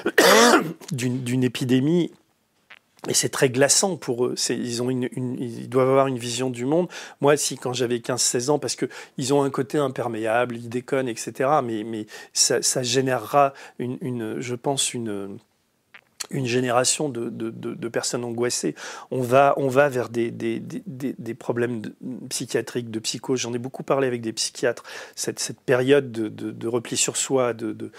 d'une 0.93 1.43
épidémie 1.43 2.13
et 3.07 3.15
c'est 3.15 3.29
très 3.29 3.49
glaçant 3.49 3.97
pour 3.97 4.27
eux. 4.27 4.35
Ils, 4.51 4.83
ont 4.83 4.91
une, 4.91 5.09
ils 5.15 5.69
doivent 5.69 5.89
avoir 5.89 6.09
une 6.09 6.19
vision 6.19 6.51
du 6.51 6.65
monde. 6.65 6.89
Moi, 7.21 7.37
si 7.37 7.57
quand 7.57 7.73
j'avais 7.73 7.99
15-16 7.99 8.51
ans, 8.51 8.59
parce 8.59 8.75
qu'ils 8.77 9.35
ont 9.35 9.43
un 9.43 9.51
côté 9.51 9.79
imperméable, 9.79 10.57
ils 10.57 10.69
déconnent, 10.69 11.09
etc. 11.09 11.51
Mais, 11.63 11.85
mais 11.85 12.07
ça, 12.33 12.83
générera, 12.83 13.53
une, 13.79 14.41
je 14.41 14.55
pense, 14.57 14.95
une, 14.95 15.39
une 16.31 16.47
génération 16.47 17.09
de, 17.09 17.89
personnes 17.89 18.25
angoissées. 18.25 18.75
On 19.11 19.23
va, 19.23 19.55
on 19.57 19.69
va 19.69 19.89
vers 19.89 20.09
des, 20.09 20.31
problèmes 21.39 21.83
psychiatriques, 22.29 22.91
de 22.91 22.99
psychose. 22.99 23.41
J'en 23.41 23.55
ai 23.55 23.59
beaucoup 23.59 23.83
parlé 23.83 24.07
avec 24.07 24.21
des 24.21 24.33
psychiatres. 24.33 24.83
Cette, 25.15 25.39
période 25.65 26.13
de, 26.13 26.69
repli 26.69 26.97
sur 26.97 27.17
soi, 27.17 27.55
de, 27.55 27.91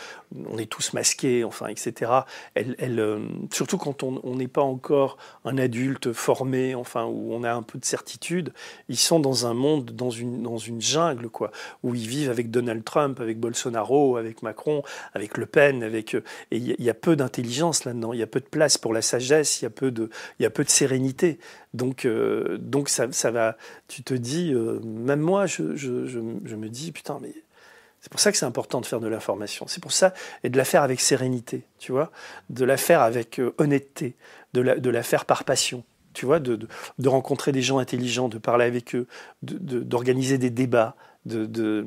on 0.48 0.58
est 0.58 0.70
tous 0.70 0.94
masqués, 0.94 1.44
enfin, 1.44 1.68
etc. 1.68 2.12
Elle, 2.54 2.76
euh, 3.00 3.20
surtout 3.52 3.78
quand 3.78 4.04
on 4.04 4.36
n'est 4.36 4.48
pas 4.48 4.62
encore 4.62 5.18
un 5.46 5.58
adulte 5.58 6.14
formé, 6.14 6.76
enfin, 6.76 7.06
où 7.06 7.34
on 7.34 7.44
a 7.44 7.52
un 7.52 7.64
peu 7.64 7.80
de 7.80 7.86
certitude, 7.86 8.54
ils 8.90 8.98
sont 8.98 9.20
dans 9.20 9.46
un 9.46 9.54
monde, 9.54 9.92
dans 9.92 10.10
une, 10.10 10.40
jungle, 10.80 11.30
quoi, 11.30 11.52
où 11.84 11.96
ils 11.96 12.08
vivent 12.08 12.30
avec 12.30 12.52
Donald 12.52 12.84
Trump, 12.84 13.20
avec 13.20 13.40
Bolsonaro, 13.40 14.18
avec 14.18 14.44
Macron, 14.44 14.84
avec 15.14 15.38
Le 15.38 15.46
Pen, 15.46 15.84
avec, 15.84 16.16
euh, 16.16 16.24
et 16.52 16.58
il 16.58 16.84
y, 16.84 16.90
a 16.90 16.94
peu 16.94 17.16
d'intelligence 17.16 17.86
là-dedans 17.86 18.09
il 18.14 18.20
y 18.20 18.24
a 18.24 18.28
peu 18.28 18.40
de 18.40 18.46
place 18.46 18.78
pour 18.78 18.94
la 18.94 19.02
sagesse, 19.02 19.62
il 19.62 19.66
y 19.66 19.68
a 19.68 19.72
peu 19.72 19.92
de, 19.92 20.10
il 20.40 20.44
y 20.44 20.46
a 20.46 20.50
peu 20.50 20.64
de 20.64 20.70
sérénité. 20.70 21.40
Donc, 21.74 22.06
euh, 22.06 22.58
donc 22.58 22.90
ça, 22.90 23.12
ça 23.12 23.32
va. 23.32 23.58
Tu 23.88 24.04
te 24.04 24.14
dis, 24.14 24.54
euh, 24.54 24.80
même 24.84 25.20
moi, 25.20 25.46
je, 25.46 25.76
je, 25.76 26.20
me 26.20 26.70
dis, 26.70 26.92
putain, 26.92 27.20
mais 27.22 27.34
C'est 28.02 28.12
pour 28.12 28.20
ça 28.20 28.32
que 28.32 28.38
c'est 28.38 28.46
important 28.46 28.82
de 28.82 28.86
faire 28.86 29.00
de 29.00 29.08
l'information. 29.08 29.68
C'est 29.68 29.82
pour 29.82 29.92
ça, 29.92 30.14
et 30.44 30.50
de 30.50 30.58
la 30.58 30.66
faire 30.66 30.84
avec 30.84 31.00
sérénité, 31.00 31.64
tu 31.78 31.92
vois, 31.92 32.12
de 32.50 32.66
la 32.66 32.78
faire 32.78 33.02
avec 33.02 33.40
euh, 33.40 33.54
honnêteté, 33.58 34.16
de 34.54 34.62
la, 34.62 34.76
de 34.76 34.90
la 34.90 35.04
faire 35.04 35.26
par 35.26 35.44
passion 35.44 35.84
tu 36.14 36.26
vois, 36.26 36.40
de, 36.40 36.56
de, 36.98 37.08
rencontrer 37.08 37.52
des 37.52 37.62
gens 37.62 37.78
intelligents, 37.78 38.30
de 38.30 38.40
parler 38.40 38.66
avec 38.66 38.96
eux, 38.96 39.08
d'organiser 39.44 40.38
des 40.40 40.50
débats, 40.50 40.96
de, 41.26 41.46
de, 41.46 41.86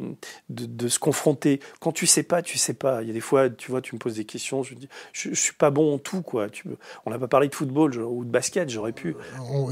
de, 0.50 0.88
se 0.88 0.98
confronter. 0.98 1.60
Quand 1.80 1.92
tu 1.92 2.06
sais 2.06 2.22
pas, 2.22 2.42
tu 2.42 2.59
sais 2.59 2.74
pas. 2.74 3.02
Il 3.02 3.09
y 3.09 3.10
a 3.10 3.14
des 3.14 3.20
fois, 3.20 3.50
tu 3.50 3.70
vois, 3.70 3.80
tu 3.80 3.94
me 3.94 3.98
poses 3.98 4.16
des 4.16 4.24
questions, 4.24 4.62
je 4.62 4.74
dis, 4.74 4.88
je, 5.12 5.30
je 5.30 5.40
suis 5.40 5.54
pas 5.54 5.70
bon 5.70 5.94
en 5.94 5.98
tout, 5.98 6.22
quoi. 6.22 6.48
Tu, 6.48 6.64
on 7.06 7.10
n'a 7.10 7.18
pas 7.18 7.28
parlé 7.28 7.48
de 7.48 7.54
football 7.54 7.96
ou 7.96 8.24
de 8.24 8.30
basket, 8.30 8.68
j'aurais 8.68 8.92
pu. 8.92 9.16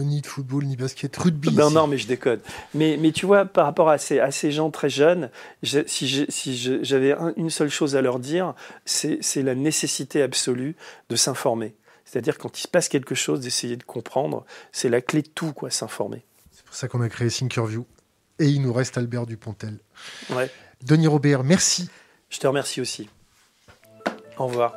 ni 0.01 0.21
de 0.21 0.27
football, 0.27 0.65
ni 0.65 0.77
basket, 0.77 1.17
rugby. 1.17 1.55
Non, 1.55 1.71
non, 1.71 1.87
mais 1.87 1.99
je 1.99 2.07
déconne. 2.07 2.41
Mais, 2.75 2.97
mais 2.99 3.13
tu 3.13 3.27
vois, 3.27 3.45
par 3.45 3.67
rapport 3.67 3.91
à 3.91 3.99
ces, 3.99 4.19
à 4.19 4.31
ces 4.31 4.51
gens 4.51 4.71
très 4.71 4.91
jeunes, 4.91 5.31
si 5.63 6.07
j'avais 6.83 7.15
une 7.37 7.51
seule 7.51 7.71
chose 7.71 7.97
à 7.97 8.03
leur 8.03 8.19
dire, 8.19 8.55
c'est 8.85 9.43
la 9.43 9.55
nécessité 9.55 10.23
absolue 10.23 10.77
de 11.09 11.17
s'informer. 11.17 11.75
C'est-à-dire 12.05 12.39
quand 12.39 12.59
il 12.59 12.63
se 12.63 12.69
passe 12.69 12.89
quelque 12.89 13.15
chose, 13.15 13.41
d'essayer 13.41 13.77
de 13.77 13.85
comprendre, 13.85 14.45
c'est 14.73 14.89
la 14.89 15.01
clé 15.01 15.23
de 15.23 15.29
tout, 15.29 15.53
quoi, 15.53 15.71
s'informer. 15.71 16.25
C'est 16.51 16.65
pour 16.65 16.75
ça 16.75 16.89
qu'on 16.89 17.01
a 17.03 17.09
créé 17.09 17.29
Thinkerview. 17.29 17.87
Et 18.41 18.49
il 18.49 18.63
nous 18.63 18.73
reste 18.73 18.99
Albert 18.99 19.27
Dupontel. 19.27 19.79
Ouais. 20.31 20.51
Denis 20.83 21.07
Robert, 21.07 21.45
merci. 21.45 21.89
Je 22.31 22.39
te 22.39 22.47
remercie 22.47 22.81
aussi. 22.81 23.09
Au 24.39 24.47
revoir. 24.47 24.75